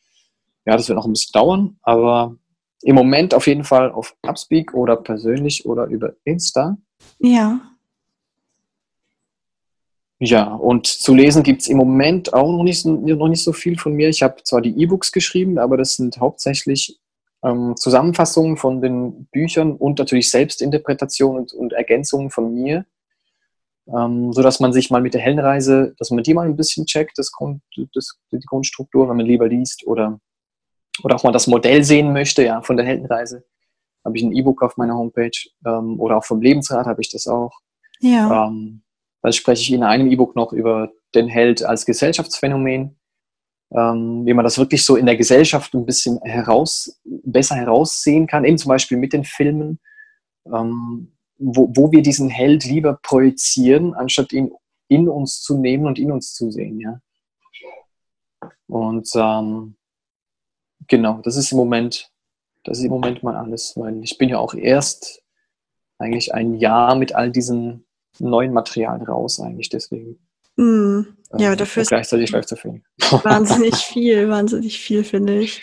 ja, 0.66 0.78
das 0.78 0.88
wird 0.88 0.96
noch 0.96 1.06
ein 1.06 1.14
bisschen 1.14 1.34
dauern, 1.34 1.78
aber 1.82 2.36
im 2.84 2.96
Moment 2.96 3.34
auf 3.34 3.48
jeden 3.48 3.64
Fall 3.64 3.92
auf 3.92 4.16
Upspeak 4.22 4.74
oder 4.74 4.96
persönlich 4.96 5.66
oder 5.66 5.86
über 5.86 6.14
Insta. 6.24 6.78
Ja. 7.20 7.60
Ja, 10.24 10.54
und 10.54 10.86
zu 10.86 11.16
lesen 11.16 11.42
gibt 11.42 11.64
es 11.64 11.68
im 11.68 11.78
Moment 11.78 12.32
auch 12.32 12.52
noch 12.52 12.62
nicht, 12.62 12.86
noch 12.86 13.28
nicht 13.28 13.44
so 13.44 13.54
viel 13.54 13.76
von 13.76 13.94
mir. 13.94 14.08
Ich 14.08 14.22
habe 14.22 14.44
zwar 14.44 14.62
die 14.62 14.80
E-Books 14.80 15.12
geschrieben, 15.12 15.58
aber 15.58 15.78
das 15.78 15.96
sind 15.96 16.20
hauptsächlich 16.20 17.00
ähm, 17.44 17.74
Zusammenfassungen 17.76 18.56
von 18.56 18.82
den 18.82 19.26
Büchern 19.32 19.76
und 19.76 19.98
natürlich 19.98 20.30
Selbstinterpretationen 20.30 21.42
und, 21.42 21.54
und 21.54 21.74
Ergänzungen 21.74 22.30
von 22.30 22.54
mir, 22.54 22.86
ähm, 23.88 24.32
sodass 24.32 24.60
man 24.60 24.74
sich 24.74 24.92
mal 24.92 25.02
mit 25.02 25.16
der 25.16 25.22
Heldenreise, 25.22 25.96
dass 25.98 26.12
man 26.12 26.24
die 26.24 26.36
mal 26.36 26.46
ein 26.46 26.56
bisschen 26.56 26.86
checkt, 26.86 27.18
das 27.18 27.32
Grund, 27.32 27.64
das, 27.96 28.20
die 28.32 28.38
Grundstruktur, 28.46 29.10
wenn 29.10 29.18
man 29.18 29.26
lieber 29.26 29.48
liest 29.48 29.88
oder, 29.88 30.20
oder 31.04 31.16
auch 31.16 31.24
mal 31.24 31.32
das 31.32 31.48
Modell 31.48 31.84
sehen 31.84 32.14
möchte, 32.14 32.46
ja, 32.46 32.62
von 32.62 32.78
der 32.78 32.86
Heldenreise. 32.86 33.44
Habe 34.06 34.16
ich 34.18 34.24
ein 34.24 34.34
E-Book 34.34 34.62
auf 34.62 34.78
meiner 34.78 34.94
Homepage 34.94 35.32
ähm, 35.66 36.00
oder 36.00 36.18
auch 36.18 36.26
vom 36.26 36.44
Lebensrat 36.44 36.86
habe 36.86 37.02
ich 37.02 37.10
das 37.10 37.26
auch. 37.26 37.54
Ja. 38.02 38.46
Ähm, 38.50 38.84
da 39.22 39.32
spreche 39.32 39.62
ich 39.62 39.72
in 39.72 39.84
einem 39.84 40.12
E-Book 40.12 40.36
noch 40.36 40.54
über 40.54 40.92
den 41.14 41.28
Held 41.28 41.64
als 41.64 41.86
Gesellschaftsphänomen, 41.86 42.98
ähm, 43.72 44.26
wie 44.26 44.34
man 44.34 44.44
das 44.44 44.58
wirklich 44.58 44.84
so 44.84 44.96
in 44.96 45.06
der 45.06 45.18
Gesellschaft 45.18 45.74
ein 45.74 45.86
bisschen 45.86 46.20
heraus, 46.24 47.00
besser 47.04 47.56
heraussehen 47.56 48.28
kann, 48.28 48.46
eben 48.46 48.58
zum 48.58 48.70
Beispiel 48.70 48.98
mit 48.98 49.14
den 49.14 49.24
Filmen, 49.24 49.80
ähm, 50.46 51.14
wo, 51.38 51.72
wo 51.74 51.92
wir 51.92 52.02
diesen 52.02 52.30
Held 52.30 52.66
lieber 52.66 53.00
projizieren, 53.02 53.94
anstatt 53.94 54.34
ihn 54.34 54.52
in 54.88 55.08
uns 55.08 55.42
zu 55.42 55.58
nehmen 55.58 55.86
und 55.86 56.00
in 56.00 56.12
uns 56.12 56.34
zu 56.34 56.52
sehen. 56.52 56.80
Ja? 56.80 57.00
Und 58.68 59.10
ähm, 59.16 59.76
genau, 60.88 61.22
das 61.24 61.38
ist 61.38 61.52
im 61.52 61.58
Moment, 61.58 62.12
das 62.64 62.80
ist 62.80 62.84
im 62.84 62.92
Moment 62.92 63.24
mal 63.24 63.36
alles, 63.36 63.74
weil 63.78 64.04
ich 64.04 64.18
bin 64.18 64.30
ja 64.30 64.38
auch 64.38 64.54
erst 64.54 65.24
eigentlich 65.98 66.34
ein 66.34 66.56
Jahr 66.56 66.96
mit 66.96 67.16
all 67.16 67.32
diesen 67.32 67.86
neuen 68.20 68.54
Material 68.54 69.02
raus 69.04 69.40
eigentlich 69.40 69.70
deswegen. 69.70 70.20
Mm, 70.58 71.02
ja, 71.38 71.52
ähm, 71.52 71.58
dafür 71.58 71.82
ist 71.82 71.90
gleichzeitig 71.90 72.32
läuft 72.32 72.50
so 72.50 72.56
viel. 72.56 72.82
Wahnsinnig 73.24 73.76
viel, 73.76 74.30
wahnsinnig 74.30 74.80
viel, 74.80 75.04
finde 75.04 75.40
ich. 75.40 75.62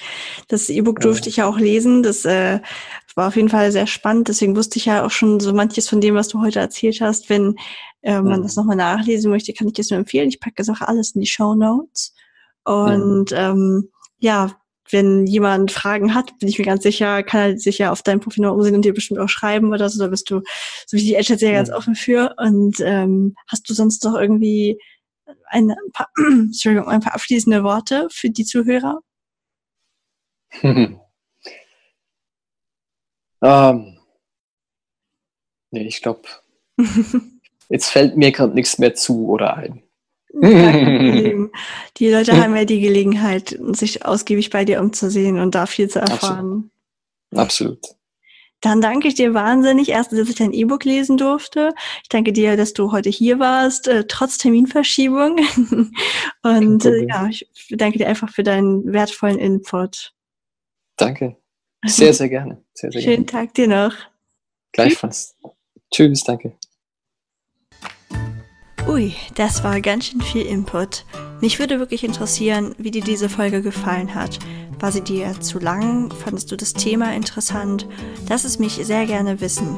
Das 0.48 0.68
E-Book 0.68 1.00
durfte 1.00 1.26
ja. 1.26 1.30
ich 1.30 1.36
ja 1.36 1.46
auch 1.46 1.58
lesen. 1.58 2.02
Das 2.02 2.24
äh, 2.24 2.60
war 3.14 3.28
auf 3.28 3.36
jeden 3.36 3.48
Fall 3.48 3.70
sehr 3.72 3.86
spannend. 3.86 4.28
Deswegen 4.28 4.56
wusste 4.56 4.78
ich 4.78 4.86
ja 4.86 5.04
auch 5.04 5.10
schon 5.10 5.40
so 5.40 5.52
manches 5.52 5.88
von 5.88 6.00
dem, 6.00 6.14
was 6.14 6.28
du 6.28 6.40
heute 6.40 6.60
erzählt 6.60 7.00
hast. 7.00 7.28
Wenn 7.28 7.56
äh, 8.02 8.20
man 8.20 8.40
mhm. 8.40 8.42
das 8.44 8.56
nochmal 8.56 8.76
nachlesen 8.76 9.30
möchte, 9.30 9.52
kann 9.52 9.66
ich 9.66 9.74
das 9.74 9.90
nur 9.90 9.98
empfehlen. 9.98 10.28
Ich 10.28 10.40
packe 10.40 10.54
das 10.56 10.68
auch 10.68 10.80
alles 10.80 11.14
in 11.14 11.20
die 11.20 11.26
Show 11.26 11.54
Notes. 11.54 12.14
Und 12.64 13.30
mhm. 13.30 13.36
ähm, 13.36 13.88
ja, 14.18 14.52
wenn 14.90 15.26
jemand 15.26 15.70
Fragen 15.70 16.14
hat, 16.14 16.38
bin 16.38 16.48
ich 16.48 16.58
mir 16.58 16.64
ganz 16.64 16.82
sicher, 16.82 17.22
kann 17.22 17.40
er 17.40 17.58
sich 17.58 17.78
ja 17.78 17.90
auf 17.92 18.02
dein 18.02 18.20
Profil 18.20 18.44
noch 18.44 18.54
umsehen 18.54 18.74
und 18.74 18.84
dir 18.84 18.94
bestimmt 18.94 19.20
auch 19.20 19.28
schreiben 19.28 19.72
oder 19.72 19.88
so. 19.88 20.02
Da 20.02 20.08
bist 20.08 20.30
du, 20.30 20.42
so 20.86 20.96
wie 20.96 21.02
die 21.02 21.14
Edge 21.14 21.32
jetzt 21.32 21.42
ja 21.42 21.52
ganz 21.52 21.70
offen 21.70 21.94
für. 21.94 22.34
Und 22.38 22.80
ähm, 22.80 23.34
hast 23.46 23.68
du 23.68 23.74
sonst 23.74 24.04
noch 24.04 24.14
irgendwie 24.14 24.78
ein 25.46 25.74
paar, 25.92 26.08
Entschuldigung, 26.16 26.88
ein 26.88 27.00
paar 27.00 27.14
abschließende 27.14 27.62
Worte 27.64 28.08
für 28.10 28.30
die 28.30 28.44
Zuhörer? 28.44 29.00
ähm, 30.62 30.98
nee, 35.70 35.86
ich 35.86 36.02
glaube, 36.02 36.22
jetzt 37.68 37.90
fällt 37.90 38.16
mir 38.16 38.32
gerade 38.32 38.54
nichts 38.54 38.78
mehr 38.78 38.94
zu 38.94 39.28
oder 39.28 39.56
ein. 39.56 39.82
die 41.98 42.10
Leute 42.10 42.36
haben 42.40 42.54
ja 42.54 42.64
die 42.64 42.80
Gelegenheit, 42.80 43.58
sich 43.72 44.04
ausgiebig 44.04 44.50
bei 44.50 44.64
dir 44.64 44.80
umzusehen 44.80 45.38
und 45.38 45.54
da 45.54 45.66
viel 45.66 45.88
zu 45.88 46.00
erfahren. 46.00 46.70
Absolut. 47.34 47.78
Absolut. 47.78 47.98
Dann 48.60 48.80
danke 48.80 49.06
ich 49.06 49.14
dir 49.14 49.34
wahnsinnig. 49.34 49.90
Erstens, 49.90 50.18
dass 50.18 50.28
ich 50.28 50.34
dein 50.34 50.52
E-Book 50.52 50.84
lesen 50.84 51.16
durfte. 51.16 51.74
Ich 52.02 52.08
danke 52.08 52.32
dir, 52.32 52.56
dass 52.56 52.72
du 52.72 52.90
heute 52.90 53.08
hier 53.08 53.38
warst, 53.38 53.86
äh, 53.86 54.04
trotz 54.08 54.36
Terminverschiebung. 54.38 55.38
und 56.42 56.84
äh, 56.84 57.06
ja, 57.06 57.28
ich 57.28 57.48
danke 57.70 57.98
dir 57.98 58.08
einfach 58.08 58.30
für 58.30 58.42
deinen 58.42 58.92
wertvollen 58.92 59.38
Input. 59.38 60.12
Danke. 60.96 61.36
Sehr, 61.86 62.12
sehr 62.12 62.28
gerne. 62.28 62.60
Sehr, 62.74 62.90
sehr 62.90 63.00
Schönen 63.00 63.26
gerne. 63.26 63.46
Tag 63.46 63.54
dir 63.54 63.68
noch. 63.68 63.94
Gleichfalls. 64.72 65.36
Tschüss, 65.92 66.24
danke. 66.24 66.52
Ui, 68.88 69.14
das 69.34 69.62
war 69.64 69.82
ganz 69.82 70.06
schön 70.06 70.22
viel 70.22 70.46
Input. 70.46 71.04
Mich 71.42 71.58
würde 71.58 71.78
wirklich 71.78 72.04
interessieren, 72.04 72.74
wie 72.78 72.90
dir 72.90 73.04
diese 73.04 73.28
Folge 73.28 73.60
gefallen 73.60 74.14
hat. 74.14 74.38
War 74.80 74.90
sie 74.90 75.02
dir 75.02 75.38
zu 75.42 75.58
lang? 75.58 76.10
Fandest 76.10 76.50
du 76.50 76.56
das 76.56 76.72
Thema 76.72 77.14
interessant? 77.14 77.86
Lass 78.30 78.44
es 78.44 78.58
mich 78.58 78.80
sehr 78.82 79.04
gerne 79.04 79.42
wissen. 79.42 79.76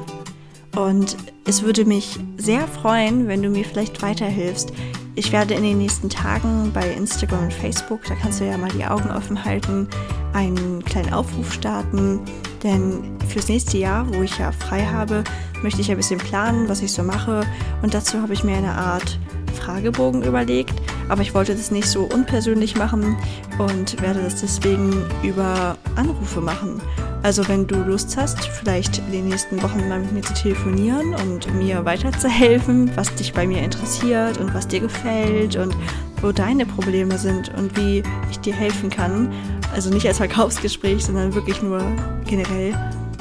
Und 0.76 1.16
es 1.44 1.64
würde 1.64 1.84
mich 1.84 2.20
sehr 2.36 2.68
freuen, 2.68 3.26
wenn 3.26 3.42
du 3.42 3.48
mir 3.48 3.64
vielleicht 3.64 4.00
weiterhilfst. 4.00 4.72
Ich 5.16 5.32
werde 5.32 5.54
in 5.54 5.64
den 5.64 5.78
nächsten 5.78 6.08
Tagen 6.08 6.70
bei 6.72 6.88
Instagram 6.92 7.42
und 7.44 7.52
Facebook, 7.52 8.04
da 8.04 8.14
kannst 8.14 8.40
du 8.40 8.46
ja 8.46 8.56
mal 8.56 8.70
die 8.70 8.84
Augen 8.84 9.10
offen 9.10 9.44
halten, 9.44 9.88
einen 10.34 10.84
kleinen 10.84 11.12
Aufruf 11.12 11.52
starten. 11.52 12.20
Denn 12.62 13.18
fürs 13.28 13.48
nächste 13.48 13.78
Jahr, 13.78 14.06
wo 14.12 14.22
ich 14.22 14.38
ja 14.38 14.52
frei 14.52 14.84
habe, 14.84 15.24
möchte 15.62 15.80
ich 15.80 15.90
ein 15.90 15.96
bisschen 15.96 16.18
planen, 16.18 16.68
was 16.68 16.82
ich 16.82 16.92
so 16.92 17.02
mache. 17.02 17.42
Und 17.82 17.94
dazu 17.94 18.20
habe 18.20 18.32
ich 18.32 18.44
mir 18.44 18.56
eine 18.56 18.72
Art 18.72 19.18
Fragebogen 19.50 20.22
überlegt. 20.22 20.74
Aber 21.08 21.22
ich 21.22 21.34
wollte 21.34 21.54
das 21.54 21.70
nicht 21.70 21.88
so 21.88 22.02
unpersönlich 22.04 22.76
machen 22.76 23.16
und 23.58 24.00
werde 24.00 24.22
das 24.22 24.40
deswegen 24.40 25.04
über 25.22 25.76
Anrufe 25.96 26.40
machen. 26.40 26.80
Also 27.22 27.46
wenn 27.48 27.66
du 27.66 27.76
Lust 27.76 28.16
hast, 28.16 28.38
vielleicht 28.46 28.98
in 28.98 29.12
den 29.12 29.28
nächsten 29.28 29.62
Wochen 29.62 29.88
mal 29.88 30.00
mit 30.00 30.12
mir 30.12 30.22
zu 30.22 30.32
telefonieren 30.32 31.14
und 31.14 31.52
mir 31.54 31.84
weiterzuhelfen, 31.84 32.90
was 32.96 33.14
dich 33.14 33.32
bei 33.34 33.46
mir 33.46 33.62
interessiert 33.62 34.38
und 34.38 34.54
was 34.54 34.68
dir 34.68 34.80
gefällt 34.80 35.56
und 35.56 35.76
wo 36.22 36.32
deine 36.32 36.64
Probleme 36.64 37.18
sind 37.18 37.52
und 37.56 37.76
wie 37.76 38.02
ich 38.30 38.40
dir 38.40 38.54
helfen 38.54 38.88
kann, 38.88 39.32
also 39.74 39.90
nicht 39.90 40.06
als 40.06 40.18
Verkaufsgespräch, 40.18 41.04
sondern 41.04 41.34
wirklich 41.34 41.62
nur 41.62 41.82
generell, 42.26 42.74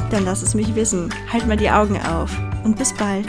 dann 0.09 0.25
lass 0.25 0.41
es 0.41 0.55
mich 0.55 0.75
wissen. 0.75 1.13
Halt 1.31 1.47
mal 1.47 1.57
die 1.57 1.69
Augen 1.69 1.99
auf 2.01 2.35
und 2.63 2.77
bis 2.77 2.93
bald. 2.93 3.27